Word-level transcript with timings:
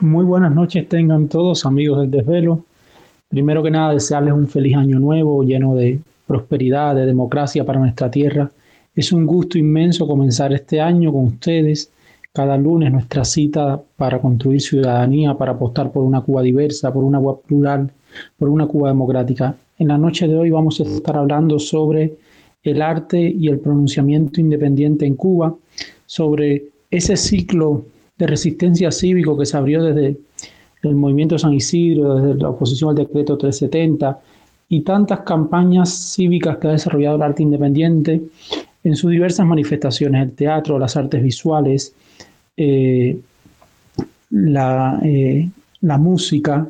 Muy 0.00 0.24
buenas 0.24 0.52
noches 0.52 0.88
tengan 0.88 1.28
todos 1.28 1.64
amigos 1.64 2.00
del 2.00 2.10
desvelo. 2.10 2.64
Primero 3.28 3.62
que 3.62 3.70
nada, 3.70 3.92
desearles 3.92 4.34
un 4.34 4.48
feliz 4.48 4.74
año 4.74 4.98
nuevo 4.98 5.44
lleno 5.44 5.76
de 5.76 6.00
prosperidad, 6.26 6.96
de 6.96 7.06
democracia 7.06 7.64
para 7.64 7.78
nuestra 7.78 8.10
tierra. 8.10 8.50
Es 8.96 9.12
un 9.12 9.26
gusto 9.26 9.58
inmenso 9.58 10.08
comenzar 10.08 10.52
este 10.52 10.80
año 10.80 11.12
con 11.12 11.26
ustedes. 11.26 11.92
Cada 12.32 12.56
lunes 12.56 12.90
nuestra 12.90 13.24
cita 13.24 13.80
para 13.96 14.20
construir 14.20 14.60
ciudadanía, 14.60 15.34
para 15.34 15.52
apostar 15.52 15.92
por 15.92 16.02
una 16.02 16.22
Cuba 16.22 16.42
diversa, 16.42 16.92
por 16.92 17.04
una 17.04 17.20
Cuba 17.20 17.38
plural, 17.38 17.92
por 18.38 18.48
una 18.48 18.66
Cuba 18.66 18.88
democrática. 18.88 19.54
En 19.78 19.88
la 19.88 19.98
noche 19.98 20.28
de 20.28 20.36
hoy 20.36 20.50
vamos 20.50 20.80
a 20.80 20.84
estar 20.84 21.16
hablando 21.16 21.58
sobre 21.58 22.16
el 22.62 22.82
arte 22.82 23.18
y 23.20 23.48
el 23.48 23.58
pronunciamiento 23.58 24.40
independiente 24.40 25.06
en 25.06 25.16
Cuba, 25.16 25.54
sobre 26.06 26.64
ese 26.90 27.16
ciclo 27.16 27.84
de 28.18 28.26
resistencia 28.26 28.90
cívico 28.90 29.36
que 29.38 29.46
se 29.46 29.56
abrió 29.56 29.82
desde 29.82 30.18
el 30.82 30.94
movimiento 30.94 31.38
San 31.38 31.54
Isidro, 31.54 32.16
desde 32.16 32.40
la 32.40 32.50
oposición 32.50 32.90
al 32.90 32.96
decreto 32.96 33.38
370 33.38 34.20
y 34.68 34.82
tantas 34.82 35.20
campañas 35.20 36.14
cívicas 36.14 36.58
que 36.58 36.68
ha 36.68 36.72
desarrollado 36.72 37.16
el 37.16 37.22
arte 37.22 37.42
independiente 37.42 38.20
en 38.84 38.96
sus 38.96 39.10
diversas 39.10 39.46
manifestaciones, 39.46 40.22
el 40.22 40.32
teatro, 40.32 40.78
las 40.78 40.96
artes 40.96 41.22
visuales, 41.22 41.94
eh, 42.56 43.18
eh, 44.30 45.48
la, 45.80 45.98
música, 45.98 46.68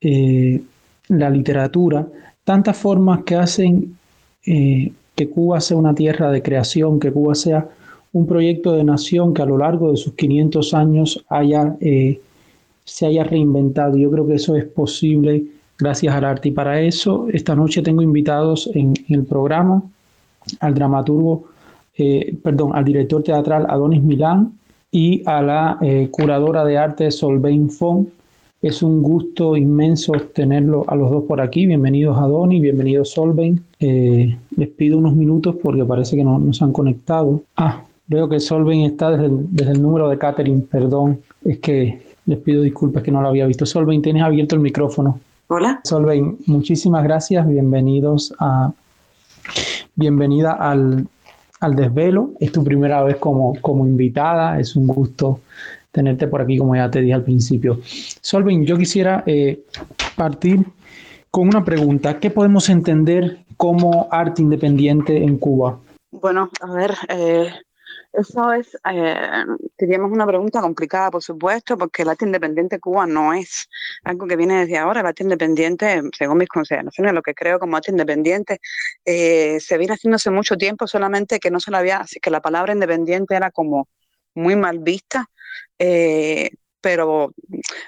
eh, 0.00 0.60
la 1.08 1.30
literatura, 1.30 2.06
tantas 2.44 2.76
formas 2.76 3.22
que 3.24 3.36
hacen 3.36 3.96
que 4.42 5.28
Cuba 5.28 5.60
sea 5.60 5.76
una 5.76 5.94
tierra 5.94 6.32
de 6.32 6.42
creación, 6.42 6.98
que 6.98 7.12
Cuba 7.12 7.34
sea 7.34 7.68
un 8.12 8.26
proyecto 8.26 8.72
de 8.72 8.84
nación 8.84 9.34
que 9.34 9.42
a 9.42 9.46
lo 9.46 9.58
largo 9.58 9.90
de 9.90 9.96
sus 9.96 10.14
500 10.14 10.74
años 10.74 11.24
eh, 11.80 12.20
se 12.84 13.06
haya 13.06 13.24
reinventado. 13.24 13.96
Yo 13.96 14.10
creo 14.10 14.26
que 14.26 14.34
eso 14.34 14.56
es 14.56 14.64
posible 14.64 15.44
gracias 15.78 16.14
al 16.14 16.24
arte. 16.24 16.48
Y 16.48 16.52
para 16.52 16.80
eso, 16.80 17.26
esta 17.32 17.54
noche 17.54 17.82
tengo 17.82 18.02
invitados 18.02 18.70
en, 18.74 18.94
el 19.08 19.24
programa 19.24 19.82
al 20.60 20.74
dramaturgo, 20.74 21.44
eh, 21.96 22.34
perdón, 22.42 22.72
al 22.74 22.84
director 22.84 23.22
teatral 23.22 23.66
Adonis 23.68 24.02
Milán 24.02 24.52
y 24.90 25.22
a 25.26 25.42
la 25.42 25.78
eh, 25.82 26.08
curadora 26.10 26.64
de 26.64 26.78
arte 26.78 27.10
Solveig 27.10 27.70
Fon. 27.70 28.08
Es 28.62 28.82
un 28.82 29.02
gusto 29.02 29.56
inmenso 29.56 30.12
tenerlo 30.34 30.84
a 30.86 30.94
los 30.94 31.10
dos 31.10 31.24
por 31.24 31.40
aquí. 31.40 31.66
Bienvenidos 31.66 32.18
Adonis, 32.18 32.60
bienvenidos 32.60 33.10
Solveig. 33.10 33.58
les 33.78 34.68
pido 34.76 34.98
unos 34.98 35.14
minutos 35.14 35.56
porque 35.62 35.84
parece 35.84 36.16
que 36.16 36.24
no, 36.24 36.38
no 36.38 36.52
se 36.52 36.64
han 36.64 36.72
conectado. 36.72 37.42
Ah, 37.56 37.84
Veo 38.10 38.28
que 38.28 38.40
Solven 38.40 38.80
está 38.80 39.12
desde 39.12 39.70
el, 39.70 39.80
número 39.80 40.08
de 40.08 40.18
Catherine, 40.18 40.62
perdón, 40.68 41.20
es 41.44 41.60
que 41.60 42.02
les 42.26 42.38
pido 42.38 42.62
disculpas 42.62 43.04
que 43.04 43.12
no 43.12 43.22
lo 43.22 43.28
había 43.28 43.46
visto. 43.46 43.64
Solven, 43.64 44.02
tienes 44.02 44.24
abierto 44.24 44.56
el 44.56 44.60
micrófono. 44.62 45.20
Hola. 45.46 45.80
Solven, 45.84 46.36
muchísimas 46.46 47.04
gracias, 47.04 47.46
bienvenidos 47.46 48.34
a, 48.40 48.72
bienvenida 49.94 50.54
al, 50.54 51.06
desvelo. 51.76 52.32
Es 52.40 52.50
tu 52.50 52.64
primera 52.64 53.00
vez 53.04 53.14
como, 53.14 53.54
como 53.60 53.86
invitada, 53.86 54.58
es 54.58 54.74
un 54.74 54.88
gusto 54.88 55.38
tenerte 55.90 56.26
por 56.28 56.42
aquí, 56.42 56.58
como 56.58 56.76
ya 56.76 56.90
te 56.90 57.00
dije 57.00 57.14
al 57.14 57.24
principio. 57.24 57.80
Solven, 57.84 58.64
yo 58.64 58.76
quisiera 58.76 59.22
eh, 59.26 59.64
partir 60.16 60.64
con 61.30 61.48
una 61.48 61.64
pregunta. 61.64 62.18
¿Qué 62.18 62.30
podemos 62.30 62.68
entender 62.68 63.38
como 63.56 64.08
arte 64.10 64.42
independiente 64.42 65.16
en 65.16 65.38
Cuba? 65.38 65.78
Bueno, 66.10 66.50
a 66.60 66.72
ver, 66.72 66.94
eh, 67.08 67.52
eso 68.12 68.52
es, 68.52 68.76
eh, 68.90 69.44
una 69.78 70.26
pregunta 70.26 70.60
complicada, 70.60 71.10
por 71.12 71.22
supuesto, 71.22 71.78
porque 71.78 72.02
el 72.02 72.08
arte 72.08 72.24
independiente 72.24 72.76
de 72.76 72.80
Cuba 72.80 73.06
no 73.06 73.32
es 73.32 73.68
algo 74.02 74.26
que 74.26 74.36
viene 74.36 74.60
desde 74.60 74.78
ahora. 74.78 75.00
El 75.00 75.06
arte 75.06 75.22
independiente, 75.22 76.02
según 76.16 76.38
mis 76.38 76.48
consideraciones, 76.48 77.12
lo 77.12 77.22
que 77.22 77.34
creo 77.34 77.60
como 77.60 77.76
arte 77.76 77.92
independiente, 77.92 78.58
eh, 79.04 79.60
se 79.60 79.78
viene 79.78 79.94
haciendo 79.94 80.16
hace 80.16 80.30
mucho 80.30 80.56
tiempo, 80.56 80.88
solamente 80.88 81.38
que 81.38 81.50
no 81.52 81.60
se 81.60 81.70
lo 81.70 81.76
había, 81.76 82.04
que 82.20 82.30
la 82.30 82.40
palabra 82.40 82.72
independiente 82.72 83.36
era 83.36 83.52
como 83.52 83.88
muy 84.34 84.56
mal 84.56 84.80
vista. 84.80 85.30
Eh, 85.78 86.50
pero 86.80 87.34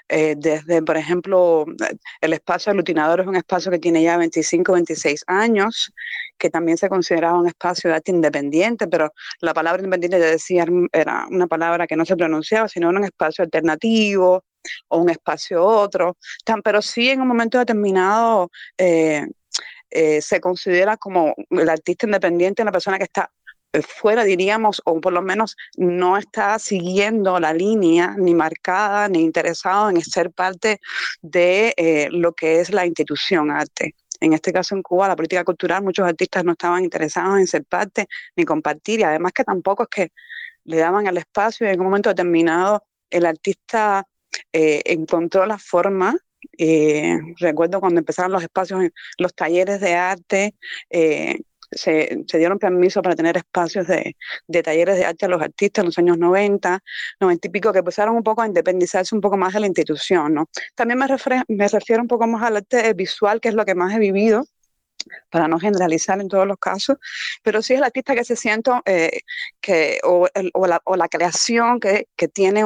eh, 0.09 0.35
desde, 0.37 0.83
por 0.83 0.97
ejemplo, 0.97 1.65
el 2.21 2.33
espacio 2.33 2.71
aglutinador 2.71 3.21
es 3.21 3.27
un 3.27 3.37
espacio 3.37 3.71
que 3.71 3.79
tiene 3.79 4.03
ya 4.03 4.17
25, 4.17 4.73
26 4.73 5.25
años, 5.27 5.93
que 6.39 6.51
también 6.51 6.77
se 6.77 6.89
consideraba 6.89 7.39
un 7.39 7.47
espacio 7.49 7.91
de 7.91 7.97
arte 7.97 8.11
independiente, 8.11 8.87
pero 8.89 9.13
la 9.41 9.55
palabra 9.55 9.83
independiente, 9.83 10.19
ya 10.21 10.27
decía, 10.27 10.67
era 10.93 11.27
una 11.31 11.47
palabra 11.47 11.87
que 11.87 11.97
no 11.97 12.05
se 12.05 12.17
pronunciaba, 12.17 12.69
sino 12.69 12.91
un 12.91 13.05
espacio 13.05 13.45
alternativo 13.45 14.45
o 14.89 14.99
un 14.99 15.11
espacio 15.11 15.65
otro, 15.65 16.17
pero 16.63 16.83
sí 16.83 17.11
en 17.11 17.21
un 17.23 17.29
momento 17.29 17.59
determinado 17.59 18.51
eh, 18.79 19.27
se 20.21 20.41
considera 20.41 20.97
como 20.97 21.35
el 21.51 21.69
artista 21.69 22.07
independiente 22.07 22.63
una 22.63 22.73
persona 22.73 22.99
que 22.99 23.05
está 23.05 23.31
fuera, 23.81 24.25
diríamos, 24.25 24.83
o 24.85 25.01
por 25.01 25.13
lo 25.13 25.23
menos 25.23 25.57
no 25.77 26.19
está 26.19 26.59
siguiendo 26.59 27.41
la 27.41 27.55
línea 27.55 28.15
ni 28.19 28.35
marcada 28.35 29.09
ni 29.09 29.21
interesado 29.23 29.89
en 29.89 30.03
ser 30.03 30.31
parte 30.31 30.81
de 31.23 31.73
eh, 31.77 32.09
lo 32.11 32.33
que 32.35 32.61
es 32.61 32.71
la 32.71 32.85
institución 32.85 33.51
arte. 33.51 33.95
En 34.21 34.35
este 34.35 34.53
caso 34.53 34.75
en 34.75 34.83
Cuba, 34.83 35.09
la 35.09 35.17
política 35.17 35.45
cultural, 35.45 35.83
muchos 35.83 36.07
artistas 36.07 36.45
no 36.45 36.53
estaban 36.53 36.85
interesados 36.85 37.39
en 37.39 37.47
ser 37.47 37.65
parte 37.65 38.07
ni 38.37 38.45
compartir 38.45 39.01
y 39.01 39.03
además 39.05 39.33
que 39.33 39.45
tampoco 39.45 39.85
es 39.85 39.89
que 39.89 40.13
le 40.65 40.77
daban 40.77 41.07
el 41.07 41.17
espacio 41.17 41.67
y 41.67 41.71
en 41.71 41.81
un 41.81 41.87
momento 41.87 42.11
determinado 42.11 42.85
el 43.11 43.27
artista 43.27 44.07
eh, 44.53 44.83
encontró 44.85 45.45
la 45.47 45.59
forma 45.59 46.17
eh, 46.59 47.19
recuerdo 47.39 47.81
cuando 47.81 48.01
empezaron 48.01 48.33
los 48.33 48.43
espacios, 48.43 48.91
los 49.19 49.35
talleres 49.35 49.81
de 49.81 49.95
arte, 49.95 50.55
se, 51.73 52.25
dieron 52.33 52.59
permiso 52.59 53.03
para 53.03 53.15
tener 53.15 53.37
espacios 53.37 53.87
de, 53.87 54.15
talleres 54.63 54.97
de 54.97 55.05
arte 55.05 55.27
a 55.27 55.29
los 55.29 55.43
artistas 55.43 55.83
en 55.83 55.87
los 55.87 55.99
años 55.99 56.19
90, 56.19 56.81
90 57.21 57.47
y 57.47 57.51
pico, 57.51 57.73
que 57.73 57.81
empezaron 57.81 58.17
un 58.17 58.23
poco 58.23 58.43
a 58.43 58.47
independizarse 58.47 59.15
un 59.15 59.21
poco 59.21 59.37
más 59.37 59.53
de 59.53 59.61
la 59.61 59.67
institución. 59.67 60.35
¿no? 60.35 60.49
También 60.75 60.99
me, 60.99 61.07
me 61.49 61.69
refiero 61.69 62.03
un 62.03 62.09
poco 62.09 62.27
más 62.27 62.43
al 62.43 62.57
arte 62.57 62.93
visual, 62.95 63.41
que 63.41 63.49
es 63.49 63.55
lo 63.55 63.65
que 63.65 63.75
más 63.75 63.95
he 63.95 63.99
vivido 63.99 64.45
para 65.31 65.49
no 65.49 65.59
generalizar 65.59 66.21
en 66.21 66.29
todos 66.29 66.47
los 66.47 66.59
casos, 66.59 66.97
pero 67.43 67.63
sí 67.63 67.75
es 67.75 67.79
el 67.79 67.85
artista 67.85 68.15
que 68.15 68.25
se 68.25 68.37
siente 68.37 68.71
eh, 68.87 69.21
que, 69.61 69.99
o, 70.05 70.27
la, 70.67 71.09
creación 71.09 71.81
que, 71.81 72.07
tiene 72.33 72.61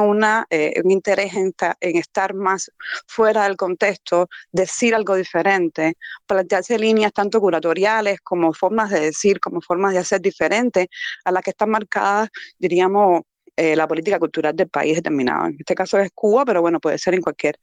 eh, 0.49 0.81
un 0.83 0.91
interés 0.91 1.33
en, 1.33 1.53
en, 1.81 1.97
estar 1.97 2.33
más 2.33 2.71
fuera 3.07 3.43
del 3.43 3.57
contexto, 3.57 4.29
decir 4.51 4.93
algo 4.95 5.15
diferente, 5.15 5.95
plantearse 6.25 6.77
líneas 6.77 7.13
tanto 7.13 7.39
curatoriales 7.39 8.19
como 8.21 8.53
formas 8.53 8.89
de 8.91 8.99
decir, 8.99 9.39
como 9.39 9.61
formas 9.61 9.93
de 9.93 9.99
hacer 9.99 10.21
diferentes 10.21 10.87
a 11.25 11.31
las 11.31 11.43
que 11.43 11.51
están 11.51 11.69
marcadas, 11.69 12.29
diríamos, 12.59 13.23
eh, 13.57 13.75
la 13.75 13.87
política 13.87 14.19
cultural 14.19 14.55
del 14.55 14.69
país 14.69 14.95
determinado. 14.95 15.47
En 15.47 15.55
este 15.59 15.73
caso 15.73 15.97
es 15.97 16.11
Cuba, 16.13 16.45
pero 16.45 16.61
bueno, 16.61 16.79
puede 16.79 16.99
ser 16.99 17.15
en 17.15 17.21
cualquier 17.21 17.59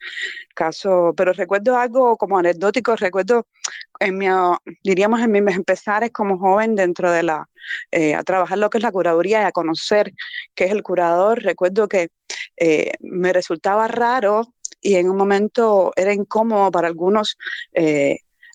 caso. 0.52 1.14
Pero 1.16 1.32
recuerdo 1.32 1.76
algo 1.78 2.16
como 2.16 2.36
anecdótico, 2.36 2.96
recuerdo 2.96 3.46
en 4.00 4.18
mi, 4.18 4.26
diríamos 4.82 5.20
en 5.20 5.30
mis 5.30 5.54
empezares 5.54 6.10
como 6.10 6.36
joven 6.36 6.74
dentro 6.74 7.12
de 7.12 7.22
la, 7.22 7.48
eh, 7.92 8.14
a 8.16 8.24
trabajar 8.24 8.58
lo 8.58 8.70
que 8.70 8.78
es 8.78 8.82
la 8.82 8.90
curaduría 8.90 9.42
y 9.42 9.44
a 9.44 9.52
conocer 9.52 10.12
qué 10.56 10.64
es 10.64 10.72
el 10.72 10.82
curador. 10.82 11.42
Recuerdo 11.44 11.86
que 11.86 12.08
eh, 12.56 12.92
me 12.98 13.32
resultaba 13.32 13.86
raro 13.86 14.52
y 14.80 14.96
en 14.96 15.08
un 15.08 15.16
momento 15.16 15.92
era 15.94 16.12
incómodo 16.12 16.72
para 16.72 16.88
algunos 16.88 17.36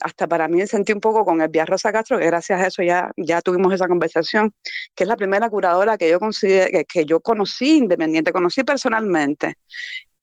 hasta 0.01 0.27
para 0.27 0.47
mí 0.47 0.65
sentí 0.67 0.93
un 0.93 0.99
poco 0.99 1.25
con 1.25 1.41
Elvia 1.41 1.65
Rosa 1.65 1.91
Castro, 1.91 2.17
que 2.17 2.25
gracias 2.25 2.61
a 2.61 2.67
eso 2.67 2.83
ya, 2.83 3.11
ya 3.17 3.41
tuvimos 3.41 3.73
esa 3.73 3.87
conversación, 3.87 4.53
que 4.95 5.03
es 5.03 5.07
la 5.07 5.17
primera 5.17 5.49
curadora 5.49 5.97
que 5.97 6.09
yo, 6.09 6.19
que, 6.19 6.85
que 6.87 7.05
yo 7.05 7.19
conocí 7.19 7.77
independiente, 7.77 8.31
conocí 8.31 8.63
personalmente. 8.63 9.55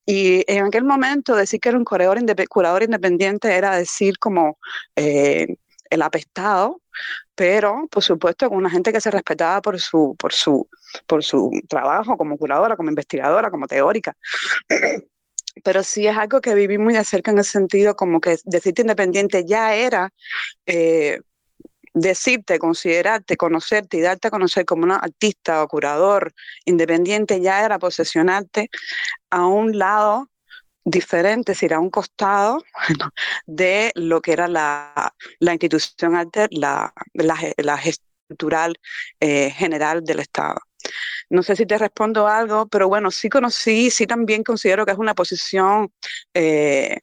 Y 0.06 0.44
en 0.46 0.64
aquel 0.64 0.84
momento 0.84 1.34
decir 1.34 1.60
que 1.60 1.68
era 1.68 1.78
un 1.78 1.84
curador, 1.84 2.18
curador 2.48 2.82
independiente 2.84 3.52
era 3.54 3.76
decir 3.76 4.18
como 4.18 4.58
eh, 4.94 5.56
el 5.90 6.02
apestado, 6.02 6.80
pero 7.34 7.88
por 7.90 8.02
supuesto 8.02 8.48
con 8.48 8.58
una 8.58 8.70
gente 8.70 8.92
que 8.92 9.00
se 9.00 9.10
respetaba 9.10 9.60
por 9.60 9.80
su, 9.80 10.14
por 10.18 10.32
su, 10.32 10.68
por 11.06 11.24
su 11.24 11.50
trabajo 11.68 12.16
como 12.16 12.38
curadora, 12.38 12.76
como 12.76 12.88
investigadora, 12.88 13.50
como 13.50 13.66
teórica 13.66 14.16
pero 15.64 15.82
sí 15.82 16.06
es 16.06 16.16
algo 16.16 16.40
que 16.40 16.54
viví 16.54 16.78
muy 16.78 16.94
de 16.94 17.04
cerca 17.04 17.30
en 17.30 17.38
el 17.38 17.44
sentido 17.44 17.96
como 17.96 18.20
que 18.20 18.36
decirte 18.44 18.82
independiente 18.82 19.44
ya 19.44 19.74
era 19.74 20.12
eh, 20.66 21.20
decirte, 21.96 22.58
considerarte, 22.58 23.36
conocerte 23.38 23.96
y 23.96 24.00
darte 24.02 24.28
a 24.28 24.30
conocer 24.30 24.66
como 24.66 24.84
un 24.84 24.92
artista 24.92 25.62
o 25.62 25.68
curador 25.68 26.34
independiente 26.66 27.40
ya 27.40 27.64
era 27.64 27.78
posesionarte 27.78 28.68
a 29.30 29.46
un 29.46 29.78
lado 29.78 30.28
diferente, 30.84 31.54
si 31.54 31.66
era 31.66 31.80
un 31.80 31.90
costado 31.90 32.62
de 33.46 33.92
lo 33.94 34.20
que 34.20 34.32
era 34.32 34.46
la, 34.46 35.14
institución 35.40 36.14
arte, 36.14 36.48
la, 36.50 36.92
la, 37.14 37.80
eh, 39.20 39.50
general 39.50 40.04
del 40.04 40.20
Estado. 40.20 40.60
No 41.30 41.42
sé 41.42 41.56
si 41.56 41.66
te 41.66 41.78
respondo 41.78 42.26
algo, 42.28 42.68
pero 42.68 42.88
bueno, 42.88 43.10
sí 43.10 43.28
conocí, 43.28 43.90
sí 43.90 44.06
también 44.06 44.42
considero 44.44 44.86
que 44.86 44.92
es 44.92 44.98
una 44.98 45.14
posición 45.14 45.92
eh, 46.34 46.98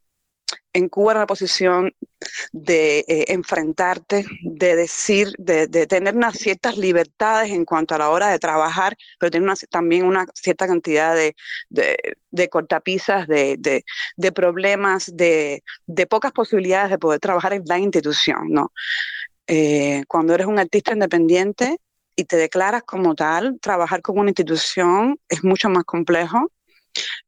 en 0.73 0.89
Cuba 0.89 1.13
una 1.13 1.27
posición 1.27 1.93
de 2.51 2.99
eh, 3.07 3.25
enfrentarte, 3.29 4.25
de 4.41 4.75
decir, 4.75 5.33
de, 5.37 5.67
tener 5.87 6.15
unas 6.15 6.37
ciertas 6.37 6.77
libertades 6.77 7.51
en 7.51 7.65
cuanto 7.65 7.95
a 7.95 7.99
la 7.99 8.09
hora 8.09 8.29
de 8.29 8.39
trabajar, 8.39 8.95
pero 9.19 9.31
tener 9.31 9.55
también 9.69 10.05
una 10.05 10.25
cierta 10.33 10.67
cantidad 10.67 11.15
de, 11.15 11.35
de, 11.69 12.49
cortapisas, 12.49 13.27
de, 13.27 13.83
problemas, 14.33 15.15
de, 15.15 15.61
pocas 16.09 16.31
posibilidades 16.31 16.89
de 16.91 16.99
poder 16.99 17.19
trabajar 17.19 17.53
en 17.53 17.63
la 17.65 17.77
institución, 17.77 18.49
¿no? 18.49 18.71
Eh, 19.45 20.03
cuando 20.07 20.33
eres 20.33 20.47
un 20.47 20.57
artista 20.57 20.93
independiente 20.93 21.77
y 22.15 22.25
te 22.25 22.37
declaras 22.37 22.83
como 22.83 23.15
tal, 23.15 23.59
trabajar 23.61 24.01
con 24.01 24.17
una 24.19 24.29
institución 24.29 25.19
es 25.29 25.43
mucho 25.43 25.69
más 25.69 25.83
complejo 25.83 26.51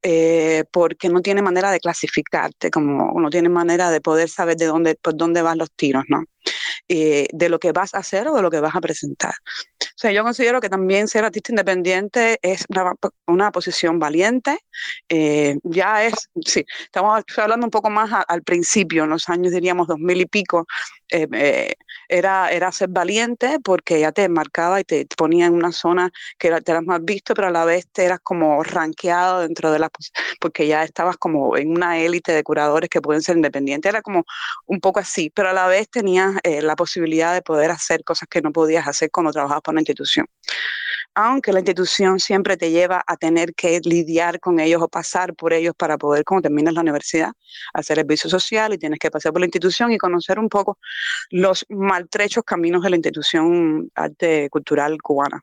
eh, 0.01 0.63
porque 0.71 1.09
no 1.09 1.21
tiene 1.21 1.41
manera 1.41 1.71
de 1.71 1.79
clasificarte, 1.79 2.69
como 2.69 3.19
no 3.19 3.29
tiene 3.29 3.49
manera 3.49 3.89
de 3.89 4.01
poder 4.01 4.29
saber 4.29 4.57
de 4.57 4.65
dónde, 4.65 4.95
por 4.95 5.15
dónde 5.15 5.41
van 5.41 5.57
los 5.57 5.71
tiros, 5.71 6.03
¿no? 6.07 6.23
Eh, 6.87 7.27
de 7.31 7.49
lo 7.49 7.57
que 7.57 7.71
vas 7.71 7.95
a 7.95 7.99
hacer 7.99 8.27
o 8.27 8.35
de 8.35 8.43
lo 8.43 8.51
que 8.51 8.59
vas 8.59 8.75
a 8.75 8.81
presentar. 8.81 9.33
O 9.81 9.97
sea, 9.97 10.11
yo 10.11 10.23
considero 10.23 10.61
que 10.61 10.69
también 10.69 11.07
ser 11.07 11.25
artista 11.25 11.51
independiente 11.51 12.37
es 12.43 12.65
una, 13.25 13.51
posición 13.51 13.97
valiente. 13.97 14.59
Eh, 15.09 15.57
ya 15.63 16.03
es, 16.03 16.13
sí, 16.45 16.63
estamos 16.83 17.23
hablando 17.37 17.65
un 17.65 17.71
poco 17.71 17.89
más 17.89 18.11
al 18.27 18.43
principio, 18.43 19.05
en 19.05 19.09
los 19.09 19.29
años 19.29 19.51
diríamos 19.53 19.87
dos 19.87 19.97
mil 19.97 20.21
y 20.21 20.25
pico, 20.27 20.67
era, 21.09 22.49
era 22.49 22.71
ser 22.71 22.89
valiente 22.89 23.59
porque 23.63 23.99
ya 23.99 24.11
te 24.11 24.27
marcaba 24.29 24.79
y 24.79 24.83
te 24.83 25.07
ponía 25.17 25.45
en 25.47 25.53
una 25.53 25.71
zona 25.71 26.11
que 26.37 26.49
te 26.61 26.71
eras 26.71 26.83
más 26.83 27.03
visto, 27.03 27.33
pero 27.33 27.47
a 27.47 27.51
la 27.51 27.65
vez 27.65 27.87
te 27.91 28.05
eras 28.05 28.19
como 28.21 28.63
ranqueado 28.63 29.41
dentro 29.41 29.71
de 29.71 29.79
la, 29.79 29.89
porque 30.39 30.67
ya 30.67 30.83
estabas 30.83 31.17
como 31.17 31.57
en 31.57 31.71
una 31.71 31.99
élite 31.99 32.31
de 32.31 32.43
curadores 32.43 32.89
que 32.89 33.01
pueden 33.01 33.21
ser 33.21 33.35
independientes, 33.35 33.89
era 33.89 34.01
como 34.01 34.25
un 34.65 34.79
poco 34.79 34.99
así, 34.99 35.29
pero 35.29 35.49
a 35.49 35.53
la 35.53 35.67
vez 35.67 35.89
tenías 35.89 36.35
eh, 36.43 36.61
la 36.61 36.75
posibilidad 36.75 37.33
de 37.33 37.41
poder 37.41 37.71
hacer 37.71 38.03
cosas 38.03 38.27
que 38.29 38.41
no 38.41 38.51
podías 38.51 38.87
hacer 38.87 39.11
cuando 39.11 39.31
trabajabas 39.31 39.61
por 39.61 39.73
una 39.73 39.81
institución 39.81 40.27
aunque 41.15 41.53
la 41.53 41.59
institución 41.59 42.19
siempre 42.19 42.57
te 42.57 42.71
lleva 42.71 43.03
a 43.07 43.15
tener 43.15 43.53
que 43.55 43.79
lidiar 43.83 44.39
con 44.39 44.59
ellos 44.59 44.81
o 44.81 44.89
pasar 44.89 45.33
por 45.33 45.53
ellos 45.53 45.73
para 45.75 45.97
poder, 45.97 46.25
cuando 46.25 46.43
terminas 46.43 46.73
la 46.73 46.81
universidad, 46.81 47.31
hacer 47.73 47.97
el 47.97 48.05
servicio 48.05 48.29
social 48.29 48.73
y 48.73 48.77
tienes 48.77 48.99
que 48.99 49.09
pasar 49.09 49.31
por 49.31 49.39
la 49.39 49.45
institución 49.45 49.91
y 49.91 49.97
conocer 49.97 50.37
un 50.37 50.49
poco 50.49 50.77
los 51.31 51.65
maltrechos 51.69 52.43
caminos 52.43 52.83
de 52.83 52.89
la 52.89 52.95
institución 52.97 53.89
arte 53.95 54.49
cultural 54.49 55.01
cubana. 55.01 55.41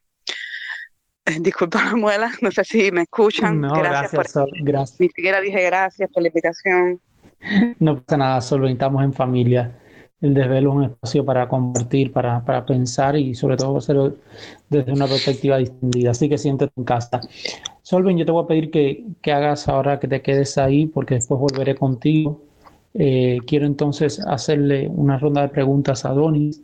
Eh, 1.24 1.38
disculpa 1.40 1.84
la 1.84 1.96
muela, 1.96 2.30
no 2.42 2.50
sé 2.50 2.64
si 2.64 2.92
me 2.92 3.02
escuchan. 3.02 3.60
No, 3.60 3.74
gracias, 3.74 4.32
por, 4.32 4.46
gracias. 4.62 5.00
Ni 5.00 5.08
siquiera 5.08 5.40
dije 5.40 5.62
gracias 5.62 6.10
por 6.12 6.22
la 6.22 6.28
invitación. 6.28 7.00
No 7.80 8.00
pasa 8.00 8.16
nada, 8.16 8.40
solo 8.40 8.68
estamos 8.68 9.02
en 9.02 9.12
familia 9.12 9.81
el 10.22 10.34
desvelo 10.34 10.70
es 10.70 10.76
un 10.76 10.84
espacio 10.84 11.24
para 11.24 11.48
compartir, 11.48 12.12
para, 12.12 12.44
para 12.44 12.64
pensar 12.64 13.16
y 13.16 13.34
sobre 13.34 13.56
todo 13.56 13.76
hacerlo 13.76 14.14
desde 14.70 14.92
una 14.92 15.06
perspectiva 15.06 15.58
distinta. 15.58 16.10
Así 16.12 16.28
que 16.28 16.38
siéntete 16.38 16.72
en 16.76 16.84
casa. 16.84 17.20
Solven, 17.82 18.16
yo 18.16 18.24
te 18.24 18.30
voy 18.30 18.44
a 18.44 18.46
pedir 18.46 18.70
que, 18.70 19.04
que, 19.20 19.32
hagas 19.32 19.68
ahora 19.68 19.98
que 19.98 20.06
te 20.06 20.22
quedes 20.22 20.56
ahí 20.58 20.86
porque 20.86 21.14
después 21.14 21.40
volveré 21.40 21.74
contigo. 21.74 22.40
Eh, 22.94 23.38
quiero 23.48 23.66
entonces 23.66 24.20
hacerle 24.24 24.88
una 24.94 25.18
ronda 25.18 25.42
de 25.42 25.48
preguntas 25.48 26.04
a 26.04 26.10
Donis. 26.10 26.62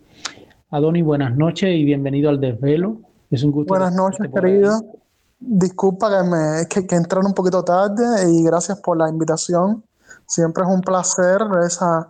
Adonis, 0.70 1.04
buenas 1.04 1.36
noches 1.36 1.68
y 1.74 1.84
bienvenido 1.84 2.30
al 2.30 2.40
desvelo. 2.40 2.98
Es 3.28 3.42
un 3.42 3.50
gusto. 3.50 3.74
Buenas 3.74 3.92
noches, 3.92 4.28
querido. 4.32 4.84
Disculpa 5.40 6.10
que, 6.10 6.28
me, 6.28 6.66
que, 6.68 6.86
que 6.86 6.94
entraron 6.94 7.26
un 7.26 7.34
poquito 7.34 7.64
tarde 7.64 8.04
y 8.30 8.44
gracias 8.44 8.78
por 8.80 8.96
la 8.96 9.08
invitación. 9.08 9.82
Siempre 10.26 10.62
es 10.62 10.70
un 10.70 10.80
placer 10.80 11.40
esa, 11.64 12.08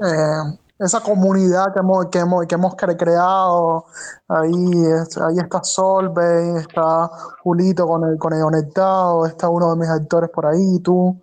eh, 0.00 0.56
esa 0.84 1.00
comunidad 1.00 1.72
que 1.72 1.80
hemos, 1.80 2.06
que 2.06 2.18
hemos, 2.18 2.46
que 2.46 2.54
hemos 2.54 2.74
creado. 2.74 3.86
Ahí, 4.28 4.50
ahí 4.50 5.38
está 5.38 5.62
Solve, 5.62 6.58
está 6.58 7.10
Julito 7.42 7.86
con 7.86 8.04
el, 8.04 8.18
con 8.18 8.32
el 8.32 8.42
conectado, 8.42 9.26
está 9.26 9.48
uno 9.48 9.70
de 9.74 9.80
mis 9.80 9.88
actores 9.88 10.30
por 10.30 10.46
ahí, 10.46 10.78
tú. 10.80 11.16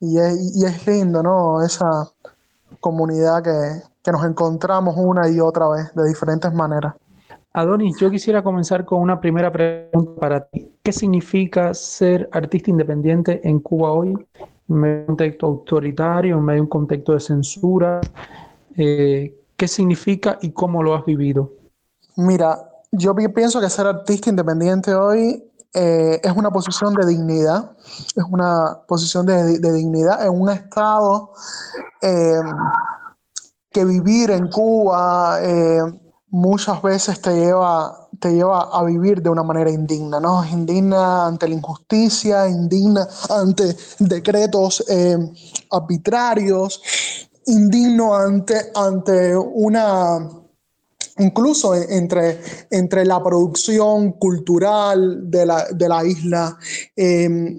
Y 0.00 0.18
es, 0.18 0.56
y 0.56 0.64
es 0.64 0.86
lindo, 0.86 1.22
¿no? 1.22 1.62
Esa 1.62 2.10
comunidad 2.80 3.42
que, 3.42 3.82
que 4.02 4.12
nos 4.12 4.24
encontramos 4.24 4.94
una 4.98 5.28
y 5.28 5.40
otra 5.40 5.68
vez 5.68 5.94
de 5.94 6.06
diferentes 6.06 6.52
maneras. 6.52 6.94
Adonis, 7.56 7.96
yo 7.98 8.10
quisiera 8.10 8.42
comenzar 8.42 8.84
con 8.84 9.00
una 9.00 9.18
primera 9.18 9.50
pregunta 9.50 10.20
para 10.20 10.44
ti. 10.44 10.70
¿Qué 10.82 10.92
significa 10.92 11.72
ser 11.72 12.28
artista 12.30 12.70
independiente 12.70 13.40
en 13.48 13.60
Cuba 13.60 13.92
hoy? 13.92 14.14
En 14.68 14.76
medio 14.76 14.94
de 14.94 15.00
un 15.00 15.06
contexto 15.06 15.46
autoritario, 15.46 16.36
en 16.36 16.44
medio 16.44 16.58
de 16.58 16.62
un 16.62 16.68
contexto 16.68 17.14
de 17.14 17.20
censura, 17.20 18.00
eh, 18.76 19.42
¿Qué 19.56 19.68
significa 19.68 20.38
y 20.42 20.52
cómo 20.52 20.82
lo 20.82 20.94
has 20.94 21.04
vivido? 21.04 21.50
Mira, 22.16 22.70
yo 22.92 23.14
pienso 23.14 23.60
que 23.60 23.70
ser 23.70 23.86
artista 23.86 24.28
independiente 24.28 24.94
hoy 24.94 25.42
eh, 25.72 26.20
es 26.22 26.32
una 26.32 26.50
posición 26.50 26.94
de 26.94 27.06
dignidad, 27.06 27.72
es 28.14 28.24
una 28.30 28.82
posición 28.86 29.24
de, 29.24 29.58
dignidad 29.58 30.24
en 30.26 30.40
un 30.40 30.50
estado 30.50 31.32
eh, 32.02 32.40
que 33.70 33.84
vivir 33.84 34.30
en 34.30 34.48
Cuba 34.48 35.38
muchas 36.28 36.82
veces 36.82 37.20
te 37.20 37.34
lleva, 37.34 38.08
te 38.18 38.34
lleva 38.34 38.68
a 38.72 38.84
vivir 38.84 39.22
de 39.22 39.30
una 39.30 39.42
manera 39.42 39.70
indigna, 39.70 40.20
¿no? 40.20 40.44
Indigna 40.44 41.26
ante 41.26 41.48
la 41.48 41.54
injusticia, 41.54 42.46
indigna 42.46 43.06
ante 43.30 43.74
decretos 44.00 44.84
arbitrarios, 45.70 46.82
indigno 47.46 48.14
ante, 48.14 48.70
ante 48.74 49.36
una, 49.36 50.28
incluso 51.18 51.74
entre, 51.74 52.40
entre 52.70 53.04
la 53.04 53.22
producción 53.22 54.12
cultural 54.12 55.30
de 55.30 55.46
la, 55.46 56.04
isla. 56.04 56.58
Em, 56.94 57.58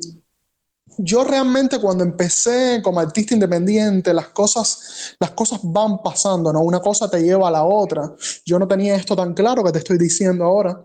yo 1.00 1.24
realmente 1.24 1.80
cuando 1.80 2.04
empecé 2.04 2.82
como 2.84 3.00
artista 3.00 3.34
independiente, 3.34 4.14
las 4.14 4.30
cosas, 4.30 5.16
las 5.20 5.32
cosas 5.32 5.60
van 5.64 6.02
pasando, 6.02 6.52
¿no? 6.52 6.62
Una 6.62 6.80
cosa 6.80 7.10
te 7.10 7.22
lleva 7.22 7.48
a 7.48 7.52
la 7.52 7.64
otra. 7.64 8.14
Yo 8.46 8.58
no 8.60 8.68
tenía 8.68 8.96
esto 8.96 9.16
tan 9.16 9.34
claro 9.34 9.64
que 9.64 9.72
te 9.72 9.80
estoy 9.80 9.98
diciendo 9.98 10.44
ahora. 10.44 10.84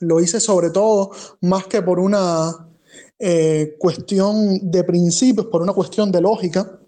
Lo 0.00 0.20
hice 0.20 0.38
sobre 0.38 0.70
todo 0.70 1.12
más 1.40 1.66
que 1.66 1.80
por 1.80 1.98
una 1.98 2.68
eh, 3.18 3.76
cuestión 3.78 4.70
de 4.70 4.84
principios, 4.84 5.46
por 5.46 5.62
una 5.62 5.72
cuestión 5.72 6.12
de 6.12 6.20
lógica 6.20 6.81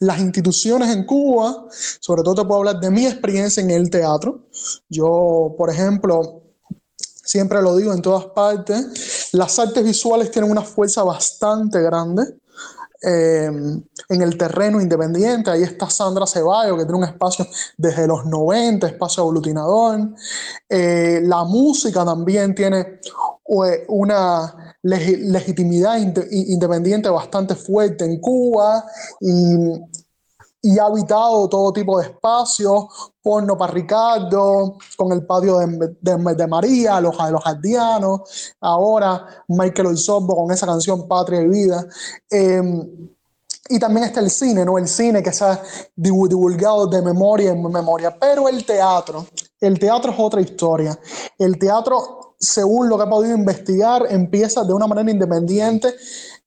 las 0.00 0.18
instituciones 0.18 0.88
en 0.90 1.04
Cuba, 1.04 1.66
sobre 2.00 2.22
todo 2.22 2.36
te 2.36 2.44
puedo 2.44 2.60
hablar 2.60 2.80
de 2.80 2.90
mi 2.90 3.06
experiencia 3.06 3.62
en 3.62 3.70
el 3.70 3.90
teatro. 3.90 4.46
Yo, 4.88 5.54
por 5.56 5.70
ejemplo, 5.70 6.42
siempre 6.96 7.62
lo 7.62 7.76
digo 7.76 7.92
en 7.92 8.02
todas 8.02 8.26
partes, 8.26 9.30
las 9.32 9.58
artes 9.58 9.84
visuales 9.84 10.30
tienen 10.30 10.50
una 10.50 10.62
fuerza 10.62 11.02
bastante 11.02 11.80
grande. 11.80 12.22
Eh, 13.02 13.46
en 13.46 14.22
el 14.22 14.36
terreno 14.36 14.78
independiente. 14.78 15.50
Ahí 15.50 15.62
está 15.62 15.88
Sandra 15.88 16.26
Ceballos, 16.26 16.78
que 16.78 16.84
tiene 16.84 16.98
un 16.98 17.04
espacio 17.04 17.46
desde 17.78 18.06
los 18.06 18.26
90, 18.26 18.86
espacio 18.88 19.22
aglutinador. 19.22 20.10
Eh, 20.68 21.20
la 21.24 21.44
música 21.44 22.04
también 22.04 22.54
tiene 22.54 22.78
eh, 22.80 23.84
una 23.88 24.76
legitimidad 24.82 25.96
independiente 26.30 27.08
bastante 27.08 27.54
fuerte 27.54 28.04
en 28.04 28.20
Cuba 28.20 28.84
ha 30.78 30.84
habitado 30.84 31.48
todo 31.48 31.72
tipo 31.72 31.98
de 31.98 32.06
espacios, 32.06 33.12
porno 33.22 33.56
para 33.56 33.72
Ricardo, 33.72 34.76
con 34.96 35.12
el 35.12 35.24
patio 35.24 35.58
de, 35.58 35.90
de, 36.00 36.46
María, 36.46 37.00
los, 37.00 37.16
de 37.16 37.30
los 37.30 37.42
jardianos, 37.42 38.54
ahora 38.60 39.44
Michael 39.48 39.88
Oizobo 39.88 40.36
con 40.36 40.52
esa 40.52 40.66
canción 40.66 41.08
Patria 41.08 41.42
y 41.42 41.48
Vida. 41.48 41.86
Em, 42.28 43.08
y 43.68 43.78
también 43.78 44.06
está 44.06 44.20
el 44.20 44.30
cine, 44.30 44.64
¿no? 44.64 44.78
El 44.78 44.88
cine 44.88 45.22
que 45.22 45.32
se 45.32 45.44
ha 45.44 45.62
divulgado 45.94 46.88
de 46.88 47.00
memoria 47.02 47.52
en 47.52 47.62
memoria. 47.62 48.16
Pero 48.18 48.48
el 48.48 48.66
teatro, 48.66 49.26
el 49.60 49.78
teatro 49.78 50.10
es 50.10 50.18
otra 50.18 50.40
historia. 50.40 50.98
El 51.38 51.56
teatro 51.56 52.30
según 52.40 52.88
lo 52.88 52.96
que 52.96 53.04
he 53.04 53.08
podido 53.08 53.34
investigar, 53.34 54.06
empieza 54.08 54.64
de 54.64 54.72
una 54.72 54.86
manera 54.86 55.10
independiente 55.10 55.94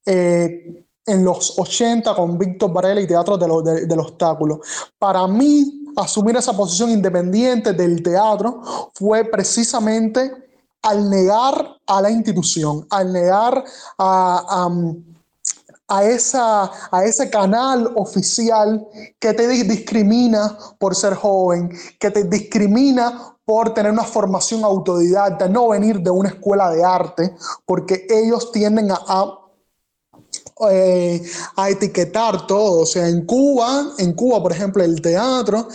eh, 0.06 0.83
en 1.06 1.24
los 1.24 1.60
80 1.60 2.16
con 2.16 2.38
Víctor 2.38 2.72
Varela 2.72 3.02
y 3.02 3.08
Teatro 3.08 3.38
del 3.38 4.00
Obstáculo. 4.00 4.62
Para 4.98 5.28
mí, 5.28 5.84
asumir 5.96 6.38
esa 6.38 6.56
posición 6.56 6.92
independiente 6.92 7.74
del 7.74 8.02
teatro 8.02 8.62
fue 8.94 9.26
precisamente 9.26 10.32
al 10.82 11.10
negar 11.10 11.78
a 11.88 12.02
la 12.02 12.12
institución, 12.12 12.86
al 12.90 13.14
negar 13.14 13.64
a, 13.98 14.70
a, 15.88 16.04
esa, 16.04 16.72
a 16.92 17.06
ese 17.06 17.30
canal 17.30 17.92
oficial 17.96 18.86
que 19.20 19.34
te 19.34 19.48
discrimina 19.48 20.58
por 20.78 20.96
ser 20.96 21.16
joven, 21.16 21.72
que 22.00 22.12
te 22.12 22.24
discrimina 22.26 23.38
por 23.46 23.74
tener 23.74 23.92
una 23.92 24.04
formación 24.04 24.64
autodidacta, 24.64 25.48
no 25.48 25.70
venir 25.70 26.02
de 26.02 26.10
una 26.10 26.30
escuela 26.30 26.70
de 26.72 26.84
arte, 26.84 27.36
porque 27.66 28.08
ellos 28.10 28.52
tienden 28.52 28.92
a 28.92 29.43
eh, 30.72 31.22
a 31.56 31.70
etiquetar 31.70 32.48
todo. 32.48 32.82
O 32.82 32.86
sea, 32.86 33.08
en 33.08 33.26
Cuba, 33.26 33.94
en 33.98 34.14
Cuba, 34.14 34.42
por 34.42 34.52
ejemplo, 34.52 34.84
el 34.84 35.02
teatro 35.02 35.68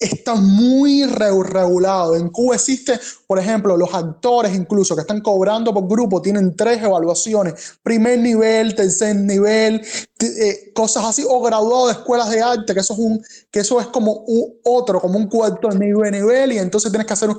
está 0.00 0.34
muy 0.34 1.04
regulado. 1.04 2.16
En 2.16 2.30
Cuba 2.30 2.54
existe, 2.54 2.98
por 3.26 3.38
ejemplo, 3.38 3.76
los 3.76 3.92
actores 3.92 4.54
incluso 4.54 4.94
que 4.94 5.02
están 5.02 5.20
cobrando 5.20 5.74
por 5.74 5.86
grupo 5.86 6.22
tienen 6.22 6.56
tres 6.56 6.82
evaluaciones, 6.82 7.78
primer 7.82 8.18
nivel, 8.18 8.74
tercer 8.74 9.14
nivel, 9.14 9.82
eh, 10.20 10.72
cosas 10.74 11.04
así, 11.04 11.24
o 11.28 11.42
graduado 11.42 11.88
de 11.88 11.92
escuelas 11.92 12.30
de 12.30 12.40
arte, 12.40 12.72
que 12.72 12.80
eso 12.80 12.94
es, 12.94 12.98
un, 12.98 13.22
que 13.50 13.60
eso 13.60 13.78
es 13.78 13.88
como 13.88 14.24
un, 14.26 14.54
otro, 14.64 15.00
como 15.02 15.18
un 15.18 15.28
cuarto 15.28 15.68
nivel, 15.68 16.12
nivel, 16.12 16.52
y 16.52 16.58
entonces 16.58 16.90
tienes 16.90 17.06
que 17.06 17.12
hacer 17.12 17.28
un, 17.28 17.38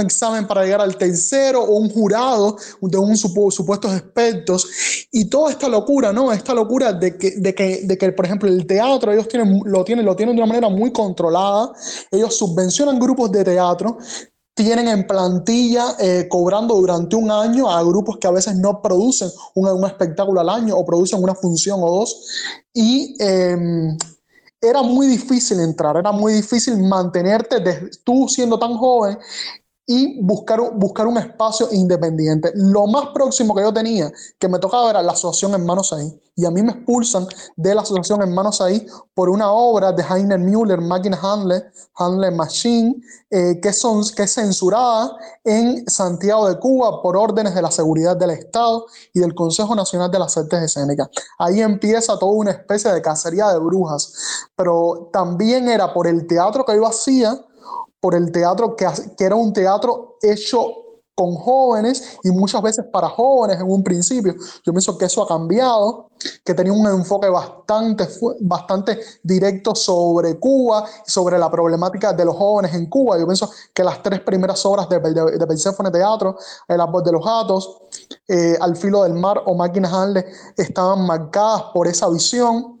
examen 0.00 0.46
para 0.46 0.62
llegar 0.62 0.80
al 0.80 0.96
tercero 0.96 1.62
o 1.62 1.76
un 1.76 1.90
jurado 1.90 2.56
de 2.80 2.98
un 2.98 3.16
supuestos 3.16 3.92
expertos. 3.94 4.68
Y 5.10 5.26
toda 5.26 5.50
esta 5.50 5.68
locura, 5.68 6.12
¿no? 6.12 6.32
Esta 6.32 6.54
locura 6.54 6.92
de 6.92 7.16
que, 7.16 7.32
de 7.32 7.54
que, 7.54 7.82
de 7.84 7.98
que 7.98 8.12
por 8.12 8.26
ejemplo, 8.26 8.48
el 8.48 8.66
teatro, 8.66 9.12
ellos 9.12 9.28
tienen, 9.28 9.60
lo, 9.64 9.84
tienen, 9.84 10.04
lo 10.04 10.14
tienen 10.14 10.36
de 10.36 10.42
una 10.42 10.48
manera 10.48 10.68
muy 10.68 10.92
controlada. 10.92 11.72
Ellos 12.10 12.36
subvencionan 12.36 12.98
grupos 12.98 13.32
de 13.32 13.44
teatro, 13.44 13.98
tienen 14.54 14.88
en 14.88 15.06
plantilla 15.06 15.96
eh, 15.98 16.26
cobrando 16.28 16.74
durante 16.74 17.16
un 17.16 17.30
año 17.30 17.70
a 17.70 17.82
grupos 17.82 18.18
que 18.18 18.26
a 18.26 18.30
veces 18.30 18.56
no 18.56 18.82
producen 18.82 19.30
un, 19.54 19.68
un, 19.68 19.84
espectáculo 19.86 20.40
al 20.40 20.50
año 20.50 20.76
o 20.76 20.84
producen 20.84 21.22
una 21.22 21.34
función 21.34 21.80
o 21.82 21.90
dos. 21.90 22.26
Y 22.74 23.16
em, 23.18 23.96
era 24.60 24.82
muy 24.82 25.06
difícil 25.06 25.60
entrar, 25.60 25.96
era 25.96 26.12
muy 26.12 26.34
difícil 26.34 26.76
mantenerte 26.76 27.60
tú 28.04 28.28
siendo 28.28 28.58
tan 28.58 28.76
joven 28.76 29.18
y 29.92 30.20
buscar, 30.20 30.60
buscar 30.76 31.08
un 31.08 31.18
espacio 31.18 31.66
independiente. 31.72 32.52
Lo 32.54 32.86
más 32.86 33.08
próximo 33.08 33.56
que 33.56 33.62
yo 33.62 33.74
tenía, 33.74 34.12
que 34.38 34.46
me 34.46 34.60
tocaba 34.60 34.88
era 34.88 35.02
la 35.02 35.10
asociación 35.10 35.52
Hermanos 35.52 35.92
Ahí. 35.92 36.16
Y 36.36 36.44
a 36.46 36.50
mí 36.52 36.62
me 36.62 36.70
expulsan 36.70 37.26
de 37.56 37.74
la 37.74 37.82
asociación 37.82 38.22
Hermanos 38.22 38.60
Ahí 38.60 38.86
por 39.14 39.28
una 39.28 39.50
obra 39.50 39.90
de 39.90 40.04
Heiner 40.04 40.38
Müller, 40.38 40.80
Máquina 40.80 41.18
Handler, 41.20 41.72
Handler 41.96 42.32
Machine, 42.32 43.02
eh, 43.30 43.58
que, 43.60 43.72
son, 43.72 44.04
que 44.14 44.22
es 44.22 44.32
censurada 44.32 45.10
en 45.42 45.84
Santiago 45.90 46.48
de 46.48 46.60
Cuba 46.60 47.02
por 47.02 47.16
órdenes 47.16 47.56
de 47.56 47.62
la 47.62 47.72
seguridad 47.72 48.16
del 48.16 48.30
Estado 48.30 48.86
y 49.12 49.18
del 49.18 49.34
Consejo 49.34 49.74
Nacional 49.74 50.08
de 50.08 50.20
las 50.20 50.36
Artes 50.36 50.62
Escénicas. 50.62 51.08
Ahí 51.36 51.62
empieza 51.62 52.16
toda 52.16 52.30
una 52.30 52.52
especie 52.52 52.92
de 52.92 53.02
cacería 53.02 53.48
de 53.48 53.58
brujas, 53.58 54.12
pero 54.54 55.10
también 55.12 55.68
era 55.68 55.92
por 55.92 56.06
el 56.06 56.28
teatro 56.28 56.64
que 56.64 56.76
yo 56.76 56.86
hacía 56.86 57.44
por 58.00 58.14
el 58.14 58.32
teatro 58.32 58.74
que, 58.76 58.86
que 59.16 59.24
era 59.24 59.34
un 59.36 59.52
teatro 59.52 60.16
hecho 60.22 60.80
con 61.20 61.34
jóvenes 61.34 62.18
y 62.22 62.30
muchas 62.30 62.62
veces 62.62 62.86
para 62.90 63.06
jóvenes 63.10 63.60
en 63.60 63.70
un 63.70 63.84
principio. 63.84 64.34
Yo 64.64 64.72
pienso 64.72 64.96
que 64.96 65.04
eso 65.04 65.22
ha 65.22 65.28
cambiado, 65.28 66.08
que 66.42 66.54
tenía 66.54 66.72
un 66.72 66.86
enfoque 66.86 67.28
bastante, 67.28 68.08
bastante 68.40 68.98
directo 69.22 69.74
sobre 69.74 70.38
Cuba 70.38 70.86
sobre 71.06 71.38
la 71.38 71.50
problemática 71.50 72.14
de 72.14 72.24
los 72.24 72.34
jóvenes 72.34 72.72
en 72.74 72.86
Cuba. 72.88 73.18
Yo 73.18 73.26
pienso 73.26 73.50
que 73.74 73.84
las 73.84 74.02
tres 74.02 74.20
primeras 74.20 74.64
obras 74.64 74.88
de, 74.88 74.98
de, 74.98 75.38
de 75.38 75.46
Persephone 75.46 75.90
Teatro, 75.90 76.38
El 76.66 76.80
voz 76.90 77.04
de 77.04 77.12
los 77.12 77.22
gatos, 77.22 77.82
eh, 78.26 78.56
Al 78.58 78.74
filo 78.74 79.02
del 79.02 79.12
mar 79.12 79.42
o 79.44 79.54
Máquinas 79.54 79.92
Harley, 79.92 80.24
estaban 80.56 81.04
marcadas 81.04 81.64
por 81.74 81.86
esa 81.86 82.08
visión 82.08 82.79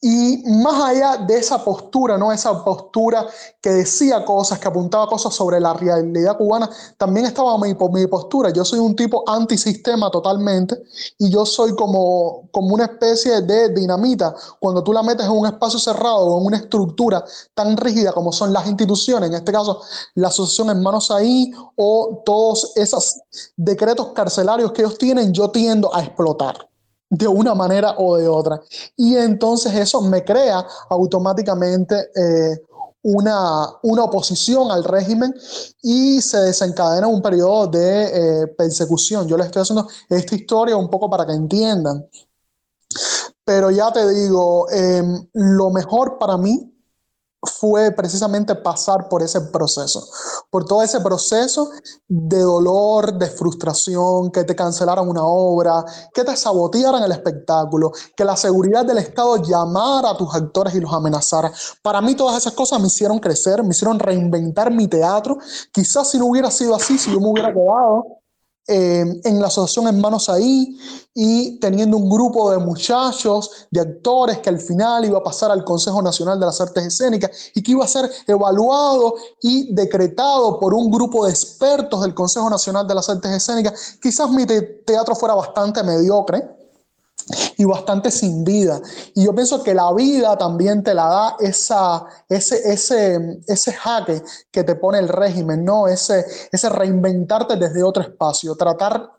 y 0.00 0.42
más 0.46 0.82
allá 0.84 1.16
de 1.16 1.38
esa 1.38 1.64
postura, 1.64 2.16
¿no? 2.16 2.30
Esa 2.30 2.62
postura 2.62 3.26
que 3.60 3.70
decía 3.70 4.24
cosas, 4.24 4.58
que 4.58 4.68
apuntaba 4.68 5.08
cosas 5.08 5.34
sobre 5.34 5.58
la 5.58 5.72
realidad 5.72 6.36
cubana, 6.36 6.70
también 6.96 7.26
estaba 7.26 7.58
mi, 7.58 7.74
mi 7.74 8.06
postura. 8.06 8.50
Yo 8.50 8.64
soy 8.64 8.78
un 8.78 8.94
tipo 8.94 9.28
antisistema 9.28 10.10
totalmente 10.10 10.80
y 11.18 11.30
yo 11.30 11.44
soy 11.44 11.74
como, 11.74 12.48
como 12.52 12.74
una 12.74 12.84
especie 12.84 13.40
de 13.42 13.70
dinamita. 13.70 14.34
Cuando 14.60 14.84
tú 14.84 14.92
la 14.92 15.02
metes 15.02 15.26
en 15.26 15.32
un 15.32 15.46
espacio 15.46 15.78
cerrado 15.78 16.18
o 16.18 16.40
en 16.40 16.46
una 16.46 16.58
estructura 16.58 17.24
tan 17.54 17.76
rígida 17.76 18.12
como 18.12 18.32
son 18.32 18.52
las 18.52 18.66
instituciones, 18.66 19.30
en 19.30 19.36
este 19.36 19.50
caso 19.50 19.80
la 20.14 20.28
asociación 20.28 20.70
Hermanos 20.70 21.10
Ahí 21.10 21.52
o 21.74 22.22
todos 22.24 22.72
esos 22.76 23.20
decretos 23.56 24.08
carcelarios 24.14 24.72
que 24.72 24.82
ellos 24.82 24.98
tienen, 24.98 25.32
yo 25.32 25.50
tiendo 25.50 25.94
a 25.94 26.02
explotar 26.02 26.68
de 27.08 27.28
una 27.28 27.54
manera 27.54 27.94
o 27.98 28.16
de 28.16 28.28
otra. 28.28 28.60
Y 28.96 29.16
entonces 29.16 29.74
eso 29.74 30.00
me 30.02 30.24
crea 30.24 30.66
automáticamente 30.90 32.10
eh, 32.14 32.58
una, 33.02 33.68
una, 33.82 34.04
oposición 34.04 34.70
al 34.70 34.82
régimen 34.82 35.32
y 35.82 36.20
se 36.20 36.38
desencadena 36.38 37.06
un 37.06 37.22
periodo 37.22 37.68
de 37.68 38.42
eh, 38.42 38.46
persecución. 38.48 39.28
Yo 39.28 39.36
les 39.36 39.46
estoy 39.46 39.62
haciendo 39.62 39.88
esta 40.08 40.34
historia 40.34 40.76
un 40.76 40.90
poco 40.90 41.08
para 41.08 41.24
que 41.24 41.32
entiendan. 41.32 42.04
Pero 43.44 43.70
ya 43.70 43.92
te 43.92 44.08
digo, 44.08 44.68
em, 44.70 45.28
lo 45.34 45.70
mejor 45.70 46.18
para 46.18 46.36
mí 46.36 46.75
fue 47.46 47.90
precisamente 47.92 48.54
pasar 48.54 49.08
por 49.08 49.22
ese 49.22 49.40
proceso, 49.40 50.06
por 50.50 50.64
todo 50.64 50.82
ese 50.82 51.00
proceso 51.00 51.70
de 52.08 52.40
dolor, 52.40 53.14
de 53.14 53.26
frustración, 53.26 54.30
que 54.30 54.44
te 54.44 54.54
cancelaran 54.54 55.08
una 55.08 55.24
obra, 55.24 55.84
que 56.12 56.24
te 56.24 56.36
sabotearan 56.36 57.02
el 57.02 57.12
espectáculo, 57.12 57.92
que 58.16 58.24
la 58.24 58.36
seguridad 58.36 58.84
del 58.84 58.98
Estado 58.98 59.36
llamara 59.36 60.10
a 60.10 60.16
tus 60.16 60.34
actores 60.34 60.74
y 60.74 60.80
los 60.80 60.92
amenazara. 60.92 61.52
Para 61.82 62.00
mí 62.00 62.14
todas 62.14 62.36
esas 62.36 62.52
cosas 62.52 62.80
me 62.80 62.86
hicieron 62.86 63.18
crecer, 63.18 63.62
me 63.62 63.70
hicieron 63.70 63.98
reinventar 63.98 64.70
mi 64.70 64.88
teatro. 64.88 65.38
Quizás 65.72 66.10
si 66.10 66.18
no 66.18 66.26
hubiera 66.26 66.50
sido 66.50 66.74
así, 66.74 66.98
si 66.98 67.12
yo 67.12 67.20
me 67.20 67.30
hubiera 67.30 67.52
quedado 67.52 68.04
eh, 68.68 69.20
en 69.24 69.40
la 69.40 69.46
asociación 69.46 69.86
Hermanos 69.86 70.28
Ahí 70.28 70.76
y 71.14 71.58
teniendo 71.60 71.96
un 71.96 72.10
grupo 72.10 72.50
de 72.50 72.58
muchachos, 72.58 73.68
de 73.70 73.80
actores 73.80 74.38
que 74.38 74.50
al 74.50 74.60
final 74.60 75.04
iba 75.04 75.18
a 75.18 75.22
pasar 75.22 75.50
al 75.50 75.64
Consejo 75.64 76.02
Nacional 76.02 76.38
de 76.38 76.46
las 76.46 76.60
Artes 76.60 76.84
Escénicas 76.84 77.30
y 77.54 77.62
que 77.62 77.72
iba 77.72 77.84
a 77.84 77.88
ser 77.88 78.10
evaluado 78.26 79.14
y 79.40 79.72
decretado 79.72 80.58
por 80.58 80.74
un 80.74 80.90
grupo 80.90 81.24
de 81.24 81.30
expertos 81.30 82.02
del 82.02 82.14
Consejo 82.14 82.50
Nacional 82.50 82.86
de 82.86 82.94
las 82.94 83.08
Artes 83.08 83.30
Escénicas. 83.30 83.98
Quizás 84.02 84.30
mi 84.30 84.44
teatro 84.84 85.14
fuera 85.14 85.34
bastante 85.34 85.82
mediocre 85.82 86.56
y 87.56 87.64
bastante 87.64 88.10
sin 88.10 88.44
vida. 88.44 88.80
Y 89.14 89.24
yo 89.24 89.34
pienso 89.34 89.62
que 89.62 89.74
la 89.74 89.92
vida 89.92 90.36
también 90.36 90.82
te 90.82 90.94
la 90.94 91.08
da 91.08 91.36
esa, 91.40 92.04
ese, 92.28 92.60
ese, 92.70 93.40
ese 93.46 93.72
jaque 93.72 94.22
que 94.50 94.64
te 94.64 94.76
pone 94.76 94.98
el 94.98 95.08
régimen, 95.08 95.64
¿no? 95.64 95.88
Ese, 95.88 96.24
ese 96.52 96.68
reinventarte 96.68 97.56
desde 97.56 97.82
otro 97.82 98.02
espacio, 98.02 98.54
tratar, 98.54 99.10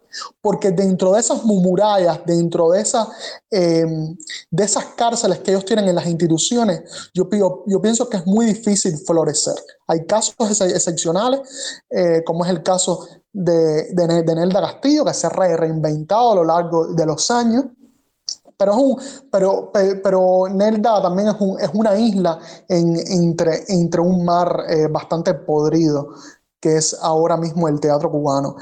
porque 0.42 0.72
dentro 0.72 1.14
de 1.14 1.20
esas 1.20 1.44
murallas, 1.44 2.22
dentro 2.26 2.72
de, 2.72 2.82
esa, 2.82 3.08
em, 3.50 4.16
de 4.50 4.64
esas 4.64 4.86
cárceles 4.96 5.40
que 5.40 5.52
ellos 5.52 5.66
tienen 5.66 5.88
en 5.88 5.96
las 5.96 6.08
instituciones, 6.08 6.82
yo, 7.14 7.28
yo 7.66 7.82
pienso 7.82 8.10
que 8.10 8.18
es 8.18 8.26
muy 8.26 8.46
difícil 8.46 8.98
florecer. 8.98 9.56
Hay 9.88 10.06
casos 10.06 10.36
excepcionales, 10.62 11.42
eh, 11.90 12.24
como 12.26 12.46
es 12.46 12.52
el 12.52 12.64
caso 12.64 13.08
de, 13.34 13.94
de, 13.94 14.24
de 14.24 14.36
Nelda 14.36 14.62
Castillo, 14.62 15.06
que 15.06 15.14
se 15.14 15.28
ha 15.28 15.30
reinventado 15.30 16.32
a 16.32 16.36
lo 16.36 16.44
largo 16.46 16.88
de 16.88 17.06
los 17.06 17.30
años. 17.30 17.66
Pero, 18.58 18.72
es 18.72 18.78
un, 18.78 19.30
pero, 19.32 19.72
pero 19.72 20.48
Nelda 20.50 21.02
también 21.02 21.30
es, 21.30 21.36
un, 21.40 21.60
es 21.60 21.70
una 21.74 21.98
isla 21.98 22.40
en, 22.68 22.98
entre, 23.08 23.64
entre 23.68 24.02
un 24.02 24.26
mar 24.26 24.66
eh, 24.68 24.88
bastante 24.88 25.34
podrido, 25.36 26.10
que 26.60 26.78
es 26.78 26.98
ahora 27.02 27.38
mismo 27.38 27.68
el 27.68 27.80
teatro 27.80 28.10
cubano. 28.10 28.56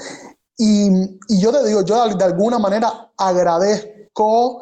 Y, 0.58 0.90
y 1.28 1.40
yo 1.40 1.52
te 1.52 1.66
digo, 1.66 1.82
yo 1.82 2.08
de, 2.16 2.24
alguna 2.24 2.60
manera 2.60 3.12
agradezco 3.18 4.62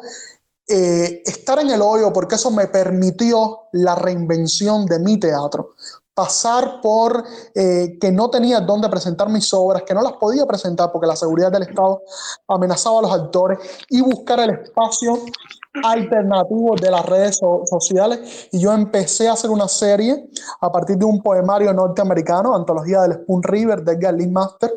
eh, 0.66 1.22
estar 1.26 1.58
en 1.58 1.70
el 1.70 1.82
hoyo 1.82 2.12
porque 2.12 2.36
eso 2.36 2.50
me 2.50 2.68
permitió 2.68 3.68
la 3.72 3.94
reinvención 3.94 4.86
de 4.86 4.98
mi 4.98 5.18
teatro 5.18 5.74
pasar 6.14 6.80
por 6.80 7.24
eh, 7.54 7.98
que 8.00 8.12
no 8.12 8.30
tenía 8.30 8.60
dónde 8.60 8.88
presentar 8.88 9.28
mis 9.28 9.52
obras, 9.52 9.82
que 9.82 9.94
no 9.94 10.02
las 10.02 10.12
podía 10.14 10.46
presentar 10.46 10.92
porque 10.92 11.08
la 11.08 11.16
seguridad 11.16 11.50
del 11.50 11.64
Estado 11.64 12.02
amenazaba 12.48 13.00
a 13.00 13.02
los 13.02 13.12
actores 13.12 13.58
y 13.90 14.00
buscar 14.00 14.40
el 14.40 14.50
espacio 14.50 15.18
alternativo 15.82 16.76
de 16.80 16.90
las 16.90 17.04
redes 17.04 17.40
sociales. 17.68 18.48
Y 18.52 18.60
yo 18.60 18.72
empecé 18.72 19.28
a 19.28 19.32
hacer 19.32 19.50
una 19.50 19.66
serie 19.66 20.28
a 20.60 20.70
partir 20.70 20.96
de 20.96 21.04
un 21.04 21.20
poemario 21.20 21.72
norteamericano, 21.72 22.54
Antología 22.54 23.02
del 23.02 23.14
Spoon 23.14 23.42
River 23.42 23.82
de 23.82 23.92
Edgar 23.92 24.14
Lee 24.14 24.28
Master, 24.28 24.72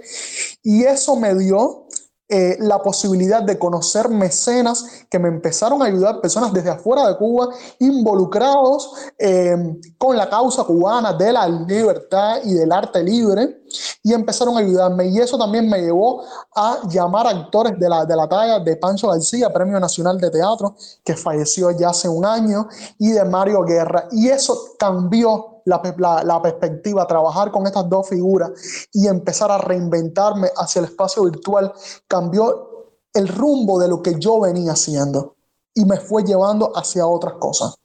y 0.63 0.83
eso 0.83 1.15
me 1.15 1.35
dio 1.35 1.86
eh, 2.29 2.57
la 2.59 2.81
posibilidad 2.81 3.41
de 3.41 3.57
conocer 3.57 4.09
mecenas 4.09 4.85
que 5.09 5.17
me 5.17 5.29
empezaron 5.29 5.81
a 5.81 5.85
ayudar, 5.85 6.19
personas 6.19 6.51
desde 6.51 6.69
afuera 6.69 7.07
de 7.07 7.15
Cuba, 7.15 7.49
involucrados 7.79 8.91
eh, 9.17 9.55
con 9.97 10.17
la 10.17 10.29
causa 10.29 10.65
cubana 10.65 11.13
de 11.13 11.31
la 11.31 11.47
libertad 11.47 12.39
y 12.43 12.53
del 12.53 12.71
arte 12.71 13.01
libre, 13.01 13.61
y 14.03 14.13
empezaron 14.13 14.57
a 14.57 14.59
ayudarme. 14.59 15.07
Y 15.07 15.19
eso 15.19 15.37
también 15.37 15.69
me 15.69 15.79
llevó 15.79 16.23
a 16.55 16.79
llamar 16.89 17.27
actores 17.27 17.79
de 17.79 17.87
la, 17.87 18.05
de 18.05 18.15
la 18.15 18.27
talla 18.27 18.59
de 18.59 18.75
Pancho 18.75 19.07
García, 19.07 19.51
Premio 19.51 19.79
Nacional 19.79 20.19
de 20.19 20.29
Teatro, 20.29 20.75
que 21.03 21.15
falleció 21.15 21.71
ya 21.71 21.89
hace 21.89 22.09
un 22.09 22.25
año, 22.25 22.67
y 22.97 23.11
de 23.11 23.23
Mario 23.23 23.63
Guerra. 23.63 24.07
Y 24.11 24.27
eso 24.27 24.75
cambió 24.77 25.56
la, 25.67 26.41
perspectiva, 26.41 27.05
trabajar 27.05 27.51
con 27.51 27.67
estas 27.67 27.89
dos 27.89 28.07
figuras 28.09 28.51
y 28.93 29.07
empezar 29.07 29.51
a 29.51 29.57
reinventarme 29.57 30.47
hacia 30.55 30.79
el 30.79 30.85
espacio 30.85 31.25
virtual, 31.25 31.73
cambió 32.07 32.95
el 33.13 33.27
rumbo 33.27 33.79
de 33.79 33.87
lo 33.87 34.01
que 34.01 34.15
yo 34.17 34.39
venía 34.39 34.71
haciendo 34.71 35.35
y 35.73 35.85
me 35.85 35.97
fue 35.97 36.23
llevando 36.23 36.71
hacia 36.75 37.05
otras 37.05 37.33
cosas. 37.33 37.75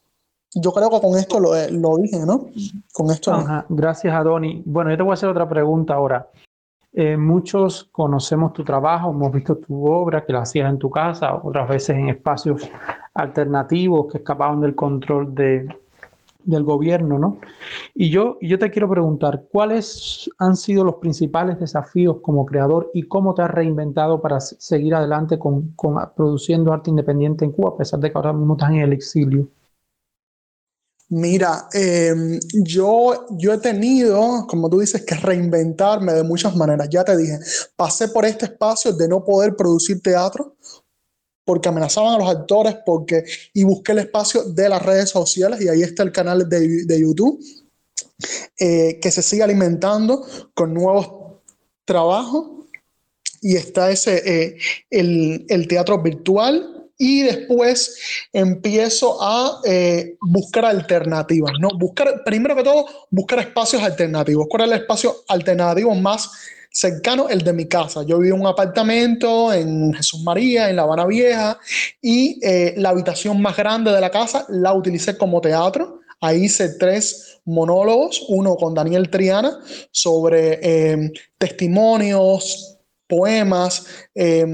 Yo 0.55 0.73
creo 0.73 0.91
que 0.91 1.01
con 1.01 1.17
esto 1.17 1.41
lo, 1.41 1.53
lo 1.71 1.97
dije, 1.97 2.25
¿no? 2.27 2.47
Con 2.93 3.11
esto. 3.11 3.33
Gracias, 3.71 4.15
Adoni. 4.15 4.63
Bueno, 4.67 4.91
yo 4.91 4.97
te 4.99 5.03
voy 5.03 5.13
a 5.13 5.15
hacer 5.15 5.29
otra 5.29 5.49
pregunta 5.49 5.95
ahora. 5.95 6.31
Eh, 6.93 7.17
muchos 7.17 7.85
conocemos 7.85 8.53
tu 8.53 8.63
trabajo, 8.63 9.11
hemos 9.11 9.33
visto 9.33 9.57
tu 9.57 9.87
obra 9.87 10.27
que 10.27 10.33
la 10.35 10.43
hacías 10.43 10.69
en 10.69 10.79
tu 10.79 10.91
casa, 10.91 11.35
otras 11.35 11.67
veces 11.67 11.97
en 11.97 12.11
espacios 12.11 12.71
alternativos 13.15 14.13
que 14.13 14.19
escapaban 14.19 14.61
del 14.61 14.75
control 14.75 15.35
de, 15.35 15.82
del 16.45 16.65
gobierno, 16.65 17.19
¿no? 17.19 17.39
Y 17.95 18.11
yo, 18.11 18.39
yo 18.41 18.59
te 18.59 18.71
quiero 18.71 18.89
preguntar, 18.89 19.45
¿cuáles 19.51 20.31
han 20.39 20.57
sido 20.57 20.85
los 20.85 20.97
principales 20.97 21.59
desafíos 21.59 22.19
como 22.23 22.47
creador 22.47 22.91
y 22.95 23.05
cómo 23.05 23.35
te 23.35 23.43
has 23.43 23.51
reinventado 23.51 24.21
para 24.21 24.41
seguir 24.41 24.95
adelante 24.95 25.39
con, 25.39 25.75
produciendo 26.17 26.73
arte 26.73 26.91
independiente 26.91 27.45
en 27.45 27.53
Cuba, 27.53 27.71
a 27.71 27.77
pesar 27.77 28.01
de 28.01 28.11
que 28.11 28.19
ahora 28.19 28.33
mismo 28.33 28.55
estás 28.55 28.71
en 28.71 28.81
el 28.81 28.93
exilio? 28.93 29.49
Mira, 31.15 31.69
em, 31.75 32.41
yo, 32.65 33.27
yo 33.37 33.53
he 33.53 33.59
tenido, 33.59 34.47
como 34.49 34.71
tú 34.71 34.81
dices, 34.81 35.05
que 35.05 35.15
reinventarme 35.15 36.15
de 36.15 36.23
muchas 36.23 36.57
maneras. 36.57 36.89
Ya 36.91 37.05
te 37.05 37.15
dije, 37.15 37.39
pasé 37.77 38.09
por 38.09 38.25
este 38.25 38.47
espacio 38.47 38.95
de 38.95 39.09
no 39.09 39.23
poder 39.23 39.55
producir 39.55 40.01
teatro 40.01 40.57
porque 41.53 41.69
amenazaban 41.69 42.15
a 42.15 42.19
los 42.19 42.31
actores, 42.31 42.77
porque, 42.87 43.25
y 43.53 43.63
busqué 43.63 43.93
el 43.93 43.99
espacio 43.99 44.43
de 44.43 44.71
las 44.71 44.81
redes 44.81 45.11
sociales, 45.11 45.61
y 45.61 45.69
ahí 45.69 45.83
está 45.83 46.03
el 46.03 46.11
canal 46.11 46.49
de, 46.49 46.87
de 46.87 46.99
YouTube, 46.99 47.39
eh, 48.59 48.99
que 49.03 49.11
se 49.11 49.21
sigue 49.21 49.43
alimentando 49.43 50.27
con 50.55 50.73
nuevos 50.73 51.41
trabajos, 51.85 52.69
y 53.43 53.57
está 53.57 53.91
ese, 53.91 54.23
eh, 54.25 54.57
el, 54.89 55.45
el, 55.47 55.69
teatro 55.69 56.01
virtual, 56.01 56.89
y 56.97 57.21
después 57.21 57.99
empiezo 58.33 59.23
a 59.23 59.61
eh, 59.67 60.17
buscar 60.23 60.65
alternativas, 60.65 61.53
¿no? 61.61 61.69
Buscar, 61.77 62.25
primero 62.25 62.57
que 62.57 62.63
todo, 62.63 62.87
buscar 63.11 63.41
espacios 63.41 63.83
alternativos. 63.83 64.47
¿Cuál 64.49 64.63
es 64.63 64.69
el 64.69 64.81
espacio 64.81 65.17
alternativo 65.29 65.95
más 65.97 66.31
cercano, 66.73 67.29
el 67.29 67.43
de 67.43 67.53
mi 67.53 67.67
casa. 67.67 68.03
Yo 68.03 68.19
vivo 68.19 68.35
en 68.35 68.41
un 68.41 68.47
apartamento 68.49 69.53
en 69.53 69.93
Jesús 69.93 70.23
María, 70.23 70.71
en 70.71 70.77
La 70.77 70.83
Habana 70.83 71.07
Vieja, 71.07 71.59
y 72.01 72.41
eh, 72.43 72.75
la 72.79 72.89
habitación 72.89 73.41
más 73.41 73.57
grande 73.57 73.93
de 73.93 74.01
la 74.01 74.11
casa 74.11 74.47
la 74.49 74.73
utilicé 74.73 75.17
como 75.17 75.41
teatro. 75.41 76.01
Ahí 76.21 76.45
hice 76.45 76.71
tres 76.71 77.41
monólogos, 77.45 78.25
uno 78.29 78.57
con 78.57 78.75
Daniel 78.75 79.11
Triana 79.11 79.61
sobre 79.91 80.61
eh, 80.63 81.13
testimonios, 81.37 82.79
poemas, 83.07 83.85
eh, 84.15 84.47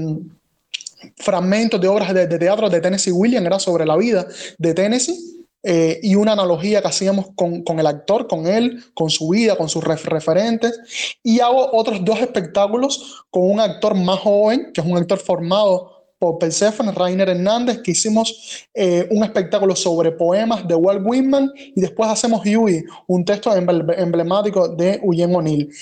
fragmentos 1.15 1.79
de 1.79 1.87
obras 1.87 2.13
de, 2.13 2.27
de, 2.27 2.37
teatro 2.37 2.69
de 2.69 2.81
Tennessee 2.81 3.11
Williams, 3.11 3.45
era 3.45 3.59
sobre 3.59 3.85
la 3.85 3.95
vida 3.95 4.27
de 4.57 4.73
Tennessee. 4.73 5.38
Eh, 5.61 5.99
y 6.01 6.15
una 6.15 6.31
analogía 6.31 6.81
que 6.81 6.87
hacíamos 6.87 7.27
con, 7.35 7.63
con, 7.63 7.79
el 7.79 7.87
actor, 7.87 8.27
con 8.27 8.47
él, 8.47 8.81
con 8.93 9.09
su 9.09 9.29
vida, 9.29 9.57
con 9.57 9.67
sus 9.67 9.83
referentes. 9.83 11.17
Y 11.21 11.39
hago 11.41 11.69
otros 11.73 12.03
dos 12.03 12.19
espectáculos 12.21 13.25
con 13.29 13.51
un 13.51 13.59
actor 13.59 13.95
más 13.95 14.19
joven, 14.19 14.71
que 14.73 14.81
es 14.81 14.87
un 14.87 14.97
actor 14.97 15.19
formado 15.19 15.99
por 16.19 16.37
Persephone, 16.37 16.91
Rainer 16.91 17.29
Hernández, 17.29 17.81
que 17.81 17.91
hicimos 17.91 18.67
eh, 18.73 19.07
un 19.09 19.23
espectáculo 19.23 19.75
sobre 19.75 20.11
poemas 20.11 20.67
de 20.67 20.75
Walt 20.75 21.01
Whitman 21.03 21.51
y 21.55 21.79
después 21.79 22.09
hacemos 22.09 22.41
Huey, 22.45 22.83
un 23.07 23.23
texto 23.23 23.55
emblemático 23.55 24.67
de 24.67 24.95
Eugene 24.95 25.35
O'Neill. 25.35 25.73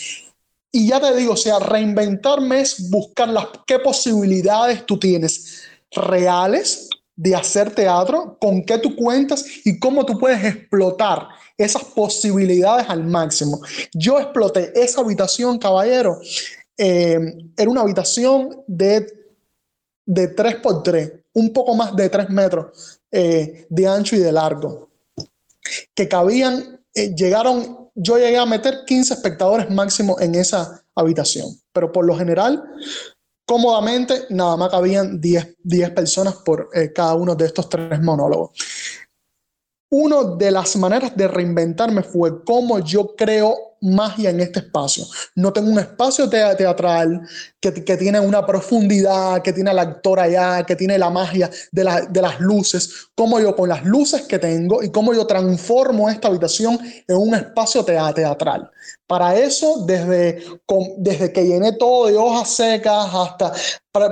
Y 0.71 0.87
ya 0.89 0.99
te 0.99 1.15
digo, 1.15 1.33
o 1.33 1.37
sea, 1.37 1.57
reinventarme 1.57 2.61
es 2.61 2.89
buscar 2.91 3.29
las 3.29 3.47
qué 3.65 3.79
posibilidades 3.79 4.85
tú 4.85 4.99
tienes 4.99 5.63
reales 5.91 6.86
de 7.17 7.35
hacer 7.35 7.73
teatro, 7.73 8.37
con 8.39 8.63
qué 8.63 8.77
tú 8.77 8.95
cuentas 8.95 9.43
y 9.65 9.79
cómo 9.79 10.05
tú 10.05 10.17
puedes 10.17 10.41
explotar 10.45 11.27
esas 11.57 11.83
posibilidades 11.83 12.87
al 12.87 13.03
máximo. 13.03 13.59
Yo 13.91 14.19
exploté 14.19 14.71
esa 14.75 15.01
habitación, 15.01 15.57
caballero. 15.57 16.19
Eh, 16.77 17.19
era 17.57 17.69
una 17.69 17.81
habitación 17.81 18.63
de, 18.67 19.07
de 20.05 20.27
3 20.27 20.55
por 20.57 20.83
3 20.83 21.11
un 21.33 21.53
poco 21.53 21.75
más 21.75 21.95
de 21.95 22.09
3 22.09 22.29
metros 22.29 22.99
eh, 23.11 23.67
de 23.69 23.87
ancho 23.87 24.15
y 24.15 24.19
de 24.19 24.31
largo, 24.31 24.89
que 25.93 26.07
cabían, 26.07 26.81
eh, 26.95 27.13
llegaron, 27.15 27.89
yo 27.93 28.17
llegué 28.17 28.37
a 28.37 28.45
meter 28.45 28.85
15 28.85 29.13
espectadores 29.13 29.69
máximo 29.69 30.19
en 30.19 30.33
esa 30.33 30.83
habitación, 30.95 31.47
pero 31.71 31.91
por 31.91 32.05
lo 32.05 32.17
general 32.17 32.63
cómodamente, 33.47 34.25
nada 34.29 34.57
más 34.57 34.69
cabían 34.69 35.19
10, 35.19 35.57
10 35.63 35.89
personas 35.91 36.35
por 36.35 36.69
eh, 36.73 36.91
cada 36.93 37.15
uno 37.15 37.33
de 37.33 37.45
estos 37.45 37.69
tres 37.69 37.99
monólogos. 38.01 38.51
Una 39.89 40.35
de 40.35 40.51
las 40.51 40.75
maneras 40.75 41.15
de 41.15 41.29
reinventarme 41.29 42.03
fue 42.03 42.43
cómo 42.43 42.79
yo 42.79 43.15
creo 43.15 43.76
magia 43.81 44.29
en 44.29 44.39
este 44.39 44.59
espacio. 44.59 45.05
No 45.35 45.53
tengo 45.53 45.69
un 45.69 45.79
espacio 45.79 46.29
teatral 46.29 47.21
que, 47.59 47.73
que, 47.83 47.97
tiene 47.97 48.19
una 48.19 48.45
profundidad, 48.45 49.41
que 49.41 49.53
tiene 49.53 49.71
al 49.71 49.79
actor 49.79 50.19
allá, 50.19 50.63
que 50.63 50.75
tiene 50.75 50.97
la 50.97 51.09
magia 51.09 51.49
de, 51.71 51.83
la, 51.83 52.01
de 52.01 52.21
las 52.21 52.39
luces. 52.39 53.09
Cómo 53.15 53.39
yo 53.39 53.55
con 53.55 53.69
las 53.69 53.83
luces 53.85 54.23
que 54.23 54.39
tengo 54.39 54.83
y 54.83 54.91
cómo 54.91 55.13
yo 55.13 55.25
transformo 55.25 56.09
esta 56.09 56.27
habitación 56.27 56.79
en 57.07 57.17
un 57.17 57.35
espacio 57.35 57.83
teatral. 57.83 58.69
Para 59.05 59.35
eso, 59.37 59.85
desde, 59.85 60.43
desde 60.97 61.31
que 61.31 61.45
llené 61.45 61.73
todo 61.73 62.07
de 62.07 62.17
hojas 62.17 62.49
secas 62.49 63.07
hasta 63.13 63.53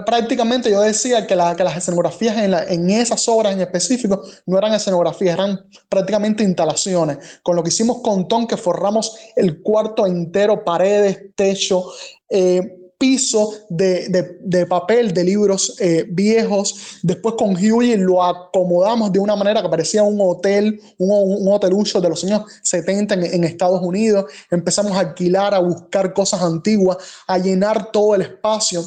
prácticamente 0.05 0.71
yo 0.71 0.81
decía 0.81 1.27
que, 1.27 1.35
la, 1.35 1.55
que 1.55 1.63
las 1.63 1.77
escenografías 1.77 2.37
en, 2.37 2.53
en, 2.53 2.89
esas 2.89 3.27
obras 3.27 3.53
en 3.53 3.61
específico 3.61 4.23
no 4.45 4.57
eran 4.57 4.73
escenografías, 4.73 5.35
eran 5.35 5.65
prácticamente 5.89 6.43
instalaciones. 6.43 7.17
Con 7.43 7.55
lo 7.55 7.63
que 7.63 7.69
hicimos 7.69 8.01
con 8.01 8.27
Tom, 8.27 8.47
que 8.47 8.57
forramos 8.57 9.15
el 9.35 9.54
cuarto 9.61 10.05
entero, 10.05 10.63
paredes, 10.63 11.19
techo, 11.35 11.85
eh, 12.29 12.77
piso 12.97 13.53
de, 13.69 14.65
papel 14.69 15.13
de 15.13 15.23
libros 15.23 15.75
eh, 15.79 16.05
viejos. 16.07 16.99
Después 17.03 17.35
con 17.37 17.55
Huey 17.55 17.97
lo 17.97 18.23
acomodamos 18.23 19.11
de 19.11 19.19
una 19.19 19.35
manera 19.35 19.61
que 19.61 19.69
parecía 19.69 20.03
un 20.03 20.19
hotel, 20.19 20.81
un, 20.97 21.11
un 21.11 21.53
hotelucho 21.53 21.99
de 21.99 22.09
los 22.09 22.23
años 22.23 22.43
70 22.63 23.15
en, 23.15 23.43
Estados 23.43 23.81
Unidos. 23.81 24.25
Empezamos 24.49 24.93
a 24.93 25.01
alquilar, 25.01 25.53
a 25.53 25.59
buscar 25.59 26.13
cosas 26.13 26.41
antiguas, 26.41 26.97
a 27.27 27.37
llenar 27.37 27.91
todo 27.91 28.15
el 28.15 28.21
espacio. 28.21 28.83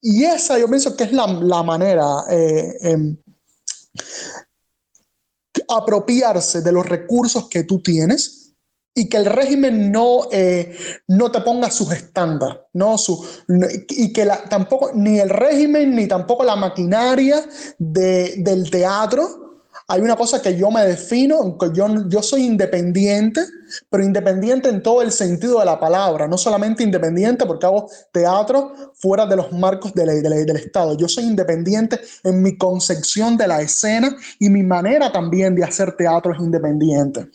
Y 0.00 0.24
esa 0.24 0.58
yo 0.58 0.68
pienso 0.68 0.96
que 0.96 1.04
es 1.04 1.12
la, 1.12 1.26
manera. 1.62 2.04
Eh, 2.30 2.76
em, 2.82 3.16
apropiarse 5.68 6.60
de 6.60 6.70
los 6.70 6.86
recursos 6.86 7.48
que 7.48 7.64
tú 7.64 7.80
tienes 7.80 8.45
y 8.96 9.10
que 9.10 9.18
el 9.18 9.26
régimen 9.26 9.92
no, 9.92 10.22
eh, 10.32 10.74
no 11.06 11.30
te 11.30 11.42
ponga 11.42 11.70
sus 11.70 11.92
estándares, 11.92 12.56
¿no? 12.72 12.96
Su, 12.96 13.24
y 13.90 14.10
que 14.10 14.24
la, 14.24 14.42
tampoco, 14.44 14.90
ni 14.94 15.20
el 15.20 15.28
régimen, 15.28 15.94
ni 15.94 16.08
tampoco 16.08 16.42
la 16.42 16.56
maquinaria 16.56 17.44
de, 17.78 18.36
del 18.38 18.70
teatro. 18.70 19.60
Hay 19.88 20.00
una 20.00 20.16
cosa 20.16 20.40
que 20.40 20.56
yo 20.56 20.70
me 20.70 20.82
defino, 20.82 21.58
que 21.58 21.68
yo, 21.74 21.86
yo 22.08 22.22
soy 22.22 22.44
independiente, 22.44 23.42
pero 23.90 24.02
independiente 24.02 24.70
en 24.70 24.82
todo 24.82 25.02
el 25.02 25.12
sentido 25.12 25.58
de 25.58 25.66
la 25.66 25.78
palabra, 25.78 26.26
no 26.26 26.38
solamente 26.38 26.82
independiente 26.82 27.44
porque 27.44 27.66
hago 27.66 27.88
teatro 28.12 28.72
fuera 28.94 29.26
de 29.26 29.36
los 29.36 29.52
marcos 29.52 29.92
de 29.92 30.06
de 30.06 30.44
del 30.46 30.56
Estado. 30.56 30.96
Yo 30.96 31.06
soy 31.06 31.24
independiente 31.24 32.00
en 32.24 32.42
mi 32.42 32.56
concepción 32.56 33.36
de 33.36 33.46
la 33.46 33.60
escena 33.60 34.16
y 34.40 34.48
mi 34.48 34.62
manera 34.62 35.12
también 35.12 35.54
de 35.54 35.64
hacer 35.64 35.92
teatro 35.96 36.32
es 36.32 36.40
independiente. 36.40 37.28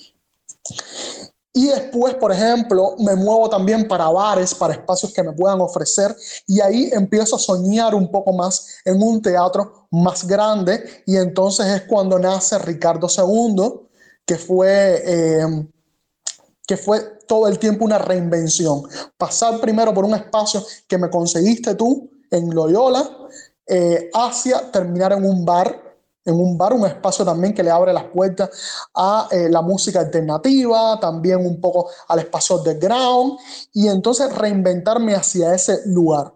Y 1.53 1.67
después, 1.67 2.15
por 2.15 2.31
ejemplo, 2.31 2.95
me 2.99 3.15
muevo 3.15 3.49
también 3.49 3.87
para 3.87 4.09
bares, 4.09 4.55
para 4.55 4.73
espacios 4.73 5.13
que 5.13 5.21
me 5.21 5.33
puedan 5.33 5.59
ofrecer. 5.59 6.15
Y 6.47 6.61
ahí 6.61 6.89
empiezo 6.93 7.35
a 7.35 7.39
soñar 7.39 7.93
un 7.93 8.09
poco 8.09 8.31
más 8.31 8.77
en 8.85 9.01
un 9.01 9.21
teatro 9.21 9.87
más 9.91 10.25
grande. 10.25 11.03
Y 11.05 11.17
entonces 11.17 11.67
es 11.67 11.81
cuando 11.83 12.17
nace 12.17 12.57
Ricardo 12.59 13.07
II, 13.07 13.87
que 14.25 14.37
fue, 14.37 15.03
eh, 15.05 15.67
que 16.65 16.77
fue 16.77 17.01
todo 17.27 17.47
el 17.49 17.59
tiempo 17.59 17.83
una 17.83 17.97
reinvención. 17.97 18.83
Pasar 19.17 19.59
primero 19.59 19.93
por 19.93 20.05
un 20.05 20.15
espacio 20.15 20.63
que 20.87 20.97
me 20.97 21.09
conseguiste 21.09 21.75
tú, 21.75 22.09
en 22.29 22.49
Loyola, 22.55 23.09
eh, 23.67 24.09
hacia 24.13 24.71
terminar 24.71 25.11
en 25.11 25.25
un 25.25 25.43
bar 25.43 25.90
en 26.25 26.35
un 26.35 26.57
bar, 26.57 26.73
un 26.73 26.85
espacio 26.85 27.25
también 27.25 27.53
que 27.53 27.63
le 27.63 27.71
abre 27.71 27.93
las 27.93 28.05
puertas 28.05 28.49
a 28.93 29.27
eh, 29.31 29.49
la 29.49 29.61
música 29.61 29.99
alternativa, 29.99 30.99
también 30.99 31.45
un 31.45 31.59
poco 31.59 31.89
al 32.07 32.19
espacio 32.19 32.59
de 32.59 32.75
ground, 32.75 33.39
y 33.73 33.87
entonces 33.87 34.33
reinventarme 34.35 35.15
hacia 35.15 35.53
ese 35.53 35.81
lugar. 35.87 36.33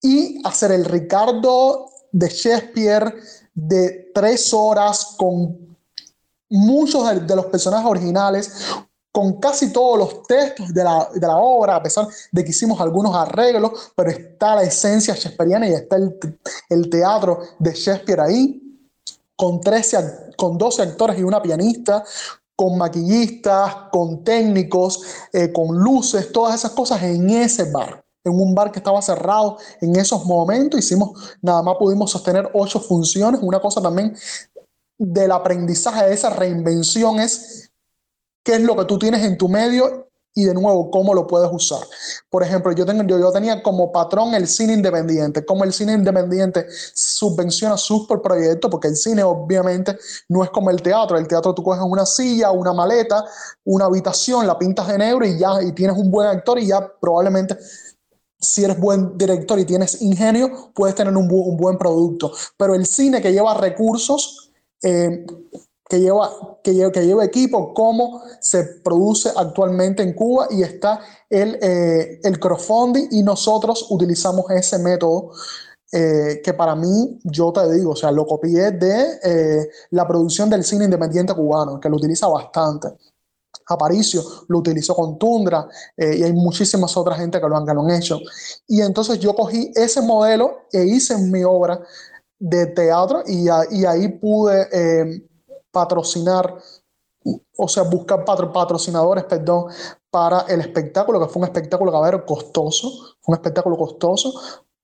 Y 0.00 0.44
hacer 0.46 0.72
el 0.72 0.84
Ricardo 0.84 1.86
de 2.10 2.28
Shakespeare 2.28 3.14
de 3.54 4.10
tres 4.12 4.52
horas 4.52 5.14
con 5.16 5.76
muchos 6.48 7.26
de, 7.26 7.36
los 7.36 7.46
personajes 7.46 7.88
originales, 7.88 8.52
con 9.12 9.38
casi 9.38 9.72
todos 9.72 9.98
los 9.98 10.22
textos 10.24 10.72
de 10.74 10.82
la, 10.82 11.08
de 11.14 11.26
la, 11.26 11.36
obra, 11.36 11.76
a 11.76 11.82
pesar 11.82 12.08
de 12.32 12.42
que 12.42 12.50
hicimos 12.50 12.80
algunos 12.80 13.14
arreglos, 13.14 13.92
pero 13.94 14.10
está 14.10 14.56
la 14.56 14.62
esencia 14.62 15.14
shakespeariana 15.14 15.68
y 15.68 15.74
está 15.74 15.96
el, 15.96 16.18
el 16.68 16.90
teatro 16.90 17.40
de 17.58 17.72
Shakespeare 17.72 18.20
ahí 18.20 18.71
con, 19.42 19.60
13, 19.60 20.34
con 20.36 20.56
12 20.56 20.82
actores 20.82 21.18
y 21.18 21.24
una 21.24 21.42
pianista, 21.42 22.04
con 22.54 22.78
maquillistas, 22.78 23.74
con 23.90 24.22
técnicos, 24.22 25.02
eh, 25.32 25.50
con 25.50 25.76
luces, 25.76 26.30
todas 26.30 26.54
esas 26.54 26.70
cosas 26.70 27.02
en 27.02 27.28
ese 27.28 27.68
bar. 27.72 28.04
En 28.22 28.34
un 28.34 28.54
bar 28.54 28.70
que 28.70 28.78
estaba 28.78 29.02
cerrado 29.02 29.58
en 29.80 29.96
esos 29.96 30.24
momentos, 30.26 30.78
hicimos, 30.78 31.36
nada 31.42 31.60
más 31.60 31.74
pudimos 31.76 32.12
sostener 32.12 32.48
ocho 32.54 32.78
funciones. 32.78 33.42
Una 33.42 33.58
cosa 33.58 33.82
también 33.82 34.16
del 34.96 35.32
aprendizaje 35.32 36.06
de 36.06 36.14
esa 36.14 36.30
reinvención 36.30 37.18
es 37.18 37.72
qué 38.44 38.54
es 38.54 38.60
lo 38.60 38.76
que 38.76 38.84
tú 38.84 38.96
tienes 38.96 39.24
en 39.24 39.36
tu 39.36 39.48
medio 39.48 40.08
y 40.34 40.44
de 40.44 40.54
nuevo 40.54 40.90
cómo 40.90 41.14
lo 41.14 41.26
puedes 41.26 41.50
usar. 41.52 41.80
Por 42.30 42.42
ejemplo, 42.42 42.72
yo, 42.72 42.86
tengo, 42.86 43.02
yo, 43.04 43.18
yo, 43.18 43.30
tenía 43.32 43.62
como 43.62 43.92
patrón 43.92 44.34
el 44.34 44.48
cine 44.48 44.72
independiente, 44.74 45.44
cómo 45.44 45.64
el 45.64 45.72
cine 45.72 45.92
independiente 45.92 46.66
subvenciona 46.94 47.76
sus 47.76 48.06
proyectos, 48.06 48.70
porque 48.70 48.88
el 48.88 48.96
cine 48.96 49.22
obviamente 49.22 49.96
no 50.28 50.42
es 50.42 50.50
como 50.50 50.70
el 50.70 50.80
teatro, 50.80 51.18
el 51.18 51.28
teatro 51.28 51.54
tú 51.54 51.62
coges 51.62 51.82
una 51.84 52.06
silla, 52.06 52.50
una 52.50 52.72
maleta, 52.72 53.24
una 53.64 53.86
habitación, 53.86 54.46
la 54.46 54.58
pintas 54.58 54.88
de 54.88 54.98
negro 54.98 55.26
y 55.26 55.38
ya, 55.38 55.62
y 55.62 55.72
tienes 55.72 55.96
un 55.96 56.10
buen 56.10 56.28
actor 56.28 56.58
y 56.58 56.66
ya 56.66 56.90
probablemente 57.00 57.56
si 58.42 58.64
eres 58.64 58.78
buen 58.78 59.16
director 59.16 59.58
y 59.58 59.64
tienes 59.64 60.02
ingenio, 60.02 60.72
puedes 60.74 60.96
tener 60.96 61.16
un, 61.16 61.30
un 61.30 61.56
buen 61.56 61.78
producto. 61.78 62.32
Pero 62.56 62.74
el 62.74 62.86
cine 62.86 63.22
que 63.22 63.32
lleva 63.32 63.54
recursos, 63.54 64.50
eh, 64.82 65.24
que 65.92 66.00
lleva, 66.00 66.30
que 66.62 66.72
lleva, 66.72 66.90
que 66.90 67.04
lleva 67.04 67.22
equipo, 67.22 67.74
cómo 67.74 68.22
se 68.40 68.64
produce 68.82 69.30
actualmente 69.36 70.02
en 70.02 70.14
Cuba 70.14 70.46
y 70.48 70.62
está 70.62 71.00
el, 71.28 71.58
eh, 71.60 72.18
el 72.22 72.40
crowdfunding 72.40 73.08
y 73.10 73.22
nosotros 73.22 73.88
utilizamos 73.90 74.50
ese 74.52 74.78
método 74.78 75.32
eh, 75.92 76.40
que 76.42 76.54
para 76.54 76.74
mí, 76.74 77.20
yo 77.24 77.52
te 77.52 77.70
digo, 77.74 77.90
o 77.90 77.96
sea, 77.96 78.10
lo 78.10 78.24
copié 78.24 78.70
de 78.70 79.18
eh, 79.22 79.68
la 79.90 80.08
producción 80.08 80.48
del 80.48 80.64
cine 80.64 80.86
independiente 80.86 81.34
cubano, 81.34 81.78
que 81.78 81.90
lo 81.90 81.96
utiliza 81.96 82.26
bastante. 82.26 82.88
Aparicio 83.66 84.22
lo 84.48 84.60
utilizó 84.60 84.94
con 84.94 85.18
Tundra 85.18 85.68
y 85.98 86.22
hay 86.22 86.32
muchísimas 86.32 86.96
otras 86.96 87.18
gente 87.18 87.38
que 87.38 87.46
lo, 87.46 87.54
han, 87.54 87.66
que 87.66 87.74
lo 87.74 87.82
han 87.82 87.90
hecho. 87.90 88.18
Y 88.66 88.80
entonces 88.80 89.18
yo 89.18 89.34
cogí 89.34 89.70
ese 89.74 90.00
modelo 90.00 90.62
e 90.72 90.84
hice 90.86 91.18
mi 91.18 91.44
obra 91.44 91.78
de 92.38 92.66
teatro 92.68 93.22
y, 93.26 93.44
y 93.70 93.84
ahí 93.84 94.08
pude 94.08 95.28
patrocinar, 95.72 96.56
o 97.56 97.68
sea, 97.68 97.82
buscar 97.84 98.24
patrocinadores, 98.24 99.24
perdón, 99.24 99.66
para 100.10 100.42
el 100.42 100.60
espectáculo, 100.60 101.18
que 101.18 101.26
fue 101.26 101.40
un 101.40 101.48
espectáculo 101.48 101.90
que 101.90 102.26
costoso, 102.26 103.16
un 103.26 103.34
espectáculo 103.34 103.76
costoso 103.76 104.32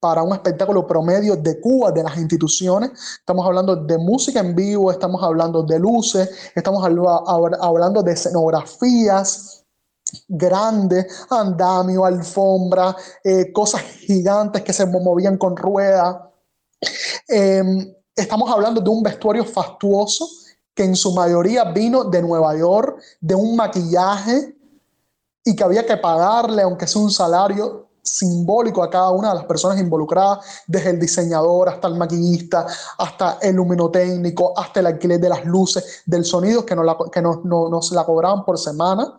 para 0.01 0.23
un 0.23 0.33
espectáculo 0.33 0.87
promedio 0.87 1.37
de 1.37 1.61
Cuba, 1.61 1.91
de 1.91 2.03
las 2.03 2.17
instituciones. 2.17 2.93
Estamos 3.19 3.45
hablando 3.45 3.75
de 3.77 3.99
música 3.99 4.41
en 4.41 4.55
vivo, 4.55 4.91
estamos 4.91 5.23
hablando 5.23 5.63
de 5.65 5.79
luces, 5.79 6.31
estamos 6.55 6.85
hablando 6.85 8.03
de 8.03 8.13
escenografías 8.13 9.65
grandes, 10.27 11.27
andamio, 11.31 12.05
alfombra, 12.05 12.97
eh, 13.23 13.53
cosas 13.53 13.83
gigantes 13.83 14.63
que 14.63 14.73
se 14.73 14.87
movían 14.87 15.37
con 15.37 15.57
ruedas. 15.57 16.17
Em, 17.27 17.95
estamos 18.15 18.51
hablando 18.51 18.81
de 18.81 18.89
un 18.89 19.03
vestuario 19.03 19.45
fastuoso 19.45 20.27
que 20.79 20.85
en 20.85 20.95
su 20.95 21.13
mayoría 21.13 21.65
vino 21.65 22.05
de 22.05 22.23
Nueva 22.23 22.57
York, 22.57 23.01
de 23.21 23.35
un 23.35 23.57
maquillaje 23.57 24.57
y 25.45 25.57
que 25.57 25.65
había 25.65 25.85
que 25.85 25.97
pagarle, 25.97 26.63
aunque 26.63 26.87
sea 26.87 27.03
un 27.03 27.11
salario 27.11 27.89
simbólico 28.01 28.81
a 28.85 28.89
cada 28.89 29.11
una 29.11 29.31
de 29.31 29.35
las 29.35 29.45
personas 29.47 29.81
involucradas, 29.81 30.39
desde 30.69 30.91
el 30.91 31.01
diseñador 31.01 31.69
hasta 31.69 31.89
el 31.89 31.97
maquillista, 31.97 32.65
hasta 32.97 33.39
el 33.43 33.57
luminotécnico, 33.57 34.57
hasta 34.57 34.79
el 34.79 34.87
alquiler 34.87 35.19
de 35.19 35.29
las 35.29 35.45
luces, 35.45 36.03
del 36.07 36.25
sonido 36.25 36.65
que, 36.65 36.77
nos 36.77 36.87
la, 36.87 36.97
que 37.13 37.21
nos 37.21 37.91
la 37.91 38.07
cobraban 38.07 38.45
por 38.45 38.57
semana. 38.57 39.19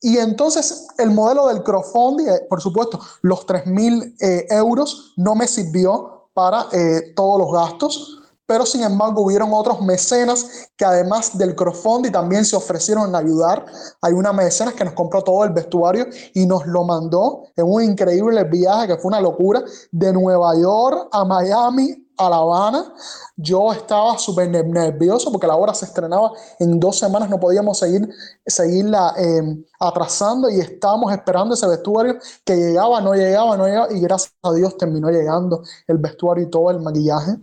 Y 0.00 0.18
entonces 0.18 0.86
el 0.98 1.10
modelo 1.10 1.48
del 1.48 1.64
crowdfunding, 1.64 2.28
eh, 2.28 2.46
por 2.48 2.60
supuesto, 2.60 3.00
los 3.22 3.44
3 3.44 3.66
mil 3.66 4.14
eh, 4.20 4.46
euros 4.50 5.14
no 5.16 5.34
me 5.34 5.48
sirvió 5.48 6.28
para 6.32 6.68
eh, 6.70 7.12
todos 7.16 7.40
los 7.40 7.52
gastos 7.52 8.15
pero 8.46 8.64
sin 8.64 8.82
embargo 8.82 9.22
hubieron 9.22 9.52
otros 9.52 9.80
mecenas 9.80 10.68
que 10.76 10.84
además 10.84 11.36
del 11.36 11.54
crowdfunding 11.54 12.12
también 12.12 12.44
se 12.44 12.56
ofrecieron 12.56 13.14
a 13.14 13.18
ayudar. 13.18 13.66
Hay 14.00 14.12
una 14.12 14.32
mecenas 14.32 14.74
que 14.74 14.84
nos 14.84 14.94
compró 14.94 15.22
todo 15.22 15.44
el 15.44 15.50
vestuario 15.50 16.06
y 16.34 16.46
nos 16.46 16.66
lo 16.66 16.84
mandó 16.84 17.44
en 17.56 17.66
un 17.66 17.82
increíble 17.82 18.44
viaje 18.44 18.86
que 18.86 18.96
fue 18.96 19.08
una 19.08 19.20
locura 19.20 19.62
de 19.90 20.12
Nueva 20.12 20.54
York 20.56 21.08
a 21.12 21.24
Miami 21.24 22.06
a 22.18 22.30
La 22.30 22.36
Habana. 22.36 22.94
Yo 23.36 23.72
estaba 23.72 24.16
súper 24.18 24.48
nervioso 24.48 25.30
porque 25.30 25.46
la 25.46 25.56
obra 25.56 25.74
se 25.74 25.84
estrenaba 25.84 26.32
en 26.58 26.80
dos 26.80 26.98
semanas, 26.98 27.28
no 27.28 27.38
podíamos 27.38 27.78
seguir, 27.78 28.08
seguirla 28.46 29.12
em, 29.16 29.62
atrasando 29.78 30.48
y 30.48 30.60
estábamos 30.60 31.12
esperando 31.12 31.54
ese 31.54 31.66
vestuario 31.66 32.16
que 32.44 32.56
llegaba, 32.56 33.00
no 33.00 33.14
llegaba, 33.14 33.56
no 33.56 33.66
llegaba 33.66 33.92
y 33.92 34.00
gracias 34.00 34.32
a 34.42 34.52
Dios 34.52 34.76
terminó 34.76 35.10
llegando 35.10 35.62
el 35.86 35.98
vestuario 35.98 36.44
y 36.44 36.50
todo 36.50 36.70
el 36.70 36.80
maquillaje 36.80 37.36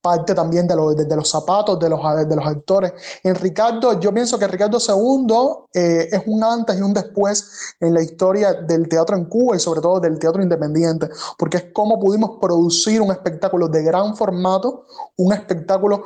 parte 0.00 0.34
también 0.34 0.66
de, 0.66 0.76
los 0.76 1.30
zapatos 1.30 1.78
de 1.78 1.88
los, 1.88 2.00
actores. 2.46 2.92
En 3.22 3.34
Ricardo, 3.34 3.98
yo 4.00 4.12
pienso 4.12 4.38
que 4.38 4.46
Ricardo 4.46 4.78
II 4.78 5.34
eh, 5.74 6.08
es 6.10 6.22
un 6.26 6.42
antes 6.42 6.78
y 6.78 6.82
un 6.82 6.94
después 6.94 7.74
en 7.80 7.94
la 7.94 8.02
historia 8.02 8.54
del 8.54 8.88
teatro 8.88 9.16
en 9.16 9.26
Cuba 9.26 9.56
y 9.56 9.60
sobre 9.60 9.80
todo 9.80 10.00
del 10.00 10.18
teatro 10.18 10.42
independiente, 10.42 11.08
porque 11.36 11.58
es 11.58 11.66
como 11.72 11.98
pudimos 11.98 12.38
producir 12.40 13.00
un 13.00 13.10
espectáculo 13.10 13.68
de 13.68 13.82
gran 13.82 14.16
formato, 14.16 14.84
un 15.16 15.32
espectáculo 15.32 16.04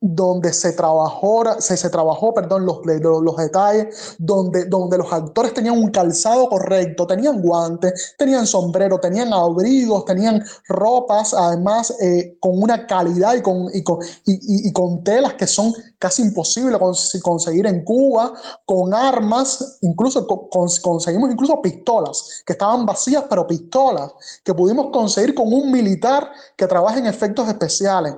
donde 0.00 0.52
se 0.54 0.72
trabajó, 0.72 1.44
se, 1.58 1.76
se 1.76 1.90
trabajó 1.90 2.32
perdón, 2.32 2.64
los, 2.64 2.80
los, 2.84 3.36
detalles, 3.36 4.16
donde, 4.18 4.64
donde 4.64 4.96
los 4.96 5.12
actores 5.12 5.52
tenían 5.52 5.76
un 5.76 5.90
calzado 5.90 6.48
correcto, 6.48 7.06
tenían 7.06 7.42
guantes, 7.42 8.14
tenían 8.16 8.46
sombrero, 8.46 8.98
tenían 8.98 9.32
abrigos, 9.32 10.06
tenían 10.06 10.42
ropas, 10.68 11.34
además 11.34 11.94
eh, 12.00 12.38
con 12.40 12.62
una 12.62 12.86
calidad 12.86 13.34
y 13.34 13.42
con, 13.42 13.68
y 13.74 13.82
con, 13.82 13.98
y, 14.24 14.72
con 14.72 15.04
telas 15.04 15.34
que 15.34 15.46
son 15.46 15.72
casi 15.98 16.22
imposibles 16.22 16.80
conseguir 17.22 17.66
en 17.66 17.84
Cuba, 17.84 18.32
con 18.64 18.94
armas, 18.94 19.78
incluso 19.82 20.26
conseguimos 20.26 21.30
incluso 21.30 21.60
pistolas, 21.60 22.42
que 22.46 22.54
estaban 22.54 22.86
vacías, 22.86 23.24
pero 23.28 23.46
pistolas, 23.46 24.12
que 24.42 24.54
pudimos 24.54 24.86
conseguir 24.90 25.34
con 25.34 25.52
un 25.52 25.70
militar 25.70 26.30
que 26.56 26.66
trabaja 26.66 26.98
en 26.98 27.06
efectos 27.06 27.46
especiales 27.48 28.14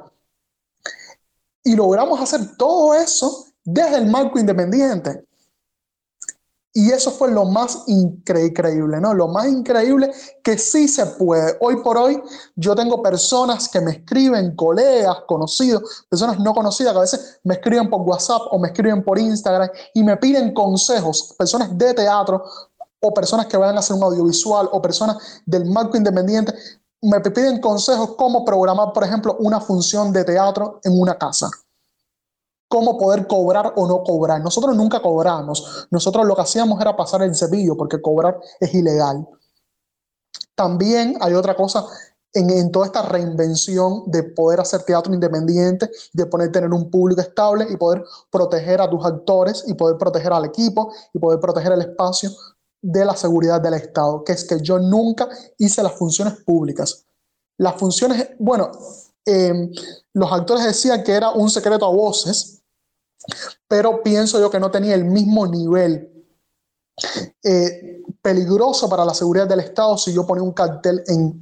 y 1.64 1.76
logramos 1.76 2.20
hacer 2.20 2.56
todo 2.56 2.94
eso 2.94 3.46
desde 3.64 3.96
el 3.96 4.06
marco 4.06 4.38
independiente. 4.38 5.24
Y 6.74 6.90
eso 6.90 7.10
fue 7.10 7.30
lo 7.30 7.44
más 7.44 7.84
increíble, 7.86 8.98
¿no? 8.98 9.12
Lo 9.12 9.28
más 9.28 9.46
increíble 9.46 10.10
que 10.42 10.56
sí 10.56 10.88
se 10.88 11.04
puede. 11.04 11.54
Hoy 11.60 11.82
por 11.82 11.98
hoy 11.98 12.22
yo 12.56 12.74
tengo 12.74 13.02
personas 13.02 13.68
que 13.68 13.78
me 13.82 13.90
escriben, 13.90 14.56
colegas, 14.56 15.18
conocidos, 15.28 16.06
personas 16.08 16.38
no 16.38 16.54
conocidas 16.54 16.94
que 16.94 16.98
a 16.98 17.02
veces 17.02 17.40
me 17.44 17.54
escriben 17.54 17.90
por 17.90 18.00
WhatsApp 18.00 18.40
o 18.50 18.58
me 18.58 18.68
escriben 18.68 19.04
por 19.04 19.18
Instagram 19.18 19.68
y 19.92 20.02
me 20.02 20.16
piden 20.16 20.54
consejos, 20.54 21.34
personas 21.36 21.76
de 21.76 21.92
teatro 21.92 22.42
o 23.00 23.12
personas 23.12 23.46
que 23.46 23.58
vayan 23.58 23.76
a 23.76 23.80
hacer 23.80 23.94
un 23.94 24.04
audiovisual 24.04 24.70
o 24.72 24.80
personas 24.80 25.42
del 25.44 25.66
marco 25.66 25.98
independiente 25.98 26.54
me 27.02 27.20
piden 27.20 27.60
consejos 27.60 28.14
cómo 28.16 28.44
programar, 28.44 28.92
por 28.92 29.04
ejemplo, 29.04 29.36
una 29.40 29.60
función 29.60 30.12
de 30.12 30.24
teatro 30.24 30.80
en 30.84 30.98
una 30.98 31.18
casa. 31.18 31.50
Cómo 32.68 32.96
poder 32.96 33.26
cobrar 33.26 33.74
o 33.76 33.86
no 33.86 34.02
cobrar. 34.02 34.40
Nosotros 34.40 34.74
nunca 34.76 35.02
cobramos. 35.02 35.88
Nosotros 35.90 36.24
lo 36.24 36.34
que 36.34 36.42
hacíamos 36.42 36.80
era 36.80 36.96
pasar 36.96 37.22
el 37.22 37.34
cepillo 37.34 37.76
porque 37.76 38.00
cobrar 38.00 38.40
es 38.60 38.72
ilegal. 38.72 39.26
También 40.54 41.16
hay 41.20 41.34
otra 41.34 41.56
cosa 41.56 41.84
en, 42.34 42.70
toda 42.70 42.86
esta 42.86 43.02
reinvención 43.02 44.04
de 44.06 44.22
poder 44.22 44.60
hacer 44.60 44.84
teatro 44.84 45.12
independiente, 45.12 45.90
de 46.12 46.26
poder 46.26 46.50
tener 46.50 46.70
un 46.72 46.90
público 46.90 47.20
estable 47.20 47.66
y 47.68 47.76
poder 47.76 48.04
proteger 48.30 48.80
a 48.80 48.88
tus 48.88 49.04
actores 49.04 49.64
y 49.66 49.74
poder 49.74 49.98
proteger 49.98 50.32
al 50.32 50.44
equipo 50.44 50.92
y 51.12 51.18
poder 51.18 51.40
proteger 51.40 51.72
el 51.72 51.82
espacio 51.82 52.30
de 52.82 53.04
la 53.04 53.16
seguridad 53.16 53.60
del 53.60 53.74
Estado, 53.74 54.24
que 54.24 54.32
es 54.32 54.44
que 54.44 54.60
yo 54.60 54.78
nunca 54.78 55.28
hice 55.56 55.82
las 55.82 55.92
funciones 55.92 56.34
públicas. 56.42 57.06
Las 57.56 57.76
funciones, 57.76 58.30
bueno, 58.38 58.72
em, 59.24 59.70
los 60.12 60.32
actores 60.32 60.64
decían 60.64 61.04
que 61.04 61.12
era 61.12 61.30
un 61.30 61.48
secreto 61.48 61.86
a 61.86 61.92
voces, 61.94 62.60
pero 63.68 64.02
pienso 64.02 64.40
yo 64.40 64.50
que 64.50 64.58
no 64.58 64.70
tenía 64.70 64.94
el 64.96 65.04
mismo 65.04 65.46
nivel 65.46 66.08
eh, 67.42 68.02
peligroso 68.20 68.88
para 68.88 69.04
la 69.04 69.14
seguridad 69.14 69.46
del 69.46 69.60
Estado 69.60 69.96
si 69.96 70.12
yo 70.12 70.26
ponía 70.26 70.42
un 70.42 70.52
cartel 70.52 71.02
en 71.06 71.40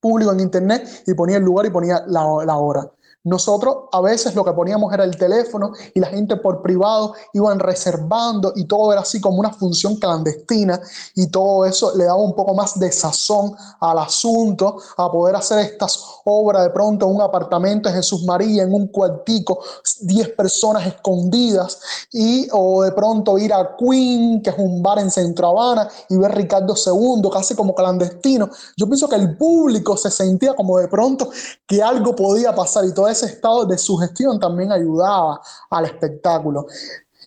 público 0.00 0.32
en 0.32 0.40
internet 0.40 1.04
y 1.06 1.14
ponía 1.14 1.36
el 1.36 1.42
lugar 1.42 1.66
y 1.66 1.70
ponía 1.70 2.02
la, 2.06 2.44
la 2.44 2.56
hora. 2.56 2.90
Nosotros 3.26 3.76
a 3.90 4.00
veces 4.00 4.36
lo 4.36 4.44
que 4.44 4.52
poníamos 4.52 4.94
era 4.94 5.02
el 5.02 5.16
teléfono 5.16 5.72
y 5.94 5.98
la 5.98 6.06
gente 6.06 6.36
por 6.36 6.62
privado 6.62 7.14
iban 7.32 7.58
reservando 7.58 8.52
y 8.54 8.66
todo 8.66 8.92
era 8.92 9.00
así 9.00 9.20
como 9.20 9.40
una 9.40 9.52
función 9.52 9.96
clandestina 9.96 10.80
y 11.16 11.26
todo 11.26 11.64
eso 11.64 11.96
le 11.96 12.04
daba 12.04 12.22
un 12.22 12.36
poco 12.36 12.54
más 12.54 12.78
de 12.78 12.92
sazón 12.92 13.52
al 13.80 13.98
asunto, 13.98 14.76
a 14.96 15.10
poder 15.10 15.34
hacer 15.34 15.58
estas 15.58 16.00
obras 16.24 16.62
de 16.62 16.70
pronto 16.70 17.06
en 17.06 17.16
un 17.16 17.20
apartamento 17.20 17.88
en 17.88 17.96
Jesús 17.96 18.22
María, 18.24 18.62
en 18.62 18.72
un 18.72 18.86
cuartico, 18.86 19.58
10 20.02 20.28
personas 20.30 20.86
escondidas 20.86 21.80
y 22.12 22.46
o 22.52 22.84
de 22.84 22.92
pronto 22.92 23.38
ir 23.38 23.52
a 23.52 23.76
Queen, 23.76 24.40
que 24.40 24.50
es 24.50 24.58
un 24.58 24.84
bar 24.84 25.00
en 25.00 25.10
Centro 25.10 25.48
Habana, 25.48 25.88
y 26.08 26.16
ver 26.16 26.32
Ricardo 26.32 26.74
II, 26.76 27.28
casi 27.32 27.56
como 27.56 27.74
clandestino. 27.74 28.48
Yo 28.76 28.86
pienso 28.86 29.08
que 29.08 29.16
el 29.16 29.36
público 29.36 29.96
se 29.96 30.12
sentía 30.12 30.54
como 30.54 30.78
de 30.78 30.86
pronto 30.86 31.30
que 31.66 31.82
algo 31.82 32.14
podía 32.14 32.54
pasar 32.54 32.84
y 32.84 32.94
todo 32.94 33.08
ese 33.16 33.26
estado 33.26 33.64
de 33.64 33.78
sugestión 33.78 34.38
también 34.38 34.72
ayudaba 34.72 35.40
al 35.70 35.84
espectáculo. 35.86 36.66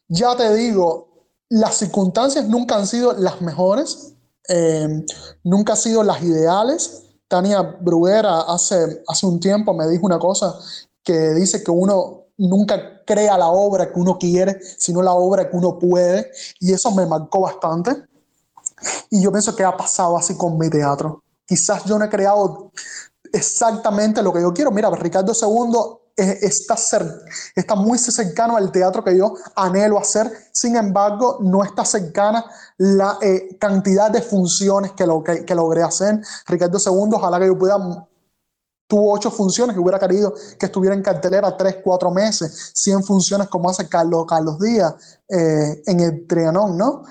Ya 0.07 0.35
te 0.35 0.53
digo, 0.53 1.09
las 1.49 1.75
circunstancias 1.75 2.45
nunca 2.47 2.75
han 2.75 2.87
sido 2.87 3.13
las 3.13 3.41
mejores, 3.41 4.13
eh, 4.47 5.05
nunca 5.43 5.73
han 5.73 5.77
sido 5.77 6.03
las 6.03 6.21
ideales. 6.21 7.03
Tania 7.27 7.61
Bruguera 7.61 8.41
hace, 8.41 9.03
hace 9.07 9.25
un 9.25 9.39
tiempo 9.39 9.73
me 9.73 9.87
dijo 9.87 10.05
una 10.05 10.19
cosa 10.19 10.55
que 11.03 11.33
dice 11.33 11.63
que 11.63 11.71
uno 11.71 12.25
nunca 12.37 13.03
crea 13.05 13.37
la 13.37 13.47
obra 13.47 13.91
que 13.91 13.99
uno 13.99 14.17
quiere, 14.17 14.59
sino 14.77 15.01
la 15.01 15.13
obra 15.13 15.49
que 15.49 15.57
uno 15.57 15.77
puede, 15.77 16.31
y 16.59 16.73
eso 16.73 16.91
me 16.91 17.05
marcó 17.05 17.41
bastante. 17.41 17.91
Y 19.09 19.21
yo 19.21 19.31
pienso 19.31 19.55
que 19.55 19.63
ha 19.63 19.75
pasado 19.75 20.17
así 20.17 20.37
con 20.37 20.57
mi 20.57 20.69
teatro. 20.69 21.23
Quizás 21.45 21.83
yo 21.85 21.97
no 21.97 22.05
he 22.05 22.09
creado 22.09 22.71
exactamente 23.33 24.21
lo 24.21 24.33
que 24.33 24.41
yo 24.41 24.53
quiero. 24.53 24.71
Mira, 24.71 24.89
Ricardo 24.91 25.33
II 25.33 25.99
está, 26.19 26.75
está 27.55 27.75
muy 27.75 27.97
cercano 27.97 28.57
al 28.57 28.71
teatro 28.71 29.03
que 29.03 29.17
yo 29.17 29.35
anhelo 29.55 29.97
hacer, 29.97 30.31
sin 30.51 30.75
embargo, 30.75 31.37
no 31.41 31.63
está 31.63 31.85
cercana 31.85 32.43
la 32.77 33.17
eh, 33.21 33.57
cantidad 33.59 34.11
de 34.11 34.21
funciones 34.21 34.91
que, 34.93 35.05
lo, 35.05 35.23
que, 35.23 35.55
logré 35.55 35.83
hacer. 35.83 36.21
Ricardo 36.47 36.77
II, 36.77 37.11
ojalá 37.13 37.39
que 37.39 37.47
yo 37.47 37.57
pudiera 37.57 37.77
tuvo 38.87 39.13
ocho 39.13 39.29
funciones 39.29 39.75
que 39.75 39.79
hubiera 39.79 39.99
querido 39.99 40.33
que 40.57 40.65
estuviera 40.65 40.95
en 40.95 41.03
cartelera 41.03 41.55
tres, 41.55 41.77
cuatro 41.83 42.09
meses, 42.09 42.71
100 42.73 43.03
funciones 43.03 43.47
como 43.47 43.69
hace 43.69 43.87
Carlos, 43.87 44.25
Carlos 44.27 44.59
Díaz 44.59 44.95
eh, 45.29 45.83
en 45.85 45.99
el 45.99 46.25
Trianón, 46.25 46.75
¿no? 46.75 47.03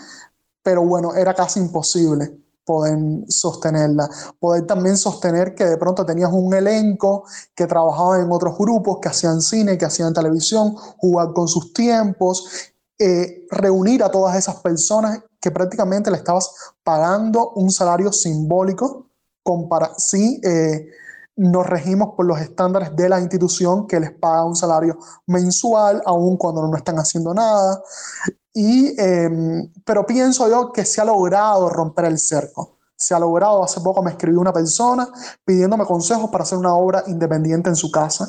Pero 0.61 0.83
bueno, 0.85 1.15
era 1.15 1.33
casi 1.35 1.61
imposible 1.61 2.37
poder 2.69 2.99
sostenerla. 3.29 4.11
Poder 4.39 4.67
también 4.67 4.99
sostener 4.99 5.55
que 5.55 5.65
de 5.65 5.79
pronto 5.79 6.05
tenías 6.05 6.31
un 6.31 6.53
elenco 6.53 7.25
que 7.55 7.67
trabajaba 7.67 8.21
en 8.21 8.31
otros 8.31 8.59
grupos, 8.59 8.99
que 9.01 9.09
hacían 9.09 9.41
cine, 9.41 9.79
que 9.79 9.87
hacían 9.87 10.13
televisión, 10.13 10.75
jugar 10.99 11.33
con 11.33 11.49
sus 11.49 11.73
tiempos, 11.73 12.71
eh, 12.99 13.47
reunir 13.51 14.03
a 14.03 14.11
todas 14.11 14.37
esas 14.37 14.57
personas 14.57 15.21
que 15.41 15.51
prácticamente 15.51 16.11
le 16.11 16.19
estabas 16.19 16.51
pagando 16.85 17.53
un 17.53 17.71
salario 17.71 18.13
simbólico 18.13 19.09
si 19.97 20.41
eh, 20.45 20.89
nos 21.37 21.67
regimos 21.67 22.15
por 22.17 22.27
los 22.27 22.41
estándares 22.41 22.95
de 22.97 23.09
la 23.09 23.21
institución 23.21 23.87
que 23.87 24.01
les 24.01 24.13
paga 24.13 24.45
un 24.45 24.57
salario 24.57 24.99
mensual, 25.27 26.03
aun 26.05 26.37
cuando 26.37 26.67
no 26.67 26.77
están 26.77 26.97
haciendo 26.97 27.33
nada. 27.33 27.81
Y, 28.55 28.95
em, 29.01 29.73
pero 29.85 30.07
pienso 30.07 30.49
yo 30.49 30.73
que 30.73 30.85
se 30.85 31.01
ha 31.01 31.05
logrado 31.05 31.69
romper 31.69 32.07
el 32.07 32.19
cerco. 32.19 32.79
Se 33.01 33.15
ha 33.15 33.19
logrado, 33.21 33.63
hace 33.63 33.81
poco 33.81 34.03
me 34.03 34.11
escribió 34.11 34.41
una 34.41 34.53
persona 34.53 35.09
pidiéndome 35.45 35.85
consejos 35.85 36.31
para 36.31 36.43
hacer 36.43 36.59
una 36.59 36.75
obra 36.75 37.05
independiente 37.07 37.69
en 37.69 37.77
su 37.77 37.93
casa. 37.93 38.29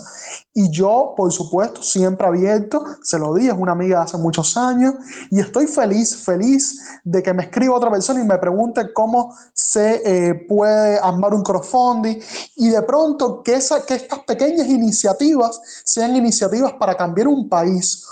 Y 0.54 0.70
yo, 0.70 1.16
por 1.18 1.32
supuesto, 1.32 1.82
siempre 1.82 2.28
abierto, 2.28 2.84
se 3.02 3.18
lo 3.18 3.34
di, 3.34 3.48
es 3.48 3.56
una 3.58 3.72
amiga 3.72 3.98
de 3.98 4.04
hace 4.04 4.18
muchos 4.20 4.56
años, 4.58 4.94
y 5.32 5.40
estoy 5.40 5.66
feliz, 5.66 6.16
feliz 6.18 6.80
de 7.04 7.24
que 7.24 7.34
me 7.34 7.46
escriba 7.46 7.76
otra 7.76 7.90
persona 7.90 8.22
y 8.22 8.28
me 8.28 8.38
pregunte 8.38 8.94
cómo 8.94 9.36
se 9.54 10.04
eh, 10.06 10.46
puede 10.48 11.00
armar 11.00 11.34
un 11.34 11.42
crowdfunding, 11.42 12.20
y 12.58 12.70
de 12.70 12.82
pronto 12.84 13.42
que, 13.42 13.56
esa, 13.56 13.84
que 13.84 13.96
estas 13.96 14.20
pequeñas 14.20 14.68
iniciativas 14.68 15.60
sean 15.84 16.16
iniciativas 16.16 16.74
para 16.74 16.96
cambiar 16.96 17.28
un 17.28 17.50
país 17.50 18.06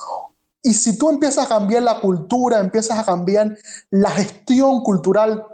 y 0.68 0.74
si 0.74 0.98
tú 0.98 1.10
empiezas 1.10 1.46
a 1.46 1.48
cambiar 1.48 1.84
la 1.84 2.02
cultura, 2.02 2.60
empiezas 2.60 3.00
a 3.00 3.06
cambiar 3.06 3.58
la 3.90 4.12
gestión 4.12 4.84
cultural 4.84 5.46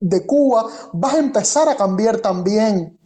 de 0.00 0.26
Cuba, 0.26 0.66
vas 0.92 1.14
a 1.14 1.18
empezar 1.18 1.68
a 1.68 1.76
cambiar 1.76 2.18
también 2.18 2.98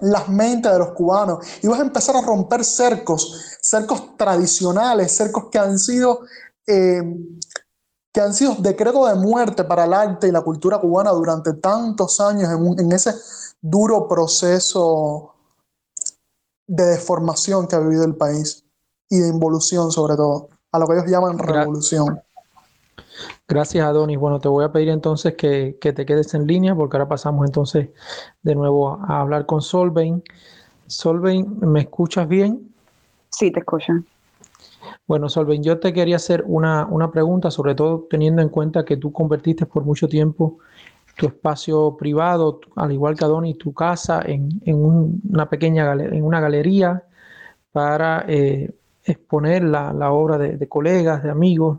las 0.00 0.28
mentes 0.28 0.72
de 0.72 0.78
los 0.80 0.90
cubanos 0.90 1.46
y 1.62 1.68
vas 1.68 1.78
a 1.78 1.84
empezar 1.84 2.16
a 2.16 2.22
romper 2.22 2.64
cercos, 2.64 3.58
cercos 3.60 4.16
tradicionales, 4.16 5.14
cercos 5.14 5.44
que 5.52 5.58
han 5.60 5.78
sido, 5.78 6.22
eh, 6.66 7.00
que 8.12 8.20
han 8.20 8.34
sido 8.34 8.56
decretos 8.56 9.08
de 9.08 9.14
muerte 9.14 9.62
para 9.62 9.84
el 9.84 9.94
arte 9.94 10.26
y 10.26 10.32
la 10.32 10.40
cultura 10.40 10.80
cubana 10.80 11.12
durante 11.12 11.52
tantos 11.54 12.18
años 12.18 12.50
en, 12.50 12.80
en 12.80 12.90
ese 12.90 13.14
duro 13.60 14.08
proceso 14.08 15.32
de 16.66 16.86
deformación 16.86 17.68
que 17.68 17.76
ha 17.76 17.78
vivido 17.78 18.02
el 18.02 18.16
país 18.16 18.64
y 19.08 19.20
de 19.20 19.28
involución 19.28 19.92
sobre 19.92 20.16
todo 20.16 20.48
a 20.72 20.78
lo 20.78 20.86
que 20.86 20.94
ellos 20.94 21.06
llaman 21.06 21.38
revolución. 21.38 22.20
Gracias, 23.46 23.84
Adonis. 23.84 24.18
Bueno, 24.18 24.40
te 24.40 24.48
voy 24.48 24.64
a 24.64 24.72
pedir 24.72 24.88
entonces 24.88 25.34
que, 25.34 25.76
te 25.78 26.06
quedes 26.06 26.32
en 26.34 26.46
línea 26.46 26.74
porque 26.74 26.96
ahora 26.96 27.08
pasamos 27.08 27.46
entonces 27.46 27.90
de 28.42 28.54
nuevo 28.54 28.98
a 29.06 29.20
hablar 29.20 29.44
con 29.44 29.60
Solveig. 29.60 30.22
Solveig, 30.86 31.46
¿me 31.46 31.80
escuchas 31.80 32.26
bien? 32.26 32.72
Sí, 33.28 33.50
te 33.50 33.60
escucho. 33.60 33.92
Bueno, 35.06 35.28
Solveig, 35.28 35.60
yo 35.60 35.78
te 35.78 35.92
quería 35.92 36.16
hacer 36.16 36.42
una, 36.46 36.88
pregunta, 37.12 37.50
sobre 37.50 37.74
todo 37.74 38.06
teniendo 38.10 38.40
en 38.40 38.48
cuenta 38.48 38.84
que 38.84 38.96
tú 38.96 39.12
convertiste 39.12 39.66
por 39.66 39.84
mucho 39.84 40.08
tiempo 40.08 40.58
tu 41.16 41.26
espacio 41.26 41.94
privado, 41.98 42.60
al 42.76 42.92
igual 42.92 43.16
que 43.16 43.24
Adonis, 43.26 43.58
tu 43.58 43.74
casa, 43.74 44.22
en, 44.24 44.62
una 44.64 45.50
pequeña 45.50 45.92
en 45.92 46.24
una 46.24 46.40
galería 46.40 47.04
para 47.70 48.24
eh, 48.28 48.74
exponer 49.04 49.64
la, 49.64 49.92
la 49.92 50.12
obra 50.12 50.38
de, 50.38 50.68
colegas, 50.68 51.22
de 51.22 51.30
amigos. 51.30 51.78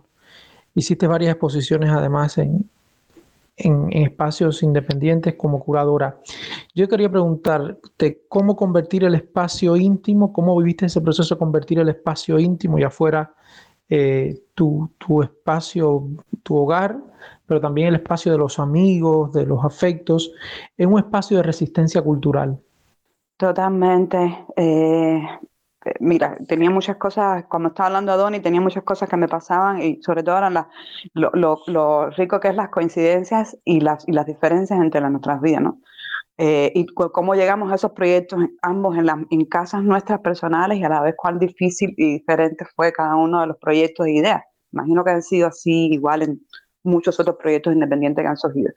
Hiciste 0.76 1.08
varias 1.08 1.32
exposiciones 1.32 1.90
además 1.92 2.38
en, 2.38 2.70
en, 3.58 3.92
espacios 3.94 4.64
independientes 4.64 5.36
como 5.36 5.60
curadora. 5.60 6.20
Yo 6.74 6.88
quería 6.88 7.10
preguntarte 7.10 8.24
cómo 8.28 8.56
convertir 8.56 9.04
el 9.04 9.16
espacio 9.16 9.76
íntimo, 9.76 10.34
cómo 10.34 10.58
viviste 10.58 10.88
ese 10.88 11.02
proceso 11.02 11.36
de 11.36 11.40
convertir 11.40 11.80
el 11.80 11.90
espacio 11.90 12.40
íntimo 12.40 12.80
y 12.80 12.84
afuera 12.84 13.34
eh, 13.90 14.42
tu, 14.56 14.92
tu, 14.98 15.22
espacio, 15.22 16.08
tu 16.42 16.58
hogar, 16.58 16.98
pero 17.46 17.62
también 17.62 17.90
el 17.90 17.96
espacio 17.96 18.32
de 18.32 18.38
los 18.38 18.58
amigos, 18.58 19.34
de 19.34 19.46
los 19.46 19.64
afectos, 19.64 20.32
en 20.78 20.92
un 20.92 21.00
espacio 21.00 21.38
de 21.38 21.44
resistencia 21.44 22.02
cultural. 22.02 22.60
Totalmente. 23.38 24.46
Eh, 24.56 25.22
mira, 26.00 26.38
tenía 26.48 26.70
muchas 26.70 26.98
cosas, 26.98 27.46
cuando 27.50 27.70
estaba 27.70 27.88
hablando 27.88 28.12
a 28.12 28.18
Donny, 28.18 28.40
tenía 28.40 28.62
muchas 28.62 28.84
cosas 28.84 29.10
que 29.10 29.18
me 29.18 29.28
pasaban 29.28 29.82
y 29.82 30.02
sobre 30.02 30.24
todo 30.24 30.38
eran 30.38 30.66
lo, 31.14 32.10
rico 32.12 32.40
que 32.40 32.50
es 32.50 32.56
las 32.56 32.70
coincidencias 32.70 33.58
y 33.66 33.80
las, 33.82 34.08
y 34.08 34.12
las 34.12 34.26
diferencias 34.26 34.80
entre 34.80 35.02
las, 35.02 35.12
nuestras 35.12 35.42
vidas, 35.42 35.62
¿no? 35.62 35.80
Eh, 36.38 36.72
y 36.74 36.88
cómo 36.88 37.36
llegamos 37.36 37.72
a 37.72 37.76
esos 37.76 37.92
proyectos 37.92 38.40
ambos 38.64 38.98
en, 38.98 39.06
las 39.06 39.18
en 39.30 39.46
casas 39.46 39.84
nuestras 39.84 40.20
personales 40.22 40.80
y 40.80 40.84
a 40.84 40.90
la 40.90 41.02
vez 41.02 41.14
cuán 41.16 41.38
difícil 41.38 41.94
y 41.96 42.14
diferente 42.14 42.66
fue 42.76 42.92
cada 42.92 43.16
uno 43.16 43.42
de 43.42 43.48
los 43.48 43.58
proyectos 43.58 44.08
e 44.08 44.14
ideas. 44.14 44.42
Imagino 44.72 45.04
que 45.04 45.12
han 45.12 45.22
sido 45.22 45.48
así 45.48 45.90
igual 45.92 46.24
en 46.24 46.42
muchos 46.84 47.20
otros 47.20 47.38
proyectos 47.38 47.74
independientes 47.74 48.24
que 48.24 48.28
han 48.28 48.38
surgido. 48.38 48.72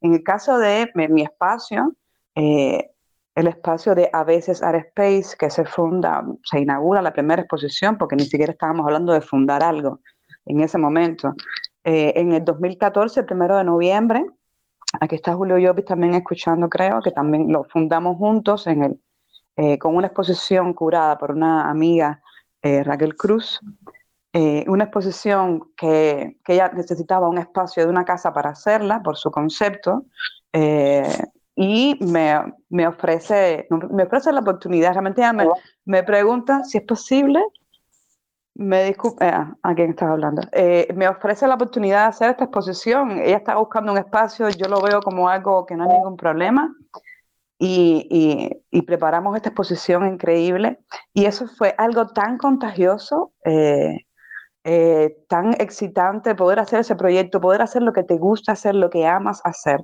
En 0.00 0.14
el 0.14 0.22
caso 0.22 0.58
de 0.58 0.90
mi, 0.94 1.22
espacio, 1.22 1.94
eh, 2.34 2.91
el 3.34 3.46
espacio 3.46 3.94
de 3.94 4.10
A 4.12 4.24
veces 4.24 4.62
Art 4.62 4.86
Space, 4.88 5.36
que 5.38 5.50
se 5.50 5.64
funda, 5.64 6.24
se 6.44 6.60
inaugura 6.60 7.00
la 7.00 7.12
primera 7.12 7.42
exposición, 7.42 7.96
porque 7.96 8.16
ni 8.16 8.24
siquiera 8.24 8.52
estábamos 8.52 8.84
hablando 8.86 9.12
de 9.12 9.20
fundar 9.20 9.62
algo 9.62 10.00
en 10.44 10.60
ese 10.60 10.78
momento. 10.78 11.34
Eh, 11.84 12.12
en 12.16 12.32
el 12.32 12.44
2014, 12.44 13.20
el 13.20 13.26
primero 13.26 13.56
de 13.56 13.64
noviembre, 13.64 14.26
aquí 15.00 15.14
está 15.14 15.34
Julio 15.34 15.58
Llopis 15.58 15.86
también 15.86 16.14
escuchando, 16.14 16.68
creo, 16.68 17.00
que 17.00 17.10
también 17.10 17.50
lo 17.50 17.64
fundamos 17.64 18.18
juntos 18.18 18.66
en 18.66 18.84
el, 18.84 19.00
eh, 19.56 19.78
con 19.78 19.96
una 19.96 20.08
exposición 20.08 20.74
curada 20.74 21.16
por 21.16 21.32
una 21.32 21.70
amiga, 21.70 22.22
eh, 22.60 22.84
Raquel 22.84 23.16
Cruz, 23.16 23.60
una 24.66 24.84
exposición 24.84 25.72
que, 25.76 26.38
que, 26.42 26.54
ella 26.54 26.70
necesitaba 26.72 27.28
un 27.28 27.36
espacio 27.36 27.84
de 27.84 27.90
una 27.90 28.06
casa 28.06 28.32
para 28.32 28.50
hacerla, 28.50 29.02
por 29.02 29.18
su 29.18 29.30
concepto, 29.30 30.06
y 31.54 31.98
me, 32.00 32.54
me, 32.70 32.86
ofrece, 32.86 33.66
me 33.90 34.04
ofrece 34.04 34.32
la 34.32 34.40
oportunidad, 34.40 34.92
realmente 34.92 35.30
me, 35.32 35.46
me 35.84 36.02
pregunta 36.02 36.64
si 36.64 36.78
es 36.78 36.84
posible, 36.84 37.42
me 38.54 38.84
disculpe, 38.84 39.26
eh, 39.26 39.32
¿a 39.62 39.74
quién 39.74 39.90
estás 39.90 40.10
hablando? 40.10 40.42
me 40.94 41.08
ofrece 41.08 41.46
la 41.46 41.54
oportunidad 41.54 42.02
de 42.02 42.08
hacer 42.08 42.30
esta 42.30 42.44
exposición, 42.44 43.12
ella 43.12 43.36
está 43.36 43.56
buscando 43.56 43.92
un 43.92 43.98
espacio, 43.98 44.48
yo 44.50 44.68
lo 44.68 44.80
veo 44.80 45.00
como 45.00 45.28
algo 45.28 45.66
que 45.66 45.76
no 45.76 45.84
hay 45.84 45.90
ningún 45.90 46.16
problema, 46.16 46.74
y, 47.64 48.60
y, 48.72 48.82
preparamos 48.82 49.36
esta 49.36 49.50
exposición 49.50 50.04
increíble. 50.08 50.80
Y 51.14 51.26
eso 51.26 51.46
fue 51.46 51.76
algo 51.78 52.08
tan 52.08 52.36
contagioso, 52.36 53.34
eh, 53.44 54.06
eh, 54.64 55.16
tan 55.28 55.54
excitante, 55.54 56.34
poder 56.34 56.58
hacer 56.60 56.80
ese 56.80 56.96
proyecto, 56.96 57.40
poder 57.40 57.62
hacer 57.62 57.82
lo 57.82 57.92
que 57.92 58.04
te 58.04 58.16
gusta 58.18 58.52
hacer, 58.52 58.74
lo 58.74 58.90
que 58.90 59.06
amas 59.06 59.40
hacer, 59.44 59.80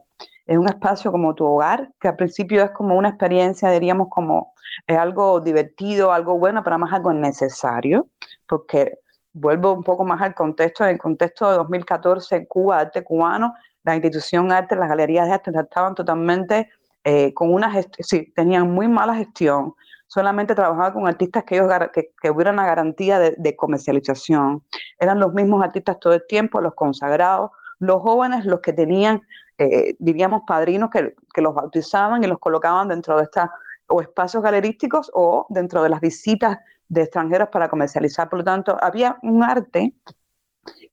en 0.46 0.60
un 0.60 0.68
espacio 0.68 1.10
como 1.10 1.34
tu 1.34 1.44
hogar, 1.44 1.90
que 2.00 2.08
al 2.08 2.16
principio 2.16 2.62
es 2.62 2.70
como 2.70 2.96
una 2.96 3.10
experiencia, 3.10 3.70
diríamos, 3.70 4.08
como 4.08 4.54
algo 4.86 5.40
divertido, 5.40 6.12
algo 6.12 6.38
bueno, 6.38 6.62
pero 6.62 6.78
más 6.78 6.92
algo 6.92 7.12
necesario, 7.12 8.08
porque 8.46 8.98
vuelvo 9.32 9.72
un 9.72 9.82
poco 9.84 10.04
más 10.04 10.20
al 10.22 10.34
contexto, 10.34 10.84
en 10.84 10.90
el 10.90 10.98
contexto 10.98 11.50
de 11.50 11.56
2014 11.56 12.36
en 12.36 12.46
Cuba, 12.46 12.78
arte 12.78 13.02
cubano, 13.02 13.54
la 13.84 13.94
institución 13.94 14.52
arte, 14.52 14.76
las 14.76 14.88
galerías 14.88 15.26
de 15.26 15.34
arte 15.34 15.50
estaban 15.54 15.94
totalmente 15.94 16.68
eh, 17.04 17.32
con 17.32 17.52
una 17.52 17.72
sí, 18.00 18.32
tenían 18.34 18.70
muy 18.70 18.88
mala 18.88 19.14
gestión, 19.14 19.74
solamente 20.08 20.54
trabajaban 20.54 20.92
con 20.92 21.06
artistas 21.06 21.44
que, 21.44 21.56
ellos, 21.56 21.70
que, 21.92 22.12
que 22.20 22.30
hubiera 22.30 22.50
una 22.50 22.66
garantía 22.66 23.18
de, 23.18 23.56
comercialización. 23.56 24.64
Eran 24.98 25.20
los 25.20 25.32
mismos 25.32 25.62
artistas 25.62 26.00
todo 26.00 26.14
el 26.14 26.26
tiempo, 26.26 26.60
los 26.60 26.74
consagrados, 26.74 27.50
los 27.78 28.02
jóvenes, 28.02 28.44
los 28.44 28.60
que 28.60 28.72
tenían, 28.72 29.22
eh, 29.58 29.94
diríamos, 29.98 30.42
padrinos 30.46 30.90
que, 30.90 31.14
que, 31.32 31.42
los 31.42 31.54
bautizaban 31.54 32.24
y 32.24 32.26
los 32.26 32.38
colocaban 32.38 32.88
dentro 32.88 33.16
de 33.16 33.24
estas 33.24 33.50
o 33.86 34.00
espacios 34.00 34.42
galerísticos 34.42 35.10
o 35.14 35.46
dentro 35.50 35.82
de 35.82 35.88
las 35.90 36.00
visitas 36.00 36.58
de 36.88 37.02
extranjeros 37.02 37.48
para 37.50 37.68
comercializar. 37.68 38.28
Por 38.28 38.40
lo 38.40 38.44
tanto, 38.44 38.76
había 38.80 39.18
un 39.22 39.42
arte 39.42 39.94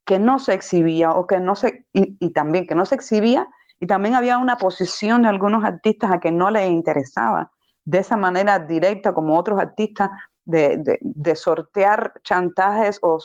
que 0.04 0.18
no 0.18 0.38
se 0.38 0.54
exhibía 0.54 1.12
o 1.12 1.26
que 1.26 1.40
no 1.40 1.56
se, 1.56 1.86
y 1.92 2.30
también 2.30 2.66
que 2.66 2.74
no 2.74 2.86
se 2.86 2.94
exhibía 2.94 3.48
y 3.80 3.86
también 3.86 4.14
había 4.14 4.38
una 4.38 4.56
posición 4.56 5.22
de 5.22 5.28
algunos 5.28 5.64
artistas 5.64 6.10
a 6.10 6.20
que 6.20 6.32
no 6.32 6.50
les 6.50 6.70
interesaba 6.70 7.52
de 7.86 7.98
esa 7.98 8.16
manera 8.16 8.58
directa 8.58 9.14
como 9.14 9.38
otros 9.38 9.58
artistas 9.58 10.10
de, 10.44 10.98
de, 11.00 11.36
sortear 11.36 12.12
chantajes 12.22 12.98
o, 13.02 13.18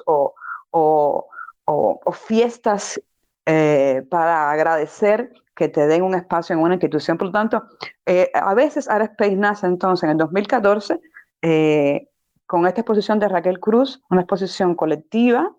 o, 0.71 1.27
o, 1.65 2.11
fiestas 2.11 3.01
eh, 3.45 4.03
para 4.09 4.51
agradecer 4.51 5.33
que 5.55 5.67
te 5.67 5.85
den 5.87 6.03
un 6.03 6.15
espacio 6.15 6.55
en 6.55 6.61
una 6.61 6.75
institución. 6.75 7.17
Por 7.17 7.27
lo 7.27 7.33
tanto, 7.33 7.63
eh, 8.05 8.31
a 8.33 8.53
veces 8.53 8.87
Space 8.87 9.35
nace 9.35 9.67
entonces 9.67 10.03
en 10.03 10.11
el 10.11 10.17
2014 10.17 10.99
eh, 11.41 12.07
con 12.45 12.65
esta 12.67 12.81
exposición 12.81 13.19
de 13.19 13.27
Raquel 13.27 13.59
Cruz, 13.59 14.01
una 14.09 14.21
exposición 14.21 14.75
colectiva 14.75 15.51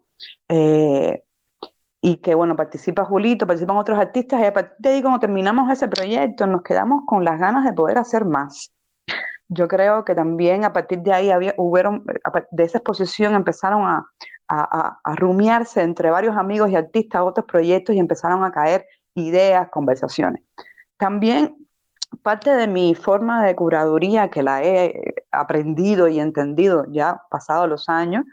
y 2.04 2.16
que 2.16 2.34
bueno, 2.34 2.54
participa 2.56 3.04
Julito, 3.04 3.46
participan 3.46 3.76
otros 3.76 3.98
artistas 3.98 4.40
y 4.40 4.44
a 4.44 4.52
partir 4.52 4.76
de 4.78 4.88
ahí 4.90 5.02
cuando 5.02 5.20
terminamos 5.20 5.70
ese 5.70 5.88
proyecto 5.88 6.46
nos 6.46 6.62
quedamos 6.62 7.02
con 7.06 7.24
las 7.24 7.38
ganas 7.38 7.64
de 7.64 7.72
poder 7.72 7.98
hacer 7.98 8.24
más. 8.24 8.72
Yo 9.54 9.68
creo 9.68 10.04
que 10.04 10.14
también 10.14 10.64
a 10.64 10.72
partir 10.72 11.00
de 11.00 11.12
ahí 11.12 11.30
había, 11.30 11.54
hubieron, 11.58 12.04
de 12.50 12.64
esa 12.64 12.78
exposición 12.78 13.34
empezaron 13.34 13.82
a, 13.82 14.06
a, 14.48 14.98
a, 15.04 15.14
rumiarse 15.16 15.82
entre 15.82 16.10
varios 16.10 16.36
amigos 16.36 16.70
y 16.70 16.76
artistas 16.76 17.22
otros 17.22 17.46
proyectos 17.46 17.94
y 17.94 17.98
empezaron 17.98 18.44
a 18.44 18.52
caer 18.52 18.86
ideas, 19.14 19.68
conversaciones. 19.70 20.42
También 20.96 21.56
parte 22.22 22.50
de 22.50 22.66
mi 22.66 22.94
forma 22.94 23.44
de 23.44 23.54
curaduría, 23.54 24.30
que 24.30 24.42
la 24.42 24.62
he 24.62 25.14
aprendido 25.30 26.08
y 26.08 26.20
entendido 26.20 26.84
ya 26.88 27.22
pasados 27.30 27.68
los 27.68 27.88
años, 27.88 28.24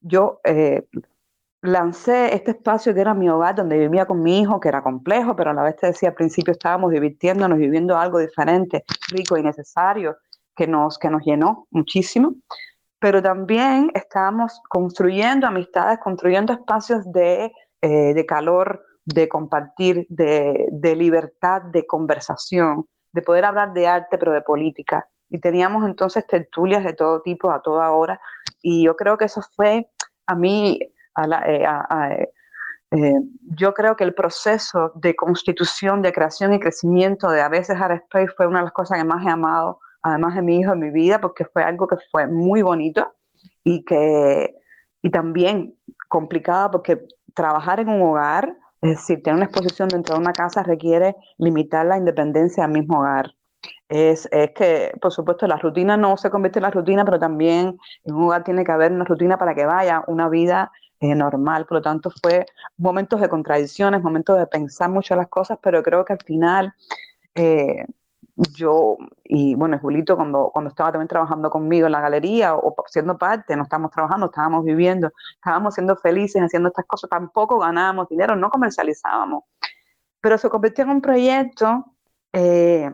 yo 0.00 0.40
eh, 0.44 0.86
lancé 1.60 2.34
este 2.34 2.52
espacio 2.52 2.92
que 2.92 3.00
era 3.00 3.14
mi 3.14 3.28
hogar, 3.28 3.54
donde 3.54 3.78
vivía 3.78 4.06
con 4.06 4.22
mi 4.22 4.40
hijo, 4.40 4.58
que 4.60 4.68
era 4.68 4.82
complejo, 4.82 5.36
pero 5.36 5.50
a 5.50 5.54
la 5.54 5.62
vez 5.62 5.76
te 5.76 5.86
decía 5.86 6.10
al 6.10 6.14
principio 6.14 6.52
estábamos 6.52 6.90
divirtiéndonos, 6.90 7.58
viviendo 7.58 7.96
algo 7.96 8.18
diferente, 8.18 8.84
rico 9.10 9.36
y 9.36 9.42
necesario, 9.42 10.16
que 10.56 10.66
nos, 10.66 10.98
que 10.98 11.10
nos 11.10 11.22
llenó 11.22 11.66
muchísimo. 11.70 12.34
Pero 12.98 13.22
también 13.22 13.90
estábamos 13.94 14.60
construyendo 14.68 15.46
amistades, 15.46 15.98
construyendo 15.98 16.52
espacios 16.52 17.10
de, 17.12 17.52
eh, 17.80 18.14
de 18.14 18.26
calor, 18.26 18.84
de 19.04 19.28
compartir, 19.28 20.06
de, 20.08 20.68
de 20.70 20.96
libertad, 20.96 21.62
de 21.62 21.84
conversación, 21.86 22.86
de 23.12 23.22
poder 23.22 23.44
hablar 23.44 23.72
de 23.72 23.88
arte, 23.88 24.18
pero 24.18 24.32
de 24.32 24.42
política. 24.42 25.08
Y 25.28 25.40
teníamos 25.40 25.84
entonces 25.84 26.26
tertulias 26.26 26.84
de 26.84 26.92
todo 26.92 27.22
tipo, 27.22 27.50
a 27.50 27.60
toda 27.60 27.90
hora. 27.90 28.20
Y 28.60 28.84
yo 28.84 28.94
creo 28.94 29.18
que 29.18 29.24
eso 29.24 29.40
fue 29.56 29.88
a 30.26 30.34
mí 30.34 30.78
eh, 31.46 31.64
eh, 31.66 32.28
eh, 32.90 33.14
yo 33.56 33.74
creo 33.74 33.96
que 33.96 34.04
el 34.04 34.14
proceso 34.14 34.92
de 34.94 35.14
constitución, 35.14 36.02
de 36.02 36.12
creación 36.12 36.52
y 36.52 36.60
crecimiento 36.60 37.30
de 37.30 37.40
a 37.40 37.48
veces 37.48 37.76
Space 37.78 38.32
fue 38.36 38.46
una 38.46 38.58
de 38.58 38.64
las 38.64 38.72
cosas 38.72 38.98
que 38.98 39.04
más 39.04 39.24
he 39.26 39.30
amado, 39.30 39.80
además 40.02 40.34
de 40.34 40.42
mi 40.42 40.58
hijo 40.58 40.72
en 40.72 40.80
mi 40.80 40.90
vida, 40.90 41.20
porque 41.20 41.44
fue 41.44 41.62
algo 41.62 41.86
que 41.86 41.96
fue 42.10 42.26
muy 42.26 42.62
bonito 42.62 43.14
y 43.64 43.84
que 43.84 44.54
y 45.02 45.10
también 45.10 45.76
complicada 46.08 46.70
porque 46.70 47.06
trabajar 47.34 47.80
en 47.80 47.88
un 47.88 48.02
hogar, 48.02 48.56
es 48.80 48.98
decir, 48.98 49.22
tener 49.22 49.36
una 49.36 49.46
exposición 49.46 49.88
dentro 49.88 50.14
de 50.14 50.20
una 50.20 50.32
casa 50.32 50.62
requiere 50.62 51.16
limitar 51.38 51.86
la 51.86 51.96
independencia 51.96 52.62
del 52.64 52.72
mismo 52.72 53.00
hogar. 53.00 53.34
Es, 53.88 54.28
es, 54.32 54.50
que, 54.52 54.92
por 55.00 55.12
supuesto, 55.12 55.46
la 55.46 55.56
rutina 55.56 55.96
no 55.96 56.16
se 56.16 56.30
convierte 56.30 56.58
en 56.58 56.64
la 56.64 56.70
rutina, 56.70 57.04
pero 57.04 57.18
también 57.18 57.78
en 58.04 58.14
un 58.14 58.24
hogar 58.24 58.44
tiene 58.44 58.64
que 58.64 58.72
haber 58.72 58.92
una 58.92 59.04
rutina 59.04 59.38
para 59.38 59.54
que 59.54 59.66
vaya 59.66 60.04
una 60.06 60.28
vida 60.28 60.70
normal, 61.02 61.66
por 61.66 61.78
lo 61.78 61.82
tanto 61.82 62.10
fue 62.22 62.46
momentos 62.76 63.20
de 63.20 63.28
contradicciones, 63.28 64.02
momentos 64.02 64.38
de 64.38 64.46
pensar 64.46 64.90
mucho 64.90 65.16
las 65.16 65.28
cosas, 65.28 65.58
pero 65.62 65.82
creo 65.82 66.04
que 66.04 66.12
al 66.12 66.22
final 66.24 66.74
eh, 67.34 67.84
yo 68.36 68.96
y 69.24 69.54
bueno, 69.54 69.78
Julito 69.78 70.16
cuando, 70.16 70.50
cuando 70.52 70.70
estaba 70.70 70.92
también 70.92 71.08
trabajando 71.08 71.50
conmigo 71.50 71.86
en 71.86 71.92
la 71.92 72.00
galería 72.00 72.54
o, 72.54 72.74
siendo 72.86 73.18
parte, 73.18 73.56
no 73.56 73.64
estábamos 73.64 73.90
trabajando, 73.90 74.26
estábamos 74.26 74.64
viviendo, 74.64 75.10
estábamos 75.34 75.74
siendo 75.74 75.96
felices 75.96 76.42
haciendo 76.42 76.68
estas 76.68 76.86
cosas, 76.86 77.10
tampoco 77.10 77.58
ganábamos 77.58 78.08
dinero, 78.08 78.36
no 78.36 78.50
comercializábamos, 78.50 79.44
pero 80.20 80.38
se 80.38 80.48
convirtió 80.48 80.84
en 80.84 80.90
un 80.90 81.00
proyecto 81.00 81.84
eh, 82.32 82.90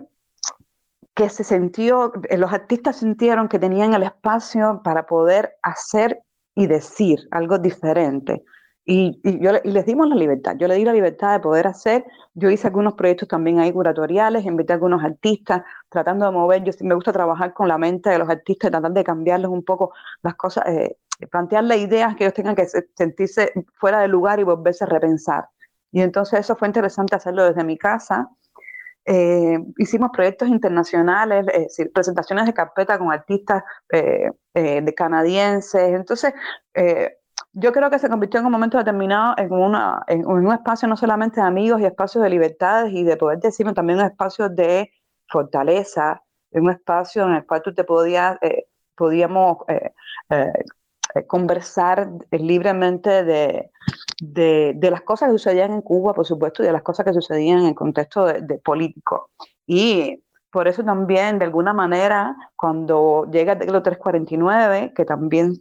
que 1.15 1.29
se 1.29 1.45
sintió, 1.45 2.13
los 2.37 2.53
artistas 2.53 2.97
sintieron 2.97 3.49
que 3.49 3.59
tenían 3.59 3.95
el 3.95 4.05
espacio 4.05 4.81
para 4.85 5.07
poder 5.07 5.57
hacer 5.63 6.23
y 6.55 6.67
decir 6.67 7.21
algo 7.31 7.59
diferente. 7.59 8.45
Y, 8.91 9.21
yo, 9.43 9.53
les 9.65 9.85
dimos 9.85 10.09
la 10.09 10.15
libertad, 10.15 10.57
yo 10.59 10.67
le 10.67 10.77
di 10.77 10.83
la 10.83 10.95
libertad 10.95 11.35
de 11.35 11.41
poder 11.41 11.67
hacer, 11.67 12.07
yo 12.33 12.49
hice 12.49 12.69
algunos 12.69 12.95
proyectos 12.95 13.29
también 13.29 13.59
ahí 13.61 13.71
curatoriales, 13.71 14.47
invité 14.47 14.73
a 14.73 14.77
algunos 14.77 15.05
artistas, 15.05 15.63
tratando 15.91 16.25
de 16.25 16.33
mover, 16.33 16.65
yo 16.65 16.73
me 16.81 16.95
gusta 16.95 17.13
trabajar 17.13 17.53
con 17.53 17.69
la 17.69 17.77
mente 17.77 18.09
de 18.09 18.19
los 18.19 18.31
artistas, 18.31 18.71
tratar 18.71 18.91
de 18.93 19.05
cambiarles 19.05 19.51
un 19.51 19.63
poco 19.63 19.93
las 20.23 20.37
cosas, 20.37 20.65
eh, 20.69 20.97
plantearles 21.31 21.81
ideas 21.81 22.17
que 22.17 22.25
ellos 22.25 22.33
tengan 22.33 22.57
que 22.57 22.67
sentirse 22.95 23.53
fuera 23.75 24.01
de 24.01 24.09
lugar 24.09 24.41
y 24.41 24.45
volverse 24.45 24.85
a 24.85 24.87
repensar. 24.87 25.51
Y 25.93 26.01
entonces 26.01 26.41
eso 26.41 26.57
fue 26.57 26.69
interesante 26.69 27.15
hacerlo 27.15 27.45
desde 27.45 27.65
mi 27.65 27.77
casa, 27.77 28.31
eh, 29.05 29.59
hicimos 29.77 30.11
proyectos 30.15 30.49
internacionales, 30.49 31.47
presentaciones 31.93 32.47
de 32.47 32.55
carpeta 32.55 32.99
con 32.99 33.13
artistas 33.13 33.63
eh, 33.93 34.31
eh, 34.55 34.81
de 34.81 34.95
canadienses. 34.95 35.95
Entonces, 35.95 36.33
yo 37.53 37.73
creo 37.73 37.91
que 37.91 37.99
se 37.99 38.09
convirtió 38.09 38.41
en 38.41 38.47
un 38.47 38.53
momento 38.53 38.79
determinado 38.79 39.35
en, 39.37 39.53
una, 39.53 40.03
en, 40.07 40.27
un 40.27 40.53
espacio 40.53 40.89
no 40.89 40.97
solamente 40.97 41.41
de 41.41 41.47
amigos 41.47 41.81
y 41.81 41.85
espacios 41.85 42.23
de 42.23 42.31
libertades 42.31 42.93
y 42.93 43.05
de 43.05 43.17
poder 43.17 43.39
decirme 43.41 43.73
también 43.73 43.99
un 43.99 44.07
espacio 44.07 44.49
de 44.49 44.91
fortaleza, 45.29 46.23
un 46.53 46.71
espacio 46.71 47.27
en 47.27 47.35
el 47.35 47.47
cual 47.47 47.63
tú 47.63 47.75
te 47.75 47.85
podías, 47.85 48.39
podíamos 48.95 49.59
conversar 51.27 52.11
libremente 52.31 53.25
de, 53.25 53.71
de, 54.21 54.91
las 54.91 55.03
cosas 55.03 55.29
que 55.29 55.39
sucedían 55.39 55.73
en 55.73 55.83
Cuba, 55.83 56.15
por 56.15 56.27
supuesto, 56.27 56.63
y 56.63 56.67
de 56.67 56.73
las 56.73 56.83
cosas 56.83 57.05
que 57.05 57.13
sucedían 57.13 57.61
en 57.61 57.67
el 57.67 57.75
contexto 57.75 58.27
de, 58.27 58.59
político. 58.59 59.31
Y 59.67 60.23
por 60.51 60.69
eso 60.69 60.83
también, 60.83 61.39
de 61.39 61.45
alguna 61.45 61.73
manera, 61.73 62.37
cuando 62.57 63.27
llega 63.31 63.53
el 63.53 63.59
decreto 63.59 63.83
349, 63.83 64.93
que 64.95 65.05
también 65.05 65.55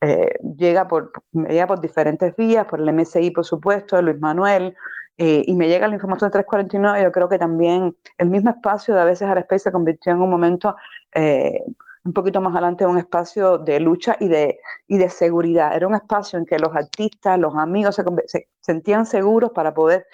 eh, 0.00 0.32
llega, 0.56 0.88
por, 0.88 1.12
llega 1.32 1.66
por 1.66 1.80
diferentes 1.80 2.34
vías, 2.36 2.66
por 2.66 2.80
el 2.80 2.92
MSI, 2.92 3.30
por 3.30 3.44
supuesto, 3.44 4.00
Luis 4.00 4.18
Manuel, 4.18 4.74
eh, 5.18 5.44
y 5.46 5.54
me 5.54 5.68
llega 5.68 5.86
la 5.86 5.94
información 5.94 6.28
de 6.28 6.32
349, 6.32 7.02
yo 7.04 7.12
creo 7.12 7.28
que 7.28 7.38
también 7.38 7.94
el 8.16 8.30
mismo 8.30 8.50
espacio 8.50 8.94
de 8.94 9.02
a 9.02 9.04
veces 9.04 9.28
Space 9.28 9.64
se 9.64 9.72
convirtió 9.72 10.12
en 10.12 10.22
un 10.22 10.30
momento 10.30 10.74
eh, 11.14 11.62
un 12.04 12.12
poquito 12.14 12.40
más 12.40 12.52
adelante 12.52 12.86
un 12.86 12.98
espacio 12.98 13.58
de 13.58 13.80
lucha 13.80 14.16
y 14.18 14.28
de, 14.28 14.60
y 14.88 14.96
de 14.96 15.10
seguridad. 15.10 15.76
Era 15.76 15.86
un 15.86 15.94
espacio 15.94 16.38
en 16.38 16.46
que 16.46 16.58
los 16.58 16.74
artistas, 16.74 17.38
los 17.38 17.54
amigos 17.56 17.96
se, 18.26 18.48
sentían 18.60 19.04
seguros 19.04 19.50
para 19.54 19.74
poder 19.74 20.06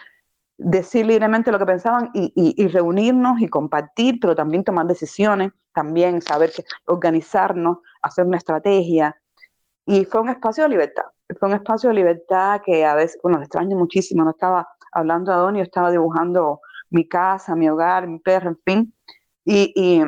decir 0.58 1.06
libremente 1.06 1.52
lo 1.52 1.58
que 1.58 1.66
pensaban 1.66 2.10
y, 2.14 2.68
reunirnos 2.68 3.40
y 3.40 3.48
compartir, 3.48 4.18
pero 4.20 4.34
también 4.34 4.64
tomar 4.64 4.86
decisiones, 4.86 5.52
también 5.72 6.22
saber 6.22 6.50
que, 6.50 6.64
organizarnos, 6.86 7.78
hacer 8.02 8.26
una 8.26 8.38
estrategia. 8.38 9.16
Y 9.86 10.04
fue 10.04 10.20
un 10.20 10.28
espacio 10.28 10.64
de 10.64 10.70
libertad. 10.70 11.04
Fue 11.38 11.48
un 11.48 11.54
espacio 11.54 11.88
de 11.88 11.94
libertad 11.94 12.60
que 12.64 12.84
a 12.84 12.94
veces, 12.94 13.18
bueno, 13.22 13.40
extraño 13.40 13.76
muchísimo. 13.76 14.24
No 14.24 14.30
estaba 14.30 14.68
hablando 14.92 15.32
a 15.32 15.36
Donio, 15.36 15.62
estaba 15.62 15.90
dibujando 15.90 16.60
mi 16.90 17.08
casa, 17.08 17.54
mi 17.54 17.68
hogar, 17.68 18.06
mi 18.08 18.18
perro, 18.18 18.50
en 18.50 18.58
fin. 18.64 18.94
Y, 19.44 19.72
y 19.74 20.02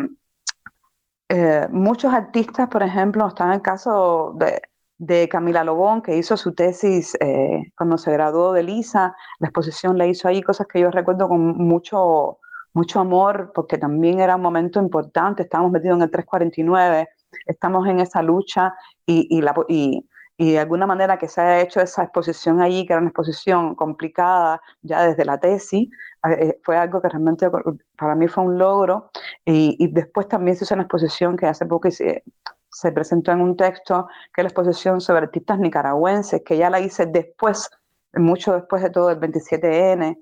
eh, 1.29 1.69
muchos 1.71 2.13
artistas, 2.13 2.69
por 2.69 2.83
ejemplo, 2.83 3.33
en 3.39 3.51
el 3.53 3.63
caso 3.63 4.35
de, 4.37 4.61
de 4.99 5.29
Camila 5.29 5.63
Lobón, 5.63 6.03
que 6.03 6.17
hizo 6.17 6.37
su 6.37 6.55
tesis 6.55 7.17
eh, 7.21 7.73
cuando 7.77 7.99
se 7.99 8.13
graduó 8.13 8.53
de 8.53 8.63
Lisa, 8.63 9.15
la 9.39 9.49
exposición 9.49 9.97
la 9.99 10.07
hizo 10.07 10.27
ahí, 10.27 10.43
cosas 10.43 10.67
que 10.67 10.81
yo 10.81 10.91
recuerdo 10.91 11.29
con 11.29 11.57
mucho, 11.57 12.39
mucho 12.73 13.01
amor, 13.01 13.53
porque 13.55 13.79
también 13.79 14.21
era 14.21 14.37
un 14.37 14.43
momento 14.43 14.81
importante, 14.81 15.43
estábamos 15.45 15.73
metidos 15.73 15.97
en 15.99 16.03
el 16.03 16.11
349, 16.11 17.09
estamos 17.47 17.87
en 17.89 18.01
esa 18.01 18.23
lucha 18.23 18.75
y, 19.07 19.27
y, 19.31 19.41
la, 19.41 19.55
y, 19.69 20.09
y 20.41 20.53
de 20.53 20.61
alguna 20.61 20.87
manera 20.87 21.19
que 21.19 21.27
se 21.27 21.41
haya 21.41 21.61
hecho 21.61 21.81
esa 21.81 22.05
exposición 22.05 22.61
allí, 22.61 22.87
que 22.87 22.93
era 22.93 23.01
una 23.01 23.11
exposición 23.11 23.75
complicada 23.75 24.63
ya 24.83 25.03
desde 25.03 25.25
la 25.25 25.39
tesis, 25.39 25.89
eh, 26.31 26.61
fue 26.63 26.77
algo 26.77 27.03
que 27.03 27.09
realmente 27.09 27.51
para 27.97 28.15
mí 28.15 28.29
fue 28.29 28.45
un 28.45 28.57
logro. 28.57 29.11
Y, 29.45 29.89
después 29.89 30.29
también 30.29 30.57
se 30.57 30.65
hizo 30.65 30.75
una 30.75 30.85
exposición 30.85 31.37
que 31.37 31.47
hace 31.47 31.67
poco 31.67 31.91
se, 31.91 32.23
se 32.71 32.93
presentó 32.93 33.33
en 33.33 33.41
un 33.41 33.57
texto, 33.57 34.07
que 34.33 34.43
es 34.43 34.45
la 34.45 34.49
exposición 34.49 35.01
sobre 35.01 35.23
artistas 35.25 35.59
nicaragüenses, 35.59 36.43
que 36.45 36.57
ya 36.57 36.71
la 36.71 36.79
hice 36.79 37.07
después, 37.07 37.69
mucho 38.15 38.55
después 38.55 38.81
de 38.83 38.91
todo 38.91 39.11
el 39.11 39.19
27N. 39.19 40.19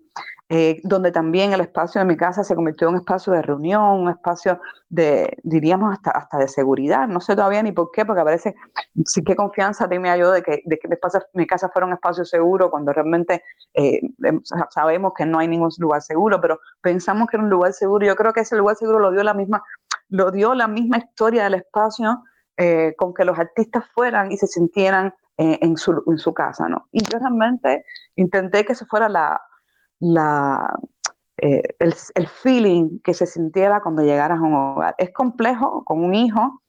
Eh, 0.49 0.81
donde 0.85 1.11
también 1.11 1.53
el 1.53 1.61
espacio 1.61 2.01
de 2.01 2.05
mi 2.05 2.17
casa 2.17 2.45
se 2.45 2.55
convirtió 2.55 2.87
en 2.87 2.95
un 2.95 3.01
espacio 3.01 3.33
de 3.33 3.43
reunión, 3.43 3.83
un 3.83 4.11
espacio 4.11 4.61
de, 4.89 5.37
diríamos, 5.43 5.93
hasta, 5.93 6.13
hasta 6.13 6.39
de 6.39 6.47
seguridad. 6.47 7.09
No 7.09 7.21
sé 7.21 7.35
todavía 7.35 7.65
ni 7.65 7.73
por 7.73 7.91
qué, 7.91 8.05
porque 8.05 8.23
parece, 8.23 8.55
sí 9.07 9.25
que 9.25 9.35
confianza 9.35 9.89
tenía 9.89 10.17
yo 10.17 10.31
de 10.31 10.43
que, 10.45 10.63
de 10.65 10.79
que 10.79 10.89
mi, 11.35 11.47
casa 11.49 11.69
fuera 11.71 11.87
un 11.87 11.95
espacio 11.95 12.25
seguro, 12.25 12.71
cuando 12.71 12.93
realmente 12.93 13.43
eh, 13.75 14.01
em, 14.23 14.41
sabemos 14.71 15.15
que 15.17 15.27
no 15.27 15.41
hay 15.41 15.49
ningún 15.49 15.71
lugar 15.79 16.01
seguro, 16.01 16.41
pero 16.41 16.61
pensamos 16.81 17.27
que 17.29 17.39
era 17.39 17.45
un 17.45 17.51
lugar 17.51 17.73
seguro. 17.73 18.07
Yo 18.07 18.15
creo 18.15 18.33
que 18.33 18.41
ese 18.41 18.57
lugar 18.57 18.77
seguro 18.77 19.01
lo 19.01 19.11
dio 19.11 19.25
la 19.25 19.35
misma, 19.35 19.65
lo 20.11 20.31
dio 20.31 20.55
la 20.55 20.69
misma 20.69 20.99
historia 20.99 21.43
del 21.43 21.55
espacio 21.55 22.23
eh, 22.57 22.95
con 22.97 23.15
que 23.15 23.25
los 23.25 23.37
artistas 23.37 23.85
fueran 23.93 24.31
y 24.31 24.37
se 24.37 24.47
sintieran 24.47 25.13
en, 25.39 25.77
su, 25.77 26.03
en 26.07 26.17
su 26.17 26.33
casa, 26.33 26.67
¿no? 26.67 26.89
Y 26.93 27.05
yo 27.05 27.19
realmente 27.19 27.85
intenté 28.15 28.65
que 28.65 28.75
se 28.75 28.87
fuera 28.87 29.07
la, 29.07 29.39
la, 30.01 30.75
eh, 31.39 31.63
el, 31.79 31.95
el, 32.15 32.29
feeling 32.29 33.01
que 33.01 33.15
se 33.15 33.27
sintiera 33.27 33.81
cuando 33.81 34.03
llegaras 34.03 34.39
a 34.39 34.43
un 34.43 34.55
hogar. 34.55 34.95
Es 34.99 35.13
complejo 35.13 35.85
con 35.85 36.05
un 36.05 36.15
hijo 36.15 36.63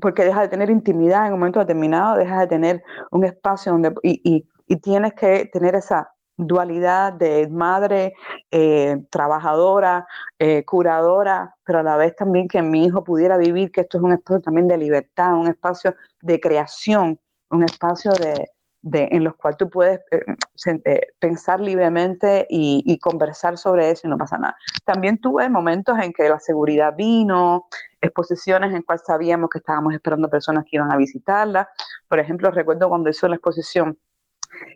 porque 0.00 0.24
deja 0.24 0.42
de 0.42 0.48
tener 0.48 0.70
intimidad 0.70 1.26
en 1.26 1.34
un 1.34 1.38
momento 1.38 1.60
determinado, 1.60 2.16
deja 2.16 2.40
de 2.40 2.46
tener 2.46 2.82
un 3.10 3.24
espacio 3.24 3.72
donde 3.72 3.94
y, 4.02 4.20
y, 4.24 4.48
y 4.66 4.76
tienes 4.76 5.14
que 5.14 5.48
tener 5.52 5.74
esa 5.74 6.14
dualidad 6.36 7.12
de 7.12 7.48
madre 7.48 8.14
eh, 8.50 8.98
trabajadora, 9.10 10.06
eh, 10.38 10.64
curadora, 10.64 11.56
pero 11.64 11.80
a 11.80 11.82
la 11.82 11.96
vez 11.96 12.16
también 12.16 12.48
que 12.48 12.60
mi 12.62 12.86
hijo 12.86 13.04
pudiera 13.04 13.36
vivir, 13.36 13.70
que 13.70 13.82
esto 13.82 13.98
es 13.98 14.04
un 14.04 14.12
espacio 14.12 14.40
también 14.40 14.68
de 14.68 14.78
libertad, 14.78 15.34
un 15.34 15.46
espacio 15.46 15.94
de 16.20 16.40
creación, 16.40 17.20
un 17.50 17.62
espacio 17.62 18.12
de, 18.12 18.50
en 18.92 19.24
los 19.24 19.34
cuales 19.36 19.56
tú 19.56 19.70
puedes 19.70 20.00
eh, 20.10 20.20
eh, 20.84 21.00
pensar 21.18 21.60
libremente 21.60 22.46
y, 22.50 22.98
conversar 22.98 23.58
sobre 23.58 23.90
eso 23.90 24.06
y 24.06 24.10
no 24.10 24.18
pasa 24.18 24.38
nada. 24.38 24.56
También 24.84 25.18
tuve 25.18 25.48
momentos 25.48 25.98
en 25.98 26.12
que 26.12 26.28
la 26.28 26.38
seguridad 26.38 26.94
vino, 26.96 27.66
exposiciones 28.00 28.74
en 28.74 28.82
cuales 28.82 29.02
sabíamos 29.06 29.50
que 29.50 29.58
estábamos 29.58 29.94
esperando 29.94 30.28
personas 30.28 30.64
que 30.64 30.76
iban 30.76 30.92
a 30.92 30.96
visitarla. 30.96 31.68
Por 32.08 32.18
ejemplo, 32.18 32.50
recuerdo 32.50 32.88
cuando 32.88 33.10
hizo 33.10 33.28
la 33.28 33.36
exposición 33.36 33.98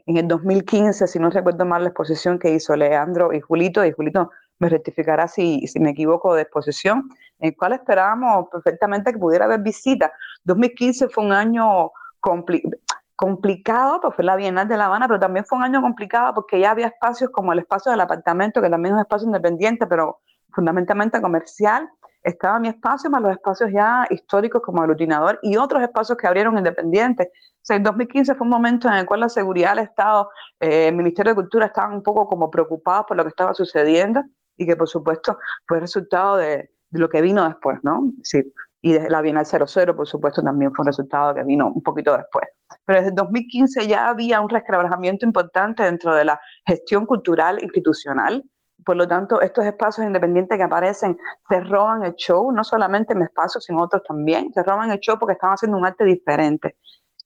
en 0.07 0.17
el 0.17 0.27
2015, 0.27 1.07
si 1.07 1.19
no 1.19 1.31
recuerdo 1.31 1.65
mal, 1.65 1.83
la 1.83 1.91
exposición 1.91 2.39
que 2.39 2.51
hizo 2.51 2.75
Leandro 2.77 3.33
y 3.33 3.41
Julito, 3.41 3.85
y 3.85 3.93
Julito 3.93 4.31
me 4.59 4.69
rectificará 4.69 5.29
si, 5.29 5.67
si 5.69 5.79
me 5.79 5.91
equivoco 5.91 6.35
de 6.35 6.43
exposición, 6.43 7.09
en 7.39 7.51
el 7.51 7.57
cual 7.57 7.75
esperábamos 7.75 8.49
perfectamente 8.51 9.13
que 9.13 9.19
pudiera 9.19 9.45
haber 9.45 9.61
visita. 9.61 10.13
2015 10.45 11.09
fue 11.09 11.25
un 11.25 11.33
año 11.33 11.93
complicado 12.21 12.77
complicado, 13.19 14.01
pues 14.01 14.15
fue 14.15 14.25
la 14.25 14.37
Bienal 14.37 14.69
de 14.69 14.77
La 14.77 14.87
Habana, 14.87 15.09
pero 15.09 15.19
también 15.19 15.45
fue 15.45 15.59
un 15.59 15.65
año 15.65 15.83
complicado 15.83 16.35
porque 16.35 16.61
ya 16.61 16.71
había 16.71 16.87
espacios 16.87 17.31
como 17.31 17.53
el 17.53 17.59
espacio 17.59 17.91
del 17.91 18.01
apartamento, 18.01 18.63
que 18.63 18.71
también 18.71 18.95
es 18.95 18.99
un 18.99 19.01
espacio 19.01 19.27
independiente, 19.27 19.89
pero 19.89 20.21
fundamentalmente 20.55 21.21
comercial. 21.21 21.91
Estaba 22.23 22.61
mi 22.61 22.69
espacio, 22.69 23.11
más 23.11 23.21
los 23.21 23.33
espacios 23.33 23.71
ya 23.73 24.07
históricos 24.09 24.63
como 24.63 24.83
aglutinador 24.83 25.41
y 25.43 25.57
otros 25.57 25.83
espacios 25.83 26.17
que 26.17 26.29
abrieron 26.29 26.57
independientes. 26.59 27.27
O 27.27 27.61
sea, 27.61 27.77
en 27.77 27.83
2015 27.83 28.37
fue 28.37 28.45
un 28.45 28.51
momento 28.51 28.87
en 28.87 28.95
el 28.95 29.05
cual 29.05 29.19
la 29.19 29.29
seguridad 29.29 29.75
del 29.75 29.87
Estado, 29.87 30.31
eh, 30.61 30.87
el 30.87 30.95
Ministerio 30.95 31.33
de 31.33 31.37
Cultura 31.37 31.67
estaban 31.67 31.95
un 31.95 32.05
poco 32.05 32.29
como 32.29 32.49
preocupados 32.49 33.07
por 33.09 33.17
lo 33.17 33.25
que 33.25 33.31
estaba 33.31 33.53
sucediendo 33.53 34.23
y 34.57 34.65
que 34.65 34.77
por 34.77 34.89
supuesto 34.89 35.39
fue 35.67 35.81
resultado 35.81 36.37
de, 36.37 36.71
de 36.91 37.01
lo 37.01 37.09
que 37.09 37.21
vino 37.21 37.45
después, 37.45 37.81
¿no? 37.83 38.13
Sí, 38.23 38.45
y 38.81 38.99
la 38.99 39.21
Bienal 39.21 39.45
00, 39.45 39.97
por 39.97 40.07
supuesto, 40.07 40.43
también 40.43 40.73
fue 40.73 40.85
un 40.85 40.87
resultado 40.87 41.35
que 41.35 41.43
vino 41.43 41.67
un 41.67 41.83
poquito 41.83 42.17
después. 42.17 42.47
Pero 42.85 43.01
desde 43.01 43.13
2015 43.15 43.89
ya 43.89 44.09
había 44.09 44.41
un 44.41 44.49
resquebrajamiento 44.49 45.27
importante 45.27 45.83
dentro 45.83 46.15
de 46.15 46.25
la 46.25 46.41
gestión 46.65 47.05
cultural 47.07 47.63
institucional. 47.63 48.45
Por 48.85 48.97
lo 48.97 49.09
tanto, 49.09 49.41
estos 49.41 49.65
espacios 49.65 50.07
independientes 50.07 50.57
que 50.57 50.63
aparecen 50.63 51.19
se 51.49 51.61
roban 51.61 52.05
el 52.05 52.15
show, 52.15 52.53
no 52.53 52.63
solamente 52.63 53.15
en 53.15 53.19
mi 53.19 53.25
espacio, 53.25 53.61
sino 53.61 53.83
otros 53.83 54.03
también. 54.07 54.53
Se 54.53 54.63
roban 54.63 54.91
el 54.91 55.01
show 55.01 55.19
porque 55.19 55.33
están 55.33 55.51
haciendo 55.51 55.77
un 55.77 55.85
arte 55.85 56.05
diferente. 56.05 56.77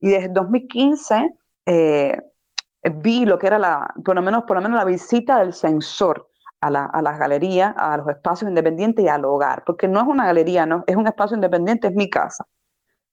Y 0.00 0.08
desde 0.08 0.28
2015 0.30 1.34
eh, 1.66 2.18
vi 2.94 3.26
lo 3.26 3.38
que 3.38 3.46
era 3.46 3.58
la, 3.58 3.92
por 4.02 4.16
lo 4.16 4.22
menos, 4.22 4.44
por 4.44 4.56
lo 4.56 4.62
menos 4.62 4.78
la 4.78 4.84
visita 4.86 5.38
del 5.38 5.52
censor 5.52 6.31
a, 6.62 6.70
la, 6.70 6.84
a, 6.86 7.02
las 7.02 7.18
galerías, 7.18 7.74
a 7.76 7.96
los 7.96 8.08
espacios 8.08 8.48
independientes 8.48 9.04
y 9.04 9.08
al 9.08 9.24
hogar, 9.24 9.64
porque 9.66 9.88
no 9.88 10.00
es 10.00 10.06
una 10.06 10.26
galería, 10.26 10.64
no, 10.64 10.84
es 10.86 10.96
un 10.96 11.06
espacio 11.06 11.34
independiente, 11.34 11.88
es 11.88 11.94
mi 11.94 12.08
casa. 12.08 12.46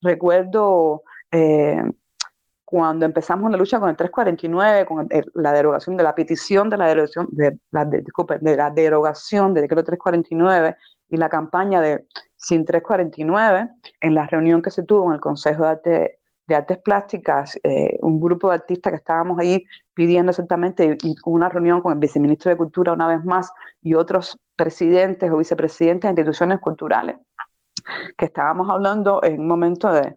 Recuerdo 0.00 1.02
eh, 1.32 1.82
cuando 2.64 3.04
empezamos 3.04 3.50
la 3.50 3.58
lucha 3.58 3.80
con 3.80 3.90
el 3.90 3.96
349, 3.96 4.86
con 4.86 5.08
la 5.34 5.52
derogación 5.52 5.96
de 5.96 6.04
la 6.04 6.14
petición 6.14 6.70
de 6.70 6.76
la 6.76 6.86
derogación 6.86 7.26
de 7.32 7.58
la, 7.72 7.84
de, 7.84 8.04
de 8.40 8.56
la 8.56 8.70
derogación 8.70 9.52
del 9.52 9.62
decreto 9.62 9.82
349 9.82 10.76
y 11.08 11.16
la 11.16 11.28
campaña 11.28 11.80
de 11.80 12.06
sin 12.36 12.64
349, 12.64 13.68
en 14.00 14.14
la 14.14 14.28
reunión 14.28 14.62
que 14.62 14.70
se 14.70 14.84
tuvo 14.84 15.08
en 15.08 15.14
el 15.14 15.20
Consejo 15.20 15.64
de 15.64 15.68
Arte 15.68 16.19
de 16.50 16.56
artes 16.56 16.78
plásticas, 16.78 17.58
eh, 17.62 17.96
un 18.02 18.20
grupo 18.20 18.48
de 18.48 18.56
artistas 18.56 18.90
que 18.90 18.96
estábamos 18.96 19.38
ahí 19.38 19.64
pidiendo 19.94 20.30
exactamente 20.30 20.98
una 21.24 21.48
reunión 21.48 21.80
con 21.80 21.92
el 21.92 21.98
viceministro 22.00 22.50
de 22.50 22.56
Cultura 22.56 22.92
una 22.92 23.06
vez 23.06 23.24
más 23.24 23.52
y 23.82 23.94
otros 23.94 24.36
presidentes 24.56 25.30
o 25.30 25.36
vicepresidentes 25.36 26.08
de 26.08 26.10
instituciones 26.10 26.58
culturales, 26.58 27.16
que 28.18 28.24
estábamos 28.24 28.68
hablando 28.68 29.22
en 29.22 29.40
un 29.40 29.46
momento 29.46 29.92
de, 29.92 30.16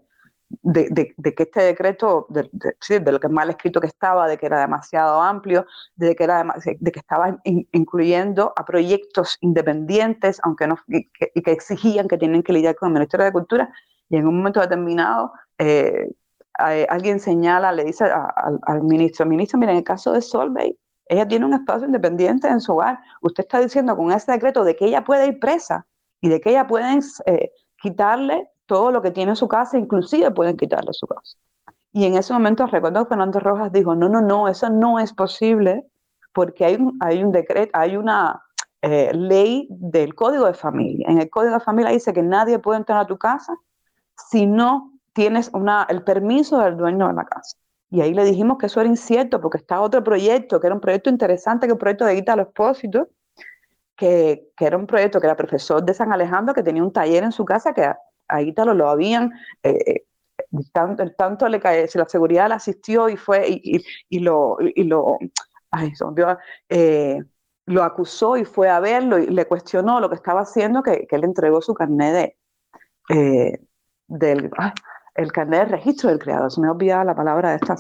de, 0.64 1.36
que 1.36 1.44
este 1.44 1.62
decreto, 1.62 2.26
de, 2.30 3.12
lo 3.12 3.20
que 3.20 3.30
mal 3.30 3.52
escrito 3.52 3.80
que 3.80 3.88
estaba, 3.88 4.28
de 4.28 4.40
que 4.40 4.48
era 4.48 4.60
demasiado 4.60 5.22
amplio, 5.22 5.68
de 5.96 6.16
que, 6.16 6.24
era, 6.24 6.44
de 6.80 6.92
que 6.92 7.00
estaba 7.00 7.38
incluyendo 7.44 8.54
a 8.56 8.66
proyectos 8.66 9.38
independientes, 9.42 10.40
aunque 10.44 10.66
no, 10.66 10.80
y 10.88 11.10
que, 11.10 11.32
y 11.36 11.44
que, 11.44 11.52
exigían 11.52 12.08
que 12.08 12.18
tienen 12.18 12.42
que 12.42 12.54
lidiar 12.54 12.76
con 12.76 12.88
el 12.90 12.94
Ministerio 12.94 13.26
de 13.26 13.32
Cultura, 13.32 13.72
y 14.10 14.18
en 14.18 14.28
un 14.28 14.38
momento 14.38 14.60
determinado 14.60 15.32
eh, 15.58 16.10
alguien 16.58 17.20
señala, 17.20 17.72
le 17.72 17.84
dice 17.84 18.06
al 18.06 18.84
ministro, 18.84 19.26
ministro, 19.26 19.60
mira, 19.60 19.72
en 19.72 19.80
el 19.80 19.84
caso 19.84 20.12
de 20.12 20.22
Solvay, 20.22 20.78
ella 21.08 21.28
tiene 21.28 21.46
un 21.46 21.54
espacio 21.54 21.86
independiente 21.86 22.48
en 22.48 22.62
su 22.62 22.74
hogar. 22.74 23.00
Usted 23.22 23.44
está 23.44 23.60
diciendo 23.60 23.96
con 23.96 24.12
ese 24.12 24.32
decreto 24.32 24.64
de 24.64 24.76
que 24.76 24.86
ella 24.86 25.04
puede 25.04 25.28
ir 25.28 25.40
presa 25.40 25.86
y 26.22 26.30
de 26.30 26.40
que 26.40 26.52
ella 26.52 26.68
pueden 26.68 27.02
eh, 27.26 27.52
quitarle 27.82 28.50
todo 28.66 28.92
lo 28.92 29.02
que 29.02 29.12
tiene 29.12 29.32
en 29.32 29.36
su 29.36 29.48
casa, 29.48 29.78
inclusive 29.78 30.32
pueden 30.32 30.56
quitarle 30.56 30.94
su 30.94 31.06
casa. 31.06 31.38
Y 31.92 32.06
en 32.06 32.16
ese 32.16 32.34
momento 32.34 32.66
recuerdo 32.66 33.04
que 33.04 33.10
Fernando 33.10 33.40
Rojas 33.40 33.72
dijo, 33.72 33.96
no, 33.96 34.10
no, 34.10 34.22
no, 34.22 34.48
eso 34.48 34.70
no 34.70 35.00
es 35.00 35.14
posible 35.14 35.86
porque 36.34 36.66
hay 36.66 36.76
un, 36.76 36.98
hay 37.02 37.24
un 37.24 37.32
decreto, 37.32 37.72
hay 37.74 37.98
una 37.98 38.42
eh, 38.82 39.12
ley 39.14 39.68
del 39.70 40.16
Código 40.16 40.46
de 40.48 40.54
Familia. 40.54 41.06
En 41.10 41.20
el 41.20 41.30
Código 41.30 41.54
de 41.54 41.60
Familia 41.60 41.92
dice 41.92 42.14
que 42.14 42.24
nadie 42.24 42.58
puede 42.58 42.80
entrar 42.80 43.00
a 43.00 43.06
tu 43.06 43.18
casa 43.18 43.54
si 44.30 44.48
no 44.48 44.93
tienes 45.14 45.50
una, 45.54 45.86
el 45.90 46.04
permiso 46.04 46.60
del 46.60 46.78
dueño 46.78 47.08
de 47.08 47.14
la 47.14 47.26
casa. 47.26 47.58
Y 47.90 48.02
ahí 48.02 48.14
le 48.14 48.26
dijimos 48.26 48.58
que 48.58 48.66
eso 48.66 48.82
era 48.82 48.90
incierto 48.90 49.40
porque 49.40 49.60
está 49.60 49.80
otro 49.80 50.04
proyecto, 50.04 50.60
que 50.60 50.68
era 50.68 50.74
un 50.76 50.82
proyecto 50.82 51.10
interesante, 51.10 51.68
que 51.68 51.68
era 51.68 51.76
un 51.76 51.80
proyecto 51.80 52.06
de 52.06 52.16
Guita 52.16 52.34
Expósito, 52.34 53.10
que, 53.96 54.50
que 54.58 54.66
era 54.66 54.78
un 54.78 54.88
proyecto 54.88 55.20
que 55.20 55.28
era 55.28 55.36
profesor 55.36 55.84
de 55.84 55.94
San 55.94 56.12
Alejandro, 56.12 56.56
que 56.56 56.64
tenía 56.64 56.84
un 56.84 56.92
taller 56.92 57.24
en 57.24 57.32
su 57.32 57.46
casa, 57.46 57.74
que 57.74 57.88
a 58.28 58.42
Ítalo 58.42 58.74
lo 58.74 58.90
habían, 58.90 59.32
eh, 59.62 60.06
tanto, 60.72 61.04
tanto 61.12 61.48
le 61.48 61.88
si 61.88 61.98
la 61.98 62.10
seguridad 62.10 62.48
le 62.48 62.56
asistió 62.56 63.10
y 63.10 63.18
fue, 63.18 63.48
y, 63.48 63.84
y, 64.10 64.20
lo, 64.20 64.58
y 64.60 64.84
lo, 64.84 65.18
ay, 65.72 65.94
eh, 66.70 67.20
lo 67.66 67.84
acusó 67.84 68.38
y 68.38 68.46
fue 68.46 68.70
a 68.70 68.80
verlo 68.80 69.20
y 69.20 69.28
le 69.28 69.46
cuestionó 69.46 70.00
lo 70.00 70.10
que 70.10 70.16
estaba 70.16 70.42
haciendo, 70.42 70.82
que, 70.82 71.06
que 71.08 71.16
él 71.16 71.24
entregó 71.24 71.62
su 71.62 71.74
carnet 71.74 72.36
de, 73.10 73.60
del, 74.08 74.50
el 75.16 75.32
carnet 75.32 75.66
de 75.68 75.78
registro 75.78 76.10
del 76.10 76.20
creador, 76.20 76.52
se 76.52 76.60
me 76.60 76.68
ha 76.68 76.72
olvidado 76.72 77.04
la 77.04 77.16
palabra 77.16 77.52
de 77.52 77.56
esta. 77.58 77.76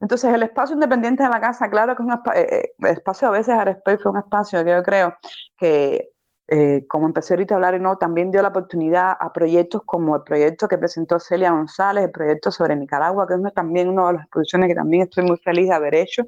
entonces, 0.00 0.32
el 0.32 0.42
espacio 0.42 0.74
independiente 0.74 1.22
de 1.22 1.28
la 1.30 1.40
casa, 1.40 1.70
claro 1.70 1.96
que 1.96 2.02
es 2.02 2.08
un 2.08 2.12
eh, 2.34 2.74
eh, 2.84 2.90
espacio, 2.90 3.28
a 3.28 3.30
veces 3.30 3.56
respeto 3.64 4.02
fue 4.02 4.12
un 4.12 4.18
espacio 4.18 4.62
que 4.64 4.70
yo 4.70 4.82
creo 4.82 5.14
que, 5.56 6.10
eh, 6.48 6.86
como 6.86 7.06
empecé 7.06 7.34
ahorita 7.34 7.54
a 7.54 7.56
hablar, 7.56 7.80
no, 7.80 7.96
también 7.96 8.30
dio 8.30 8.42
la 8.42 8.48
oportunidad 8.48 9.16
a 9.18 9.32
proyectos 9.32 9.82
como 9.86 10.16
el 10.16 10.22
proyecto 10.22 10.68
que 10.68 10.76
presentó 10.76 11.18
Celia 11.18 11.50
González, 11.52 12.04
el 12.04 12.10
proyecto 12.10 12.50
sobre 12.50 12.76
Nicaragua, 12.76 13.26
que 13.26 13.34
es 13.34 13.54
también 13.54 13.88
una 13.88 14.08
de 14.08 14.12
las 14.14 14.22
exposiciones 14.24 14.68
que 14.68 14.74
también 14.74 15.04
estoy 15.04 15.24
muy 15.24 15.38
feliz 15.38 15.68
de 15.68 15.74
haber 15.74 15.94
hecho. 15.94 16.24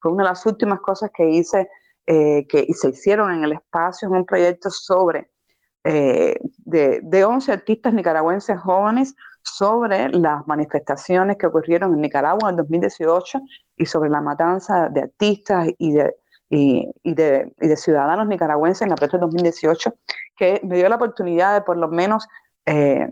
Fue 0.00 0.12
una 0.12 0.22
de 0.24 0.30
las 0.30 0.46
últimas 0.46 0.80
cosas 0.80 1.10
que 1.12 1.28
hice, 1.28 1.68
que 2.06 2.64
y 2.68 2.72
se 2.74 2.90
hicieron 2.90 3.32
en 3.32 3.42
el 3.42 3.52
espacio, 3.52 4.06
es 4.06 4.12
un 4.12 4.24
proyecto 4.24 4.70
sobre 4.70 5.28
de, 5.92 7.00
de 7.02 7.24
11 7.24 7.52
artistas 7.52 7.94
nicaragüenses 7.94 8.58
jóvenes 8.58 9.14
sobre 9.42 10.08
las 10.10 10.46
manifestaciones 10.46 11.36
que 11.36 11.46
ocurrieron 11.46 11.94
en 11.94 12.00
Nicaragua 12.00 12.50
en 12.50 12.56
2018 12.56 13.40
y 13.76 13.86
sobre 13.86 14.10
la 14.10 14.20
matanza 14.20 14.88
de 14.88 15.02
artistas 15.02 15.68
y 15.78 15.92
de, 15.92 16.16
y, 16.50 16.88
de, 17.14 17.52
y 17.60 17.68
de, 17.68 17.76
ciudadanos 17.76 18.26
nicaragüenses 18.26 18.82
en 18.82 18.90
la 18.90 18.96
protesta 18.96 19.18
de 19.18 19.26
2018, 19.26 19.94
que 20.36 20.60
me 20.64 20.76
dio 20.76 20.88
la 20.88 20.96
oportunidad 20.96 21.54
de 21.54 21.60
por 21.62 21.76
lo 21.76 21.88
menos 21.88 22.26
eh, 22.66 23.08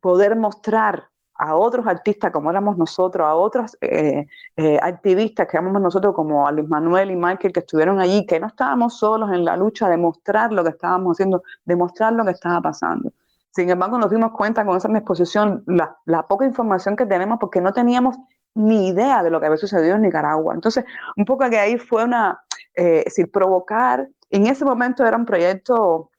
poder 0.00 0.36
mostrar 0.36 1.09
a 1.40 1.56
otros 1.56 1.86
artistas 1.86 2.30
como 2.30 2.50
éramos 2.50 2.76
nosotros, 2.76 3.26
a 3.26 3.34
otros 3.34 3.76
eh, 3.80 4.26
eh, 4.56 4.78
activistas 4.82 5.48
que 5.48 5.56
éramos 5.56 5.80
nosotros 5.80 6.14
como 6.14 6.46
a 6.46 6.52
Luis 6.52 6.68
Manuel 6.68 7.10
y 7.10 7.16
Michael 7.16 7.54
que 7.54 7.60
estuvieron 7.60 7.98
allí, 7.98 8.26
que 8.26 8.38
no 8.38 8.46
estábamos 8.46 8.98
solos 8.98 9.30
en 9.32 9.46
la 9.46 9.56
lucha 9.56 9.88
de 9.88 9.96
mostrar 9.96 10.52
lo 10.52 10.62
que 10.62 10.68
estábamos 10.68 11.16
haciendo, 11.16 11.42
de 11.64 11.76
mostrar 11.76 12.12
lo 12.12 12.26
que 12.26 12.32
estaba 12.32 12.60
pasando. 12.60 13.10
Sin 13.52 13.70
embargo, 13.70 13.96
nos 13.98 14.10
dimos 14.10 14.32
cuenta 14.32 14.66
con 14.66 14.76
esa 14.76 14.88
exposición 14.92 15.64
la, 15.66 15.96
la 16.04 16.28
poca 16.28 16.44
información 16.44 16.94
que 16.94 17.06
tenemos 17.06 17.38
porque 17.40 17.62
no 17.62 17.72
teníamos 17.72 18.18
ni 18.54 18.88
idea 18.88 19.22
de 19.22 19.30
lo 19.30 19.40
que 19.40 19.46
había 19.46 19.56
sucedido 19.56 19.96
en 19.96 20.02
Nicaragua. 20.02 20.54
Entonces, 20.54 20.84
un 21.16 21.24
poco 21.24 21.48
que 21.48 21.58
ahí 21.58 21.78
fue 21.78 22.04
una, 22.04 22.38
eh, 22.74 23.02
decir, 23.06 23.30
provocar, 23.30 24.06
en 24.28 24.46
ese 24.46 24.66
momento 24.66 25.06
era 25.06 25.16
un 25.16 25.24
proyecto 25.24 26.10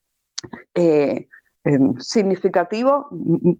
em, 1.63 1.97
significativo 1.99 3.09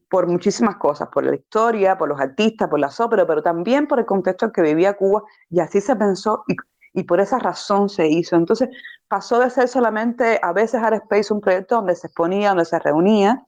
por 0.10 0.28
muchísimas 0.28 0.78
cosas, 0.78 1.10
por 1.10 1.26
la 1.26 1.36
historia, 1.36 1.98
por 1.98 2.10
los 2.10 2.20
artistas, 2.20 2.70
por 2.70 2.80
las 2.80 3.00
óperas, 3.00 3.26
pero 3.28 3.44
también 3.44 3.88
por 3.88 4.00
el 4.00 4.06
contexto 4.06 4.46
en 4.46 4.52
que 4.52 4.62
vivía 4.62 4.94
Cuba, 4.94 5.24
y 5.50 5.60
así 5.60 5.82
se 5.82 5.96
pensó 5.96 6.44
y, 6.48 6.56
y 6.94 7.04
por 7.04 7.20
esa 7.20 7.40
razón 7.40 7.90
se 7.90 8.08
hizo. 8.08 8.36
Entonces, 8.36 8.70
pasó 9.08 9.40
de 9.40 9.50
ser 9.50 9.68
solamente 9.68 10.40
a 10.42 10.54
veces 10.54 10.82
Art 10.82 11.04
Space 11.04 11.34
un 11.34 11.42
proyecto 11.42 11.76
donde 11.76 11.96
se 11.96 12.08
exponía, 12.08 12.50
donde 12.50 12.66
se 12.66 12.80
reunía, 12.80 13.44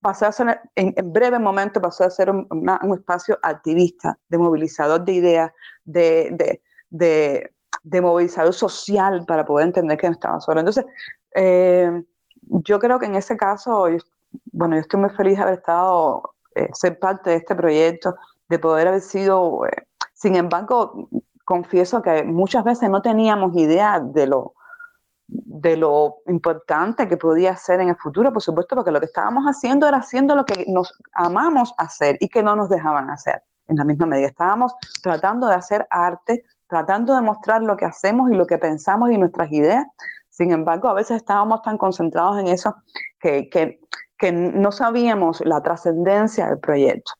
pasó 0.00 0.26
a 0.26 0.32
ser, 0.32 0.60
en, 0.74 0.94
breve 1.12 1.38
momento 1.38 1.80
pasó 1.80 2.04
a 2.04 2.10
ser 2.10 2.30
un, 2.30 2.46
espacio 2.94 3.38
activista, 3.42 4.18
de 4.28 4.38
movilizador 4.38 5.02
de 5.02 5.12
ideas, 5.12 5.52
de, 5.84 6.60
de, 6.90 7.50
de, 7.82 8.00
movilizador 8.02 8.52
social 8.52 9.24
para 9.26 9.46
poder 9.46 9.68
entender 9.68 9.96
que 9.96 10.06
no 10.06 10.12
estaba 10.12 10.40
solo. 10.40 10.60
Entonces, 10.60 10.84
eh, 11.34 12.02
yo 12.48 12.78
creo 12.78 12.98
que 12.98 13.06
en 13.06 13.14
ese 13.14 13.36
caso, 13.36 13.86
bueno, 14.52 14.76
yo 14.76 14.80
estoy 14.80 15.00
muy 15.00 15.10
feliz 15.10 15.36
de 15.36 15.42
haber 15.42 15.54
estado, 15.54 16.34
eh, 16.54 16.68
ser 16.72 16.98
parte 16.98 17.30
de 17.30 17.36
este 17.36 17.54
proyecto, 17.54 18.14
de 18.48 18.58
poder 18.58 18.88
haber 18.88 19.00
sido, 19.00 19.66
eh, 19.66 19.86
sin 20.12 20.36
embargo, 20.36 21.08
confieso 21.44 22.02
que 22.02 22.22
muchas 22.24 22.64
veces 22.64 22.88
no 22.90 23.02
teníamos 23.02 23.56
idea 23.56 24.00
de 24.00 24.26
lo, 24.26 24.54
de 25.26 25.76
lo 25.76 26.16
importante 26.26 27.08
que 27.08 27.16
podía 27.16 27.56
ser 27.56 27.80
en 27.80 27.90
el 27.90 27.96
futuro, 27.96 28.32
por 28.32 28.42
supuesto, 28.42 28.76
porque 28.76 28.90
lo 28.90 29.00
que 29.00 29.06
estábamos 29.06 29.44
haciendo 29.44 29.88
era 29.88 29.98
haciendo 29.98 30.34
lo 30.34 30.44
que 30.44 30.64
nos 30.68 30.92
amamos 31.12 31.74
hacer 31.78 32.16
y 32.20 32.28
que 32.28 32.42
no 32.42 32.56
nos 32.56 32.68
dejaban 32.68 33.10
hacer. 33.10 33.42
En 33.66 33.76
la 33.76 33.84
misma 33.84 34.06
medida, 34.06 34.28
estábamos 34.28 34.74
tratando 35.02 35.46
de 35.46 35.54
hacer 35.54 35.86
arte, 35.90 36.44
tratando 36.68 37.14
de 37.14 37.22
mostrar 37.22 37.62
lo 37.62 37.76
que 37.76 37.86
hacemos 37.86 38.30
y 38.30 38.34
lo 38.34 38.46
que 38.46 38.58
pensamos 38.58 39.10
y 39.10 39.16
nuestras 39.16 39.50
ideas. 39.52 39.86
Sin 40.36 40.50
embargo, 40.50 40.88
a 40.88 40.94
veces 40.94 41.18
estábamos 41.18 41.62
tan 41.62 41.78
concentrados 41.78 42.40
en 42.40 42.48
eso 42.48 42.74
que, 43.20 43.48
que, 43.48 43.78
no 44.32 44.72
sabíamos 44.72 45.42
la 45.44 45.62
trascendencia 45.62 46.48
del 46.48 46.58
proyecto. 46.58 47.12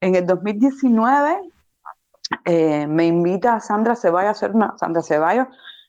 En 0.00 0.14
el 0.14 0.26
2019 0.26 1.38
eh, 2.46 2.86
me 2.86 3.06
invita 3.06 3.60
Sandra 3.60 3.94
Ceballos 3.94 4.42
a 4.42 4.46
hacer 4.46 4.52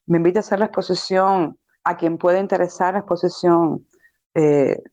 me 0.08 0.18
invita 0.18 0.40
a 0.40 0.42
hacer 0.42 0.60
la 0.60 0.66
exposición 0.66 1.58
a 1.84 1.96
quien 1.96 2.18
pueda 2.18 2.40
interesar 2.40 2.94
la 2.94 3.00
exposición 3.00 3.88
eh, 4.36 4.84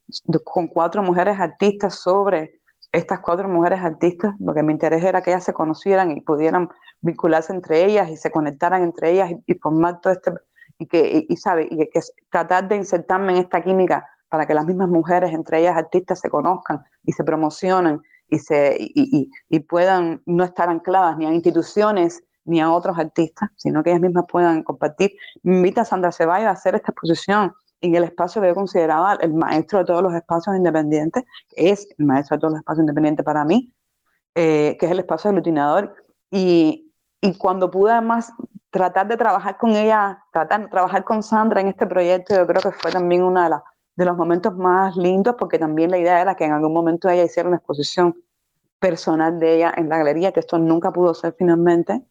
con 0.45 0.69
cuatro 0.69 1.03
mujeres 1.03 1.39
artistas 1.39 1.97
sobre 1.97 2.61
estas 2.93 3.21
cuatro 3.21 3.47
mujeres 3.49 3.81
artistas. 3.81 4.35
Lo 4.39 4.55
que 4.55 4.63
me 4.63 4.73
interesa 4.73 5.09
era 5.09 5.23
que 5.23 5.33
ellas 5.33 5.45
se 5.45 5.53
conocieran 5.53 6.13
y 6.13 6.21
pudieran 6.23 6.71
vincularse 7.01 7.53
entre 7.53 7.85
ellas 7.85 8.09
y 8.09 8.17
se 8.17 8.31
conectaran 8.31 8.85
entre 8.85 9.11
ellas 9.11 9.33
y, 9.45 9.55
formar 9.55 10.01
todo 10.01 10.13
este 10.13 10.33
y 10.79 10.87
que 10.87 11.27
y, 11.29 11.37
sabe 11.37 11.69
y 11.71 11.77
que, 11.89 12.01
tratar 12.31 12.69
de 12.69 12.77
insertarme 12.77 13.33
en 13.33 13.39
esta 13.39 13.63
química 13.63 14.09
para 14.29 14.47
que 14.47 14.55
las 14.55 14.67
mismas 14.67 14.89
mujeres 14.89 15.33
entre 15.33 15.61
ellas 15.61 15.77
artistas 15.77 16.21
se 16.21 16.31
conozcan 16.31 16.85
y 17.05 17.13
se 17.13 17.25
promocionen 17.25 18.01
y 18.29 18.39
se 18.39 18.77
y, 18.79 19.31
y 19.49 19.61
puedan 19.61 20.23
no 20.27 20.45
estar 20.45 20.69
ancladas 20.69 21.17
ni 21.17 21.27
a 21.27 21.33
instituciones 21.33 22.23
ni 22.49 22.61
a 22.61 22.73
otros 22.73 22.99
artistas, 22.99 23.51
sino 23.57 23.83
que 23.83 23.91
ellas 23.91 24.01
mismas 24.01 24.25
puedan 24.27 24.63
compartir. 24.63 25.13
Me 25.43 25.57
invita 25.57 25.83
a 25.83 25.85
Sandra 25.85 26.11
Ceballos 26.11 26.49
a 26.49 26.53
hacer 26.53 26.75
esta 26.75 26.93
exposición 26.93 27.53
en 27.81 27.95
el 27.95 28.05
espacio 28.05 28.41
que 28.41 28.49
yo 28.49 28.55
consideraba 28.55 29.15
el 29.21 29.35
maestro 29.35 29.81
de 29.81 29.85
todos 29.85 30.03
los 30.03 30.15
espacios 30.15 30.57
independientes, 30.57 31.25
que 31.49 31.71
es 31.71 31.89
el 31.99 32.07
maestro 32.07 32.37
de 32.37 32.41
todos 32.41 32.53
los 32.53 32.61
espacios 32.61 32.83
independientes 32.83 33.25
para 33.25 33.45
mí, 33.45 33.73
eh, 34.35 34.77
que 34.81 34.87
es 34.87 34.93
el 34.93 35.01
espacio 35.01 35.29
aglutinador. 35.29 35.95
Y, 36.31 36.93
y 37.21 37.37
cuando 37.37 37.71
pude 37.71 37.93
además 37.93 38.33
tratar 38.71 39.09
de 39.09 39.17
trabajar 39.17 39.57
con 39.59 39.71
ella, 39.71 40.25
tratar 40.33 40.63
de 40.63 40.69
trabajar 40.69 41.05
con 41.05 41.23
Sandra 41.23 41.61
en 41.61 41.69
este 41.69 41.87
proyecto, 41.87 42.35
yo 42.35 42.47
creo 42.47 42.61
que 42.61 42.73
fue 42.73 42.91
también 42.91 43.23
uno 43.23 43.43
de, 43.97 44.05
los 44.05 44.17
momentos 44.17 44.55
más 44.57 44.97
lindos, 44.97 45.35
porque 45.39 45.59
también 45.59 45.91
la 45.91 45.99
idea 45.99 46.21
era 46.21 46.35
que 46.35 46.45
en 46.45 46.53
algún 46.53 46.73
momento 46.73 47.09
ella 47.09 47.25
hiciera 47.25 47.49
una 47.49 47.59
exposición 47.59 48.15
personal 48.79 49.41
de 49.41 49.57
ella 49.57 49.75
en 49.77 49.89
la 49.89 49.99
galería, 49.99 50.33
que 50.33 50.41
esto 50.41 50.59
nunca 50.59 50.93
pudo 50.93 51.15
ser 51.15 51.35
finalmente 51.37 52.05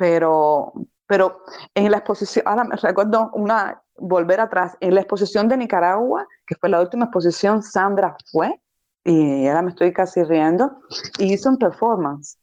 pero, 0.00 0.72
pero 1.06 1.42
en 1.74 1.90
la 1.90 1.98
exposición, 1.98 2.48
ahora 2.48 2.64
me 2.64 2.74
recuerdo 2.76 3.30
una, 3.34 3.82
volver 3.98 4.40
atrás, 4.40 4.78
en 4.80 4.94
la 4.94 5.02
exposición 5.02 5.46
de 5.46 5.58
Nicaragua, 5.58 6.26
que 6.46 6.54
fue 6.54 6.70
la 6.70 6.80
última 6.80 7.04
exposición, 7.04 7.62
Sandra 7.62 8.16
fue, 8.32 8.58
y 9.04 9.46
ahora 9.46 9.60
me 9.60 9.68
estoy 9.68 9.92
casi 9.92 10.22
riendo, 10.22 10.80
y 11.18 11.34
hizo 11.34 11.50
un 11.50 11.58
performance, 11.58 12.38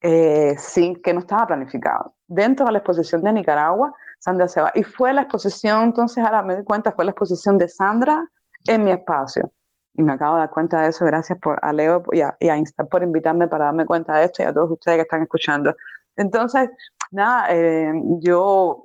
eh, 0.00 0.54
sin, 0.58 1.02
que 1.02 1.12
no 1.12 1.18
estaba 1.18 1.48
planificado. 1.48 2.14
Dentro 2.34 2.64
de 2.64 2.72
la 2.72 2.78
exposición 2.78 3.22
de 3.22 3.32
Nicaragua, 3.32 3.94
Sandra 4.18 4.48
se 4.48 4.62
va. 4.62 4.72
Y 4.74 4.84
fue 4.84 5.12
la 5.12 5.22
exposición, 5.22 5.82
entonces 5.82 6.24
ahora 6.24 6.42
me 6.42 6.56
di 6.56 6.64
cuenta, 6.64 6.92
fue 6.92 7.04
la 7.04 7.10
exposición 7.10 7.58
de 7.58 7.68
Sandra 7.68 8.26
en 8.66 8.84
mi 8.84 8.90
espacio. 8.90 9.52
Y 9.94 10.02
me 10.02 10.14
acabo 10.14 10.36
de 10.36 10.40
dar 10.40 10.50
cuenta 10.50 10.80
de 10.80 10.88
eso, 10.88 11.04
gracias 11.04 11.38
por, 11.38 11.58
a 11.60 11.72
Leo 11.74 12.02
y 12.12 12.22
a, 12.22 12.34
y 12.40 12.48
a 12.48 12.56
Insta 12.56 12.84
por 12.84 13.02
invitarme 13.02 13.48
para 13.48 13.66
darme 13.66 13.84
cuenta 13.84 14.16
de 14.16 14.24
esto 14.24 14.42
y 14.42 14.46
a 14.46 14.52
todos 14.54 14.70
ustedes 14.70 14.96
que 14.96 15.02
están 15.02 15.22
escuchando. 15.22 15.76
Entonces, 16.16 16.70
nada, 17.10 17.48
eh, 17.50 17.92
yo, 18.20 18.84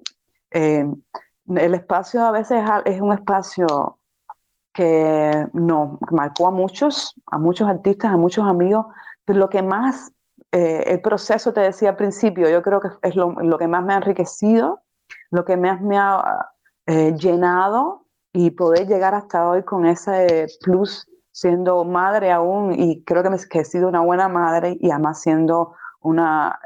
eh, 0.51 0.85
el 1.47 1.73
espacio 1.73 2.25
a 2.25 2.31
veces 2.31 2.61
es 2.83 2.99
un 2.99 3.13
espacio 3.13 3.99
que 4.73 5.47
no 5.53 5.99
marcó 6.11 6.47
a 6.47 6.51
muchos, 6.51 7.15
a 7.27 7.37
muchos 7.37 7.69
artistas, 7.69 8.11
a 8.11 8.17
muchos 8.17 8.45
amigos, 8.45 8.87
pero 9.23 9.39
lo 9.39 9.49
que 9.49 9.61
más, 9.61 10.11
eh, 10.51 10.83
el 10.87 11.01
proceso 11.01 11.53
te 11.53 11.61
decía 11.61 11.89
al 11.89 11.95
principio, 11.95 12.49
yo 12.49 12.61
creo 12.61 12.79
que 12.79 12.89
es 13.01 13.15
lo, 13.15 13.57
que 13.57 13.67
más 13.67 13.83
me 13.83 13.93
ha 13.93 13.97
enriquecido, 13.97 14.81
lo 15.31 15.45
que 15.45 15.57
más 15.57 15.81
me 15.81 15.97
ha 15.97 16.51
llenado 16.87 18.05
y 18.31 18.51
poder 18.51 18.87
llegar 18.87 19.13
hasta 19.13 19.49
hoy 19.49 19.63
con 19.63 19.85
ese 19.85 20.47
plus 20.61 21.05
siendo 21.31 21.83
madre 21.83 22.31
aún 22.31 22.73
y 22.73 23.03
creo 23.03 23.23
que, 23.23 23.29
me, 23.29 23.37
que 23.37 23.59
he 23.59 23.65
sido 23.65 23.89
una 23.89 23.99
buena 23.99 24.29
madre 24.29 24.77
y 24.79 24.89
además 24.89 25.21
siendo 25.21 25.75
una 25.99 26.57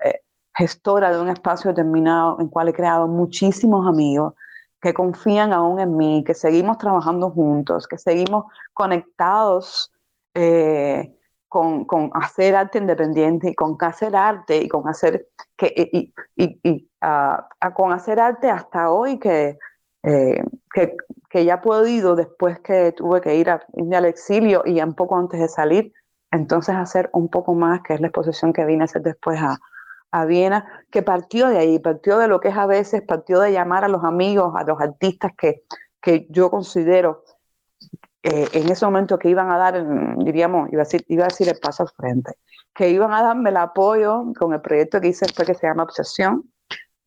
gestora 0.56 1.12
de 1.12 1.20
un 1.20 1.30
espacio 1.30 1.72
determinado 1.72 2.40
en 2.40 2.50
cual 2.50 2.68
he 2.68 2.74
creado 2.74 3.08
muchísimos 3.08 3.88
amigos 3.88 4.34
que 4.82 4.94
confían 4.94 5.54
aún 5.54 5.80
en 5.80 5.96
mí, 5.96 6.24
que 6.26 6.34
seguimos 6.34 6.78
trabajando 6.78 7.30
juntos, 7.30 7.88
que 7.88 7.98
seguimos 7.98 8.46
conectados 8.74 9.92
eh, 10.34 11.16
con, 11.52 11.84
con, 11.84 12.12
hacer 12.14 12.56
arte 12.56 12.78
independiente 12.78 13.50
y 13.50 13.56
con 13.56 13.76
hacer 13.82 14.16
arte 14.16 14.56
y 14.56 14.70
con 14.70 14.88
hacer, 14.88 15.28
que, 15.58 15.74
y, 15.76 16.14
y, 16.38 16.60
y 16.64 16.90
con 17.76 17.92
hacer 17.92 18.22
arte 18.22 18.50
hasta 18.50 18.90
hoy 18.90 19.20
que, 19.20 19.58
eh, 20.04 20.42
que, 20.74 20.96
que 21.30 21.44
ya 21.44 21.56
he 21.56 21.58
podido, 21.58 22.16
después 22.16 22.62
que 22.62 22.94
tuve 22.94 23.20
que 23.20 23.36
ir 23.36 23.50
al 23.50 24.06
exilio 24.06 24.64
y 24.66 24.80
un 24.80 24.94
poco 24.94 25.18
antes 25.18 25.42
de 25.42 25.50
salir, 25.50 25.92
entonces 26.32 26.74
hacer 26.74 27.10
un 27.12 27.28
poco 27.28 27.54
más, 27.54 27.82
que 27.82 27.96
es 27.96 28.00
la 28.00 28.08
exposición 28.08 28.54
que 28.54 28.64
vine 28.64 28.84
a 28.84 28.86
hacer 28.86 29.02
después 29.02 29.38
a, 29.42 29.60
a 30.12 30.24
Viena, 30.24 30.86
que 30.90 31.02
partió 31.02 31.50
de 31.50 31.58
ahí, 31.58 31.80
partió 31.80 32.18
de 32.18 32.30
lo 32.30 32.40
que 32.40 32.48
es 32.48 32.58
a 32.58 32.66
veces, 32.66 33.02
partió 33.02 33.42
de 33.42 33.52
llamar 33.52 33.84
a 33.84 33.90
los 33.90 34.06
amigos, 34.06 34.54
a 34.56 34.64
los 34.64 34.80
artistas 34.80 35.34
que, 35.38 35.64
que 36.02 36.28
yo 36.30 36.50
considero 36.50 37.26
eh, 38.24 38.48
en 38.54 38.70
ese 38.70 38.86
momento 38.86 39.18
que 39.18 39.30
iban 39.30 39.50
a 39.50 39.58
dar, 39.58 39.84
diríamos, 40.20 40.72
iba 40.72 40.84
a 40.84 40.86
decir, 40.86 41.04
iba 41.08 41.24
a 41.24 41.30
decir 41.30 41.50
el 41.50 41.58
paso 41.58 41.84
al 41.84 41.90
frente, 41.90 42.34
que 42.74 42.90
iban 42.90 43.14
a 43.14 43.24
darme 43.24 43.50
el 43.50 43.58
apoyo 43.58 44.26
con 44.38 44.54
el 44.54 44.62
proyecto 44.62 45.02
que 45.02 45.08
hice 45.08 45.26
después 45.26 45.48
que 45.48 45.56
se 45.56 45.66
llama 45.66 45.84
Obsesión, 45.84 46.52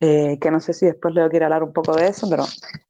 eh, 0.01 0.37
que 0.41 0.51
no 0.51 0.59
sé 0.59 0.73
si 0.73 0.85
después 0.85 1.13
le 1.13 1.27
quiero 1.29 1.45
hablar 1.45 1.63
un 1.63 1.71
poco 1.71 1.95
de 1.95 2.07
eso, 2.07 2.27
pero 2.29 2.43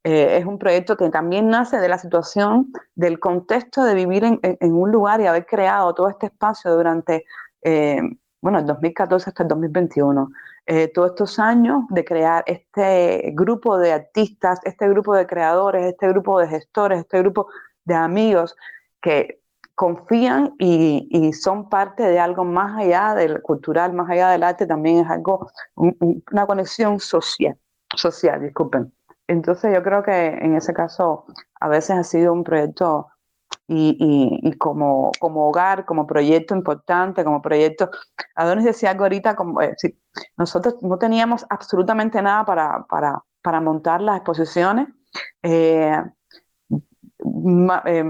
eh, 0.03 0.38
es 0.39 0.45
un 0.45 0.57
proyecto 0.57 0.97
que 0.97 1.07
también 1.09 1.49
nace 1.49 1.78
de 1.78 1.88
la 1.88 1.99
situación, 1.99 2.73
del 2.95 3.19
contexto 3.19 3.84
de 3.84 3.93
vivir 3.93 4.23
en, 4.23 4.39
en 4.41 4.73
un 4.73 4.91
lugar 4.91 5.21
y 5.21 5.28
haber 5.28 5.45
creado 5.45 5.93
todo 5.93 6.09
este 6.09 6.26
espacio 6.26 6.76
durante, 6.76 7.26
bueno, 8.41 8.57
el 8.57 8.65
2014 8.65 9.30
hasta 9.30 9.43
el 9.43 9.49
2021. 9.49 10.32
todos 10.95 11.09
estos 11.11 11.38
años 11.38 11.84
de 11.89 12.03
crear 12.03 12.43
este 12.47 13.32
grupo 13.36 13.78
de 13.78 13.93
artistas, 13.93 14.59
este 14.63 14.89
grupo 14.89 15.13
de 15.13 15.28
creadores, 15.28 15.86
este 15.86 16.07
grupo 16.07 16.39
de 16.39 16.47
gestores, 16.47 17.01
este 17.01 17.19
grupo 17.19 17.47
de 17.86 17.95
amigos 17.95 18.55
que 19.01 19.39
confían 19.75 20.55
y, 20.57 21.33
son 21.33 21.69
parte 21.69 22.03
de 22.03 22.19
algo 22.19 22.43
más 22.45 22.77
allá 22.77 23.13
del 23.13 23.41
cultural, 23.41 23.93
más 23.93 24.09
allá 24.09 24.29
del 24.29 24.43
arte, 24.43 24.65
también 24.65 24.99
es 24.99 25.09
algo, 25.09 25.49
una 25.75 26.45
conexión 26.47 26.99
social, 26.99 27.57
social, 27.95 28.41
disculpen. 28.41 28.93
Entonces 29.27 29.73
yo 29.73 29.83
creo 29.83 30.03
que 30.03 30.27
en 30.27 30.55
ese 30.55 30.73
caso 30.73 31.25
a 31.59 31.67
veces 31.67 31.97
ha 31.97 32.03
sido 32.03 32.31
un 32.31 32.43
proyecto 32.43 33.07
y, 33.67 34.55
como, 34.57 35.11
como 35.19 35.47
hogar, 35.49 35.86
como 35.86 36.05
proyecto 36.05 36.55
importante, 36.55 37.23
como 37.23 37.41
proyecto. 37.41 37.89
Adonis 38.36 38.65
decía 38.65 38.91
algo 38.91 39.03
ahorita, 39.03 39.36
como, 39.36 39.61
eh, 39.61 39.75
nosotros 40.38 40.75
no 40.81 40.97
teníamos 40.97 41.45
absolutamente 41.49 42.21
nada 42.21 42.45
para, 42.45 42.86
para, 42.88 43.23
para 43.41 43.61
montar 43.61 44.01
las 44.01 44.17
exposiciones. 44.17 44.88
Eh, 45.41 45.99
eh, 47.86 48.03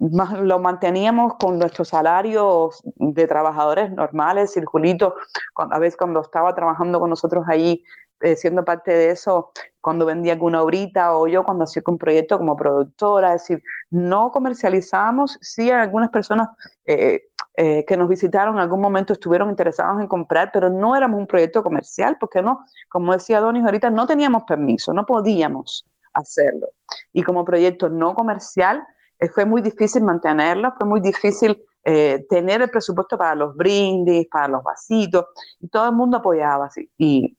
más, 0.00 0.40
lo 0.40 0.58
manteníamos 0.58 1.34
con 1.36 1.58
nuestros 1.58 1.88
salarios 1.88 2.82
de 2.96 3.28
trabajadores 3.28 3.92
normales, 3.92 4.52
circulito, 4.52 5.14
a 5.54 5.78
veces 5.78 5.96
cuando 5.96 6.20
estaba 6.20 6.52
trabajando 6.54 6.98
con 6.98 7.10
nosotros 7.10 7.44
allí, 7.46 7.84
eh, 8.20 8.34
siendo 8.34 8.64
parte 8.64 8.90
de 8.90 9.10
eso, 9.10 9.52
cuando 9.80 10.04
vendía 10.04 10.32
alguna 10.32 10.62
obrita 10.62 11.16
o 11.16 11.28
yo 11.28 11.44
cuando 11.44 11.64
hacía 11.64 11.82
un 11.86 11.98
proyecto 11.98 12.38
como 12.38 12.56
productora, 12.56 13.34
es 13.34 13.42
decir, 13.42 13.62
no 13.90 14.32
comercializamos, 14.32 15.38
sí 15.40 15.70
algunas 15.70 16.10
personas 16.10 16.48
eh, 16.84 17.20
que 17.54 17.96
nos 17.96 18.08
visitaron 18.08 18.56
en 18.56 18.62
algún 18.62 18.80
momento 18.80 19.12
estuvieron 19.12 19.50
interesados 19.50 20.00
en 20.00 20.08
comprar, 20.08 20.50
pero 20.52 20.70
no 20.70 20.96
éramos 20.96 21.20
un 21.20 21.26
proyecto 21.26 21.62
comercial, 21.62 22.16
porque 22.18 22.42
no, 22.42 22.64
como 22.88 23.12
decía 23.12 23.40
Donis 23.40 23.64
ahorita, 23.64 23.90
no 23.90 24.06
teníamos 24.06 24.42
permiso, 24.44 24.92
no 24.92 25.06
podíamos 25.06 25.86
hacerlo. 26.14 26.68
Y 27.12 27.22
como 27.22 27.44
proyecto 27.44 27.88
no 27.88 28.14
comercial, 28.14 28.82
eh, 29.18 29.28
fue 29.28 29.44
muy 29.44 29.62
difícil 29.62 30.02
mantenerlo, 30.02 30.72
fue 30.78 30.86
muy 30.86 31.00
difícil 31.00 31.62
eh, 31.84 32.26
tener 32.28 32.62
el 32.62 32.70
presupuesto 32.70 33.18
para 33.18 33.34
los 33.34 33.56
brindis, 33.56 34.28
para 34.28 34.48
los 34.48 34.62
vasitos, 34.62 35.26
y 35.60 35.68
todo 35.68 35.88
el 35.88 35.94
mundo 35.94 36.18
apoyaba. 36.18 36.66
así 36.66 36.90
Y, 36.98 37.36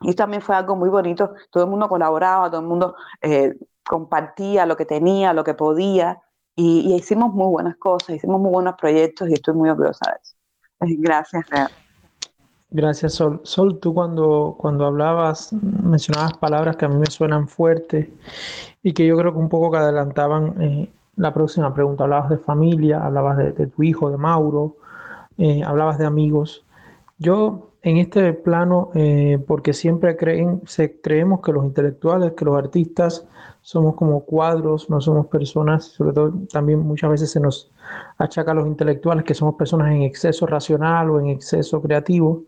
y 0.00 0.14
también 0.14 0.42
fue 0.42 0.56
algo 0.56 0.76
muy 0.76 0.88
bonito, 0.88 1.32
todo 1.50 1.64
el 1.64 1.70
mundo 1.70 1.88
colaboraba, 1.88 2.50
todo 2.50 2.60
el 2.60 2.66
mundo 2.66 2.96
eh, 3.20 3.54
compartía 3.84 4.66
lo 4.66 4.76
que 4.76 4.86
tenía, 4.86 5.32
lo 5.32 5.44
que 5.44 5.54
podía, 5.54 6.20
y, 6.56 6.94
hicimos 6.94 7.32
muy 7.32 7.48
buenas 7.48 7.76
cosas, 7.76 8.16
hicimos 8.16 8.40
muy 8.40 8.50
buenos 8.50 8.74
proyectos 8.76 9.28
y 9.28 9.34
estoy 9.34 9.54
muy 9.54 9.70
orgullosa 9.70 10.10
de 10.10 10.16
eso. 10.22 10.36
Gracias, 11.00 11.44
Gracias, 12.70 13.14
Sol. 13.14 13.40
Sol, 13.44 13.78
tú 13.78 13.94
cuando, 13.94 14.56
cuando 14.58 14.86
hablabas, 14.86 15.52
mencionabas 15.52 16.36
palabras 16.38 16.76
que 16.76 16.86
a 16.86 16.88
mí 16.88 16.96
me 16.96 17.06
suenan 17.06 17.46
fuertes 17.46 18.08
y 18.82 18.92
que 18.92 19.06
yo 19.06 19.16
creo 19.16 19.32
que 19.32 19.38
un 19.38 19.48
poco 19.48 19.70
que 19.70 19.78
adelantaban 19.78 20.60
eh, 20.60 20.90
la 21.16 21.32
próxima 21.32 21.72
pregunta. 21.72 22.04
Hablabas 22.04 22.30
de 22.30 22.38
familia, 22.38 23.04
hablabas 23.04 23.36
de, 23.38 23.66
tu 23.68 23.82
hijo, 23.82 24.10
de 24.10 24.16
Mauro, 24.16 24.76
eh, 25.38 25.62
hablabas 25.62 25.98
de 25.98 26.06
amigos. 26.06 26.64
Yo 27.18 27.70
en 27.82 27.98
este 27.98 28.32
plano, 28.32 28.90
eh, 28.94 29.38
porque 29.46 29.74
siempre 29.74 30.16
creen, 30.16 30.62
se, 30.66 31.00
creemos 31.02 31.42
que 31.42 31.52
los 31.52 31.64
intelectuales, 31.64 32.32
que 32.32 32.44
los 32.46 32.56
artistas 32.56 33.26
somos 33.60 33.94
como 33.94 34.24
cuadros, 34.24 34.88
no 34.88 35.00
somos 35.02 35.26
personas, 35.26 35.84
sobre 35.84 36.14
todo 36.14 36.32
también 36.50 36.80
muchas 36.80 37.10
veces 37.10 37.30
se 37.30 37.40
nos 37.40 37.70
achaca 38.16 38.52
a 38.52 38.54
los 38.54 38.66
intelectuales 38.66 39.24
que 39.24 39.34
somos 39.34 39.56
personas 39.56 39.92
en 39.92 40.02
exceso 40.02 40.46
racional 40.46 41.10
o 41.10 41.20
en 41.20 41.26
exceso 41.28 41.80
creativo. 41.82 42.44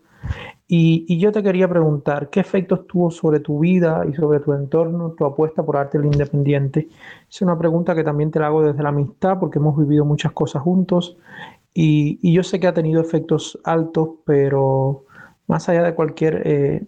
Y, 0.69 1.17
yo 1.17 1.31
te 1.31 1.41
quería 1.41 1.69
preguntar, 1.69 2.29
¿qué 2.29 2.41
efectos 2.41 2.87
tuvo 2.87 3.09
sobre 3.09 3.39
tu 3.39 3.59
vida 3.59 4.03
y 4.09 4.13
sobre 4.13 4.41
tu 4.41 4.51
entorno 4.51 5.11
tu 5.11 5.25
apuesta 5.25 5.63
por 5.63 5.77
arte 5.77 5.97
independiente? 5.97 6.89
Es 7.29 7.41
una 7.41 7.57
pregunta 7.57 7.95
que 7.95 8.03
también 8.03 8.31
te 8.31 8.39
la 8.39 8.47
hago 8.47 8.61
desde 8.61 8.83
la 8.83 8.89
amistad, 8.89 9.39
porque 9.39 9.59
hemos 9.59 9.77
vivido 9.77 10.03
muchas 10.03 10.33
cosas 10.33 10.61
juntos 10.61 11.17
y, 11.79 12.33
yo 12.33 12.41
sé 12.41 12.59
que 12.59 12.65
ha 12.65 12.73
tenido 12.73 12.99
efectos 12.99 13.59
altos, 13.63 14.09
pero 14.25 15.05
más 15.45 15.69
allá 15.69 15.83
de 15.83 15.93
cualquier, 15.93 16.41
eh, 16.43 16.87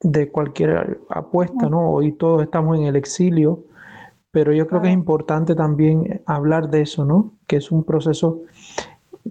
de 0.00 0.30
cualquier 0.30 1.00
apuesta, 1.08 1.70
¿no? 1.70 1.92
Hoy 1.92 2.12
todos 2.12 2.42
estamos 2.42 2.76
en 2.76 2.84
el 2.84 2.94
exilio, 2.94 3.64
pero 4.30 4.52
yo 4.52 4.66
creo 4.66 4.82
que 4.82 4.88
es 4.88 4.94
importante 4.94 5.54
también 5.54 6.22
hablar 6.26 6.68
de 6.68 6.82
eso, 6.82 7.06
¿no? 7.06 7.32
Que 7.46 7.56
es 7.56 7.72
un 7.72 7.84
proceso 7.84 8.42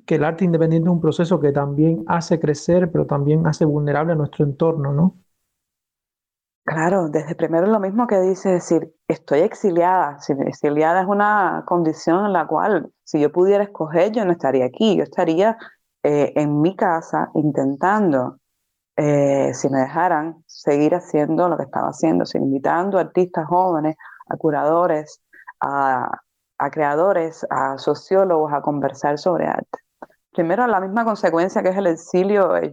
que 0.06 0.16
el 0.16 0.24
arte 0.24 0.46
independiente 0.46 0.88
es 0.88 0.94
un 0.94 1.02
proceso 1.02 1.40
que 1.40 1.52
también 1.52 2.04
hace 2.08 2.40
crecer, 2.40 2.92
pero 2.92 3.06
también 3.06 3.46
hace 3.48 3.66
vulnerable 3.66 4.14
a 4.14 4.16
nuestro 4.16 4.46
entorno, 4.46 4.94
¿no? 4.94 5.18
Claro, 6.64 7.10
desde 7.10 7.36
primero 7.36 7.68
lo 7.68 7.80
mismo 7.80 8.08
que 8.08 8.20
dice, 8.20 8.50
decir, 8.50 8.94
estoy 9.08 9.40
exiliada. 9.40 10.18
exiliada 10.48 11.02
es 11.02 11.08
una 11.08 11.64
condición 11.66 12.26
en 12.26 12.34
la 12.34 12.48
cual, 12.48 12.92
si 13.04 13.20
yo 13.20 13.32
pudiera 13.32 13.64
escoger, 13.64 14.12
yo 14.12 14.24
no 14.26 14.32
estaría 14.32 14.66
aquí, 14.66 14.96
yo 14.96 15.04
estaría 15.04 15.58
eh, 16.04 16.32
en 16.36 16.62
mi 16.62 16.76
casa 16.76 17.30
intentando, 17.36 18.40
eh, 18.96 19.54
si 19.54 19.70
me 19.70 19.80
dejaran, 19.80 20.44
seguir 20.46 20.96
haciendo 20.96 21.50
lo 21.50 21.58
que 21.58 21.64
estaba 21.64 21.90
haciendo, 21.90 22.26
invitando 22.36 22.98
a 22.98 23.02
artistas 23.02 23.48
jóvenes, 23.48 23.96
a 24.30 24.38
curadores, 24.38 25.22
a, 25.62 26.10
a 26.62 26.70
creadores, 26.70 27.46
a 27.50 27.80
sociólogos 27.80 28.54
a 28.54 28.62
conversar 28.62 29.18
sobre 29.18 29.48
arte. 29.48 29.80
Primero, 30.32 30.68
la 30.68 30.80
misma 30.80 31.04
consecuencia 31.04 31.64
que 31.64 31.70
es 31.70 31.78
el 31.78 31.88
exilio, 31.88 32.56
eh, 32.56 32.72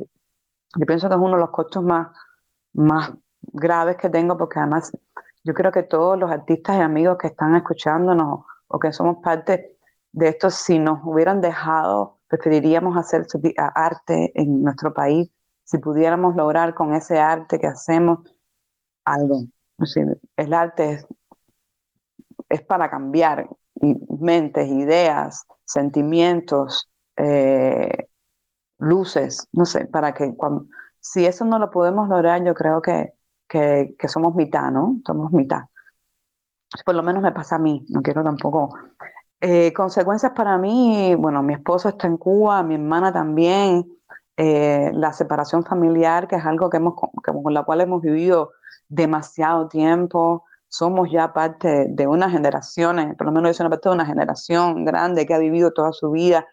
yo 0.76 0.86
pienso 0.86 1.09
que 1.09 1.14
es 1.14 1.20
uno 1.20 1.36
de 1.36 1.41
los 1.41 1.51
costos 1.51 1.82
más, 1.82 2.09
más 2.74 3.12
graves 3.41 3.97
que 3.97 4.11
tengo, 4.11 4.36
porque 4.36 4.59
además 4.59 4.93
yo 5.43 5.55
creo 5.55 5.72
que 5.72 5.84
todos 5.84 6.18
los 6.18 6.30
artistas 6.30 6.76
y 6.76 6.80
amigos 6.80 7.16
que 7.18 7.28
están 7.28 7.57
escuchándonos 7.57 8.45
o 8.66 8.78
que 8.78 8.93
somos 8.93 9.22
parte 9.22 9.78
de 10.12 10.28
esto, 10.28 10.51
si 10.51 10.78
nos 10.78 11.01
hubieran 11.03 11.41
dejado, 11.41 12.18
preferiríamos 12.28 12.95
hacer 12.95 13.26
arte 13.74 14.32
en 14.34 14.62
nuestro 14.62 14.93
país, 14.93 15.30
si 15.64 15.78
pudiéramos 15.78 16.36
lograr 16.36 16.74
con 16.74 16.93
ese 16.93 17.18
arte 17.18 17.59
que 17.59 17.68
hacemos 17.68 18.18
algo. 19.07 19.45
el 20.36 20.53
arte 20.53 20.93
es, 20.93 21.07
es 22.51 22.62
para 22.62 22.91
cambiar, 22.91 23.49
mentes, 24.20 24.68
ideas, 24.68 25.47
sentimientos, 25.64 26.91
eh, 27.16 28.09
luces, 28.79 29.49
no 29.53 29.64
sé, 29.64 29.87
para 29.87 30.14
que 30.14 30.35
cuando, 30.35 30.66
si 31.01 31.26
eso 31.26 31.45
no 31.45 31.59
lo 31.59 31.70
podemos 31.70 32.09
lograr, 32.09 32.45
yo 32.45 32.55
creo 32.55 32.83
que, 32.83 33.14
que, 33.49 34.09
somos 34.09 34.35
mitad, 34.35 34.70
¿no? 34.70 35.01
Somos 35.07 35.33
mitad. 35.33 35.62
Por 36.85 36.95
lo 36.95 37.03
menos 37.03 37.22
me 37.22 37.33
pasa 37.33 37.57
a 37.57 37.59
mí, 37.59 37.85
no 37.89 38.03
quiero 38.03 38.22
tampoco. 38.22 38.74
Eh, 39.41 39.72
consecuencias 39.72 40.33
para 40.33 40.59
mí, 40.59 41.14
bueno, 41.14 41.43
mi 41.43 41.55
esposo 41.55 41.89
está 41.89 42.07
en 42.07 42.16
Cuba, 42.16 42.62
mi 42.62 42.74
hermana 42.74 43.12
también, 43.12 43.87
eh, 44.37 44.91
la 44.93 45.12
separación 45.12 45.64
familiar, 45.64 46.29
que 46.29 46.37
es 46.37 46.45
algo 46.45 46.68
que 46.70 46.76
hemos, 46.76 46.95
con 46.95 47.55
la 47.55 47.62
cual 47.62 47.81
hemos 47.81 48.03
vivido 48.03 48.53
demasiado 48.89 49.68
tiempo, 49.68 50.45
somos 50.69 51.11
ya 51.11 51.33
parte 51.33 51.87
de 51.89 52.07
una 52.07 52.31
generación, 52.31 53.14
por 53.16 53.27
lo 53.27 53.33
menos 53.33 53.51
yo 53.51 53.55
soy 53.55 53.64
una 53.64 53.71
parte 53.71 53.89
de 53.89 53.95
una 53.95 54.07
generación 54.07 54.85
grande 54.85 55.27
que 55.27 55.35
ha 55.35 55.39
vivido 55.39 55.73
toda 55.73 55.93
su 55.93 56.11
vida 56.11 56.47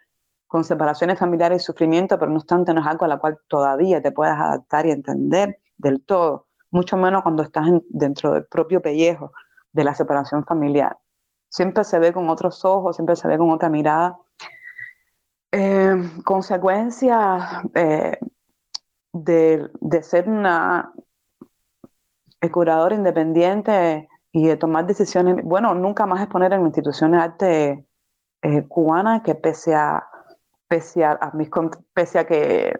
con 0.48 0.64
separaciones 0.64 1.20
familiares 1.20 1.62
y 1.62 1.66
sufrimiento, 1.66 2.18
pero 2.18 2.32
no 2.32 2.38
obstante 2.38 2.74
no 2.74 2.82
es 2.82 2.88
algo 2.88 3.06
a 3.06 3.10
la 3.10 3.18
cual 3.18 3.38
todavía 3.48 4.02
te 4.02 4.12
puedas 4.12 4.40
adaptar 4.40 4.86
y 4.86 4.92
entender 4.92 5.60
del 5.78 6.02
todo, 6.04 6.48
mucho 6.72 6.96
menos 6.96 7.24
cuando 7.24 7.44
estás 7.44 7.68
dentro 7.90 8.34
del 8.34 8.46
propio 8.46 8.82
pellejo 8.82 9.32
de 9.74 9.84
la 9.84 9.94
separación 9.94 10.46
familiar. 10.46 10.98
Siempre 11.50 11.84
se 11.84 12.00
ve 12.00 12.14
con 12.14 12.30
otros 12.30 12.64
ojos, 12.64 12.96
siempre 12.96 13.16
se 13.16 13.28
ve 13.28 13.38
con 13.38 13.52
otra 13.52 13.70
mirada. 13.70 14.18
Eh, 15.52 15.96
consecuencia 16.24 17.64
eh, 17.74 18.18
de, 19.12 19.70
de 19.80 20.04
ser 20.04 20.30
una, 20.30 20.94
curador 22.52 22.94
independiente 22.94 24.08
y 24.32 24.48
de 24.48 24.58
tomar 24.58 24.86
decisiones, 24.86 25.44
bueno, 25.44 25.74
nunca 25.74 26.06
más 26.06 26.22
exponer 26.22 26.54
en 26.54 26.66
instituciones 26.66 27.20
de 27.20 27.24
arte 27.24 27.88
eh, 28.42 28.68
cubanas 28.68 29.22
que 29.22 29.36
pese 29.36 29.74
a, 29.74 30.06
pese 30.68 31.06
a, 31.06 31.32
mis, 31.34 31.50
pese 31.94 32.20
a 32.20 32.26
que 32.26 32.74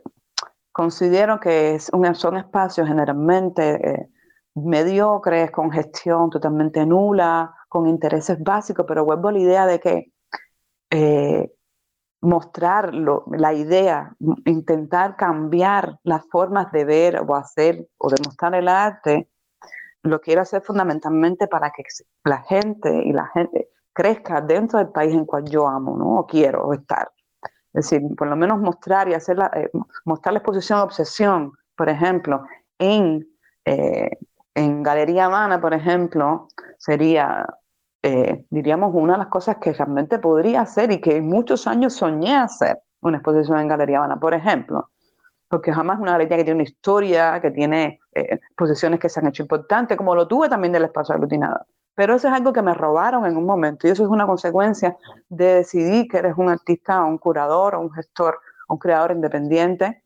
considero 0.72 1.40
que 1.40 1.80
son 1.80 2.36
espacios 2.38 2.88
generalmente 2.88 3.90
eh, 3.90 4.10
mediocres, 4.56 5.52
con 5.52 5.72
gestión 5.72 6.30
totalmente 6.30 6.86
nula, 6.86 7.56
con 7.70 7.88
intereses 7.88 8.42
básicos, 8.44 8.86
pero 8.88 9.06
vuelvo 9.06 9.30
a 9.30 9.32
la 9.32 9.40
idea 9.40 9.66
de 9.66 9.80
que 9.80 10.12
eh, 10.90 11.52
mostrar 12.22 12.94
la 12.94 13.54
idea, 13.54 14.16
intentar 14.46 15.16
cambiar 15.16 16.00
las 16.04 16.26
formas 16.30 16.72
de 16.72 16.86
ver 16.86 17.22
o 17.26 17.36
hacer 17.36 17.88
o 17.98 18.10
demostrar 18.10 18.56
el 18.56 18.68
arte, 18.68 19.30
lo 20.06 20.22
quiero 20.22 20.42
hacer 20.42 20.62
fundamentalmente 20.62 21.48
para 21.48 21.72
que 21.72 21.84
la 22.24 22.42
gente 22.44 23.04
y 23.04 23.12
la 23.12 23.28
gente 23.28 23.70
crezca 23.94 24.42
dentro 24.42 24.80
del 24.80 24.90
país 24.90 25.14
en 25.14 25.26
cual 25.26 25.46
yo 25.46 25.68
amo, 25.68 25.98
¿no? 25.98 26.20
O 26.20 26.28
quiero 26.28 26.72
estar. 26.74 27.12
Es 27.74 27.90
decir, 27.90 28.02
por 28.16 28.28
lo 28.28 28.36
menos 28.36 28.60
mostrar 28.60 29.10
y 29.10 29.14
hacer 29.14 29.38
la, 29.38 29.52
eh, 29.54 29.70
mostrar 30.06 30.34
la 30.34 30.40
exposición 30.40 30.80
Obsesión, 30.80 31.54
por 31.76 31.90
ejemplo, 31.90 32.46
en, 32.80 33.28
eh, 33.66 34.12
en 34.54 34.84
Galería 34.84 35.26
Habana, 35.26 35.60
por 35.60 35.74
ejemplo, 35.74 36.48
sería, 36.78 37.46
eh, 38.02 38.46
diríamos, 38.50 38.92
una 38.94 39.14
de 39.14 39.20
las 39.20 39.28
cosas 39.28 39.58
que 39.58 39.74
realmente 39.74 40.20
podría 40.20 40.62
hacer 40.62 40.92
y 40.92 41.02
que 41.02 41.18
en 41.18 41.28
muchos 41.28 41.68
años 41.68 41.94
soñé 41.94 42.36
hacer 42.36 42.78
una 43.02 43.18
exposición 43.18 43.60
en 43.60 43.68
Galería 43.68 43.98
Habana, 43.98 44.20
por 44.20 44.34
ejemplo 44.34 44.90
porque 45.48 45.74
jamás 45.74 46.00
una 46.00 46.14
galería 46.14 46.38
que 46.38 46.44
tiene 46.44 46.62
una 46.62 46.70
historia, 46.70 47.40
que 47.42 47.52
tiene 47.52 48.00
eh, 48.14 48.40
posiciones 48.58 49.00
que 49.00 49.10
se 49.10 49.20
han 49.20 49.28
hecho 49.28 49.44
importantes, 49.44 49.98
como 49.98 50.16
lo 50.16 50.28
tuve 50.28 50.50
también 50.50 50.74
del 50.74 50.86
espacio 50.86 51.16
aglutinado. 51.16 51.66
Pero 51.96 52.16
eso 52.16 52.28
es 52.28 52.34
algo 52.34 52.52
que 52.52 52.62
me 52.62 52.74
robaron 52.74 53.26
en 53.26 53.38
un 53.38 53.46
momento 53.46 53.88
y 53.88 53.92
eso 53.92 54.04
es 54.04 54.10
una 54.10 54.26
consecuencia 54.26 54.98
de 55.30 55.56
decidir 55.56 56.08
que 56.10 56.18
eres 56.18 56.34
un 56.38 56.50
artista, 56.50 57.04
un 57.04 57.18
curador, 57.18 57.76
un 57.76 57.92
gestor, 57.92 58.40
un 58.68 58.78
creador 58.78 59.12
independiente, 59.12 60.04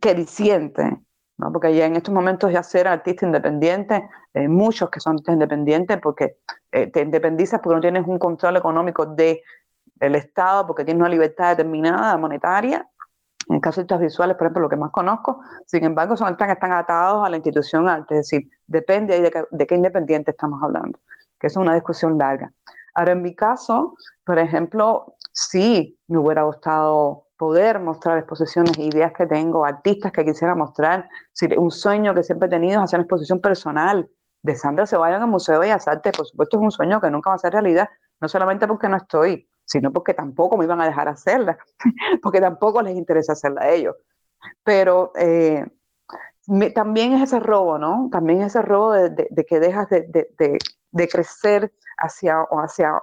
que 0.00 0.14
disiente, 0.14 0.98
¿no? 1.38 1.52
porque 1.52 1.74
ya 1.74 1.86
en 1.86 1.96
estos 1.96 2.14
momentos 2.14 2.52
ya 2.52 2.62
ser 2.62 2.88
artista 2.88 3.26
independiente, 3.26 4.08
eh, 4.32 4.48
muchos 4.48 4.88
que 4.90 5.00
son 5.00 5.18
independientes, 5.26 5.98
porque 6.00 6.38
eh, 6.70 6.86
te 6.86 7.00
independizas 7.00 7.60
porque 7.60 7.74
no 7.74 7.80
tienes 7.80 8.06
un 8.06 8.18
control 8.18 8.56
económico 8.56 9.06
del 9.06 10.14
Estado, 10.14 10.66
porque 10.66 10.84
tienes 10.84 11.00
una 11.00 11.10
libertad 11.10 11.50
determinada 11.50 12.16
monetaria, 12.16 12.88
en 13.48 13.60
caso 13.60 13.82
de 13.82 13.98
visuales, 13.98 14.36
por 14.36 14.46
ejemplo, 14.46 14.62
lo 14.62 14.68
que 14.68 14.76
más 14.76 14.90
conozco, 14.90 15.40
sin 15.66 15.84
embargo, 15.84 16.16
son 16.16 16.26
artistas 16.26 16.48
que 16.48 16.52
están 16.54 16.72
atados 16.72 17.24
a 17.24 17.30
la 17.30 17.36
institución 17.36 17.88
arte, 17.88 18.18
es 18.18 18.30
decir, 18.30 18.50
depende 18.66 19.20
de, 19.20 19.66
qué 19.66 19.74
independiente 19.74 20.32
estamos 20.32 20.62
hablando, 20.62 20.98
que 21.38 21.46
es 21.46 21.56
una 21.56 21.74
discusión 21.74 22.18
larga. 22.18 22.52
Ahora, 22.94 23.12
en 23.12 23.22
mi 23.22 23.34
caso, 23.34 23.94
por 24.24 24.38
ejemplo, 24.38 25.16
sí 25.32 25.98
me 26.08 26.18
hubiera 26.18 26.42
gustado 26.42 27.26
poder 27.36 27.78
mostrar 27.78 28.18
exposiciones 28.18 28.76
ideas 28.78 29.12
que 29.12 29.26
tengo, 29.26 29.64
artistas 29.64 30.10
que 30.10 30.24
quisiera 30.24 30.54
mostrar, 30.54 31.08
un 31.58 31.70
sueño 31.70 32.14
que 32.14 32.22
siempre 32.22 32.46
he 32.46 32.50
tenido 32.50 32.78
es 32.78 32.84
hacer 32.84 32.98
una 32.98 33.04
exposición 33.04 33.40
personal 33.40 34.08
de 34.46 34.54
Sandra 34.54 34.86
se 34.86 34.96
vayan 34.96 35.22
al 35.22 35.28
Museo 35.28 35.56
de 35.56 35.60
Bellas 35.62 35.88
Artes, 35.88 36.16
por 36.16 36.26
supuesto 36.26 36.56
es 36.56 36.62
un 36.62 36.70
sueño 36.70 37.00
que 37.00 37.10
nunca 37.10 37.30
va 37.30 37.36
a 37.36 37.38
ser 37.38 37.52
realidad, 37.52 37.88
no 38.20 38.28
solamente 38.28 38.66
porque 38.66 38.88
no 38.88 38.96
estoy, 38.96 39.48
sino 39.66 39.92
porque 39.92 40.14
tampoco 40.14 40.56
me 40.56 40.64
iban 40.64 40.80
a 40.80 40.86
dejar 40.86 41.08
hacerla, 41.08 41.58
porque 42.22 42.40
tampoco 42.40 42.80
les 42.80 42.96
interesa 42.96 43.32
hacerla 43.32 43.62
a 43.62 43.70
ellos. 43.70 43.96
Pero 44.62 45.12
eh, 45.16 45.66
también 46.74 47.12
es 47.14 47.24
ese 47.24 47.40
robo, 47.40 47.78
¿no? 47.78 48.08
También 48.10 48.40
es 48.40 48.48
ese 48.48 48.62
robo 48.62 48.92
de, 48.92 49.46
que 49.46 49.60
dejas 49.60 49.88
de, 49.90 51.08
crecer 51.10 51.72
hacia, 51.98 52.42
o 52.42 52.60
hacia 52.60 53.02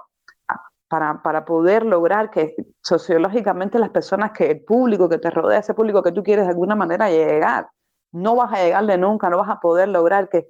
para, 0.88 1.44
poder 1.44 1.84
lograr 1.84 2.30
que 2.30 2.54
sociológicamente 2.80 3.78
las 3.78 3.90
personas, 3.90 4.32
que 4.32 4.50
el 4.50 4.64
público 4.64 5.08
que 5.08 5.18
te 5.18 5.30
rodea, 5.30 5.58
ese 5.58 5.74
público 5.74 6.02
que 6.02 6.12
tú 6.12 6.22
quieres 6.22 6.46
de 6.46 6.52
alguna 6.52 6.76
manera 6.76 7.10
llegar, 7.10 7.68
no 8.12 8.36
vas 8.36 8.52
a 8.52 8.62
llegarle 8.62 8.96
nunca, 8.96 9.28
no 9.28 9.38
vas 9.38 9.50
a 9.50 9.60
poder 9.60 9.88
lograr 9.88 10.28
que, 10.28 10.46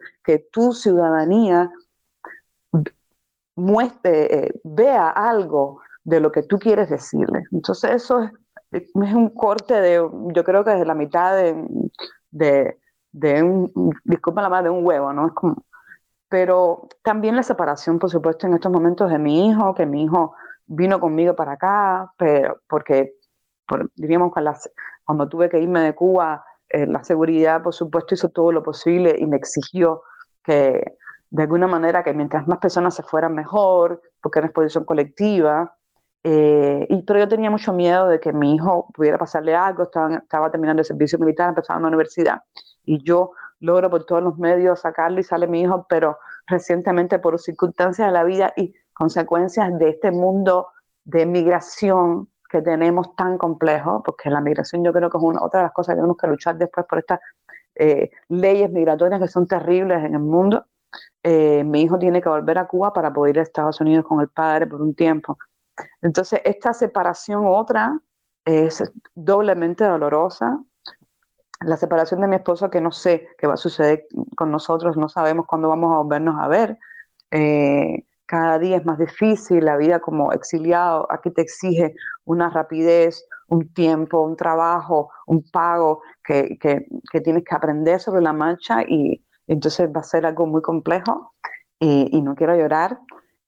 tu 0.53 0.73
ciudadanía 0.73 1.71
muestre, 3.57 4.47
eh, 4.47 4.61
vea 4.65 5.09
algo 5.09 5.81
de 6.05 6.21
lo 6.21 6.31
que 6.31 6.43
tú 6.43 6.59
quieres 6.59 6.91
decirle. 6.91 7.45
Entonces 7.51 7.91
eso 7.91 8.31
es, 8.71 8.91
un 8.95 9.31
corte 9.31 9.81
de, 9.81 9.95
yo 10.35 10.45
creo 10.45 10.65
que 10.65 10.71
de 10.71 10.85
la 10.85 10.95
mitad 10.95 11.35
de, 11.37 12.77
de, 13.13 13.43
un, 13.43 13.93
disculpa 14.05 14.43
la 14.43 14.49
más, 14.49 14.65
de 14.65 14.71
un 14.71 14.85
huevo, 14.85 15.13
¿no? 15.13 15.27
Es 15.27 15.33
como, 15.33 15.65
pero 16.29 16.89
también 17.03 17.37
la 17.37 17.43
separación, 17.43 17.99
por 17.99 18.11
supuesto, 18.11 18.47
en 18.47 18.55
estos 18.55 18.73
momentos 18.73 19.11
de 19.11 19.19
mi 19.19 19.49
hijo, 19.49 19.75
que 19.75 19.87
mi 19.87 20.05
hijo 20.05 20.35
vino 20.67 21.01
conmigo 21.01 21.35
para 21.37 21.53
acá, 21.53 22.13
pero 22.19 22.61
porque, 22.69 23.15
por, 23.67 23.91
diríamos, 23.95 24.33
cuando 25.05 25.29
tuve 25.29 25.49
que 25.49 25.61
irme 25.61 25.81
de 25.81 25.95
Cuba, 25.95 26.45
eh, 26.69 26.87
la 26.87 27.05
seguridad, 27.05 27.63
por 27.63 27.75
supuesto, 27.75 28.15
hizo 28.15 28.31
todo 28.31 28.53
lo 28.53 28.63
posible 28.63 29.15
y 29.19 29.27
me 29.27 29.37
exigió 29.37 30.03
que, 30.43 30.97
de 31.31 31.43
alguna 31.43 31.67
manera, 31.67 32.03
que 32.03 32.13
mientras 32.13 32.47
más 32.49 32.59
personas 32.59 32.95
se 32.95 33.03
fueran 33.03 33.35
mejor, 33.35 34.03
porque 34.21 34.41
era 34.41 34.47
exposición 34.47 34.85
colectiva, 34.85 35.77
eh, 36.27 36.87
y, 36.89 37.03
pero 37.03 37.21
yo 37.21 37.29
tenía 37.29 37.51
mucho 37.51 37.75
miedo 37.75 38.09
de 38.09 38.19
que 38.19 38.33
mi 38.33 38.55
hijo 38.55 38.89
pudiera 38.95 39.19
pasarle 39.19 39.55
algo, 39.55 39.83
estaba, 39.83 40.51
terminando 40.51 40.81
el 40.81 40.87
servicio 40.87 41.19
militar, 41.19 41.51
empezaba 41.51 41.79
la 41.81 41.89
universidad, 41.89 42.43
y 42.83 43.03
yo 43.05 43.33
logro 43.61 43.91
por 43.91 44.07
todos 44.07 44.23
los 44.23 44.39
medios 44.39 44.81
sacarlo 44.81 45.21
y 45.21 45.23
sale 45.23 45.47
mi 45.47 45.61
hijo, 45.61 45.87
pero 45.87 46.19
recientemente 46.47 47.19
por 47.19 47.39
circunstancias 47.39 48.09
de 48.09 48.13
la 48.13 48.25
vida 48.25 48.55
y 48.57 48.75
consecuencias 48.95 49.79
de 49.79 49.91
este 49.91 50.11
mundo 50.11 50.69
de 51.05 51.27
migración 51.27 52.29
que 52.49 52.63
tenemos 52.63 53.15
tan 53.17 53.37
complejo, 53.37 54.03
porque 54.03 54.31
la 54.31 54.41
migración 54.41 54.83
yo 54.83 54.93
creo 54.95 55.11
que 55.11 55.19
es 55.19 55.23
una, 55.23 55.43
otra 55.43 55.61
de 55.61 55.65
las 55.65 55.73
cosas 55.73 55.93
que 55.93 55.97
tenemos 55.97 56.17
que 56.17 56.27
luchar 56.27 56.57
después 56.57 56.87
por 56.89 57.01
estas 57.01 57.21
eh, 57.75 58.11
leyes 58.29 58.71
migratorias 58.71 59.21
que 59.21 59.29
son 59.29 59.47
terribles 59.47 60.03
en 60.03 60.15
el 60.15 60.21
mundo. 60.21 60.65
Eh, 61.23 61.65
mi 61.65 61.83
hijo 61.83 61.99
tiene 61.99 62.23
que 62.23 62.29
volver 62.31 62.57
a 62.59 62.67
Cuba 62.67 62.93
para 62.95 63.13
poder 63.13 63.37
ir 63.37 63.41
a 63.41 63.43
Estados 63.43 63.81
Unidos 63.81 64.07
con 64.07 64.21
el 64.21 64.29
padre 64.29 64.67
por 64.67 64.81
un 64.81 64.95
tiempo. 64.95 65.37
Entonces, 66.03 66.41
esta 66.45 66.73
separación 66.73 67.45
otra 67.47 67.99
es 68.45 68.83
doblemente 69.15 69.85
dolorosa. 69.85 70.61
La 71.61 71.77
separación 71.77 72.21
de 72.21 72.29
mi 72.29 72.37
esposo, 72.37 72.71
que 72.71 72.81
no 72.81 72.93
sé 72.93 73.29
qué 73.39 73.47
va 73.47 73.55
a 73.55 73.57
suceder 73.57 74.07
con 74.37 74.51
nosotros, 74.51 74.97
no 74.97 75.09
sabemos 75.09 75.47
cuándo 75.47 75.69
vamos 75.69 75.93
a 75.93 75.99
volvernos 75.99 76.37
a 76.39 76.49
ver. 76.49 76.79
Eh, 77.31 78.05
cada 78.27 78.59
día 78.59 78.77
es 78.77 78.85
más 78.85 78.99
difícil, 78.99 79.65
la 79.65 79.77
vida 79.77 80.01
como 80.01 80.33
exiliado 80.33 81.07
aquí 81.11 81.31
te 81.31 81.43
exige 81.43 81.95
una 82.25 82.49
rapidez, 82.49 83.27
un 83.49 83.73
tiempo, 83.73 84.21
un 84.21 84.37
trabajo, 84.37 85.11
un 85.27 85.43
pago 85.51 86.03
que, 86.25 86.59
tienes 87.23 87.45
que 87.45 87.55
aprender 87.55 88.01
sobre 88.01 88.23
la 88.23 88.33
marcha 88.33 88.83
y 88.83 89.25
entonces 89.47 89.91
va 89.95 90.01
a 90.01 90.05
ser 90.05 90.25
algo 90.25 90.47
muy 90.47 90.63
complejo 90.63 91.35
y, 91.79 92.23
no 92.23 92.35
quiero 92.35 92.57
llorar. 92.57 92.99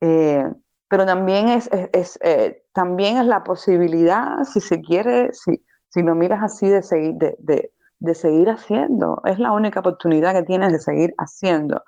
Eh, 0.00 0.44
pero 0.88 1.04
también 1.04 1.48
es, 1.48 1.68
eh, 1.72 2.64
también 2.72 3.18
es 3.18 3.26
la 3.26 3.42
posibilidad, 3.42 4.44
si 4.44 4.60
se 4.60 4.80
quiere, 4.80 5.32
si, 5.32 5.64
si 5.88 6.02
lo 6.02 6.14
miras 6.14 6.42
así, 6.42 6.68
de 6.68 6.82
seguir, 6.82 7.14
de, 7.14 7.36
de, 7.38 7.72
de 7.98 8.14
seguir 8.14 8.48
haciendo. 8.50 9.20
Es 9.24 9.38
la 9.38 9.52
única 9.52 9.80
oportunidad 9.80 10.34
que 10.34 10.42
tienes 10.42 10.72
de 10.72 10.78
seguir 10.78 11.14
haciendo, 11.18 11.82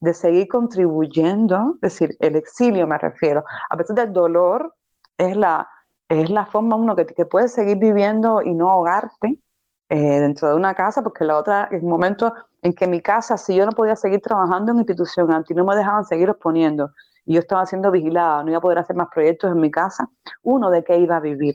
de 0.00 0.14
seguir 0.14 0.48
contribuyendo, 0.48 1.74
es 1.76 1.98
decir, 1.98 2.16
el 2.20 2.36
exilio 2.36 2.86
me 2.86 2.98
refiero. 2.98 3.44
A 3.70 3.76
pesar 3.76 3.96
del 3.96 4.12
dolor, 4.12 4.74
es 5.18 5.36
la, 5.36 5.68
es 6.08 6.30
la 6.30 6.46
forma 6.46 6.76
uno 6.76 6.94
que, 6.94 7.06
que 7.06 7.26
puedes 7.26 7.52
seguir 7.52 7.78
viviendo 7.78 8.42
y 8.42 8.54
no 8.54 8.70
ahogarte 8.70 9.40
eh, 9.88 10.20
dentro 10.20 10.48
de 10.48 10.54
una 10.54 10.74
casa, 10.74 11.02
porque 11.02 11.24
la 11.24 11.38
otra, 11.38 11.68
un 11.72 11.88
momento 11.88 12.32
en 12.62 12.72
que 12.72 12.86
mi 12.86 13.00
casa, 13.00 13.36
si 13.36 13.54
yo 13.54 13.66
no 13.66 13.72
podía 13.72 13.96
seguir 13.96 14.20
trabajando 14.20 14.72
en 14.72 14.78
institución 14.78 15.32
antes, 15.32 15.56
no 15.56 15.64
me 15.64 15.76
dejaban 15.76 16.04
seguir 16.04 16.28
exponiendo, 16.28 16.90
yo 17.26 17.40
estaba 17.40 17.66
siendo 17.66 17.90
vigilada, 17.90 18.42
no 18.42 18.50
iba 18.50 18.58
a 18.58 18.60
poder 18.62 18.78
hacer 18.78 18.96
más 18.96 19.08
proyectos 19.12 19.50
en 19.52 19.60
mi 19.60 19.70
casa, 19.70 20.08
uno 20.42 20.70
de 20.70 20.84
qué 20.84 20.98
iba 20.98 21.16
a 21.16 21.20
vivir. 21.20 21.54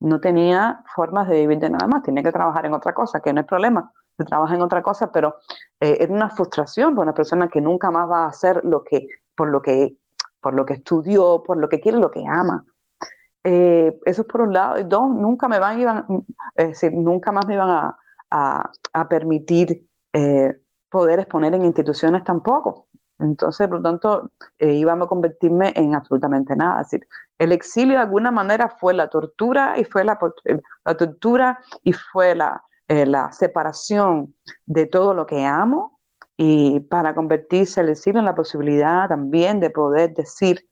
No 0.00 0.20
tenía 0.20 0.82
formas 0.94 1.28
de 1.28 1.40
vivir 1.40 1.58
de 1.58 1.70
nada 1.70 1.86
más, 1.86 2.02
tenía 2.02 2.22
que 2.22 2.32
trabajar 2.32 2.64
en 2.66 2.72
otra 2.74 2.94
cosa, 2.94 3.20
que 3.20 3.32
no 3.32 3.40
es 3.42 3.46
problema, 3.46 3.92
se 4.16 4.24
trabaja 4.24 4.54
en 4.54 4.62
otra 4.62 4.82
cosa, 4.82 5.12
pero 5.12 5.36
eh, 5.80 5.98
es 6.00 6.10
una 6.10 6.30
frustración 6.30 6.94
para 6.94 7.04
una 7.04 7.14
persona 7.14 7.48
que 7.48 7.60
nunca 7.60 7.90
más 7.90 8.08
va 8.10 8.24
a 8.24 8.28
hacer 8.28 8.64
lo 8.64 8.82
que, 8.82 9.08
por 9.34 9.48
lo 9.48 9.60
que, 9.62 9.96
por 10.40 10.54
lo 10.54 10.64
que 10.64 10.74
estudió, 10.74 11.42
por 11.42 11.58
lo 11.58 11.68
que 11.68 11.80
quiere, 11.80 11.98
lo 11.98 12.10
que 12.10 12.24
ama. 12.26 12.64
Eh, 13.44 13.98
eso 14.04 14.22
es 14.22 14.28
por 14.28 14.42
un 14.42 14.52
lado. 14.52 14.78
Y 14.78 14.84
dos, 14.84 15.08
nunca 15.08 15.48
me 15.48 15.58
van, 15.58 15.80
iban, 15.80 16.06
nunca 16.92 17.32
más 17.32 17.46
me 17.46 17.54
iban 17.54 17.70
a, 17.70 17.98
a, 18.30 18.70
a 18.92 19.08
permitir 19.08 19.86
eh, 20.12 20.60
poder 20.90 21.20
exponer 21.20 21.54
en 21.54 21.64
instituciones 21.64 22.24
tampoco. 22.24 22.88
Entonces, 23.20 23.68
por 23.68 23.78
lo 23.78 23.82
tanto, 23.82 24.30
eh, 24.58 24.72
iba 24.72 24.92
a 24.92 25.06
convertirme 25.06 25.72
en 25.76 25.94
absolutamente 25.94 26.56
nada. 26.56 26.80
Es 26.82 26.90
decir, 26.90 27.08
el 27.38 27.52
exilio 27.52 27.94
de 27.94 28.02
alguna 28.02 28.30
manera 28.30 28.68
fue 28.68 28.94
la 28.94 29.08
tortura 29.08 29.78
y 29.78 29.84
fue 29.84 30.04
la, 30.04 30.18
eh, 30.44 30.60
la 30.84 30.96
tortura 30.96 31.58
y 31.82 31.92
fue 31.92 32.34
la, 32.34 32.62
eh, 32.88 33.06
la 33.06 33.30
separación 33.32 34.34
de 34.66 34.86
todo 34.86 35.14
lo 35.14 35.26
que 35.26 35.44
amo 35.44 36.00
y 36.36 36.80
para 36.80 37.14
convertirse 37.14 37.82
el 37.82 37.90
exilio 37.90 38.20
en 38.20 38.24
la 38.24 38.34
posibilidad 38.34 39.08
también 39.08 39.60
de 39.60 39.70
poder 39.70 40.14
decir 40.14 40.66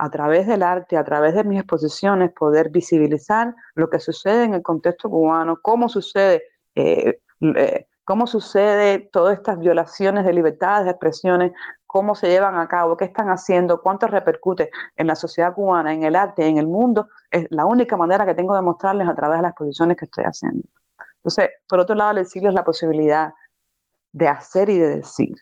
a 0.00 0.10
través 0.10 0.46
del 0.46 0.62
arte, 0.62 0.96
a 0.96 1.04
través 1.04 1.34
de 1.34 1.44
mis 1.44 1.58
exposiciones, 1.60 2.32
poder 2.32 2.70
visibilizar 2.70 3.54
lo 3.74 3.90
que 3.90 4.00
sucede 4.00 4.44
en 4.44 4.54
el 4.54 4.62
contexto 4.62 5.10
cubano, 5.10 5.58
cómo 5.60 5.90
sucede, 5.90 6.42
eh, 6.74 7.20
eh, 7.40 7.86
cómo 8.10 8.26
sucede 8.26 9.08
todas 9.12 9.38
estas 9.38 9.56
violaciones 9.60 10.24
de 10.24 10.32
libertades 10.32 10.84
de 10.84 10.90
expresiones, 10.90 11.52
cómo 11.86 12.16
se 12.16 12.26
llevan 12.26 12.56
a 12.56 12.66
cabo, 12.66 12.96
qué 12.96 13.04
están 13.04 13.28
haciendo, 13.28 13.80
cuánto 13.80 14.08
repercute 14.08 14.68
en 14.96 15.06
la 15.06 15.14
sociedad 15.14 15.54
cubana, 15.54 15.94
en 15.94 16.02
el 16.02 16.16
arte, 16.16 16.44
en 16.44 16.58
el 16.58 16.66
mundo, 16.66 17.06
es 17.30 17.46
la 17.50 17.66
única 17.66 17.96
manera 17.96 18.26
que 18.26 18.34
tengo 18.34 18.56
de 18.56 18.62
mostrarles 18.62 19.08
a 19.08 19.14
través 19.14 19.38
de 19.38 19.42
las 19.42 19.50
exposiciones 19.52 19.96
que 19.96 20.06
estoy 20.06 20.24
haciendo. 20.24 20.66
Entonces, 21.18 21.50
por 21.68 21.78
otro 21.78 21.94
lado, 21.94 22.10
el 22.10 22.18
exilio 22.18 22.48
es 22.48 22.54
la 22.56 22.64
posibilidad 22.64 23.32
de 24.10 24.26
hacer 24.26 24.70
y 24.70 24.78
de 24.78 24.96
decir. 24.96 25.36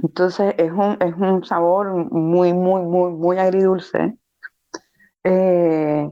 Entonces, 0.00 0.54
es 0.58 0.70
un, 0.70 0.96
es 1.00 1.16
un 1.16 1.44
sabor 1.44 1.88
muy, 2.12 2.52
muy, 2.52 2.82
muy, 2.82 3.10
muy 3.14 3.38
agridulce. 3.38 4.16
Eh, 5.24 6.08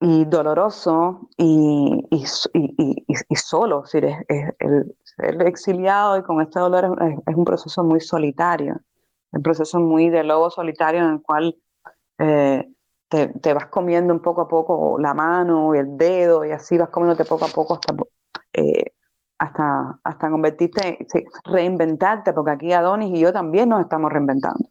y 0.00 0.24
doloroso 0.26 1.28
y, 1.36 2.06
y, 2.10 2.24
y, 2.54 3.04
y 3.28 3.36
solo. 3.36 3.84
Es, 3.84 3.92
decir, 3.92 4.16
es, 4.28 4.54
el 4.60 4.96
ser 5.02 5.42
exiliado 5.42 6.16
y 6.18 6.22
con 6.22 6.40
este 6.40 6.60
dolor 6.60 6.96
es, 7.26 7.36
un 7.36 7.44
proceso 7.44 7.82
muy 7.82 8.00
solitario, 8.00 8.80
un 9.32 9.42
proceso 9.42 9.80
muy 9.80 10.08
de 10.08 10.22
lobo 10.24 10.50
solitario 10.50 11.00
en 11.00 11.14
el 11.14 11.22
cual 11.22 11.56
eh, 12.18 12.68
te, 13.08 13.54
vas 13.54 13.66
comiendo 13.66 14.12
un 14.12 14.20
poco 14.20 14.42
a 14.42 14.48
poco 14.48 14.98
la 14.98 15.14
mano 15.14 15.74
y 15.74 15.78
el 15.78 15.96
dedo 15.96 16.44
y 16.44 16.52
así 16.52 16.78
vas 16.78 16.90
comiéndote 16.90 17.24
poco 17.24 17.46
a 17.46 17.48
poco 17.48 17.74
hasta, 17.74 17.94
eh, 18.52 18.92
hasta, 19.38 19.98
hasta 20.04 20.30
convertirte, 20.30 21.06
reinventarte, 21.44 22.32
porque 22.32 22.52
aquí 22.52 22.72
Adonis 22.72 23.16
y 23.16 23.20
yo 23.20 23.32
también 23.32 23.70
nos 23.70 23.80
estamos 23.80 24.12
reinventando. 24.12 24.68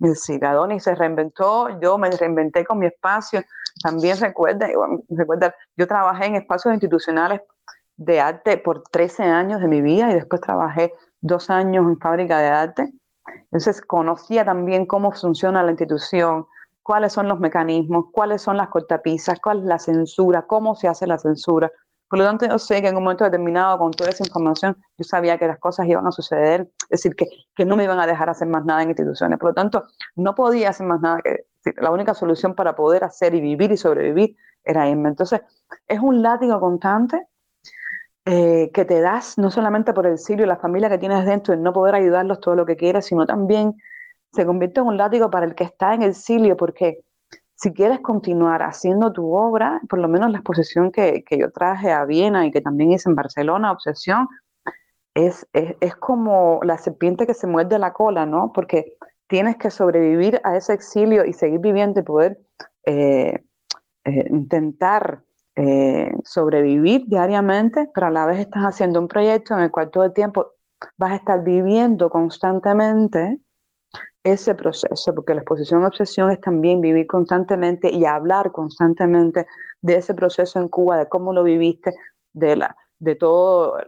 Es 0.00 0.10
decir, 0.10 0.44
Adonis 0.44 0.82
se 0.82 0.94
reinventó, 0.94 1.80
yo 1.80 1.96
me 1.96 2.10
reinventé 2.10 2.64
con 2.64 2.78
mi 2.78 2.86
espacio. 2.86 3.40
También 3.82 4.18
recuerda, 4.18 4.68
recuerda, 5.08 5.54
yo 5.76 5.86
trabajé 5.86 6.26
en 6.26 6.36
espacios 6.36 6.74
institucionales 6.74 7.40
de 7.96 8.20
arte 8.20 8.58
por 8.58 8.82
13 8.90 9.22
años 9.24 9.60
de 9.60 9.68
mi 9.68 9.80
vida 9.80 10.10
y 10.10 10.14
después 10.14 10.40
trabajé 10.40 10.92
dos 11.20 11.50
años 11.50 11.86
en 11.86 11.98
fábrica 11.98 12.38
de 12.38 12.48
arte. 12.48 12.92
Entonces 13.44 13.80
conocía 13.80 14.44
también 14.44 14.86
cómo 14.86 15.12
funciona 15.12 15.62
la 15.62 15.70
institución, 15.70 16.46
cuáles 16.82 17.12
son 17.12 17.28
los 17.28 17.40
mecanismos, 17.40 18.06
cuáles 18.12 18.42
son 18.42 18.56
las 18.56 18.68
cortapisas, 18.68 19.40
cuál 19.40 19.60
es 19.60 19.64
la 19.64 19.78
censura, 19.78 20.46
cómo 20.46 20.74
se 20.74 20.88
hace 20.88 21.06
la 21.06 21.18
censura. 21.18 21.70
Por 22.08 22.20
lo 22.20 22.24
tanto, 22.24 22.46
yo 22.46 22.58
sé 22.58 22.80
que 22.80 22.88
en 22.88 22.96
un 22.96 23.02
momento 23.02 23.24
determinado, 23.24 23.78
con 23.78 23.90
toda 23.90 24.10
esa 24.10 24.24
información, 24.24 24.76
yo 24.96 25.04
sabía 25.04 25.38
que 25.38 25.48
las 25.48 25.58
cosas 25.58 25.86
iban 25.86 26.06
a 26.06 26.12
suceder, 26.12 26.68
es 26.82 26.88
decir, 27.02 27.16
que, 27.16 27.26
que 27.56 27.64
no 27.64 27.76
me 27.76 27.82
iban 27.82 27.98
a 27.98 28.06
dejar 28.06 28.30
hacer 28.30 28.46
más 28.46 28.64
nada 28.64 28.82
en 28.82 28.90
instituciones. 28.90 29.38
Por 29.40 29.50
lo 29.50 29.54
tanto, 29.54 29.82
no 30.14 30.36
podía 30.36 30.70
hacer 30.70 30.86
más 30.86 31.00
nada 31.00 31.20
que 31.24 31.46
la 31.76 31.90
única 31.90 32.14
solución 32.14 32.54
para 32.54 32.74
poder 32.74 33.04
hacer 33.04 33.34
y 33.34 33.40
vivir 33.40 33.72
y 33.72 33.76
sobrevivir 33.76 34.36
era 34.64 34.88
irme. 34.88 35.08
Entonces, 35.08 35.40
es 35.86 36.00
un 36.00 36.22
látigo 36.22 36.58
constante 36.60 37.26
eh, 38.24 38.70
que 38.74 38.84
te 38.84 39.00
das 39.00 39.38
no 39.38 39.50
solamente 39.50 39.92
por 39.92 40.06
el 40.06 40.18
sitio 40.18 40.44
y 40.44 40.48
la 40.48 40.56
familia 40.56 40.88
que 40.88 40.98
tienes 40.98 41.24
dentro, 41.24 41.54
en 41.54 41.62
no 41.62 41.72
poder 41.72 41.94
ayudarlos 41.94 42.40
todo 42.40 42.56
lo 42.56 42.66
que 42.66 42.76
quieras, 42.76 43.06
sino 43.06 43.26
también 43.26 43.74
se 44.32 44.44
convierte 44.44 44.80
en 44.80 44.86
un 44.86 44.96
látigo 44.96 45.30
para 45.30 45.46
el 45.46 45.54
que 45.54 45.64
está 45.64 45.94
en 45.94 46.02
el 46.02 46.10
exilio, 46.10 46.56
porque 46.56 47.04
si 47.54 47.72
quieres 47.72 48.00
continuar 48.00 48.62
haciendo 48.62 49.12
tu 49.12 49.32
obra, 49.34 49.80
por 49.88 49.98
lo 49.98 50.08
menos 50.08 50.30
la 50.30 50.38
exposición 50.38 50.90
que, 50.92 51.24
que 51.24 51.38
yo 51.38 51.50
traje 51.52 51.92
a 51.92 52.04
Viena 52.04 52.46
y 52.46 52.50
que 52.50 52.60
también 52.60 52.92
hice 52.92 53.08
en 53.08 53.14
Barcelona, 53.14 53.72
Obsesión, 53.72 54.28
es, 55.14 55.46
es, 55.54 55.74
es, 55.80 55.96
como 55.96 56.60
la 56.62 56.76
serpiente 56.76 57.26
que 57.26 57.32
se 57.32 57.46
muerde 57.46 57.78
la 57.78 57.94
cola, 57.94 58.26
¿no? 58.26 58.52
Porque 58.52 58.96
tienes 59.28 59.56
que 59.56 59.70
sobrevivir 59.70 60.40
a 60.44 60.56
ese 60.56 60.72
exilio 60.72 61.24
y 61.24 61.32
seguir 61.32 61.60
viviendo 61.60 62.00
y 62.00 62.02
poder 62.02 62.38
eh, 62.84 63.44
eh, 64.04 64.26
intentar 64.30 65.22
eh, 65.56 66.12
sobrevivir 66.24 67.06
diariamente, 67.06 67.90
pero 67.94 68.08
a 68.08 68.10
la 68.10 68.26
vez 68.26 68.40
estás 68.40 68.62
haciendo 68.64 69.00
un 69.00 69.08
proyecto 69.08 69.54
en 69.54 69.60
el 69.60 69.70
cual 69.70 69.90
todo 69.90 70.04
el 70.04 70.12
tiempo 70.12 70.52
vas 70.96 71.12
a 71.12 71.16
estar 71.16 71.42
viviendo 71.42 72.10
constantemente 72.10 73.40
ese 74.22 74.54
proceso, 74.54 75.14
porque 75.14 75.34
la 75.34 75.40
exposición 75.40 75.84
obsesión 75.84 76.30
es 76.30 76.40
también 76.40 76.80
vivir 76.80 77.06
constantemente 77.06 77.90
y 77.90 78.04
hablar 78.04 78.52
constantemente 78.52 79.46
de 79.80 79.96
ese 79.96 80.14
proceso 80.14 80.60
en 80.60 80.68
Cuba, 80.68 80.98
de 80.98 81.08
cómo 81.08 81.32
lo 81.32 81.44
viviste, 81.44 81.94
de, 82.32 82.56
la, 82.56 82.76
de 82.98 83.14
todo, 83.14 83.78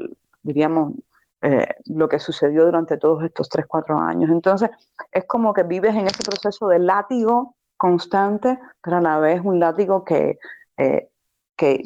diríamos, 0.43 0.95
eh, 1.43 1.69
lo 1.87 2.09
que 2.09 2.19
sucedió 2.19 2.65
durante 2.65 2.97
todos 2.97 3.23
estos 3.23 3.49
tres, 3.49 3.67
cuatro 3.69 3.99
años. 3.99 4.31
Entonces, 4.31 4.71
es 5.13 5.25
como 5.27 5.53
que 5.53 5.63
vives 5.63 5.95
en 5.95 6.07
ese 6.07 6.23
proceso 6.25 6.69
de 6.69 6.81
látigo 6.81 7.57
constante, 7.77 8.59
pero 8.83 8.97
a 8.97 9.01
la 9.01 9.19
vez 9.19 9.41
un 9.45 9.61
látigo 9.61 10.05
que, 10.05 10.39
eh, 10.77 11.09
que, 11.57 11.83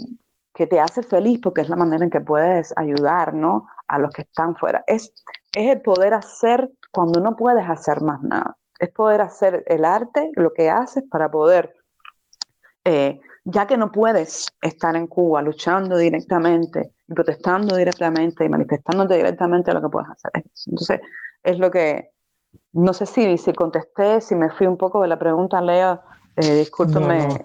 que, 0.54 0.66
te 0.66 0.80
hace 0.80 1.02
feliz 1.02 1.38
porque 1.42 1.60
es 1.60 1.68
la 1.68 1.76
manera 1.76 2.02
en 2.02 2.10
que 2.10 2.20
puedes 2.20 2.72
ayudar 2.76 3.34
¿no? 3.34 3.68
a 3.88 3.98
los 3.98 4.10
que 4.12 4.22
están 4.22 4.56
fuera. 4.56 4.82
Es, 4.86 5.12
es 5.54 5.70
el 5.70 5.82
poder 5.82 6.14
hacer 6.14 6.70
cuando 6.90 7.20
no 7.20 7.36
puedes 7.36 7.68
hacer 7.68 8.00
más 8.00 8.22
nada. 8.22 8.56
Es 8.78 8.90
poder 8.90 9.20
hacer 9.20 9.64
el 9.66 9.84
arte, 9.84 10.30
lo 10.34 10.52
que 10.54 10.70
haces 10.70 11.04
para 11.10 11.30
poder, 11.30 11.74
eh, 12.84 13.20
ya 13.44 13.66
que 13.66 13.76
no 13.76 13.92
puedes 13.92 14.46
estar 14.62 14.96
en 14.96 15.06
Cuba 15.06 15.42
luchando 15.42 15.98
directamente, 15.98 16.94
protestando 17.12 17.76
directamente 17.76 18.44
y 18.44 18.48
manifestándote 18.48 19.16
directamente 19.16 19.72
lo 19.72 19.80
que 19.80 19.88
puedes 19.88 20.10
hacer. 20.10 20.44
Entonces, 20.66 21.00
es 21.42 21.58
lo 21.58 21.70
que, 21.70 22.10
no 22.72 22.92
sé 22.92 23.06
si, 23.06 23.38
si 23.38 23.52
contesté, 23.52 24.20
si 24.20 24.34
me 24.34 24.50
fui 24.50 24.66
un 24.66 24.76
poco 24.76 25.02
de 25.02 25.08
la 25.08 25.18
pregunta, 25.18 25.60
Leo, 25.60 26.00
eh, 26.36 26.54
discúlpeme. 26.54 27.44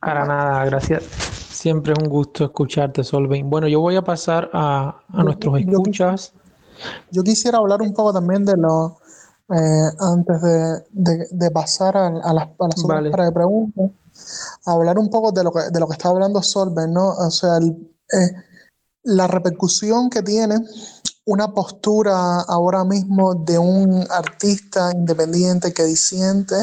para 0.00 0.24
nada, 0.24 0.64
gracias. 0.64 1.04
Siempre 1.04 1.92
es 1.92 1.98
un 2.02 2.08
gusto 2.08 2.44
escucharte, 2.44 3.04
Solveig. 3.04 3.44
Bueno, 3.44 3.68
yo 3.68 3.80
voy 3.80 3.96
a 3.96 4.02
pasar 4.02 4.50
a, 4.52 5.00
a 5.12 5.22
nuestros 5.22 5.60
escuchas. 5.60 6.34
Yo 7.10 7.22
quisiera 7.22 7.58
hablar 7.58 7.82
un 7.82 7.94
poco 7.94 8.12
también 8.12 8.44
de 8.44 8.56
lo, 8.56 8.98
eh, 9.50 9.90
antes 10.00 10.40
de, 10.40 11.26
de, 11.30 11.50
pasar 11.50 11.96
a, 11.96 12.06
a 12.06 12.32
las, 12.32 12.48
a 12.58 12.68
las 12.68 12.82
vale. 12.84 13.10
para 13.10 13.26
de 13.26 13.32
preguntas, 13.32 13.90
hablar 14.64 14.98
un 14.98 15.10
poco 15.10 15.30
de 15.30 15.44
lo 15.44 15.52
que, 15.52 15.60
de 15.70 15.78
lo 15.78 15.86
que 15.86 15.92
está 15.92 16.08
hablando 16.08 16.42
Solveig, 16.42 16.88
¿no? 16.88 17.10
O 17.10 17.30
sea, 17.30 17.58
el, 17.58 17.76
eh, 18.12 18.32
la 19.04 19.26
repercusión 19.26 20.10
que 20.10 20.22
tiene 20.22 20.56
una 21.24 21.52
postura 21.52 22.40
ahora 22.42 22.84
mismo 22.84 23.34
de 23.34 23.58
un 23.58 24.04
artista 24.10 24.90
independiente 24.94 25.72
que 25.72 25.84
disiente. 25.84 26.56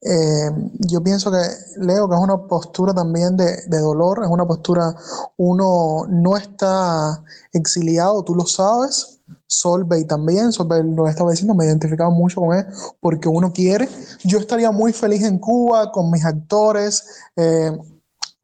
Eh, 0.00 0.50
yo 0.78 1.02
pienso 1.02 1.30
que, 1.32 1.38
Leo, 1.78 2.08
que 2.08 2.14
es 2.14 2.20
una 2.20 2.46
postura 2.46 2.94
también 2.94 3.36
de, 3.36 3.66
de, 3.66 3.78
dolor, 3.78 4.20
es 4.22 4.30
una 4.30 4.46
postura, 4.46 4.94
uno 5.36 6.06
no 6.08 6.36
está 6.36 7.24
exiliado, 7.52 8.22
tú 8.22 8.36
lo 8.36 8.46
sabes, 8.46 9.18
Solveig 9.48 10.06
también, 10.06 10.52
Solveig 10.52 10.84
lo 10.84 11.08
estaba 11.08 11.30
diciendo, 11.30 11.54
me 11.54 11.64
he 11.64 11.68
identificado 11.68 12.10
mucho 12.10 12.40
con 12.40 12.56
él 12.56 12.66
porque 13.00 13.28
uno 13.28 13.52
quiere. 13.52 13.88
Yo 14.22 14.38
estaría 14.38 14.70
muy 14.70 14.92
feliz 14.92 15.22
en 15.24 15.38
Cuba 15.38 15.90
con 15.90 16.10
mis 16.10 16.24
actores, 16.24 17.04
eh, 17.36 17.76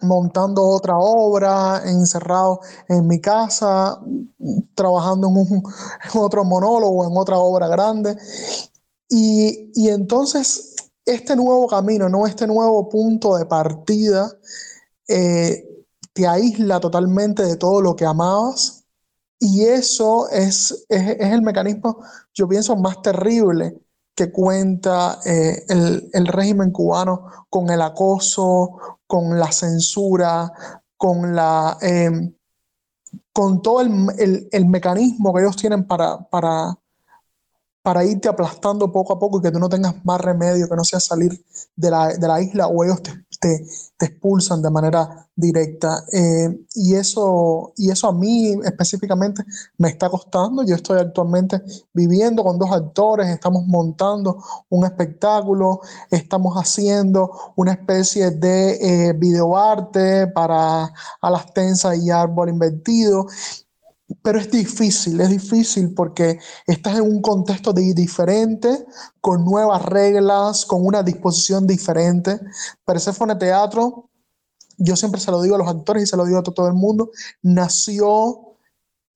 montando 0.04 0.62
otra 0.62 0.96
obra, 0.96 1.82
encerrado 1.84 2.60
en 2.88 3.06
mi 3.06 3.20
casa, 3.20 4.00
trabajando 4.74 5.28
en, 5.28 5.36
un, 5.36 5.62
otro 6.14 6.44
monólogo, 6.44 7.06
en 7.06 7.16
otra 7.16 7.38
obra 7.38 7.68
grande. 7.68 8.16
Y, 9.08 9.70
y, 9.74 9.88
entonces, 9.88 10.74
este 11.04 11.36
nuevo 11.36 11.66
camino, 11.66 12.08
¿no? 12.08 12.26
este 12.26 12.46
nuevo 12.46 12.88
punto 12.88 13.36
de 13.36 13.46
partida, 13.46 14.30
eh, 15.08 15.68
te 16.12 16.26
aísla 16.26 16.80
totalmente 16.80 17.42
de 17.44 17.56
todo 17.56 17.80
lo 17.82 17.96
que 17.96 18.06
amabas 18.06 18.84
y 19.38 19.64
eso 19.64 20.28
es, 20.30 20.86
es, 20.88 21.08
es, 21.18 21.32
el 21.32 21.42
mecanismo, 21.42 22.02
yo 22.32 22.48
pienso, 22.48 22.76
más 22.76 23.02
terrible 23.02 23.78
que 24.14 24.30
cuenta 24.30 25.18
eh, 25.24 25.64
el, 25.68 26.08
el, 26.12 26.26
régimen 26.26 26.70
cubano 26.70 27.46
con 27.50 27.68
el 27.70 27.82
acoso, 27.82 28.98
con 29.06 29.38
la 29.38 29.50
censura, 29.50 30.52
con, 30.96 31.34
la, 31.34 31.76
eh, 31.82 32.32
con 33.32 33.60
todo 33.60 33.80
el, 33.80 33.90
el, 34.18 34.48
el, 34.52 34.66
mecanismo 34.66 35.34
que 35.34 35.42
ellos 35.42 35.56
tienen 35.56 35.84
para, 35.84 36.18
para, 36.28 36.78
para 37.82 38.04
irte 38.04 38.28
aplastando 38.28 38.90
poco 38.92 39.12
a 39.12 39.18
poco 39.18 39.38
y 39.38 39.42
que 39.42 39.50
tú 39.50 39.58
no 39.58 39.68
tengas 39.68 40.02
más 40.04 40.20
remedio 40.20 40.68
que 40.68 40.76
no 40.76 40.84
sea 40.84 41.00
salir 41.00 41.44
de 41.74 41.90
la, 41.90 42.08
de 42.08 42.28
la 42.28 42.40
isla 42.40 42.68
o 42.68 42.84
ellos 42.84 43.02
te, 43.02 43.12
te, 43.44 44.06
expulsan 44.06 44.60
de 44.60 44.70
manera 44.70 45.26
directa. 45.34 46.04
Eh, 46.12 46.66
y, 46.74 46.94
eso, 46.94 47.72
y 47.76 47.90
eso 47.90 48.08
a 48.08 48.12
mí 48.12 48.54
específicamente 48.64 49.42
me 49.78 49.88
está 49.88 50.10
costando. 50.10 50.62
Yo 50.62 50.74
estoy 50.74 50.98
actualmente 50.98 51.62
viviendo 51.92 52.42
con 52.42 52.58
dos 52.58 52.70
actores, 52.70 53.28
estamos 53.28 53.66
montando 53.66 54.42
un 54.68 54.84
espectáculo, 54.84 55.80
estamos 56.10 56.54
haciendo 56.56 57.30
una 57.56 57.72
especie 57.72 58.30
de 58.30 59.08
eh, 59.08 59.12
videoarte 59.14 60.26
para 60.28 60.92
a 61.20 61.30
las 61.30 61.52
tensas 61.54 61.96
y 61.98 62.10
árbol 62.10 62.50
invertido. 62.50 63.26
Pero 64.22 64.38
es 64.38 64.50
difícil, 64.50 65.20
es 65.20 65.30
difícil 65.30 65.94
porque 65.94 66.38
estás 66.66 66.96
en 66.96 67.02
un 67.02 67.22
contexto 67.22 67.72
diferente, 67.72 68.86
con 69.20 69.44
nuevas 69.44 69.82
reglas, 69.84 70.66
con 70.66 70.84
una 70.84 71.02
disposición 71.02 71.66
diferente. 71.66 72.38
Persephone 72.84 73.36
Teatro, 73.36 74.10
yo 74.76 74.96
siempre 74.96 75.20
se 75.20 75.30
lo 75.30 75.40
digo 75.40 75.54
a 75.54 75.58
los 75.58 75.68
actores 75.68 76.02
y 76.02 76.06
se 76.06 76.16
lo 76.16 76.26
digo 76.26 76.38
a 76.38 76.42
todo 76.42 76.68
el 76.68 76.74
mundo, 76.74 77.10
nació 77.42 78.56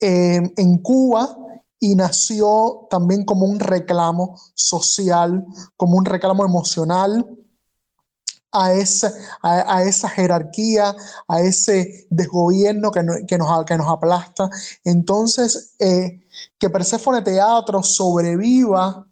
eh, 0.00 0.52
en 0.56 0.78
Cuba 0.78 1.36
y 1.80 1.94
nació 1.94 2.86
también 2.90 3.24
como 3.24 3.46
un 3.46 3.60
reclamo 3.60 4.40
social, 4.54 5.44
como 5.76 5.96
un 5.96 6.04
reclamo 6.04 6.44
emocional 6.44 7.26
a 8.52 8.72
esa, 8.72 9.12
a, 9.42 9.82
esa 9.82 10.08
jerarquía, 10.08 10.94
a 11.26 11.40
ese 11.40 12.06
desgobierno 12.10 12.90
que, 12.90 13.00
que, 13.26 13.38
nos, 13.38 13.64
que 13.64 13.76
nos 13.76 13.88
aplasta. 13.88 14.48
Entonces, 14.84 15.74
eh, 15.78 16.20
que 16.58 16.70
Persephone 16.70 17.22
Teatro 17.22 17.82
sobreviva 17.82 19.07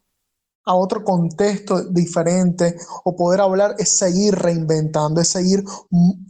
a 0.67 0.75
otro 0.75 1.05
contexto 1.05 1.85
diferente 1.85 2.77
o 3.05 3.15
poder 3.15 3.41
hablar 3.41 3.77
es 3.79 3.97
seguir 3.97 4.35
reinventando, 4.35 5.21
es 5.21 5.29
seguir, 5.29 5.65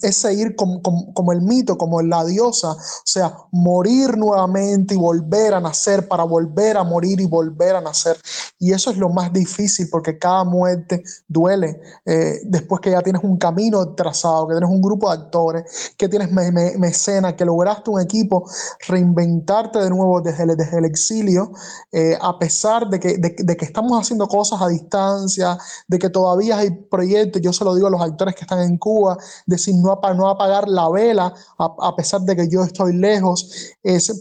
es 0.03 0.17
seguir 0.17 0.55
como, 0.55 0.83
como, 0.83 1.33
el 1.33 1.41
mito, 1.41 1.79
como 1.79 2.03
la 2.03 2.23
diosa, 2.23 2.73
o 2.73 2.77
sea, 3.05 3.35
morir 3.51 4.19
nuevamente 4.19 4.95
y 4.95 4.99
volver 4.99 5.55
a 5.55 5.61
nacer 5.61 6.07
para 6.07 6.25
volver 6.25 6.77
a 6.77 6.85
morir 6.85 7.19
y 7.19 7.27
volver 7.27 7.77
a 7.77 7.81
nacer. 7.81 8.19
Y 8.59 8.73
eso 8.73 8.91
es 8.91 8.99
lo 8.99 9.09
más 9.09 9.33
difícil 9.33 9.89
porque 9.91 10.19
cada 10.19 10.45
muerte 10.45 11.03
duele. 11.27 11.81
Eh, 12.05 12.41
después 12.45 12.83
que 12.83 12.91
ya 12.91 13.01
tienes 13.01 13.25
un 13.25 13.39
camino 13.39 13.95
trazado, 13.95 14.49
que 14.49 14.55
tienes 14.55 14.71
un 14.71 14.83
grupo 14.83 15.09
de 15.09 15.17
actores, 15.17 15.95
que 15.97 16.11
tienes 16.11 16.31
mecenas, 16.31 17.35
que 17.35 17.45
lograste 17.47 17.91
un 17.91 18.03
equipo, 18.03 18.47
reinventarte 18.87 19.79
de 19.79 19.89
nuevo 19.89 20.21
desde 20.21 20.43
el, 20.43 20.57
desde 20.59 20.79
el 20.79 20.85
exilio, 20.85 21.53
eh, 21.91 22.19
a 22.21 22.39
pesar 22.39 22.91
de 22.91 23.01
que, 23.01 23.17
de 23.17 23.57
que 23.57 23.65
estamos 23.65 23.99
haciendo 23.99 24.26
cosas 24.27 24.61
a 24.61 24.69
distancia, 24.69 25.59
de 25.89 25.99
que 25.99 26.11
todavía 26.11 26.59
hay 26.59 26.71
proyectos, 26.71 27.43
yo 27.43 27.53
se 27.53 27.65
lo 27.65 27.75
digo 27.75 27.89
a 27.89 27.91
los 27.91 28.01
actores 28.01 28.35
que 28.35 28.43
están 28.43 28.61
en 28.61 28.79
Cuba, 28.79 29.17
decir 29.47 29.75
no, 29.77 30.01
no 30.15 30.29
apagar 30.29 30.69
la 30.69 30.89
vela 30.89 31.33
a, 31.59 31.97
pesar 31.97 32.21
de 32.23 32.37
que 32.37 32.49
yo 32.49 32.63
estoy 32.63 32.95
lejos, 32.95 33.75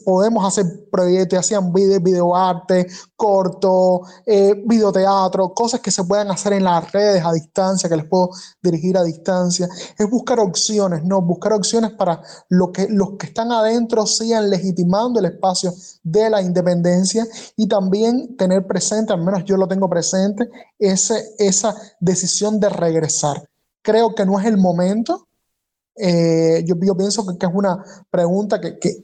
podemos 0.04 0.46
hacer 0.46 0.90
proyectos, 0.92 1.40
hacían 1.40 1.72
video, 1.74 2.00
videoarte, 2.00 2.88
corto, 3.16 4.02
eh, 4.26 4.64
videoteatro, 4.66 5.54
cosas 5.54 5.80
que 5.80 5.92
se 5.92 6.04
puedan 6.04 6.30
hacer 6.32 6.54
en 6.54 6.64
las 6.64 6.92
redes 6.92 7.24
a 7.26 7.32
distancia, 7.34 7.90
que 7.90 7.98
les 7.98 8.06
puedo 8.06 8.30
dirigir 8.62 8.98
a 8.98 9.04
distancia, 9.04 9.68
es 9.98 10.10
buscar 10.10 10.40
opciones, 10.40 11.04
¿no? 11.04 11.22
Buscar 11.22 11.54
opciones 11.54 11.92
para 11.92 12.22
lo 12.50 12.72
que, 12.72 12.88
los 12.90 13.12
que 13.18 13.28
están 13.28 13.52
adentro 13.52 14.06
sigan 14.06 14.50
legitimando 14.50 15.20
el 15.20 15.26
espacio 15.26 15.74
de 16.06 16.30
la 16.30 16.40
independencia 16.40 17.28
y 17.58 17.68
también 17.68 18.38
tener 18.38 18.68
presente, 18.68 19.12
al 19.12 19.26
menos 19.26 19.44
yo 19.44 19.58
lo 19.58 19.68
tengo 19.68 19.90
presente, 19.90 20.48
ese, 20.78 21.34
esa 21.40 21.76
decisión 22.00 22.60
de 22.60 22.70
regresar. 22.70 23.50
Creo 23.82 24.14
que 24.14 24.26
no 24.26 24.40
es 24.40 24.46
el 24.46 24.58
momento. 24.58 25.28
Eh, 25.96 26.64
yo, 26.66 26.78
pienso 26.96 27.26
que, 27.26 27.46
es 27.46 27.52
una 27.52 27.84
pregunta 28.12 28.62
que, 28.62 28.78
que, 28.78 29.04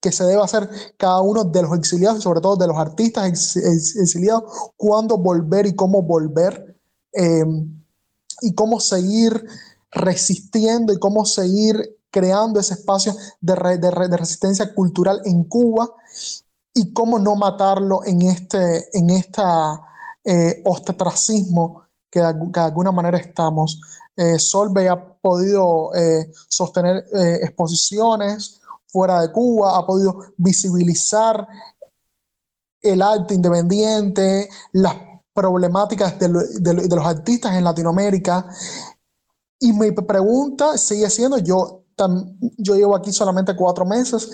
que, 0.00 0.12
se 0.12 0.24
debe 0.24 0.42
hacer 0.42 0.66
cada 0.96 1.20
uno 1.20 1.44
de 1.44 1.60
los 1.60 1.76
exiliados, 1.76 2.22
sobre 2.22 2.40
todo 2.40 2.56
de 2.56 2.68
los 2.68 2.78
artistas 2.78 3.56
exiliados, 3.56 4.44
cuándo 4.76 5.18
volver 5.18 5.66
y 5.66 5.74
cómo 5.74 6.02
volver, 6.02 6.74
em, 7.12 7.82
y 8.40 8.54
cómo 8.54 8.80
seguir 8.80 9.44
resistiendo 9.90 10.92
y 10.94 10.98
cómo 10.98 11.26
seguir 11.26 11.98
creando 12.14 12.60
ese 12.60 12.74
espacio 12.74 13.12
de, 13.40 13.56
resistencia 13.56 14.72
cultural 14.72 15.20
en 15.24 15.42
Cuba 15.42 15.90
y 16.72 16.92
cómo 16.92 17.18
no 17.18 17.34
matarlo 17.34 18.04
en, 18.04 18.22
este, 18.22 18.88
en 18.96 19.10
esta 19.10 19.82
eh, 20.22 20.62
que 22.08 22.20
de, 22.20 22.60
alguna 22.60 22.92
manera 22.92 23.18
estamos. 23.18 23.80
Eh, 24.16 24.36
ha 24.88 25.18
podido 25.20 25.92
eh, 25.96 26.30
sostener 26.48 27.04
eh, 27.12 27.40
exposiciones 27.42 28.60
fuera 28.86 29.20
de 29.20 29.32
Cuba, 29.32 29.76
ha 29.76 29.84
podido 29.84 30.20
visibilizar 30.36 31.48
el 32.80 33.02
arte 33.02 33.34
independiente, 33.34 34.48
las 34.70 34.94
problemáticas 35.32 36.16
de, 36.20 36.28
de 36.60 36.96
los 36.96 37.04
artistas 37.04 37.56
en 37.56 37.64
Latinoamérica. 37.64 38.46
Y 39.58 39.72
mi 39.72 39.90
pregunta 39.90 40.78
sigue 40.78 41.10
siendo, 41.10 41.38
yo, 41.38 41.83
yo 42.58 42.74
llevo 42.74 42.96
aquí 42.96 43.12
solamente 43.12 43.56
cuatro 43.56 43.84
meses, 43.84 44.30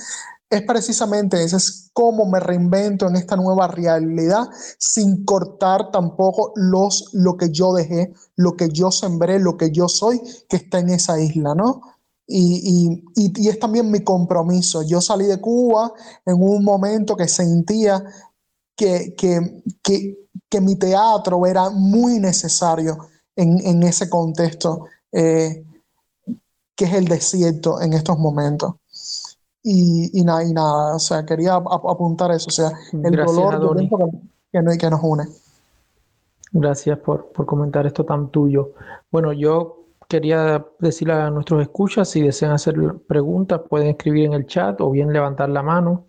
es 0.50 0.62
precisamente 0.62 1.42
ese, 1.42 1.56
es 1.56 1.90
cómo 1.92 2.26
me 2.26 2.40
reinvento 2.40 3.06
en 3.06 3.16
esta 3.16 3.36
nueva 3.36 3.68
realidad 3.68 4.48
sin 4.78 5.24
cortar 5.24 5.92
tampoco 5.92 6.52
los, 6.56 7.10
lo 7.12 7.36
que 7.36 7.50
yo 7.50 7.72
dejé, 7.72 8.12
lo 8.34 8.56
que 8.56 8.68
yo 8.68 8.90
sembré, 8.90 9.38
lo 9.38 9.56
que 9.56 9.70
yo 9.70 9.88
soy, 9.88 10.20
que 10.48 10.56
está 10.56 10.80
en 10.80 10.90
esa 10.90 11.20
isla, 11.20 11.54
¿no? 11.54 11.82
Y, 12.26 13.02
y, 13.16 13.32
y, 13.36 13.48
es 13.48 13.58
también 13.58 13.90
mi 13.90 14.04
compromiso. 14.04 14.82
Yo 14.82 15.00
salí 15.00 15.26
de 15.26 15.40
Cuba 15.40 15.92
en 16.24 16.40
un 16.40 16.62
momento 16.64 17.16
que 17.16 17.26
sentía 17.26 18.04
que, 18.76 19.14
que, 19.16 19.62
que, 19.82 20.28
que 20.48 20.60
mi 20.60 20.76
teatro 20.76 21.44
era 21.46 21.70
muy 21.70 22.20
necesario 22.20 22.98
en, 23.34 23.58
en 23.66 23.82
ese 23.82 24.08
contexto 24.08 24.86
eh, 25.12 25.64
que 26.80 26.86
es 26.86 26.94
el 26.94 27.04
desierto 27.04 27.82
en 27.82 27.92
estos 27.92 28.18
momentos. 28.18 28.72
Y, 29.62 30.18
y, 30.18 30.24
nada, 30.24 30.42
y 30.42 30.54
nada, 30.54 30.96
o 30.96 30.98
sea, 30.98 31.26
quería 31.26 31.56
apuntar 31.56 32.30
eso, 32.30 32.46
o 32.48 32.50
sea, 32.50 32.70
el 32.94 33.16
dolor 33.16 33.76
que, 34.50 34.62
no, 34.62 34.72
que 34.80 34.88
nos 34.88 35.00
une. 35.02 35.24
Gracias 36.52 36.98
por, 37.00 37.32
por 37.32 37.44
comentar 37.44 37.84
esto 37.84 38.06
tan 38.06 38.30
tuyo. 38.30 38.70
Bueno, 39.10 39.34
yo 39.34 39.84
quería 40.08 40.64
decirle 40.78 41.12
a 41.12 41.28
nuestros 41.28 41.60
escuchas, 41.60 42.08
si 42.08 42.22
desean 42.22 42.52
hacer 42.52 42.76
preguntas, 43.06 43.60
pueden 43.68 43.88
escribir 43.88 44.24
en 44.24 44.32
el 44.32 44.46
chat 44.46 44.80
o 44.80 44.90
bien 44.90 45.12
levantar 45.12 45.50
la 45.50 45.62
mano. 45.62 46.06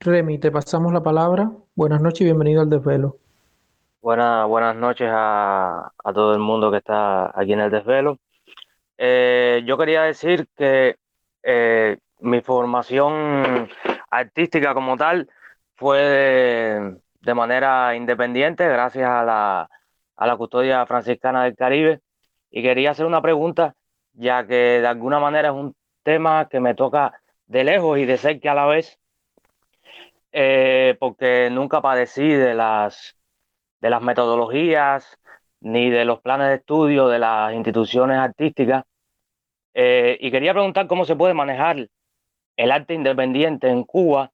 Remy, 0.00 0.38
te 0.38 0.50
pasamos 0.50 0.90
la 0.90 1.02
palabra. 1.02 1.52
Buenas 1.74 2.00
noches 2.00 2.22
y 2.22 2.24
bienvenido 2.24 2.62
al 2.62 2.70
desvelo. 2.70 3.18
Buenas, 4.00 4.48
buenas 4.48 4.74
noches 4.74 5.10
a, 5.12 5.92
a 6.02 6.12
todo 6.14 6.32
el 6.32 6.40
mundo 6.40 6.70
que 6.70 6.78
está 6.78 7.38
aquí 7.38 7.52
en 7.52 7.60
el 7.60 7.70
desvelo. 7.70 8.16
Eh, 8.98 9.62
yo 9.66 9.76
quería 9.76 10.02
decir 10.02 10.46
que 10.56 10.96
eh, 11.42 11.98
mi 12.20 12.40
formación 12.40 13.68
artística 14.10 14.74
como 14.74 14.96
tal 14.96 15.28
fue 15.74 16.00
de, 17.20 17.34
manera 17.34 17.94
independiente 17.94 18.66
gracias 18.68 19.08
a 19.08 19.24
la, 19.24 19.70
a 20.16 20.26
la 20.26 20.36
custodia 20.36 20.86
franciscana 20.86 21.44
del 21.44 21.56
Caribe. 21.56 22.00
Y 22.50 22.62
quería 22.62 22.92
hacer 22.92 23.06
una 23.06 23.22
pregunta 23.22 23.74
ya 24.14 24.46
que 24.46 24.80
de 24.80 24.86
alguna 24.86 25.20
manera 25.20 25.48
es 25.48 25.54
un 25.54 25.74
tema 26.02 26.48
que 26.48 26.60
me 26.60 26.74
toca 26.74 27.20
de 27.46 27.64
lejos 27.64 27.98
y 27.98 28.06
de 28.06 28.16
cerca 28.16 28.52
a 28.52 28.54
la 28.54 28.66
vez 28.66 28.98
eh, 30.32 30.96
porque 31.00 31.48
nunca 31.50 31.80
padecí 31.80 32.28
de 32.28 32.54
las, 32.54 33.16
de 33.80 33.90
las 33.90 34.02
metodologías 34.02 35.18
ni 35.66 35.90
de 35.90 36.04
los 36.04 36.20
planes 36.20 36.48
de 36.48 36.54
estudio 36.54 37.08
de 37.08 37.18
las 37.18 37.52
instituciones 37.52 38.18
artísticas. 38.18 38.84
Eh, 39.74 40.16
y 40.20 40.30
quería 40.30 40.52
preguntar 40.52 40.86
cómo 40.86 41.04
se 41.04 41.16
puede 41.16 41.34
manejar 41.34 41.88
el 42.56 42.70
arte 42.70 42.94
independiente 42.94 43.68
en 43.68 43.82
Cuba 43.82 44.30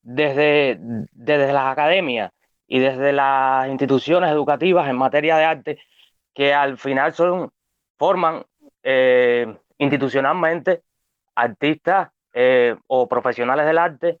desde, 0.00 0.78
desde 1.12 1.52
las 1.52 1.66
academias 1.66 2.30
y 2.68 2.78
desde 2.78 3.12
las 3.12 3.68
instituciones 3.68 4.30
educativas 4.30 4.88
en 4.88 4.96
materia 4.96 5.36
de 5.36 5.44
arte 5.44 5.78
que 6.32 6.54
al 6.54 6.78
final 6.78 7.12
forman 7.98 8.44
eh, 8.84 9.56
institucionalmente 9.78 10.82
artistas 11.34 12.10
eh, 12.32 12.76
o 12.86 13.08
profesionales 13.08 13.66
del 13.66 13.78
arte 13.78 14.20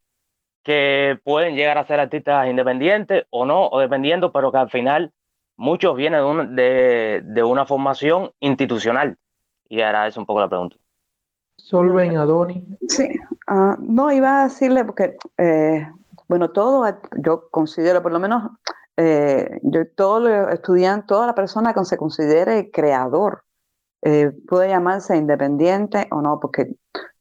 que 0.64 1.16
pueden 1.22 1.54
llegar 1.54 1.78
a 1.78 1.86
ser 1.86 2.00
artistas 2.00 2.48
independientes 2.48 3.24
o 3.30 3.46
no, 3.46 3.68
o 3.68 3.78
dependiendo, 3.78 4.32
pero 4.32 4.50
que 4.50 4.58
al 4.58 4.70
final 4.70 5.12
muchos 5.56 5.96
vienen 5.96 6.54
de, 6.54 7.22
de, 7.24 7.42
una 7.42 7.66
formación 7.66 8.30
institucional. 8.40 9.16
Y 9.68 9.80
ahora 9.80 10.06
es 10.06 10.16
un 10.16 10.26
poco 10.26 10.40
la 10.40 10.48
pregunta. 10.48 10.76
Solven, 11.56 12.16
Adoni. 12.16 12.64
Sí, 12.88 13.08
uh, 13.50 13.74
no, 13.80 14.12
iba 14.12 14.40
a 14.40 14.44
decirle 14.44 14.84
porque, 14.84 15.16
eh, 15.38 15.88
bueno, 16.28 16.50
todo, 16.50 16.86
yo 17.18 17.48
considero, 17.50 18.02
por 18.02 18.12
lo 18.12 18.20
menos, 18.20 18.50
eh, 18.96 19.58
yo 19.62 19.88
todo 19.94 20.20
lo 20.20 20.48
estudiante, 20.50 21.06
toda 21.08 21.26
la 21.26 21.34
persona 21.34 21.74
que 21.74 21.84
se 21.84 21.96
considere 21.96 22.70
creador 22.70 23.44
eh, 24.02 24.32
puede 24.46 24.68
llamarse 24.68 25.16
independiente 25.16 26.06
o 26.10 26.20
no, 26.20 26.38
porque 26.38 26.76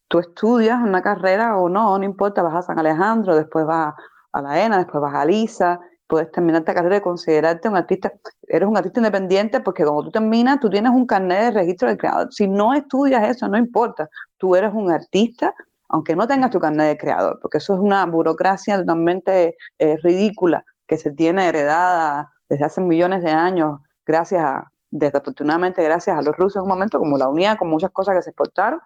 tú 0.07 0.19
estudias 0.19 0.79
una 0.81 1.01
carrera 1.01 1.57
o 1.57 1.69
no, 1.69 1.97
no 1.97 2.03
importa, 2.03 2.43
vas 2.43 2.55
a 2.55 2.61
San 2.61 2.79
Alejandro, 2.79 3.36
después 3.36 3.65
vas 3.65 3.95
a 4.31 4.41
la 4.41 4.63
ENA, 4.63 4.77
después 4.77 5.01
vas 5.01 5.15
a 5.15 5.25
Lisa, 5.25 5.79
puedes 6.08 6.32
terminar 6.32 6.62
esta 6.62 6.74
carrera 6.74 6.97
y 6.97 7.01
considerarte 7.01 7.68
un 7.68 7.78
artista, 7.78 8.14
eres 8.47 8.68
un 8.68 8.78
artista 8.78 8.99
independiente 8.99 9.60
porque 9.60 9.84
cuando 9.84 10.03
tú 10.03 10.12
terminas, 10.12 10.60
tú 10.60 10.70
tienes 10.70 10.91
un 10.91 11.06
carnet 11.06 11.45
de 11.45 11.51
registro 11.51 11.89
de 11.89 11.97
creador. 11.97 12.28
Si 12.32 12.47
no 12.47 12.74
estudias 12.74 13.28
eso, 13.30 13.47
no 13.47 13.58
importa, 13.58 14.10
tú 14.38 14.56
eres 14.56 14.74
un 14.74 14.91
artista, 14.91 15.53
aunque 15.89 16.16
no 16.16 16.28
tengas 16.28 16.51
tu 16.51 16.60
carnet 16.60 16.88
de 16.88 16.97
creador, 16.97 17.39
porque 17.41 17.58
eso 17.58 17.74
es 17.74 17.80
una 17.80 18.06
burocracia 18.06 18.78
totalmente 18.78 19.56
eh, 19.80 19.97
ridícula 20.03 20.64
que 20.88 20.97
se 20.97 21.12
tiene 21.12 21.47
heredada 21.47 22.32
desde 22.49 22.66
hace 22.66 22.82
millones 22.82 23.24
de 23.24 23.32
años, 23.32 23.80
gracias 24.06 24.43
a, 24.43 24.72
desafortunadamente 24.91 25.84
gracias 25.84 26.18
a 26.18 26.22
los 26.22 26.36
rusos 26.38 26.58
en 26.58 26.64
un 26.64 26.70
momento, 26.70 26.99
como 26.99 27.18
la 27.18 27.28
unidad, 27.28 27.58
con 27.58 27.70
muchas 27.70 27.91
cosas 27.91 28.16
que 28.16 28.22
se 28.22 28.30
exportaron, 28.30 28.80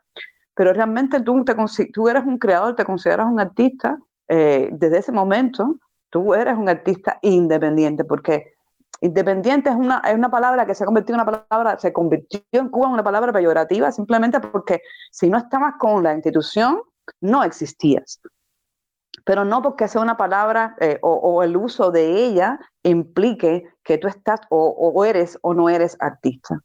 pero 0.56 0.74
realmente 0.74 1.22
tú, 1.22 1.44
te, 1.44 1.56
tú 1.94 2.10
eres 2.10 2.26
un 2.26 2.38
creador, 2.38 2.76
te 2.76 2.86
consideras 2.86 3.28
un 3.28 3.40
artista, 3.40 3.98
eh, 4.28 4.70
desde 4.72 5.00
ese 5.00 5.12
momento 5.12 5.80
tú 6.10 6.34
eres 6.34 6.58
un 6.58 6.70
artista 6.70 7.20
independiente, 7.22 8.04
porque 8.04 8.54
independiente 9.02 9.70
es 9.70 9.76
una, 9.76 10.02
es 10.06 10.16
una 10.16 10.30
palabra 10.30 10.66
que 10.66 10.76
se 10.76 10.84
ha 10.84 10.86
convertido 10.86 11.16
en 11.16 11.22
una 11.22 11.44
palabra, 11.48 11.80
se 11.80 11.94
convirtió 11.94 12.42
en 12.52 12.70
Cuba 12.70 12.88
en 12.88 12.94
una 12.94 13.04
palabra 13.04 13.32
peyorativa 13.32 13.92
simplemente 13.92 14.40
porque 14.40 14.82
si 15.12 15.30
no 15.30 15.38
estabas 15.38 15.74
con 15.80 16.04
la 16.04 16.14
institución, 16.14 16.82
no 17.22 17.44
existías. 17.44 18.20
Pero 19.26 19.46
no 19.46 19.62
porque 19.62 19.88
sea 19.88 20.02
una 20.02 20.18
palabra 20.18 20.76
eh, 20.80 20.98
o, 21.02 21.44
el 21.44 21.56
uso 21.58 21.92
de 21.92 22.26
ella 22.26 22.60
implique 22.84 23.68
que 23.84 23.98
tú 23.98 24.08
estás 24.08 24.40
o, 24.50 25.06
eres 25.06 25.38
o 25.42 25.54
no 25.54 25.70
eres 25.70 25.98
artista. 26.00 26.60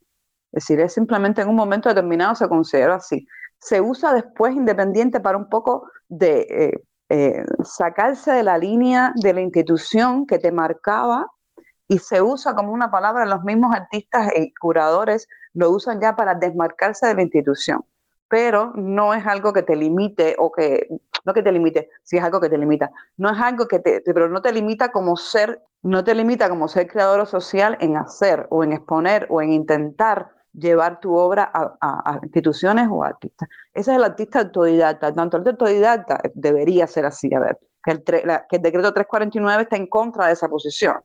Es 0.53 0.65
decir, 0.65 0.81
es 0.81 0.95
simplemente 0.95 1.43
en 1.43 1.49
un 1.49 1.57
momento 1.57 1.89
determinado 1.89 2.35
se 2.35 2.49
considera 2.49 2.97
así. 2.97 3.27
Se 3.59 3.81
usa 3.81 4.13
después 4.13 4.55
independiente 4.55 5.21
para 5.21 5.37
un 5.37 5.49
poco 5.49 5.89
de 6.09 6.47
eh, 6.49 6.85
eh, 7.09 7.45
sacarse 7.63 8.33
de 8.33 8.43
la 8.43 8.59
línea 8.59 9.13
de 9.17 9.35
la 9.35 9.41
institución 9.41 10.27
que 10.27 10.39
te 10.39 10.53
marcaba 10.53 11.27
y 11.87 11.99
se 11.99 12.23
usa 12.23 12.55
como 12.55 12.73
una 12.73 12.91
palabra, 12.91 13.27
los 13.27 13.45
mismos 13.45 13.75
artistas 13.75 14.33
y 14.37 14.55
curadores 14.55 15.29
lo 15.53 15.71
usan 15.71 16.01
ya 16.01 16.17
para 16.17 16.35
desmarcarse 16.35 17.07
de 17.07 17.15
la 17.15 17.23
institución, 17.23 17.85
pero 18.29 18.73
no 18.75 19.13
es 19.15 19.27
algo 19.27 19.53
que 19.53 19.63
te 19.63 19.77
limite 19.77 20.35
o 20.39 20.51
que, 20.51 20.89
no 21.25 21.35
que 21.35 21.43
te 21.43 21.53
limite, 21.53 21.91
si 22.03 22.17
es 22.17 22.25
algo 22.25 22.41
que 22.41 22.49
te 22.49 22.59
limita, 22.59 22.91
no 23.17 23.31
es 23.31 23.39
algo 23.39 23.69
que 23.69 23.79
te, 23.79 24.01
pero 24.01 24.29
no 24.29 24.41
te 24.41 24.53
limita 24.53 24.91
como 24.91 25.17
ser, 25.17 25.63
no 25.83 26.05
te 26.05 26.15
limita 26.15 26.49
como 26.49 26.69
ser 26.69 26.89
creador 26.89 27.27
social 27.27 27.77
en 27.81 27.97
hacer 27.97 28.47
o 28.51 28.65
en 28.65 28.73
exponer 28.73 29.27
o 29.31 29.43
en 29.43 29.53
intentar 29.53 30.34
llevar 30.55 31.01
tu 31.01 31.15
obra 31.15 31.51
a, 31.53 32.19
instituciones 32.23 32.89
o 32.91 33.03
artistas. 33.03 33.49
Ese 33.73 33.91
es 33.91 33.97
el 33.97 34.05
artista 34.05 34.41
autodidacta. 34.41 35.15
Tanto 35.15 35.37
el 35.37 35.49
autodidacta 35.49 36.21
debería 36.35 36.87
ser 36.87 37.07
así, 37.07 37.33
a 37.35 37.41
ver, 37.41 37.59
que 37.83 37.91
el, 37.93 38.03
que 38.03 38.57
el 38.57 38.63
decreto 38.63 38.93
349 38.93 39.63
está 39.65 39.77
en 39.77 39.87
contra 39.87 40.27
de 40.27 40.33
esa 40.33 40.49
posición. 40.49 40.97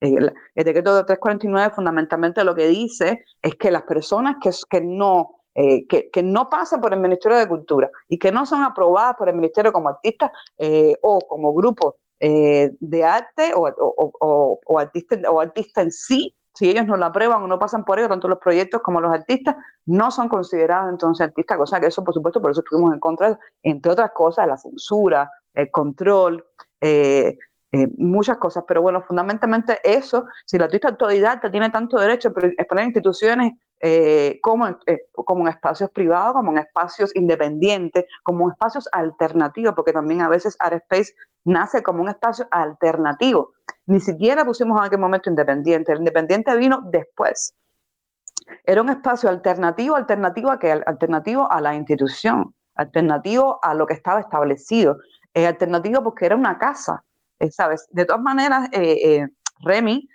El, 0.00 0.32
decreto 0.54 0.94
de 0.94 1.04
349 1.04 1.74
fundamentalmente 1.74 2.44
lo 2.44 2.54
que 2.54 2.68
dice 2.68 3.24
es 3.40 3.54
que 3.54 3.70
las 3.70 3.82
personas 3.82 4.36
que, 4.42 4.50
que 4.68 4.80
no 4.82 5.40
eh, 5.54 5.86
que, 5.86 6.10
que, 6.10 6.22
no 6.22 6.50
pasan 6.50 6.82
por 6.82 6.92
el 6.92 7.00
Ministerio 7.00 7.38
de 7.38 7.48
Cultura 7.48 7.90
y 8.08 8.18
que 8.18 8.30
no 8.30 8.44
son 8.44 8.62
aprobadas 8.62 9.16
por 9.16 9.30
el 9.30 9.36
Ministerio 9.36 9.72
como 9.72 9.88
artistas 9.88 10.30
eh, 10.58 10.98
o 11.00 11.18
como 11.20 11.54
grupos 11.54 11.94
eh, 12.20 12.72
de 12.78 13.04
arte 13.04 13.54
o, 13.54 13.62
o, 13.62 14.12
o, 14.20 14.60
o 14.66 14.78
artistas 14.78 15.20
o 15.26 15.40
artista 15.40 15.80
en 15.80 15.90
sí, 15.90 16.35
si 16.56 16.70
ellos 16.70 16.86
no 16.86 16.96
lo 16.96 17.04
aprueban 17.04 17.42
o 17.42 17.46
no 17.46 17.58
pasan 17.58 17.84
por 17.84 17.98
ello, 17.98 18.08
tanto 18.08 18.28
los 18.28 18.38
proyectos 18.38 18.80
como 18.80 19.00
los 19.00 19.12
artistas, 19.12 19.56
no 19.84 20.10
son 20.10 20.28
considerados 20.28 20.90
entonces 20.90 21.26
artistas, 21.26 21.58
cosa 21.58 21.80
que 21.80 21.86
eso, 21.86 22.02
por 22.02 22.14
supuesto, 22.14 22.40
por 22.40 22.50
eso 22.50 22.60
estuvimos 22.60 22.94
en 22.94 22.98
contra, 22.98 23.38
entre 23.62 23.92
otras 23.92 24.10
cosas, 24.12 24.48
la 24.48 24.56
censura, 24.56 25.30
el 25.52 25.70
control, 25.70 26.42
eh, 26.80 27.36
eh, 27.72 27.88
muchas 27.98 28.38
cosas, 28.38 28.64
pero 28.66 28.80
bueno, 28.80 29.02
fundamentalmente 29.02 29.78
eso, 29.84 30.24
si 30.46 30.56
el 30.56 30.62
artista 30.62 30.88
autodidacta 30.88 31.50
tiene 31.50 31.68
tanto 31.68 31.98
derecho 31.98 32.28
a 32.28 32.46
exponer 32.46 32.86
instituciones 32.86 33.52
eh, 33.80 34.38
como, 34.40 34.66
en, 34.66 34.78
como 35.12 35.42
en 35.42 35.48
espacios 35.48 35.90
privados, 35.90 36.32
como 36.32 36.52
en 36.52 36.58
espacios 36.58 37.14
independientes, 37.14 38.06
como 38.22 38.46
en 38.46 38.52
espacios 38.52 38.88
alternativos, 38.92 39.74
porque 39.74 39.92
también 39.92 40.22
a 40.22 40.30
veces 40.30 40.56
Art 40.58 40.82
Space 40.84 41.12
nace 41.46 41.82
como 41.82 42.02
un 42.02 42.08
espacio 42.08 42.46
alternativo. 42.50 43.52
Ni 43.86 44.00
siquiera 44.00 44.44
pusimos 44.44 44.78
en 44.78 44.84
aquel 44.84 44.98
momento 44.98 45.30
independiente, 45.30 45.92
el 45.92 45.98
independiente 45.98 46.54
vino 46.56 46.82
después. 46.90 47.54
Era 48.64 48.82
un 48.82 48.90
espacio 48.90 49.28
alternativo, 49.28 49.96
alternativo 49.96 50.50
a 50.50 50.58
que 50.58 50.70
alternativo 50.70 51.50
a 51.50 51.60
la 51.60 51.74
institución, 51.74 52.54
alternativo 52.74 53.58
a 53.62 53.74
lo 53.74 53.86
que 53.86 53.94
estaba 53.94 54.20
establecido, 54.20 54.98
alternativo 55.34 56.02
porque 56.02 56.26
era 56.26 56.36
una 56.36 56.58
casa, 56.58 57.04
eh, 57.38 57.50
¿sabes? 57.50 57.86
De 57.90 58.04
todas 58.04 58.22
maneras, 58.22 58.68
eh, 58.72 58.98
eh, 59.02 59.28
Remy, 59.60 60.08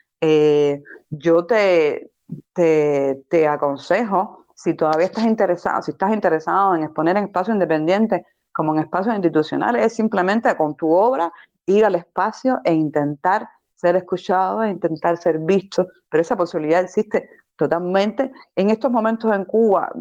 yo 1.09 1.45
te, 1.45 2.11
te, 2.53 3.47
aconsejo, 3.47 4.45
si 4.55 4.75
todavía 4.75 5.07
estás 5.07 5.25
interesado, 5.25 5.81
si 5.81 5.91
estás 5.91 6.13
interesado 6.13 6.75
en 6.75 6.83
exponer 6.83 7.17
en 7.17 7.25
espacios 7.25 7.55
independientes 7.55 8.21
como 8.53 8.73
en 8.73 8.81
espacios 8.81 9.15
institucionales, 9.15 9.85
es 9.85 9.95
simplemente 9.95 10.55
con 10.55 10.75
tu 10.75 10.91
obra 10.91 11.31
ir 11.65 11.85
al 11.85 11.95
espacio 11.95 12.59
e 12.63 12.73
intentar 12.73 13.47
ser 13.75 13.95
escuchado, 13.95 14.63
e 14.63 14.69
intentar 14.69 15.17
ser 15.17 15.39
visto, 15.39 15.87
pero 16.09 16.21
esa 16.21 16.35
posibilidad 16.35 16.81
existe 16.81 17.29
totalmente. 17.55 18.31
En 18.55 18.69
estos 18.69 18.91
momentos 18.91 19.33
en 19.33 19.45
Cuba, 19.45 19.91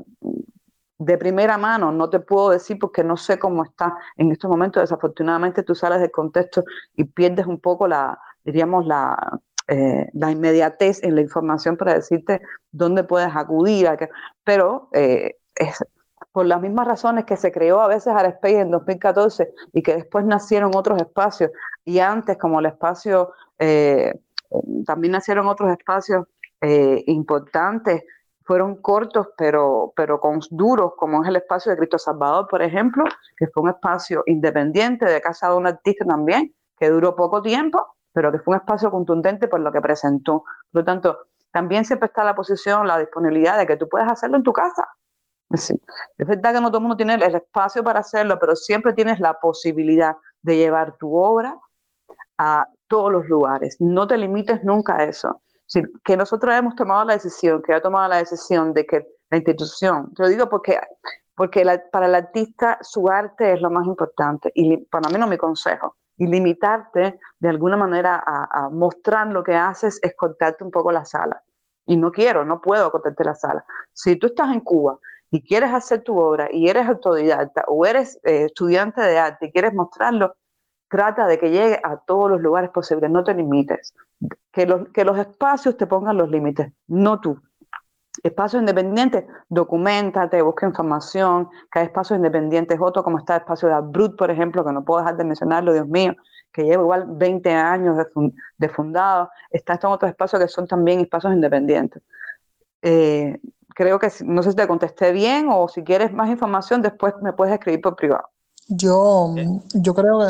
de 0.99 1.17
primera 1.17 1.57
mano, 1.57 1.91
no 1.91 2.11
te 2.11 2.21
puedo 2.21 2.51
decir 2.51 2.79
porque 2.79 3.03
no 3.03 3.17
sé 3.17 3.39
cómo 3.39 3.65
está 3.65 3.97
en 4.17 4.31
estos 4.33 4.51
momentos. 4.51 4.83
Desafortunadamente 4.83 5.63
tú 5.63 5.75
sales 5.75 6.01
del 6.01 6.11
contexto 6.11 6.63
y 6.95 7.05
pierdes 7.05 7.47
un 7.47 7.59
poco 7.59 7.89
la, 7.89 8.19
diríamos, 8.45 8.87
la, 8.87 9.41
eh, 9.67 10.11
la 10.13 10.31
inmediatez 10.31 11.03
en 11.03 11.15
la 11.15 11.23
información 11.23 11.79
para 11.79 11.95
decirte 11.95 12.43
dónde 12.71 13.03
puedes 13.05 13.35
acudir. 13.35 13.89
A 13.89 13.97
pero 14.45 14.91
eh, 14.93 15.37
es, 15.55 15.83
por 16.33 16.47
las 16.47 16.61
mismas 16.61 16.87
razones 16.87 17.25
que 17.25 17.37
se 17.37 17.51
creó 17.51 17.81
a 17.81 17.89
veces 17.89 18.15
Space 18.15 18.61
en 18.61 18.71
2014 18.71 19.53
y 19.73 19.83
que 19.83 19.97
después 19.97 20.25
nacieron 20.25 20.73
otros 20.75 21.01
espacios 21.01 21.51
y 21.85 21.99
antes 21.99 22.39
como 22.39 22.61
el 22.61 22.67
espacio, 22.67 23.33
eh, 23.59 24.15
también 24.87 25.13
nacieron 25.13 25.47
otros 25.49 25.71
espacios 25.71 26.27
importantes 27.07 28.05
fueron 28.51 28.83
cortos, 28.83 29.29
pero, 29.39 29.93
pero 29.95 30.19
con 30.19 30.41
duros, 30.51 30.95
como 30.97 31.23
es 31.23 31.29
el 31.29 31.37
espacio 31.37 31.71
de 31.71 31.79
Cristo 31.79 31.99
Salvador, 31.99 32.49
por 32.51 32.63
ejemplo, 32.63 33.05
que 33.37 33.47
fue 33.47 33.63
un 33.63 33.69
espacio 33.69 34.25
independiente 34.27 35.05
de 35.05 35.21
casa 35.21 35.51
de 35.51 35.55
un 35.55 35.69
artista 35.69 36.05
también, 36.05 36.53
que 36.77 36.91
duró 36.91 37.15
poco 37.15 37.43
tiempo, 37.43 37.95
pero 38.13 38.33
que 38.33 38.41
fue 38.41 38.57
un 38.57 38.61
espacio 38.61 38.91
contundente 38.91 39.47
por 39.47 39.61
lo 39.61 39.71
que 39.71 39.81
presentó. 39.81 40.43
Por 40.73 40.81
lo 40.81 40.85
tanto, 40.85 41.19
también 41.53 41.85
siempre 41.85 42.07
está 42.07 42.25
la 42.25 42.35
posición, 42.35 42.89
la 42.89 42.99
disponibilidad 42.99 43.57
de 43.57 43.69
que 43.69 43.77
tú 43.77 43.89
puedes 43.89 44.11
hacerlo 44.11 44.37
en 44.37 44.43
tu 44.43 44.53
casa. 44.53 44.89
Es 45.51 45.75
verdad 46.17 46.55
que 46.55 46.61
no 46.61 46.69
todo 46.69 46.79
el 46.79 46.83
mundo 46.83 46.97
tiene 46.97 47.15
el 47.15 47.35
espacio 47.35 47.83
para 47.83 48.01
hacerlo, 48.01 48.39
pero 48.39 48.55
siempre 48.55 48.93
tienes 48.93 49.19
la 49.21 49.35
posibilidad 49.41 50.17
de 50.43 50.57
llevar 50.57 50.97
tu 50.97 51.17
obra 51.17 51.59
a 52.39 52.69
todos 52.87 53.13
los 53.13 53.29
lugares. 53.29 53.77
No 53.81 54.07
te 54.07 54.17
limites 54.17 54.63
nunca 54.65 54.97
a 54.97 55.05
eso 55.05 55.43
que 56.05 56.17
nosotros 56.17 56.55
hemos 56.55 56.75
tomado 56.75 57.05
la 57.05 57.15
decisión, 57.15 57.63
que 57.63 57.73
ha 57.73 57.81
tomado 57.81 58.09
la 58.09 58.17
decisión 58.17 58.73
de 58.75 58.87
que 58.87 59.07
la 59.31 59.37
institución, 59.37 60.13
te 60.15 60.25
lo 60.25 60.29
digo 60.29 60.49
porque, 60.49 60.81
porque 61.37 61.65
para 61.93 62.07
el 62.07 62.15
artista 62.15 62.79
su 62.81 63.09
arte 63.09 63.53
es 63.53 63.61
lo 63.61 63.71
más 63.71 63.87
importante 63.87 64.51
y 64.55 64.79
para 64.79 65.09
mí 65.09 65.19
no 65.19 65.27
mi 65.27 65.39
consejo. 65.39 65.97
Y 66.17 66.27
limitarte 66.27 67.19
de 67.39 67.49
alguna 67.49 67.77
manera 67.77 68.23
a, 68.27 68.69
mostrar 68.69 69.29
lo 69.29 69.43
que 69.43 69.55
haces 69.55 69.99
es 70.03 70.15
cortarte 70.15 70.65
un 70.65 70.71
poco 70.71 70.93
la 70.93 71.05
sala. 71.05 71.43
Y 71.87 71.97
no 71.97 72.13
quiero, 72.13 72.45
no 72.45 72.61
puedo 72.61 72.91
cortarte 72.91 73.25
la 73.25 73.35
sala. 73.35 73.65
Si 73.95 74.17
tú 74.17 74.27
estás 74.27 74.53
en 74.53 74.61
Cuba 74.61 74.99
y 75.31 75.43
quieres 75.43 75.73
hacer 75.73 76.03
tu 76.03 76.19
obra 76.19 76.49
y 76.51 76.69
eres 76.69 76.89
autodidacta 76.89 77.65
o 77.69 77.87
eres 77.87 78.19
eh, 78.25 78.45
estudiante 78.47 79.01
de 79.01 79.19
arte 79.19 79.47
y 79.47 79.53
quieres 79.53 79.73
mostrarlo, 79.75 80.35
trata 80.89 81.27
de 81.27 81.39
que 81.39 81.51
llegue 81.51 81.81
a 81.83 81.97
todos 81.99 82.31
los 82.31 82.41
lugares 82.41 82.71
posibles, 82.71 83.11
no 83.11 83.23
te 83.23 83.35
limites. 83.35 83.95
Que 84.53 84.67
los, 84.67 84.89
que 84.89 85.05
los 85.05 85.17
espacios 85.17 85.77
te 85.77 85.87
pongan 85.87 86.19
los 86.19 86.29
límites, 86.29 86.73
no 86.89 87.21
tú. 87.21 87.41
Espacios 88.25 88.61
independientes, 88.61 89.25
documentate, 89.49 90.43
busca 90.43 90.67
información, 90.67 91.49
que 91.71 91.79
hay 91.79 91.87
espacios 91.87 92.17
independientes, 92.17 92.79
otro 92.81 93.05
como 93.05 93.19
está 93.19 93.37
el 93.37 93.43
espacio 93.43 93.69
de 93.69 93.75
Abrut, 93.75 94.17
por 94.17 94.31
ejemplo, 94.31 94.65
que 94.65 94.73
no 94.73 94.85
puedo 94.85 95.01
dejar 95.01 95.17
de 95.17 95.25
mencionarlo, 95.25 95.73
Dios 95.73 95.87
mío, 95.87 96.15
que 96.53 96.65
lleva 96.65 96.83
igual 96.83 97.05
20 97.07 97.51
años 97.53 97.97
de, 98.59 98.69
fundado. 98.69 99.31
Está 99.51 99.75
estos 99.75 99.93
otros 99.93 100.11
espacios 100.11 100.43
que 100.43 100.49
son 100.49 100.67
también 100.67 101.01
espacios 101.01 101.33
independientes. 101.33 102.03
Eh, 102.83 103.39
creo 103.81 103.99
que 103.99 104.13
no 104.27 104.43
sé 104.43 104.51
si 104.51 104.57
te 104.57 104.67
contesté 104.67 105.11
bien 105.11 105.49
o 105.51 105.67
si 105.69 105.83
quieres 105.83 106.13
más 106.13 106.29
información, 106.29 106.83
después 106.83 107.15
me 107.23 107.33
puedes 107.33 107.55
escribir 107.55 107.81
por 107.81 107.97
privado. 107.97 108.25
Yo, 108.69 109.35
yo 109.73 109.95
creo 109.95 110.19
que 110.21 110.27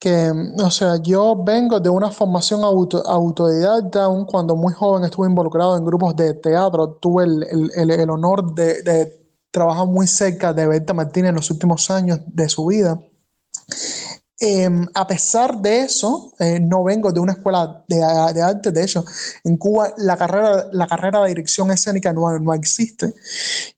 que, 0.00 0.30
o 0.30 0.70
sea, 0.70 0.96
yo 1.02 1.36
vengo 1.44 1.80
de 1.80 1.90
una 1.90 2.12
formación 2.12 2.62
auto, 2.62 3.04
autodidacta, 3.04 4.04
aun 4.04 4.26
cuando 4.26 4.54
muy 4.54 4.72
joven 4.72 5.04
estuve 5.04 5.26
involucrado 5.28 5.76
en 5.76 5.84
grupos 5.84 6.14
de 6.14 6.34
teatro, 6.34 6.98
tuve 7.00 7.24
el, 7.24 7.70
el, 7.74 7.90
el 7.90 8.08
honor 8.08 8.54
de, 8.54 8.80
de, 8.82 9.18
trabajar 9.50 9.86
muy 9.86 10.06
cerca 10.06 10.52
de 10.52 10.68
Berta 10.68 10.94
Martínez 10.94 11.30
en 11.30 11.34
los 11.34 11.50
últimos 11.50 11.90
años 11.90 12.20
de 12.26 12.48
su 12.48 12.66
vida. 12.66 13.00
Em, 14.40 14.86
a 14.94 15.06
pesar 15.06 15.60
de 15.60 15.80
eso, 15.80 16.32
eh, 16.38 16.60
no 16.60 16.84
vengo 16.84 17.10
de 17.10 17.18
una 17.18 17.32
escuela 17.32 17.84
de, 17.88 17.96
de, 17.96 18.42
arte, 18.42 18.70
de 18.70 18.84
hecho, 18.84 19.04
en 19.42 19.56
Cuba 19.56 19.92
la 19.96 20.16
carrera, 20.16 20.68
la 20.72 20.86
carrera 20.86 21.22
de 21.22 21.28
dirección 21.30 21.72
escénica 21.72 22.12
no, 22.12 22.38
no 22.38 22.54
existe. 22.54 23.14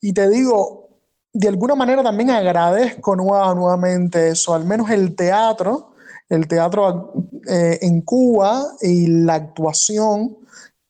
Y 0.02 0.12
te 0.12 0.28
digo, 0.28 0.88
de 1.32 1.48
alguna 1.48 1.74
manera 1.74 2.02
también 2.02 2.30
agradezco 2.30 3.16
nuevamente 3.16 4.28
eso, 4.28 4.54
al 4.54 4.66
menos 4.66 4.90
el 4.90 5.14
teatro, 5.14 5.94
el 6.28 6.46
teatro 6.46 7.12
eh, 7.48 7.78
en 7.80 8.02
Cuba 8.02 8.74
y 8.82 9.06
la 9.06 9.34
actuación. 9.34 10.36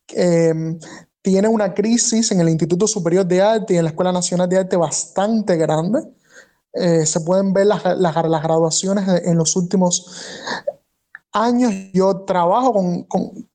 Eh, 0.09 0.79
tiene 1.23 1.49
una 1.49 1.75
crisis 1.75 2.33
en 2.33 2.41
el 2.41 2.49
Instituto 2.49 2.87
Superior 2.87 3.27
de 3.27 3.43
Arte 3.43 3.75
y 3.75 3.77
en 3.77 3.85
la 3.85 3.91
Escuela 3.91 4.11
Nacional 4.13 4.49
de 4.49 4.59
Arte 4.59 4.77
bastante 4.77 5.57
grande. 5.57 6.01
Eh, 6.73 7.05
se 7.05 7.21
pueden 7.21 7.53
ver 7.53 7.67
las, 7.67 7.85
las, 7.99 8.15
graduaciones 8.15 9.09
en 9.25 9.37
los 9.37 9.57
últimos 9.57 10.07
años. 11.33 11.73
Yo 11.93 12.25
trabajo 12.25 12.73
con, 12.73 13.07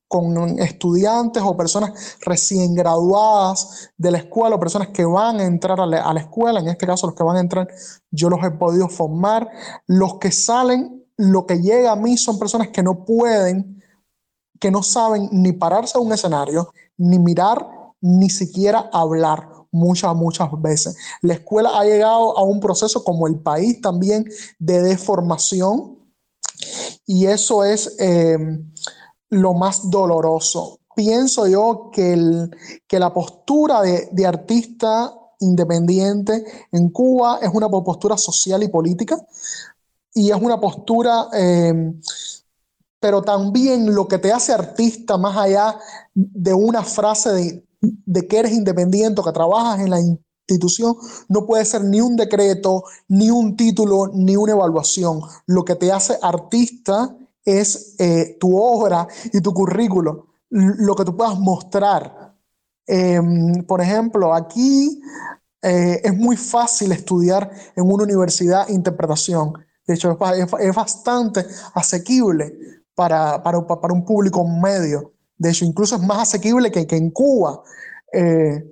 con, 0.08 0.58
estudiantes 0.58 1.42
o 1.44 1.56
personas 1.56 2.18
recién 2.20 2.74
graduadas 2.74 3.90
de 3.96 4.10
la 4.10 4.18
escuela 4.18 4.56
o 4.56 4.60
personas 4.60 4.88
que 4.88 5.04
van 5.04 5.40
a 5.40 5.44
entrar 5.44 5.80
a 5.80 5.86
la, 5.86 6.02
a 6.02 6.12
la 6.12 6.20
escuela. 6.20 6.60
En 6.60 6.68
este 6.68 6.86
caso, 6.86 7.06
los 7.06 7.16
que 7.16 7.24
van 7.24 7.36
a 7.36 7.40
entrar, 7.40 7.68
yo 8.10 8.28
los 8.28 8.42
he 8.44 8.50
podido 8.50 8.88
formar. 8.88 9.48
Los 9.86 10.18
que 10.18 10.30
salen, 10.30 11.04
lo 11.16 11.46
que 11.46 11.60
llega 11.60 11.92
a 11.92 11.96
mí 11.96 12.16
son 12.16 12.38
personas 12.38 12.68
que 12.68 12.82
no 12.82 13.04
pueden, 13.04 13.82
que 14.60 14.70
no 14.70 14.82
saben 14.82 15.28
ni 15.32 15.52
pararse 15.52 15.98
a 15.98 16.00
un 16.00 16.12
escenario, 16.12 16.70
ni 16.98 17.18
mirar, 17.18 17.66
ni 18.00 18.30
siquiera 18.30 18.90
hablar 18.92 19.55
muchas, 19.70 20.14
muchas 20.14 20.48
veces. 20.60 20.96
La 21.22 21.34
escuela 21.34 21.78
ha 21.78 21.84
llegado 21.84 22.36
a 22.36 22.42
un 22.42 22.60
proceso 22.60 23.04
como 23.04 23.26
el 23.26 23.36
país 23.36 23.80
también 23.80 24.28
de 24.58 24.82
deformación 24.82 25.98
y 27.06 27.26
eso 27.26 27.64
es 27.64 27.96
eh, 27.98 28.38
lo 29.30 29.54
más 29.54 29.90
doloroso. 29.90 30.80
Pienso 30.94 31.46
yo 31.46 31.90
que, 31.92 32.14
el, 32.14 32.50
que 32.86 32.98
la 32.98 33.12
postura 33.12 33.82
de, 33.82 34.26
artista 34.26 35.12
independiente 35.40 36.44
en 36.72 36.88
Cuba 36.88 37.38
es 37.42 37.50
una 37.52 37.68
postura 37.68 38.16
social 38.16 38.62
y 38.62 38.68
política 38.68 39.16
y 40.14 40.30
es 40.30 40.40
una 40.40 40.60
postura... 40.60 41.28
Eh, 41.34 41.92
pero 42.98 43.22
también 43.22 43.94
lo 43.94 44.08
que 44.08 44.18
te 44.18 44.32
hace 44.32 44.52
artista 44.52 45.16
más 45.16 45.36
allá 45.36 45.78
de 46.14 46.54
una 46.54 46.82
frase 46.82 47.30
de, 47.30 47.65
de 47.80 48.26
que 48.26 48.38
eres 48.38 48.52
independiente 48.52 49.20
o 49.20 49.24
que 49.24 49.32
trabajas 49.32 49.80
en 49.80 49.90
la 49.90 50.00
institución, 50.00 50.96
no 51.28 51.46
puede 51.46 51.64
ser 51.64 51.84
ni 51.84 52.00
un 52.00 52.16
decreto, 52.16 52.84
ni 53.08 53.30
un 53.30 53.56
título, 53.56 54.10
ni 54.14 54.36
una 54.36 54.52
evaluación. 54.52 55.20
Lo 55.46 55.64
que 55.64 55.74
te 55.74 55.92
hace 55.92 56.18
artista 56.22 57.16
es 57.44 57.94
eh, 57.98 58.36
tu 58.40 58.58
obra 58.58 59.06
y 59.32 59.40
tu 59.40 59.52
currículo, 59.52 60.26
lo 60.50 60.94
que 60.94 61.04
tú 61.04 61.16
puedas 61.16 61.38
mostrar. 61.38 62.34
Em, 62.86 63.64
por 63.64 63.80
ejemplo, 63.80 64.32
aquí 64.34 65.00
eh, 65.62 66.00
es 66.04 66.16
muy 66.16 66.36
fácil 66.36 66.92
estudiar 66.92 67.50
en 67.74 67.90
una 67.90 68.04
universidad 68.04 68.68
interpretación. 68.68 69.54
De 69.86 69.94
hecho, 69.94 70.12
es, 70.12 70.52
es 70.60 70.74
bastante 70.74 71.46
asequible 71.74 72.54
para, 72.94 73.42
para, 73.42 73.66
para, 73.66 73.94
un 73.94 74.04
público 74.04 74.46
medio. 74.46 75.12
De 75.38 75.50
hecho, 75.50 75.64
incluso 75.64 75.96
es 75.96 76.02
más 76.02 76.18
asequible 76.18 76.70
que, 76.70 76.86
en 76.96 77.10
Cuba. 77.10 77.62
Eh, 78.12 78.64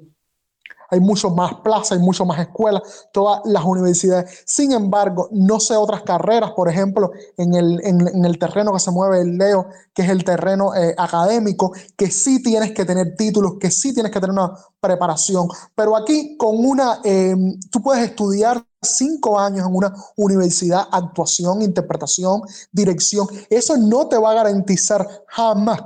hay 0.90 1.00
mucho 1.00 1.30
más 1.30 1.54
plazas, 1.56 1.92
hay 1.92 1.98
mucho 1.98 2.24
más 2.24 2.38
escuelas, 2.38 3.08
todas 3.12 3.40
las 3.44 3.64
universidades. 3.64 4.42
Sin 4.46 4.72
embargo, 4.72 5.28
no 5.32 5.58
sé 5.58 5.76
otras 5.76 6.02
carreras, 6.02 6.52
por 6.52 6.68
ejemplo, 6.68 7.10
en 7.36 7.54
el, 7.54 7.80
en, 7.84 8.06
en 8.06 8.24
el 8.24 8.38
terreno 8.38 8.72
que 8.72 8.78
se 8.78 8.90
mueve 8.90 9.20
el 9.20 9.36
Leo, 9.36 9.66
que 9.92 10.02
es 10.02 10.08
el 10.08 10.22
terreno 10.24 10.74
eh, 10.74 10.94
académico, 10.96 11.72
que 11.96 12.10
sí 12.10 12.42
tienes 12.42 12.72
que 12.72 12.84
tener 12.84 13.16
títulos, 13.16 13.54
que 13.58 13.70
sí 13.70 13.92
tienes 13.92 14.12
que 14.12 14.20
tener 14.20 14.32
una 14.32 14.52
preparación. 14.80 15.48
Pero 15.74 15.96
aquí 15.96 16.36
con 16.36 16.64
una, 16.64 17.00
eh, 17.02 17.34
tú 17.70 17.82
puedes 17.82 18.04
estudiar 18.04 18.64
cinco 18.80 19.38
años 19.38 19.66
en 19.66 19.74
una 19.74 19.92
universidad, 20.16 20.86
actuación, 20.92 21.62
interpretación, 21.62 22.42
dirección. 22.70 23.26
Eso 23.50 23.76
no 23.76 24.06
te 24.06 24.18
va 24.18 24.30
a 24.30 24.34
garantizar 24.34 25.08
jamás 25.26 25.80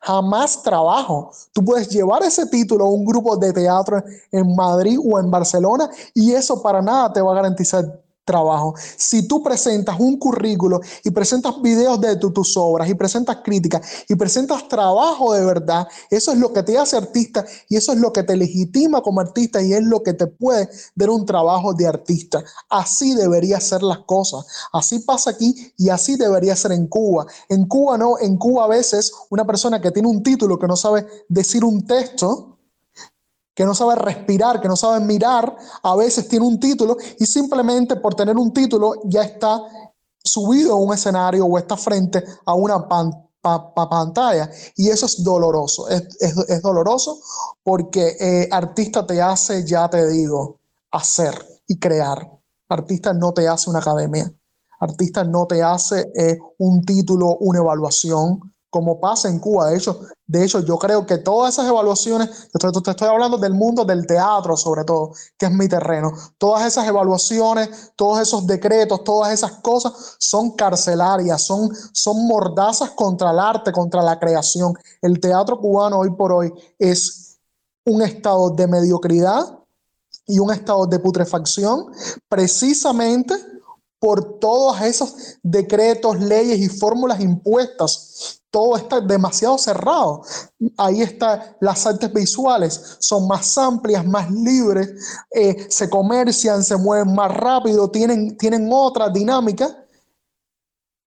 Jamás 0.00 0.62
trabajo. 0.62 1.30
Tú 1.52 1.64
puedes 1.64 1.88
llevar 1.88 2.22
ese 2.22 2.46
título 2.46 2.84
a 2.84 2.90
un 2.90 3.04
grupo 3.04 3.36
de 3.36 3.52
teatro 3.52 4.02
en 4.32 4.54
Madrid 4.54 4.98
o 5.02 5.18
en 5.18 5.30
Barcelona 5.30 5.90
y 6.14 6.32
eso 6.32 6.62
para 6.62 6.82
nada 6.82 7.12
te 7.12 7.20
va 7.20 7.32
a 7.32 7.36
garantizar 7.36 8.05
trabajo. 8.26 8.74
Si 8.96 9.26
tú 9.26 9.42
presentas 9.42 9.98
un 9.98 10.18
currículo 10.18 10.80
y 11.04 11.10
presentas 11.10 11.62
videos 11.62 11.98
de 12.00 12.16
tus 12.16 12.56
obras 12.56 12.90
y 12.90 12.94
presentas 12.94 13.38
críticas 13.42 14.04
y 14.08 14.14
presentas 14.16 14.68
trabajo 14.68 15.32
de 15.32 15.46
verdad, 15.46 15.86
eso 16.10 16.32
es 16.32 16.38
lo 16.38 16.52
que 16.52 16.62
te 16.62 16.76
hace 16.76 16.96
artista 16.96 17.46
y 17.68 17.76
eso 17.76 17.92
es 17.92 17.98
lo 17.98 18.12
que 18.12 18.24
te 18.24 18.36
legitima 18.36 19.00
como 19.00 19.20
artista 19.20 19.62
y 19.62 19.72
es 19.72 19.82
lo 19.82 20.02
que 20.02 20.12
te 20.12 20.26
puede 20.26 20.68
dar 20.94 21.08
un 21.08 21.24
trabajo 21.24 21.72
de 21.72 21.86
artista. 21.86 22.44
Así 22.68 23.14
debería 23.14 23.60
ser 23.60 23.82
las 23.82 24.00
cosas. 24.00 24.44
Así 24.72 24.98
pasa 24.98 25.30
aquí 25.30 25.72
y 25.78 25.88
así 25.88 26.16
debería 26.16 26.56
ser 26.56 26.72
en 26.72 26.88
Cuba. 26.88 27.26
En 27.48 27.66
Cuba 27.66 27.96
no, 27.96 28.18
en 28.18 28.36
Cuba 28.36 28.64
a 28.64 28.68
veces 28.68 29.12
una 29.30 29.46
persona 29.46 29.80
que 29.80 29.92
tiene 29.92 30.08
un 30.08 30.22
título 30.22 30.58
que 30.58 30.66
no 30.66 30.76
sabe 30.76 31.06
decir 31.28 31.64
un 31.64 31.86
texto, 31.86 32.55
que 33.56 33.64
no 33.64 33.74
sabe 33.74 33.94
respirar, 33.94 34.60
que 34.60 34.68
no 34.68 34.76
sabe 34.76 35.02
mirar, 35.02 35.56
a 35.82 35.96
veces 35.96 36.28
tiene 36.28 36.46
un 36.46 36.60
título 36.60 36.98
y 37.18 37.24
simplemente 37.24 37.96
por 37.96 38.14
tener 38.14 38.36
un 38.36 38.52
título 38.52 39.00
ya 39.04 39.22
está 39.22 39.62
subido 40.22 40.74
a 40.74 40.76
un 40.76 40.92
escenario 40.92 41.46
o 41.46 41.56
está 41.56 41.74
frente 41.74 42.22
a 42.44 42.54
una 42.54 42.86
pantalla. 42.86 44.50
Y 44.76 44.90
eso 44.90 45.06
es 45.06 45.24
doloroso, 45.24 45.88
es, 45.88 46.62
doloroso 46.62 47.18
porque 47.62 48.16
eh, 48.20 48.48
artista 48.52 49.06
te 49.06 49.22
hace, 49.22 49.64
ya 49.64 49.88
te 49.88 50.06
digo, 50.06 50.60
hacer 50.90 51.34
y 51.66 51.78
crear. 51.78 52.30
Artista 52.68 53.14
no 53.14 53.32
te 53.32 53.48
hace 53.48 53.70
una 53.70 53.78
academia. 53.78 54.30
Artista 54.80 55.24
no 55.24 55.46
te 55.46 55.62
hace 55.62 56.12
eh, 56.14 56.38
un 56.58 56.84
título, 56.84 57.38
una 57.40 57.60
evaluación 57.60 58.54
como 58.76 59.00
pasa 59.00 59.30
en 59.30 59.38
Cuba. 59.38 59.70
De 59.70 59.78
hecho, 59.78 60.00
de 60.26 60.44
hecho, 60.44 60.60
yo 60.60 60.76
creo 60.76 61.06
que 61.06 61.16
todas 61.16 61.54
esas 61.54 61.66
evaluaciones, 61.66 62.28
te 62.28 62.58
estoy, 62.58 62.82
te 62.82 62.90
estoy 62.90 63.08
hablando 63.08 63.38
del 63.38 63.54
mundo 63.54 63.86
del 63.86 64.06
teatro 64.06 64.54
sobre 64.54 64.84
todo, 64.84 65.12
que 65.38 65.46
es 65.46 65.52
mi 65.52 65.66
terreno, 65.66 66.12
todas 66.36 66.66
esas 66.66 66.86
evaluaciones, 66.86 67.92
todos 67.96 68.20
esos 68.20 68.46
decretos, 68.46 69.02
todas 69.02 69.32
esas 69.32 69.52
cosas 69.62 69.94
son 70.18 70.50
carcelarias, 70.50 71.42
son, 71.42 71.70
son 71.92 72.26
mordazas 72.26 72.90
contra 72.90 73.30
el 73.30 73.38
arte, 73.38 73.72
contra 73.72 74.02
la 74.02 74.18
creación. 74.18 74.74
El 75.00 75.20
teatro 75.20 75.58
cubano 75.58 76.00
hoy 76.00 76.10
por 76.10 76.30
hoy 76.32 76.52
es 76.78 77.38
un 77.86 78.02
estado 78.02 78.50
de 78.50 78.66
mediocridad 78.66 79.58
y 80.26 80.38
un 80.38 80.52
estado 80.52 80.86
de 80.86 80.98
putrefacción 80.98 81.86
precisamente 82.28 83.36
por 83.98 84.38
todos 84.38 84.82
esos 84.82 85.38
decretos, 85.42 86.20
leyes 86.20 86.58
y 86.58 86.68
fórmulas 86.68 87.20
impuestas 87.20 88.42
todo 88.56 88.74
está 88.78 89.02
demasiado 89.02 89.58
cerrado. 89.58 90.22
Ahí 90.78 91.02
están 91.02 91.42
las 91.60 91.86
artes 91.86 92.10
visuales, 92.10 92.96
son 93.00 93.28
más 93.28 93.58
amplias, 93.58 94.06
más 94.06 94.30
libres, 94.30 94.94
eh, 95.30 95.66
se 95.68 95.90
comercian, 95.90 96.64
se 96.64 96.74
mueven 96.78 97.14
más 97.14 97.30
rápido, 97.36 97.90
tienen, 97.90 98.34
tienen 98.38 98.66
otra 98.72 99.10
dinámica. 99.10 99.76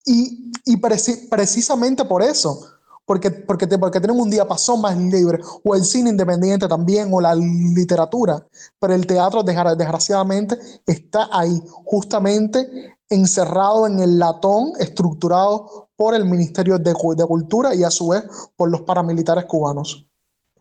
Y, 0.06 0.52
y 0.64 0.78
precisamente 0.78 2.06
por 2.06 2.22
eso, 2.22 2.66
porque, 3.04 3.30
porque, 3.30 3.66
te, 3.66 3.76
porque 3.76 4.00
tenemos 4.00 4.22
un 4.22 4.30
diapasón 4.30 4.80
más 4.80 4.96
libre, 4.96 5.38
o 5.62 5.74
el 5.74 5.84
cine 5.84 6.08
independiente 6.08 6.66
también, 6.66 7.10
o 7.12 7.20
la 7.20 7.34
literatura, 7.34 8.42
pero 8.78 8.94
el 8.94 9.06
teatro 9.06 9.42
desgraciadamente 9.42 10.58
está 10.86 11.28
ahí, 11.30 11.62
justamente 11.84 12.96
encerrado 13.10 13.86
en 13.86 14.00
el 14.00 14.18
latón 14.18 14.72
estructurado 14.78 15.83
por 15.96 16.14
el 16.14 16.24
Ministerio 16.24 16.78
de, 16.78 16.92
de 16.92 17.26
Cultura 17.26 17.74
y 17.74 17.84
a 17.84 17.90
su 17.90 18.08
vez 18.08 18.24
por 18.56 18.70
los 18.70 18.82
paramilitares 18.82 19.44
cubanos. 19.44 20.08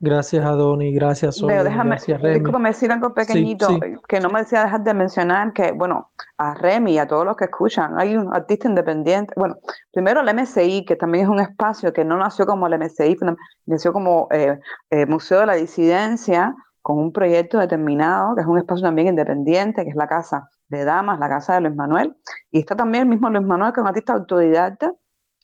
Gracias, 0.05 0.43
Adoni, 0.43 0.93
gracias, 0.93 1.37
Sol, 1.37 1.47
Pero 1.47 1.63
déjame, 1.63 1.95
discúlpame 1.95 2.69
decir 2.69 2.91
algo 2.91 3.13
pequeñito, 3.13 3.69
que 4.05 4.19
no 4.19 4.29
me 4.29 4.39
decía 4.39 4.63
dejar 4.63 4.83
de 4.83 4.93
mencionar 4.93 5.53
que, 5.53 5.71
bueno, 5.71 6.11
a 6.37 6.55
Remy 6.55 6.95
y 6.95 6.97
a 6.97 7.07
todos 7.07 7.25
los 7.25 7.37
que 7.37 7.45
escuchan, 7.45 7.97
hay 7.97 8.17
un 8.17 8.35
artista 8.35 8.67
independiente, 8.67 9.33
bueno, 9.37 9.55
primero 9.93 10.19
el 10.19 10.35
MSI, 10.35 10.83
que 10.83 10.97
también 10.97 11.23
es 11.23 11.29
un 11.29 11.39
espacio 11.39 11.93
que 11.93 12.03
no 12.03 12.17
nació 12.17 12.45
como 12.45 12.67
el 12.67 12.77
MSI, 12.77 13.15
nació 13.65 13.93
como 13.93 14.27
eh, 14.31 14.59
eh, 14.89 15.05
Museo 15.05 15.39
de 15.39 15.45
la 15.45 15.55
Disidencia, 15.55 16.53
con 16.81 16.97
un 16.97 17.13
proyecto 17.13 17.59
determinado, 17.59 18.35
que 18.35 18.41
es 18.41 18.47
un 18.47 18.57
espacio 18.57 18.83
también 18.83 19.07
independiente, 19.07 19.85
que 19.85 19.91
es 19.91 19.95
la 19.95 20.07
Casa 20.07 20.49
de 20.67 20.83
Damas, 20.83 21.17
la 21.17 21.29
Casa 21.29 21.53
de 21.53 21.61
Luis 21.61 21.75
Manuel, 21.77 22.13
y 22.51 22.59
está 22.59 22.75
también 22.75 23.03
el 23.03 23.09
mismo 23.09 23.29
Luis 23.29 23.47
Manuel, 23.47 23.71
que 23.71 23.79
es 23.79 23.83
un 23.83 23.87
artista 23.87 24.11
autodidacta, 24.11 24.91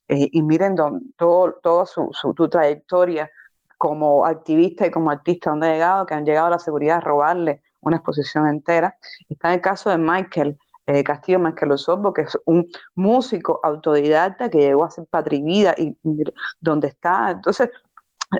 eh, 0.09 0.27
y 0.31 0.41
miren 0.41 0.75
todo, 1.15 1.59
todo 1.61 1.85
su, 1.85 2.09
su, 2.11 2.33
trayectoria 2.49 3.29
como 3.77 4.25
activista 4.25 4.87
y 4.87 4.91
como 4.91 5.11
artista 5.11 5.51
donde 5.51 5.67
ha 5.67 5.73
llegado, 5.73 6.05
que 6.05 6.15
han 6.15 6.25
llegado 6.25 6.47
a 6.47 6.51
la 6.51 6.59
seguridad 6.59 6.97
a 6.97 7.01
robarle 7.01 7.61
una 7.81 7.97
exposición 7.97 8.47
entera. 8.47 8.97
Está 9.29 9.49
en 9.49 9.53
el 9.55 9.61
caso 9.61 9.89
de 9.91 9.99
Michael 9.99 10.57
eh, 10.87 11.03
Castillo 11.03 11.37
Michael 11.37 11.73
Osorbo, 11.73 12.11
que 12.11 12.23
es 12.23 12.35
un 12.45 12.67
músico 12.95 13.59
autodidacta 13.63 14.49
que 14.49 14.57
llegó 14.57 14.83
a 14.83 14.89
ser 14.89 15.05
patrivida 15.05 15.75
y, 15.77 15.95
y 16.03 16.23
donde 16.59 16.87
está. 16.87 17.29
Entonces, 17.29 17.69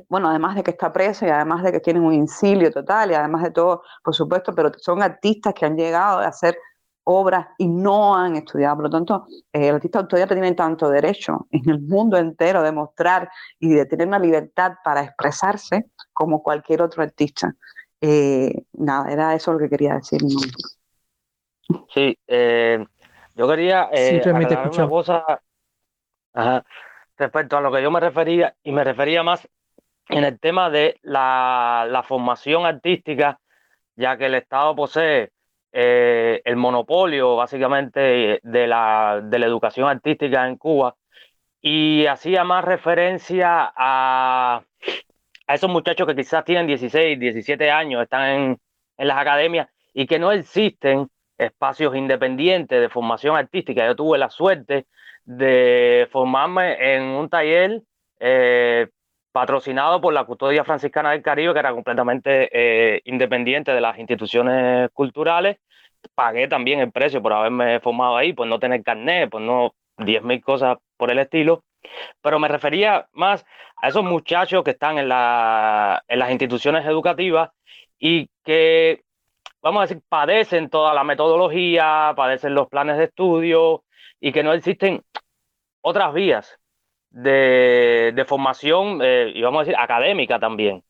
bueno, 0.07 0.29
además 0.29 0.55
de 0.55 0.63
que 0.63 0.71
está 0.71 0.91
preso 0.91 1.27
y 1.27 1.29
además 1.29 1.63
de 1.63 1.71
que 1.71 1.79
tienen 1.79 2.03
un 2.03 2.13
incilio 2.13 2.71
total 2.71 3.11
y 3.11 3.13
además 3.13 3.43
de 3.43 3.51
todo, 3.51 3.83
por 4.03 4.15
supuesto, 4.15 4.53
pero 4.55 4.71
son 4.77 5.03
artistas 5.03 5.53
que 5.53 5.67
han 5.67 5.77
llegado 5.77 6.19
a 6.19 6.25
hacer 6.25 6.57
obras 7.11 7.48
y 7.57 7.68
no 7.68 8.15
han 8.15 8.36
estudiado. 8.36 8.76
Por 8.76 8.86
lo 8.86 8.90
tanto, 8.91 9.26
eh, 9.52 9.69
el 9.69 9.76
artista 9.76 9.99
autodidacta 9.99 10.36
tiene 10.36 10.53
tanto 10.53 10.90
derecho 10.90 11.48
en 11.49 11.68
el 11.68 11.81
mundo 11.81 12.18
entero 12.18 12.61
de 12.61 12.72
mostrar 12.72 13.30
y 13.60 13.73
de 13.73 13.86
tener 13.86 14.07
una 14.07 14.19
libertad 14.19 14.73
para 14.84 15.02
expresarse 15.02 15.86
como 16.14 16.44
cualquier 16.44 16.84
otro 16.84 17.02
artista. 17.02 17.56
Eh, 17.99 18.53
nada, 18.73 19.11
era 19.11 19.34
eso 19.34 19.52
lo 19.53 19.60
que 19.60 19.69
quería 19.69 19.95
decir. 19.95 20.22
Sí, 21.94 22.18
eh, 22.27 22.86
yo 23.36 23.48
quería 23.48 23.90
eh, 23.91 24.22
una 24.26 24.90
cosa 24.90 25.41
respecto 27.18 27.57
a 27.57 27.61
lo 27.61 27.72
que 27.72 27.81
yo 27.81 27.91
me 27.91 27.99
refería, 27.99 28.56
y 28.64 28.72
me 28.72 28.84
refería 28.84 29.23
más 29.23 29.48
en 30.07 30.23
el 30.23 30.40
tema 30.40 30.69
de 30.69 30.99
la, 31.02 31.86
la 31.90 32.03
formación 32.03 32.65
artística, 32.65 33.40
ya 33.95 34.15
que 34.18 34.27
el 34.27 34.36
Estado 34.36 34.76
posee 34.76 35.31
eh, 35.71 36.41
el 36.45 36.55
monopolio 36.55 37.35
básicamente 37.35 38.39
de 38.41 38.67
la, 38.67 39.21
de 39.23 39.39
la 39.39 39.45
educación 39.45 39.87
artística 39.87 40.47
en 40.47 40.57
Cuba 40.57 40.95
y 41.61 42.05
hacía 42.05 42.43
más 42.43 42.63
referencia 42.65 43.71
a, 43.75 44.63
a 45.47 45.53
esos 45.53 45.69
muchachos 45.69 46.07
que 46.07 46.15
quizás 46.15 46.43
tienen 46.45 46.67
16, 46.67 47.19
17 47.19 47.71
años, 47.71 48.03
están 48.03 48.29
en, 48.29 48.59
en 48.97 49.07
las 49.07 49.17
academias 49.17 49.67
y 49.93 50.07
que 50.07 50.19
no 50.19 50.31
existen 50.31 51.09
espacios 51.37 51.95
independientes 51.95 52.79
de 52.79 52.89
formación 52.89 53.35
artística. 53.35 53.85
Yo 53.85 53.95
tuve 53.95 54.17
la 54.17 54.29
suerte 54.29 54.87
de 55.25 56.07
formarme 56.11 56.95
en 56.95 57.03
un 57.03 57.29
taller 57.29 57.81
eh, 58.19 58.87
patrocinado 59.31 60.01
por 60.01 60.14
la 60.14 60.26
Custodia 60.26 60.64
Franciscana 60.64 61.11
del 61.11 61.22
Caribe, 61.22 61.53
que 61.53 61.60
era 61.60 61.72
completamente 61.72 62.49
eh, 62.51 63.01
independiente 63.06 63.72
de 63.72 63.81
las 63.81 63.97
instituciones 63.99 64.89
culturales. 64.93 65.57
Pagué 66.15 66.47
también 66.47 66.80
el 66.80 66.91
precio 66.91 67.22
por 67.22 67.34
haberme 67.34 67.80
formado 67.80 68.18
ahí, 68.18 68.34
por 68.34 68.47
no 68.47 68.60
tener 68.60 68.84
carnet, 68.84 69.30
por 69.30 69.41
no 69.41 69.73
10.000 69.97 70.41
cosas 70.41 70.77
por 70.97 71.11
el 71.11 71.19
estilo. 71.19 71.64
Pero 72.22 72.39
me 72.39 72.47
refería 72.47 73.07
más 73.14 73.45
a 73.77 73.89
esos 73.89 74.03
muchachos 74.03 74.64
que 74.64 74.72
están 74.72 74.97
en, 74.97 75.06
en 75.06 76.19
las 76.19 76.31
instituciones 76.31 76.85
educativas 76.85 77.51
y 77.97 78.30
que, 78.43 79.03
vamos 79.61 79.80
a 79.80 79.88
decir, 79.88 80.01
padecen 80.10 80.69
toda 80.69 80.93
la 80.93 81.03
metodología, 81.03 82.14
padecen 82.15 82.56
los 82.56 82.68
planes 82.68 82.97
de 82.97 83.06
estudio 83.06 83.84
y 84.19 84.31
que 84.31 84.43
no 84.43 84.53
existen 84.53 85.03
otras 85.81 86.14
vías 86.14 86.59
de, 87.11 88.26
formación, 88.27 88.99
eh, 89.02 89.31
y 89.34 89.41
vamos 89.41 89.61
a 89.61 89.64
decir, 89.64 89.76
académica 89.77 90.40
también. 90.40 90.84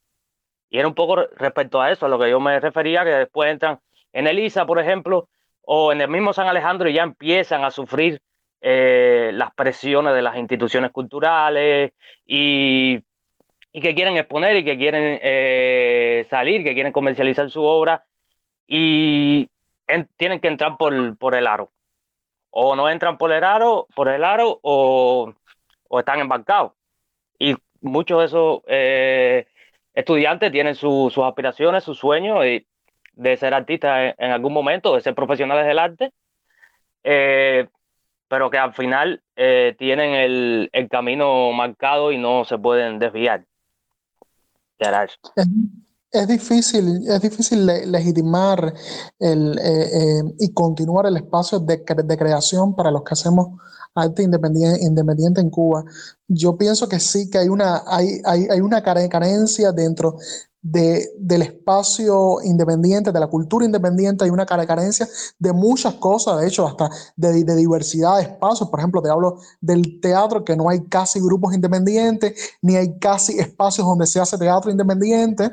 Y 0.70 0.80
era 0.80 0.88
un 0.88 0.96
poco 0.96 1.16
respecto 1.16 1.82
a 1.82 1.91
eso, 1.91 2.06
a 2.06 2.10
lo 2.10 2.20
que 2.20 2.30
yo 2.30 2.40
me 2.40 2.60
refería, 2.60 3.04
que 3.04 3.12
después 3.12 3.52
entran 3.52 3.80
en 4.14 4.28
ELISA, 4.28 4.66
por 4.66 4.80
ejemplo, 4.80 5.30
o 5.62 5.91
en 5.91 6.02
el 6.02 6.10
mismo 6.10 6.34
San 6.34 6.48
Alejandro 6.48 6.90
y 6.90 6.94
ya 6.94 7.04
empiezan 7.04 7.64
a 7.64 7.72
sufrir 7.72 8.22
eh, 8.62 9.32
las 9.34 9.54
presiones 9.54 10.14
de 10.14 10.22
las 10.22 10.38
instituciones 10.38 10.91
culturales 10.91 11.94
y, 12.26 13.00
que 13.72 13.96
quieren 13.96 14.18
exponer 14.18 14.58
y 14.58 14.66
que 14.66 14.78
quieren 14.78 15.20
eh, 15.22 16.26
salir, 16.30 16.64
que 16.64 16.74
quieren 16.74 16.91
comercializar 16.91 17.50
su 17.50 17.64
obra 17.64 18.04
y 18.68 19.48
tienen 20.18 20.40
que 20.40 20.48
entrar 20.48 20.76
por, 20.78 21.18
por 21.18 21.36
el 21.36 21.48
aro. 21.48 21.72
O 22.52 22.76
no 22.76 22.90
entran 22.90 23.18
por 23.18 23.32
el 23.32 23.44
aro, 23.44 23.88
por 23.96 24.10
el 24.10 24.24
aro 24.24 24.60
o 24.64 25.34
o 25.90 25.99
están 25.99 26.22
embarcados. 26.22 26.72
Y 27.38 27.56
muchos 27.82 28.20
de 28.20 28.26
esos 28.26 28.61
eh, 28.68 29.48
estudiantes 29.94 30.52
tienen 30.52 30.76
sus 30.76 31.18
aspiraciones, 31.18 31.84
sus 31.84 31.99
sueños 31.99 32.40
de 33.14 33.38
ser 33.38 33.53
artistas 33.53 34.16
en, 34.18 34.32
algún 34.32 34.53
momento, 34.53 34.95
de 34.95 35.02
ser 35.02 35.14
profesionales 35.14 35.66
del 35.66 35.80
arte, 35.80 36.14
eh, 37.03 37.68
pero 38.30 38.49
que 38.49 38.57
al 38.57 38.74
final 38.74 39.22
eh, 39.36 39.76
tienen 39.78 40.14
el, 40.14 40.88
camino 40.90 41.52
marcado 41.52 42.11
y 42.11 42.18
no 42.18 42.45
se 42.45 42.57
pueden 42.57 42.99
desviar. 42.99 43.45
Es, 46.11 46.28
difícil, 46.28 47.07
es 47.07 47.22
difícil 47.22 47.66
legitimar 47.66 48.74
el, 49.20 49.60
y 50.40 50.53
continuar 50.53 51.06
el 51.07 51.18
espacio 51.18 51.60
de 51.60 51.84
creación 51.84 52.76
para 52.76 52.91
los 52.91 53.03
que 53.03 53.14
hacemos 53.14 53.60
arte 54.01 54.23
independiente, 54.23 54.84
independiente 54.84 55.41
en 55.41 55.49
Cuba. 55.49 55.84
Yo 56.27 56.57
pienso 56.57 56.88
que 56.88 56.99
sí, 56.99 57.30
que 57.30 57.38
hay 57.38 57.49
una, 57.49 57.84
hay, 57.88 58.21
hay, 58.26 58.47
hay 58.49 58.61
una 58.61 58.81
carencia 58.84 59.71
dentro 59.71 60.17
de, 60.61 61.09
del 61.17 61.41
espacio 61.43 62.38
independiente, 62.43 63.11
de 63.11 63.19
la 63.19 63.27
cultura 63.27 63.65
independiente, 63.65 64.26
hay 64.26 64.30
una 64.30 64.45
carencia 64.45 65.07
de 65.38 65.53
muchas 65.53 65.93
cosas, 65.95 66.41
de 66.41 66.47
hecho, 66.47 66.67
hasta 66.67 66.89
de, 67.15 67.43
de, 67.43 67.55
diversidad 67.55 68.17
de 68.17 68.23
espacios. 68.23 68.69
Por 68.69 68.80
ejemplo, 68.80 69.01
te 69.01 69.09
hablo 69.09 69.39
del 69.61 69.99
teatro, 70.01 70.43
que 70.43 70.55
no 70.55 70.69
hay 70.69 70.81
casi 70.85 71.19
grupos 71.19 71.53
independientes, 71.53 72.34
ni 72.61 72.76
hay 72.76 72.97
casi 72.99 73.39
espacios 73.39 73.88
donde 73.88 74.05
se 74.05 74.19
hace 74.19 74.38
teatro 74.38 74.69
independiente 74.69 75.49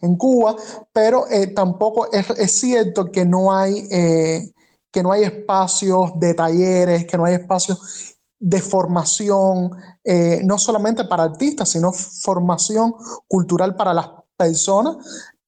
en 0.00 0.16
Cuba, 0.16 0.56
pero 0.92 1.28
eh, 1.28 1.46
tampoco 1.48 2.10
es, 2.12 2.28
es, 2.30 2.52
cierto 2.52 3.10
que 3.10 3.24
no 3.24 3.54
hay... 3.54 3.86
Eh, 3.90 4.52
que 4.92 5.02
no 5.02 5.10
hay 5.10 5.24
espacios 5.24 6.12
de 6.16 6.34
talleres, 6.34 7.06
que 7.06 7.16
no 7.16 7.24
hay 7.24 7.34
espacios 7.34 8.18
de 8.38 8.60
formación, 8.60 9.70
eh, 10.04 10.40
no 10.44 10.58
solamente 10.58 11.04
para 11.04 11.24
artistas, 11.24 11.70
sino 11.70 11.92
formación 11.92 12.94
cultural 13.26 13.74
para 13.74 13.94
las 13.94 14.08
personas. 14.36 14.96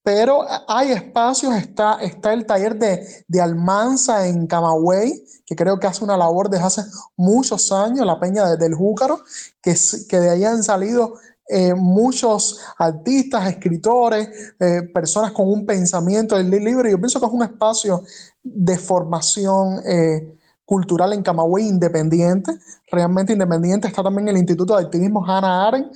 Pero 0.03 0.45
hay 0.69 0.93
espacios, 0.93 1.55
está, 1.57 1.95
está 2.03 2.33
el 2.33 2.47
taller 2.47 2.79
de, 2.79 3.25
de 3.27 3.41
Almanza 3.41 4.27
en 4.27 4.47
Camagüey, 4.47 5.25
que 5.47 5.57
creo 5.57 5.79
que 5.79 5.87
hace 5.87 6.05
una 6.05 6.17
labor 6.17 6.51
desde 6.51 6.65
hace 6.65 6.83
muchos 7.17 7.73
años, 7.73 8.07
la 8.07 8.21
Peña 8.21 8.57
del 8.57 8.75
Júcaro, 8.75 9.21
que, 9.63 9.75
que 10.09 10.21
de 10.21 10.31
ahí 10.31 10.45
han 10.45 10.63
salido 10.63 11.15
eh, 11.47 11.75
muchos 11.75 12.59
artistas, 12.79 13.47
escritores, 13.49 14.55
eh, 14.59 14.83
personas 14.95 15.33
con 15.33 15.47
un 15.51 15.67
pensamiento 15.67 16.39
libre. 16.39 16.91
Yo 16.91 16.99
pienso 16.99 17.21
que 17.21 17.27
es 17.27 17.33
un 17.33 17.43
espacio 17.43 18.03
de 18.43 18.79
formación 18.79 19.81
eh, 19.87 20.39
cultural 20.65 21.13
en 21.13 21.23
Camagüey 21.23 21.67
independiente, 21.69 22.59
realmente 22.91 23.35
independiente. 23.35 23.89
Está 23.89 24.03
también 24.03 24.29
el 24.29 24.39
Instituto 24.39 24.75
de 24.75 24.85
Activismo 24.85 25.23
Hannah 25.23 25.69
Arendt, 25.69 25.93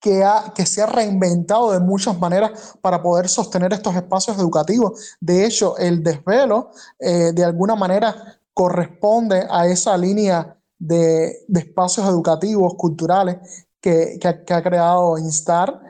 que, 0.00 0.22
ha, 0.22 0.52
que 0.54 0.64
se 0.64 0.80
ha 0.82 0.86
reinventado 0.86 1.72
de 1.72 1.80
muchas 1.80 2.16
maneras 2.20 2.76
para 2.80 3.02
poder 3.02 3.28
sostener 3.28 3.72
estos 3.72 3.96
espacios 3.96 4.38
educativos. 4.38 5.16
De 5.20 5.44
hecho, 5.44 5.76
el 5.78 6.04
desvelo 6.04 6.70
de 7.00 7.44
alguna 7.44 7.74
manera 7.74 8.38
corresponde 8.54 9.44
a 9.50 9.66
esa 9.66 9.96
línea 9.96 10.56
de, 10.78 11.44
de 11.48 11.60
espacios 11.60 12.06
educativos, 12.06 12.74
culturales, 12.74 13.65
que, 13.80 14.18
ha, 14.24 14.62
creado 14.62 15.18
Instar, 15.18 15.80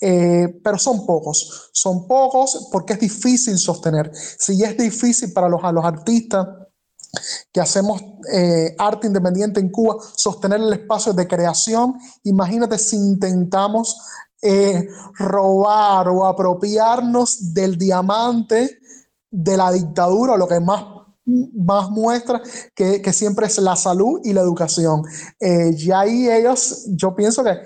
eh, 0.00 0.60
pero 0.62 0.78
son 0.78 1.06
pocos, 1.06 1.70
son 1.72 2.06
pocos 2.06 2.68
porque 2.70 2.94
es 2.94 3.00
difícil 3.00 3.58
sostener. 3.58 4.10
Si 4.14 4.62
es 4.62 4.76
difícil 4.76 5.32
para 5.32 5.48
los, 5.48 5.62
artistas 5.62 6.46
que 7.52 7.60
hacemos 7.60 8.02
eh, 8.32 8.74
arte 8.78 9.06
independiente 9.06 9.60
en 9.60 9.70
Cuba, 9.70 9.96
sostener 10.14 10.60
el 10.60 10.72
espacio 10.72 11.12
de 11.12 11.26
creación, 11.26 11.94
imagínate 12.24 12.78
si 12.78 12.96
intentamos 12.96 13.96
eh, 14.42 14.86
robar 15.18 16.08
o 16.08 16.26
apropiarnos 16.26 17.54
del 17.54 17.78
diamante 17.78 18.78
de 19.30 19.56
la 19.56 19.72
dictadura, 19.72 20.34
o 20.34 20.36
lo 20.36 20.46
que 20.46 20.60
más 20.60 20.95
más 21.26 21.90
muestra 21.90 22.40
que, 22.74 23.12
siempre 23.12 23.46
es 23.46 23.58
la 23.58 23.76
salud 23.76 24.20
y 24.24 24.32
la 24.32 24.40
educación. 24.40 25.02
Eh, 25.40 25.72
y 25.76 25.90
ahí 25.90 26.30
ellos, 26.30 26.86
yo 26.90 27.14
pienso 27.14 27.42
que, 27.42 27.58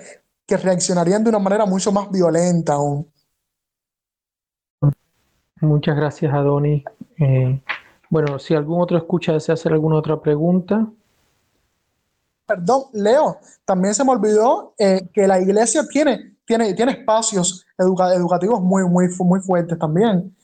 que 0.45 0.57
reaccionarían 0.57 1.23
de 1.23 1.29
una 1.29 1.39
manera 1.39 1.65
mucho 1.65 1.91
más 1.91 2.09
violenta 2.11 2.73
aún. 2.73 3.07
Muchas 5.61 5.95
gracias, 5.95 6.33
Adoni. 6.33 6.83
Eh, 7.19 7.61
bueno, 8.09 8.39
si 8.39 8.55
algún 8.55 8.81
otro 8.81 8.97
escucha 8.97 9.33
desea 9.33 9.53
hacer 9.53 9.71
alguna 9.71 9.97
otra 9.97 10.19
pregunta. 10.19 10.87
Perdón, 12.47 12.85
Leo, 12.93 13.37
también 13.63 13.93
se 13.93 14.03
me 14.03 14.11
olvidó 14.11 14.73
eh, 14.77 15.07
que 15.13 15.27
la 15.27 15.39
iglesia 15.39 15.83
tiene, 15.87 16.35
tiene, 16.45 16.73
tiene 16.73 16.93
espacios 16.93 17.65
educativos 17.77 18.59
muy, 18.59 18.83
muy, 18.89 19.07
muy 19.19 19.39
fuertes 19.39 19.77
también. 19.77 20.35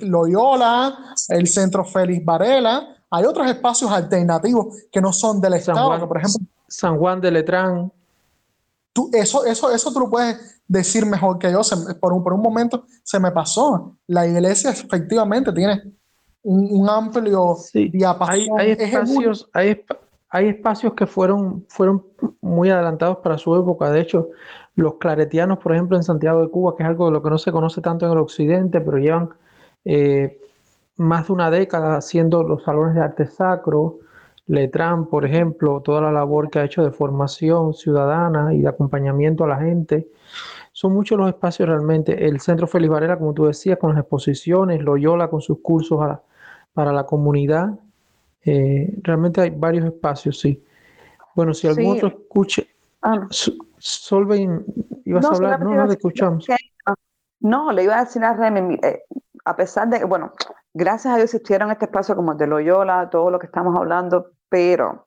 Loyola, 0.00 1.14
el 1.28 1.46
Centro 1.46 1.84
Félix 1.84 2.24
Varela. 2.24 2.96
Hay 3.10 3.24
otros 3.24 3.46
espacios 3.46 3.90
alternativos 3.90 4.76
que 4.90 5.00
no 5.00 5.12
son 5.12 5.40
del 5.40 5.54
Estado, 5.54 6.08
por 6.08 6.18
ejemplo. 6.18 6.40
San 6.68 6.98
Juan 6.98 7.20
de 7.20 7.30
Letrán. 7.30 7.92
Tú, 8.92 9.10
eso, 9.12 9.44
eso, 9.44 9.70
eso 9.70 9.92
tú 9.92 10.00
lo 10.00 10.10
puedes 10.10 10.60
decir 10.66 11.06
mejor 11.06 11.38
que 11.38 11.52
yo. 11.52 11.60
por, 12.00 12.12
un, 12.12 12.22
por 12.22 12.32
un 12.32 12.40
momento 12.40 12.84
se 13.02 13.20
me 13.20 13.30
pasó. 13.30 13.96
La 14.06 14.26
iglesia 14.26 14.70
efectivamente 14.70 15.52
tiene 15.52 15.82
un, 16.42 16.88
amplio 16.88 17.56
sí. 17.56 17.92
Hay, 18.20 18.48
hay 18.58 18.70
espacios, 18.72 19.48
hay, 19.52 19.84
hay 20.30 20.48
espacios 20.48 20.94
que 20.94 21.06
fueron, 21.06 21.64
fueron 21.68 22.04
muy 22.40 22.70
adelantados 22.70 23.18
para 23.18 23.36
su 23.36 23.54
época. 23.54 23.90
De 23.90 24.00
hecho, 24.00 24.30
los 24.74 24.94
claretianos, 24.94 25.58
por 25.58 25.72
ejemplo, 25.72 25.96
en 25.96 26.02
Santiago 26.02 26.40
de 26.40 26.48
Cuba, 26.48 26.74
que 26.76 26.82
es 26.82 26.88
algo 26.88 27.06
de 27.06 27.12
lo 27.12 27.22
que 27.22 27.30
no 27.30 27.38
se 27.38 27.52
conoce 27.52 27.80
tanto 27.80 28.06
en 28.06 28.12
el 28.12 28.18
occidente, 28.18 28.80
pero 28.80 28.98
llevan 28.98 29.30
eh, 29.86 30.40
más 30.96 31.28
de 31.28 31.32
una 31.32 31.50
década 31.50 31.96
haciendo 31.96 32.42
los 32.42 32.64
salones 32.64 32.96
de 32.96 33.00
arte 33.00 33.26
sacro, 33.26 34.00
Letrán, 34.48 35.06
por 35.06 35.24
ejemplo, 35.24 35.80
toda 35.80 36.00
la 36.00 36.12
labor 36.12 36.50
que 36.50 36.58
ha 36.58 36.64
hecho 36.64 36.84
de 36.84 36.90
formación 36.90 37.72
ciudadana 37.72 38.52
y 38.52 38.62
de 38.62 38.68
acompañamiento 38.68 39.44
a 39.44 39.48
la 39.48 39.58
gente. 39.58 40.08
Son 40.72 40.92
muchos 40.92 41.18
los 41.18 41.28
espacios 41.28 41.68
realmente. 41.68 42.26
El 42.26 42.40
Centro 42.40 42.66
Félix 42.66 42.92
Varela, 42.92 43.18
como 43.18 43.32
tú 43.32 43.46
decías, 43.46 43.78
con 43.78 43.90
las 43.90 44.00
exposiciones, 44.00 44.82
Loyola 44.82 45.28
con 45.28 45.40
sus 45.40 45.60
cursos 45.60 45.98
para 46.72 46.92
la 46.92 47.04
comunidad. 47.04 47.78
Eh, 48.44 48.94
realmente 49.02 49.40
hay 49.40 49.50
varios 49.50 49.86
espacios, 49.86 50.38
sí. 50.38 50.62
Bueno, 51.34 51.54
si 51.54 51.66
algún 51.66 51.96
otro 51.96 52.08
escuche. 52.08 52.68
Ah, 53.02 53.26
Solveig, 53.78 54.48
ibas 55.04 55.24
a 55.26 55.34
hablar, 55.34 55.60
no, 55.60 55.74
no, 55.74 55.90
escuchamos. 55.90 56.46
no, 57.40 57.72
le 57.72 57.84
iba 57.84 57.98
a 57.98 58.04
decir 58.04 58.24
a 58.24 58.32
Remy, 58.34 58.78
eh, 58.82 59.02
a 59.46 59.54
pesar 59.54 59.88
de 59.88 60.00
que, 60.00 60.04
bueno, 60.04 60.32
gracias 60.74 61.14
a 61.14 61.16
Dios 61.16 61.32
existieron 61.32 61.70
este 61.70 61.84
espacio 61.84 62.16
como 62.16 62.32
el 62.32 62.38
de 62.38 62.48
Loyola, 62.48 63.08
todo 63.08 63.30
lo 63.30 63.38
que 63.38 63.46
estamos 63.46 63.76
hablando, 63.76 64.32
pero 64.48 65.06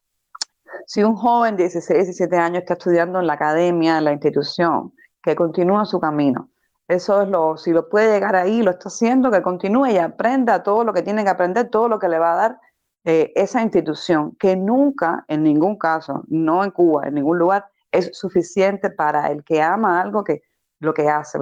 si 0.88 1.04
un 1.04 1.16
joven 1.16 1.58
de 1.58 1.64
16, 1.64 2.06
17 2.06 2.38
años 2.38 2.62
está 2.62 2.74
estudiando 2.76 3.20
en 3.20 3.28
la 3.28 3.34
academia, 3.34 3.98
en 3.98 4.06
la 4.06 4.14
institución, 4.14 4.94
que 5.22 5.36
continúa 5.36 5.86
su 5.86 6.00
camino, 6.00 6.50
eso 6.88 7.22
es 7.22 7.28
lo, 7.28 7.58
si 7.58 7.72
lo 7.72 7.90
puede 7.90 8.14
llegar 8.14 8.38
ahí, 8.38 8.62
lo 8.62 8.72
está 8.72 8.88
haciendo, 8.88 9.30
que 9.30 9.42
continúe 9.42 9.88
y 9.88 9.98
aprenda 9.98 10.64
todo 10.64 10.86
lo 10.86 10.94
que 10.94 11.02
tiene 11.02 11.24
que 11.24 11.30
aprender, 11.30 11.70
todo 11.70 11.90
lo 11.90 12.00
que 12.00 12.08
le 12.08 12.18
va 12.18 12.34
a 12.34 12.36
dar 12.38 12.60
eh, 13.04 13.34
esa 13.36 13.62
institución, 13.62 14.38
que 14.40 14.56
nunca, 14.56 15.26
en 15.28 15.44
ningún 15.44 15.78
caso, 15.78 16.24
no 16.30 16.64
en 16.64 16.72
Cuba, 16.72 17.08
en 17.08 17.16
ningún 17.16 17.38
lugar, 17.38 17.66
es 17.92 18.10
suficiente 18.14 18.90
para 18.90 19.28
el 19.32 19.44
que 19.44 19.62
ama 19.62 20.02
algo 20.02 20.24
que 20.24 20.44
lo 20.80 20.94
que 20.94 21.10
hace. 21.10 21.38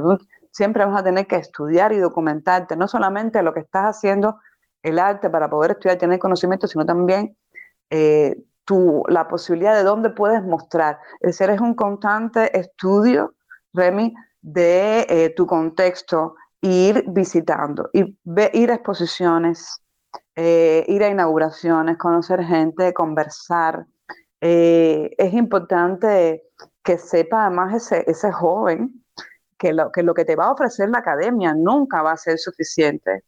Siempre 0.58 0.84
vas 0.84 1.00
a 1.00 1.04
tener 1.04 1.28
que 1.28 1.36
estudiar 1.36 1.94
y 1.94 2.00
documentarte, 2.00 2.76
no 2.76 2.88
solamente 2.88 3.44
lo 3.44 3.54
que 3.54 3.60
estás 3.60 3.96
haciendo, 3.96 4.40
el 4.82 4.98
arte 4.98 5.30
para 5.30 5.48
poder 5.48 5.72
estudiar 5.74 6.00
tener 6.00 6.18
conocimiento, 6.18 6.66
sino 6.68 6.84
también 6.84 7.38
eh, 7.92 8.36
tu, 8.66 9.04
la 9.08 9.28
posibilidad 9.28 9.76
de 9.76 9.84
dónde 9.84 10.10
puedes 10.10 10.42
mostrar. 10.42 10.98
Es 11.20 11.38
decir, 11.38 11.52
es 11.52 11.62
un 11.62 11.76
constante 11.76 12.58
estudio, 12.58 13.36
Remy, 13.72 14.16
de 14.42 15.06
eh, 15.08 15.34
tu 15.38 15.46
contexto, 15.46 16.34
ir 16.62 17.04
visitando, 17.06 17.92
ir, 17.94 18.18
ir 18.54 18.72
a 18.72 18.74
exposiciones, 18.74 19.84
eh, 20.36 20.84
ir 20.88 21.04
a 21.04 21.10
inauguraciones, 21.10 22.00
conocer 22.00 22.44
gente, 22.44 22.96
conversar, 22.96 23.86
es 24.40 25.34
importante 25.34 26.44
que 26.84 26.98
sepa 26.98 27.46
además 27.46 27.76
ese, 27.76 28.04
ese 28.08 28.32
joven 28.32 29.04
que 29.58 29.74
lo, 29.74 29.92
que 29.92 30.04
lo 30.04 30.14
que 30.14 30.26
te 30.26 30.36
va 30.36 30.46
a 30.46 30.52
ofrecer 30.52 30.90
la 30.90 31.00
academia 31.00 31.54
nunca 31.54 32.02
va 32.02 32.12
a 32.14 32.18
ser 32.18 32.38
suficiente. 32.38 33.24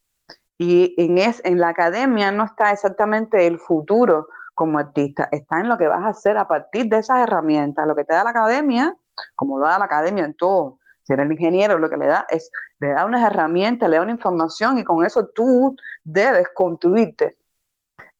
Y 0.57 0.93
en, 0.97 1.17
es, 1.17 1.41
en 1.45 1.59
la 1.59 1.69
academia 1.69 2.31
no 2.31 2.45
está 2.45 2.71
exactamente 2.71 3.47
el 3.47 3.59
futuro 3.59 4.27
como 4.53 4.77
artista, 4.77 5.29
está 5.31 5.59
en 5.61 5.69
lo 5.69 5.77
que 5.77 5.87
vas 5.87 6.03
a 6.03 6.09
hacer 6.09 6.37
a 6.37 6.47
partir 6.47 6.87
de 6.87 6.99
esas 6.99 7.21
herramientas. 7.21 7.87
Lo 7.87 7.95
que 7.95 8.03
te 8.03 8.13
da 8.13 8.23
la 8.25 8.31
academia, 8.31 8.95
como 9.35 9.59
da 9.59 9.79
la 9.79 9.85
academia 9.85 10.25
en 10.25 10.33
todo, 10.33 10.79
si 11.03 11.13
eres 11.13 11.31
ingeniero, 11.31 11.79
lo 11.79 11.89
que 11.89 11.97
le 11.97 12.07
da 12.07 12.25
es, 12.29 12.51
le 12.79 12.89
da 12.89 13.05
unas 13.05 13.25
herramientas, 13.25 13.89
le 13.89 13.95
da 13.95 14.03
una 14.03 14.11
información 14.11 14.77
y 14.77 14.83
con 14.83 15.05
eso 15.05 15.27
tú 15.27 15.75
debes 16.03 16.49
construirte 16.53 17.39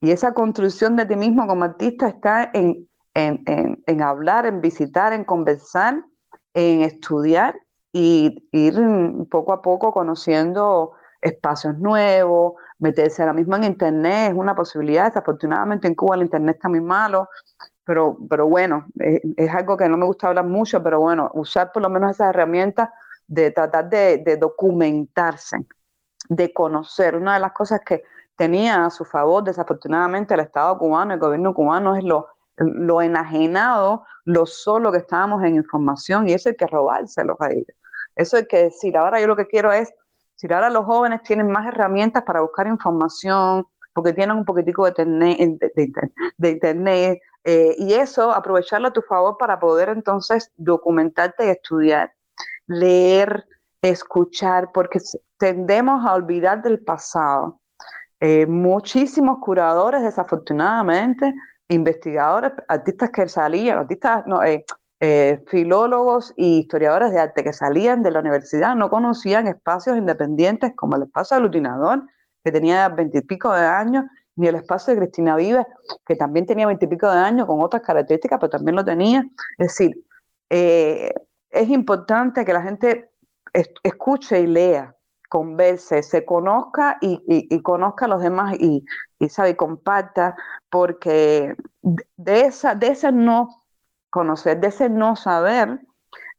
y 0.02 0.12
esa 0.12 0.34
construcción 0.34 0.96
de 0.96 1.06
ti 1.06 1.16
mismo 1.16 1.46
como 1.48 1.66
artista 1.66 2.08
está 2.08 2.50
en, 2.54 2.88
en, 3.14 4.02
hablar, 4.02 4.46
en 4.46 4.62
visitar, 4.62 5.12
en 5.14 5.26
conversar, 5.26 6.04
en 6.54 6.82
estudiar 6.82 7.60
y 7.92 8.48
ir 8.52 8.76
poco 9.30 9.54
a 9.54 9.62
poco 9.62 9.92
conociendo 9.92 10.94
espacios 11.22 11.78
nuevos, 11.78 12.54
meterse 12.78 13.22
ahora 13.22 13.34
mismo 13.34 13.56
en 13.56 13.66
Internet 13.66 14.32
es 14.32 14.38
una 14.38 14.56
posibilidad. 14.56 15.06
Desafortunadamente 15.06 15.88
en 15.88 15.96
Cuba 15.96 16.16
el 16.16 16.22
Internet 16.24 16.56
está 16.56 16.70
muy 16.70 16.82
malo, 16.82 17.30
pero, 17.84 18.18
pero 18.30 18.48
bueno, 18.48 18.86
es, 19.00 19.54
algo 19.54 19.76
que 19.76 19.90
no 19.90 19.98
me 19.98 20.06
gusta 20.06 20.28
hablar 20.28 20.46
mucho, 20.46 20.82
pero 20.82 21.00
bueno, 21.00 21.30
usar 21.34 21.72
por 21.72 21.82
lo 21.82 21.90
menos 21.90 22.12
esas 22.12 22.30
herramientas 22.30 22.90
de 23.28 23.52
tratar 23.52 23.90
de, 23.90 24.20
de 24.20 24.38
documentarse, 24.38 25.58
de 26.30 26.54
conocer. 26.54 27.16
Una 27.16 27.34
de 27.34 27.40
las 27.40 27.52
cosas 27.52 27.82
que 27.86 28.04
tenía 28.36 28.86
a 28.86 28.90
su 28.90 29.04
favor, 29.04 29.44
desafortunadamente, 29.44 30.34
el 30.34 30.40
Estado 30.40 30.78
cubano, 30.78 31.14
el 31.14 31.20
gobierno 31.20 31.54
cubano 31.54 31.96
es 31.96 32.04
lo, 32.04 32.28
lo 32.60 33.02
enajenado, 33.02 34.06
lo 34.26 34.46
solo 34.46 34.92
que 34.92 35.00
estábamos 35.00 35.44
en 35.44 35.56
información 35.56 36.28
y 36.28 36.34
eso 36.34 36.50
hay 36.50 36.56
que 36.56 36.68
robárselo 36.68 37.38
a 37.40 37.52
ellos. 37.52 37.76
Eso 38.16 38.38
hay 38.38 38.46
que 38.46 38.64
decir, 38.64 38.98
ahora 38.98 39.20
yo 39.20 39.28
lo 39.28 39.36
que 39.36 39.48
quiero 39.48 39.72
es, 39.72 39.94
si 40.36 40.52
ahora 40.52 40.70
los 40.70 40.86
jóvenes 40.86 41.22
tienen 41.24 41.50
más 41.50 41.68
herramientas 41.68 42.24
para 42.24 42.42
buscar 42.42 42.68
información, 42.68 43.66
porque 43.94 44.14
tienen 44.14 44.38
un 44.38 44.46
poquitico 44.46 44.90
de, 44.90 45.06
de, 46.38 46.50
internet, 46.50 47.20
eh, 47.44 47.76
y 47.78 47.94
eso 47.94 48.32
aprovecharlo 48.32 48.90
a 48.90 48.94
tu 48.94 49.02
favor 49.02 49.38
para 49.38 49.60
poder 49.60 49.90
entonces 49.90 50.52
documentarte 50.56 51.48
y 51.48 51.50
estudiar, 51.50 52.14
leer, 52.68 53.46
escuchar, 53.82 54.72
porque 54.74 55.00
tendemos 55.38 56.06
a 56.06 56.14
olvidar 56.14 56.62
del 56.62 56.80
pasado 56.80 57.60
eh, 58.22 58.46
muchísimos 58.46 59.40
curadores, 59.40 60.04
desafortunadamente, 60.04 61.34
investigadores, 61.70 62.52
artistas 62.68 63.12
que 63.12 63.30
salían, 63.30 63.78
artistas, 63.78 64.26
no, 64.26 64.44
eh, 64.44 64.66
eh, 65.00 65.42
filólogos 65.48 66.34
y 66.36 66.60
historiadores 66.60 67.12
de 67.12 67.20
arte 67.20 67.44
que 67.44 67.54
salían 67.54 68.04
de 68.04 68.12
la 68.12 68.20
universidad 68.20 68.76
no 68.76 68.90
conocían 68.90 69.48
espacios 69.48 69.96
independientes 69.98 70.74
como 70.76 70.98
el 70.98 71.04
espacio 71.04 71.38
aglutinador, 71.38 72.04
que 72.44 72.52
tenía 72.52 72.90
veintipico 72.90 73.54
de 73.54 73.66
años, 73.66 74.06
ni 74.36 74.48
el 74.48 74.56
espacio 74.56 74.94
de 74.94 75.00
Cristina 75.02 75.36
Vives, 75.36 75.66
que 76.06 76.16
también 76.16 76.46
tenía 76.46 76.66
veintipico 76.68 77.10
de 77.10 77.18
años 77.18 77.46
con 77.46 77.62
otras 77.62 77.82
características, 77.84 78.40
pero 78.40 78.50
también 78.50 78.76
lo 78.76 78.84
tenía. 78.84 79.24
Es 79.58 79.68
decir, 79.68 80.04
es 80.50 81.70
importante 81.70 82.46
que 82.46 82.54
la 82.54 82.62
gente 82.62 83.12
escuche 83.84 84.40
y 84.42 84.48
lea 84.48 84.96
converse, 85.30 86.02
se 86.02 86.26
conozca 86.26 86.98
y, 87.02 87.62
conozca 87.62 88.06
a 88.06 88.08
los 88.10 88.22
demás 88.22 88.56
y, 88.60 88.84
sabe, 89.30 89.56
comparta, 89.56 90.36
porque 90.70 91.56
de, 91.82 92.42
esa, 92.42 92.76
de 92.76 92.88
ese 92.88 93.12
no 93.12 93.64
conocer, 94.10 94.60
de 94.60 94.68
ese 94.68 94.90
no 94.90 95.16
saber, 95.16 95.80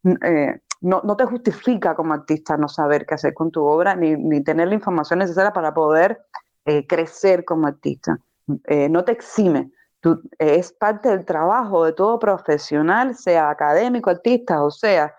eh, 0.05 0.61
no, 0.81 1.17
te 1.17 1.25
justifica 1.25 1.95
como 1.95 2.15
artista 2.15 2.57
no 2.57 2.69
saber 2.69 3.07
qué 3.07 3.15
hacer 3.15 3.33
con 3.33 3.51
tu 3.51 3.65
obra, 3.65 3.95
ni, 3.95 4.43
tener 4.43 4.69
la 4.69 4.75
información 4.75 5.21
necesaria 5.21 5.53
para 5.53 5.73
poder 5.73 6.21
eh, 6.65 6.87
crecer 6.87 7.45
como 7.45 7.69
artista. 7.69 8.19
Eh, 8.65 8.89
no 8.89 9.05
te 9.05 9.13
exime. 9.13 9.71
es 10.39 10.73
parte 10.73 11.11
del 11.11 11.25
trabajo 11.25 11.85
de 11.85 11.93
todo 11.93 12.19
profesional, 12.19 13.15
sea 13.15 13.51
académico, 13.51 14.11
artista, 14.11 14.65
o 14.65 14.71
sea, 14.73 15.15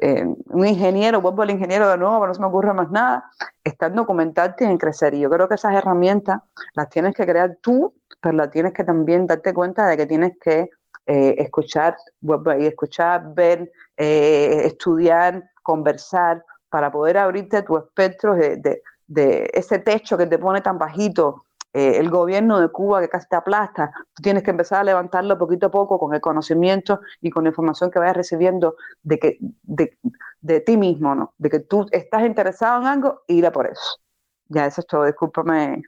eh, 0.00 0.24
un 0.24 0.66
ingeniero, 0.66 1.20
vuelvo 1.20 1.42
al 1.42 1.50
ingeniero 1.50 1.88
de 1.88 1.98
nuevo, 1.98 2.18
pero 2.20 2.28
no 2.28 2.34
se 2.34 2.40
me 2.40 2.46
ocurre 2.46 2.72
más 2.72 2.90
nada, 2.90 3.30
está 3.62 3.86
en 3.86 3.96
documentarte 3.96 4.64
y 4.64 4.68
en 4.68 4.78
crecer. 4.78 5.14
Y 5.14 5.20
yo 5.20 5.30
creo 5.30 5.48
que 5.48 5.54
esas 5.54 5.74
herramientas 5.74 6.40
las 6.74 6.88
tienes 6.88 7.14
que 7.14 7.26
crear 7.26 7.58
tú, 7.60 7.94
pero 8.20 8.34
las 8.34 8.50
tienes 8.50 8.72
que 8.72 8.84
también 8.84 9.26
darte 9.26 9.52
cuenta 9.52 9.86
de 9.86 9.96
que 9.96 10.06
tienes 10.06 10.32
que 10.38 10.70
eh, 11.06 11.34
escuchar, 11.38 11.96
vuelvo 12.20 12.52
escuchar, 12.52 13.34
ver, 13.34 13.70
eh, 13.96 14.62
estudiar, 14.64 15.50
conversar, 15.62 16.44
para 16.68 16.90
poder 16.90 17.18
abrirte 17.18 17.62
tu 17.62 17.76
espectro 17.76 18.34
de, 18.34 18.82
de 19.06 19.50
ese 19.52 19.78
techo 19.80 20.16
que 20.16 20.26
te 20.26 20.38
pone 20.38 20.60
tan 20.60 20.78
bajito 20.78 21.46
eh, 21.72 21.98
el 21.98 22.10
gobierno 22.10 22.58
de 22.58 22.68
Cuba 22.68 23.00
que 23.00 23.08
casi 23.08 23.28
te 23.28 23.36
aplasta, 23.36 23.92
tú 24.12 24.22
tienes 24.22 24.42
que 24.42 24.50
empezar 24.50 24.80
a 24.80 24.84
levantarlo 24.84 25.38
poquito 25.38 25.66
a 25.66 25.70
poco 25.70 25.98
con 25.98 26.12
el 26.14 26.20
conocimiento 26.20 27.00
y 27.20 27.30
con 27.30 27.44
la 27.44 27.50
información 27.50 27.90
que 27.90 28.00
vayas 28.00 28.16
recibiendo 28.16 28.74
de, 29.02 29.18
que, 29.18 29.38
de, 29.62 30.60
ti 30.60 30.76
mismo, 30.76 31.14
¿no? 31.14 31.32
De 31.38 31.48
que 31.48 31.60
tú 31.60 31.86
estás 31.92 32.26
interesado 32.26 32.80
en 32.80 32.86
algo, 32.88 33.22
a 33.46 33.50
por 33.52 33.66
eso. 33.68 34.00
Ya, 34.48 34.66
eso 34.66 34.80
es 34.80 34.86
todo, 34.88 35.04
discúlpame. 35.04 35.84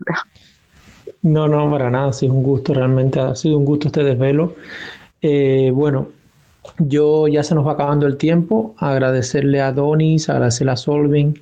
No, 1.22 1.48
no, 1.48 1.68
para 1.68 1.90
nada, 1.90 2.12
sí, 2.12 2.26
es 2.26 2.32
un 2.32 2.44
gusto, 2.44 2.74
realmente 2.74 3.18
ha 3.18 3.34
sido 3.34 3.58
un 3.58 3.64
gusto 3.64 3.88
este 3.88 4.04
desvelo. 4.04 4.54
Eh, 5.20 5.72
bueno, 5.74 6.08
yo 6.78 7.26
ya 7.26 7.42
se 7.42 7.56
nos 7.56 7.66
va 7.66 7.72
acabando 7.72 8.06
el 8.06 8.16
tiempo, 8.16 8.74
agradecerle 8.78 9.60
a 9.60 9.72
Donis, 9.72 10.28
agradecerle 10.28 10.72
a 10.72 10.76
Solving, 10.76 11.40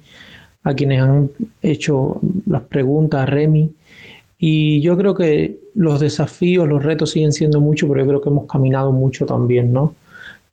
a 0.63 0.75
quienes 0.75 1.03
han 1.03 1.31
hecho 1.61 2.21
las 2.47 2.63
preguntas, 2.63 3.23
a 3.23 3.27
Remy, 3.27 3.75
y 4.43 4.81
yo 4.81 4.97
creo 4.97 5.15
que 5.15 5.61
los 5.75 6.01
desafíos, 6.01 6.67
los 6.67 6.83
retos 6.83 7.11
siguen 7.11 7.33
siendo 7.33 7.61
muchos, 7.61 7.87
pero 7.91 8.01
yo 8.01 8.09
creo 8.09 8.21
que 8.23 8.31
hemos 8.31 8.47
caminado 8.47 8.91
mucho 8.91 9.27
también, 9.27 9.71
¿no? 9.71 9.95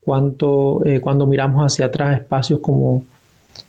Cuanto, 0.02 0.86
eh, 0.86 1.00
cuando 1.00 1.26
miramos 1.26 1.64
hacia 1.64 1.86
atrás 1.86 2.20
espacios 2.20 2.60
como, 2.60 3.06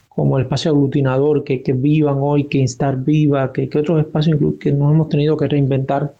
como 0.08 0.36
el 0.36 0.44
espacio 0.44 0.72
aglutinador, 0.72 1.44
que, 1.44 1.62
que 1.62 1.72
vivan 1.72 2.16
hoy, 2.20 2.44
que 2.48 2.58
instar 2.58 2.96
viva, 2.96 3.52
que, 3.52 3.68
que 3.68 3.78
otros 3.78 4.00
espacios 4.00 4.40
que 4.58 4.72
nos 4.72 4.92
hemos 4.92 5.08
tenido 5.08 5.36
que 5.36 5.46
reinventar 5.46 6.12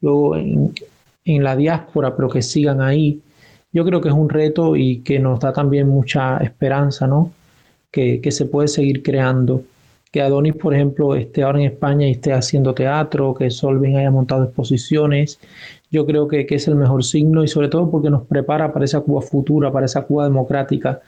luego 0.00 0.36
en, 0.36 0.72
en, 1.24 1.44
la 1.44 1.54
diáspora, 1.54 2.16
pero 2.16 2.28
que 2.28 2.42
sigan 2.42 2.80
ahí. 2.80 3.20
yo 3.72 3.84
creo 3.84 4.00
que 4.00 4.08
es 4.08 4.14
un 4.14 4.28
reto 4.28 4.74
y 4.74 5.02
que 5.02 5.20
nos 5.20 5.38
da 5.38 5.52
también 5.52 5.88
mucha 5.88 6.38
esperanza, 6.38 7.06
¿no? 7.06 7.30
Que, 7.92 8.20
que 8.20 8.32
se 8.32 8.46
puede 8.46 8.66
seguir 8.66 9.04
creando. 9.04 9.62
Que 10.10 10.22
Adonis, 10.22 10.54
por 10.54 10.74
ejemplo, 10.74 11.14
esté 11.14 11.42
ahora 11.42 11.60
en 11.60 11.66
España 11.66 12.06
y 12.06 12.12
esté 12.12 12.32
haciendo 12.32 12.74
teatro, 12.74 13.34
que 13.34 13.50
Solving 13.50 13.96
haya 13.96 14.10
montado 14.10 14.44
exposiciones, 14.44 15.38
yo 15.90 16.06
creo 16.06 16.26
que, 16.28 16.46
que 16.46 16.54
es 16.54 16.68
el 16.68 16.76
mejor 16.76 17.04
signo 17.04 17.44
y 17.44 17.48
sobre 17.48 17.68
todo 17.68 17.90
porque 17.90 18.10
nos 18.10 18.22
prepara 18.22 18.72
para 18.72 18.84
esa 18.84 19.00
Cuba 19.00 19.20
futura, 19.20 19.70
para 19.72 19.86
esa 19.86 20.02
Cuba 20.02 20.24
democrática, 20.24 21.00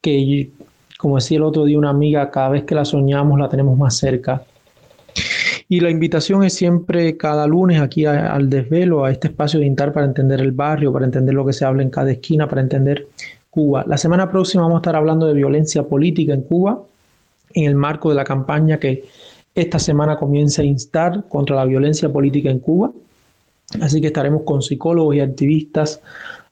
que 0.00 0.50
como 0.98 1.16
decía 1.16 1.36
el 1.36 1.42
otro 1.42 1.64
día 1.64 1.78
una 1.78 1.90
amiga, 1.90 2.30
cada 2.30 2.48
vez 2.50 2.64
que 2.64 2.74
la 2.74 2.84
soñamos 2.84 3.38
la 3.38 3.48
tenemos 3.48 3.76
más 3.76 3.96
cerca. 3.96 4.44
Y 5.68 5.80
la 5.80 5.90
invitación 5.90 6.44
es 6.44 6.54
siempre 6.54 7.16
cada 7.16 7.46
lunes 7.46 7.80
aquí 7.80 8.06
al 8.06 8.50
desvelo, 8.50 9.04
a 9.04 9.10
este 9.10 9.28
espacio 9.28 9.60
de 9.60 9.66
Intar 9.66 9.92
para 9.92 10.06
entender 10.06 10.40
el 10.40 10.52
barrio, 10.52 10.92
para 10.92 11.04
entender 11.04 11.34
lo 11.34 11.44
que 11.44 11.52
se 11.52 11.64
habla 11.64 11.82
en 11.82 11.90
cada 11.90 12.10
esquina, 12.10 12.48
para 12.48 12.60
entender 12.60 13.08
Cuba. 13.50 13.84
La 13.86 13.96
semana 13.96 14.30
próxima 14.30 14.62
vamos 14.62 14.76
a 14.76 14.80
estar 14.80 14.96
hablando 14.96 15.26
de 15.26 15.34
violencia 15.34 15.82
política 15.84 16.34
en 16.34 16.42
Cuba, 16.42 16.82
en 17.54 17.64
el 17.64 17.74
marco 17.74 18.10
de 18.10 18.16
la 18.16 18.24
campaña 18.24 18.78
que 18.78 19.04
esta 19.54 19.78
semana 19.78 20.16
comienza 20.16 20.62
a 20.62 20.64
instar 20.64 21.24
contra 21.28 21.56
la 21.56 21.64
violencia 21.64 22.12
política 22.12 22.50
en 22.50 22.58
Cuba. 22.58 22.92
Así 23.80 24.00
que 24.00 24.08
estaremos 24.08 24.42
con 24.42 24.62
psicólogos 24.62 25.16
y 25.16 25.20
activistas 25.20 26.02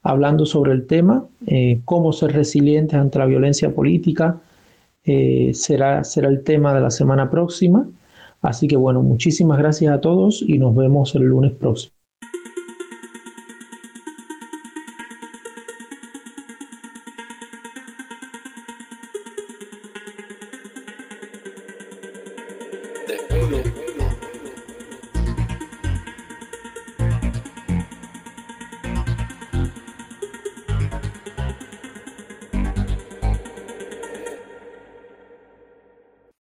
hablando 0.02 0.46
sobre 0.46 0.72
el 0.72 0.86
tema, 0.86 1.26
eh, 1.46 1.80
cómo 1.84 2.12
ser 2.12 2.32
resilientes 2.32 2.98
ante 2.98 3.18
la 3.18 3.26
violencia 3.26 3.74
política, 3.74 4.40
eh, 5.04 5.52
será, 5.54 6.04
será 6.04 6.28
el 6.28 6.42
tema 6.42 6.74
de 6.74 6.80
la 6.80 6.90
semana 6.90 7.30
próxima. 7.30 7.88
Así 8.40 8.66
que 8.66 8.76
bueno, 8.76 9.02
muchísimas 9.02 9.58
gracias 9.58 9.92
a 9.92 10.00
todos 10.00 10.42
y 10.46 10.58
nos 10.58 10.74
vemos 10.74 11.14
el 11.14 11.22
lunes 11.22 11.52
próximo. 11.52 12.01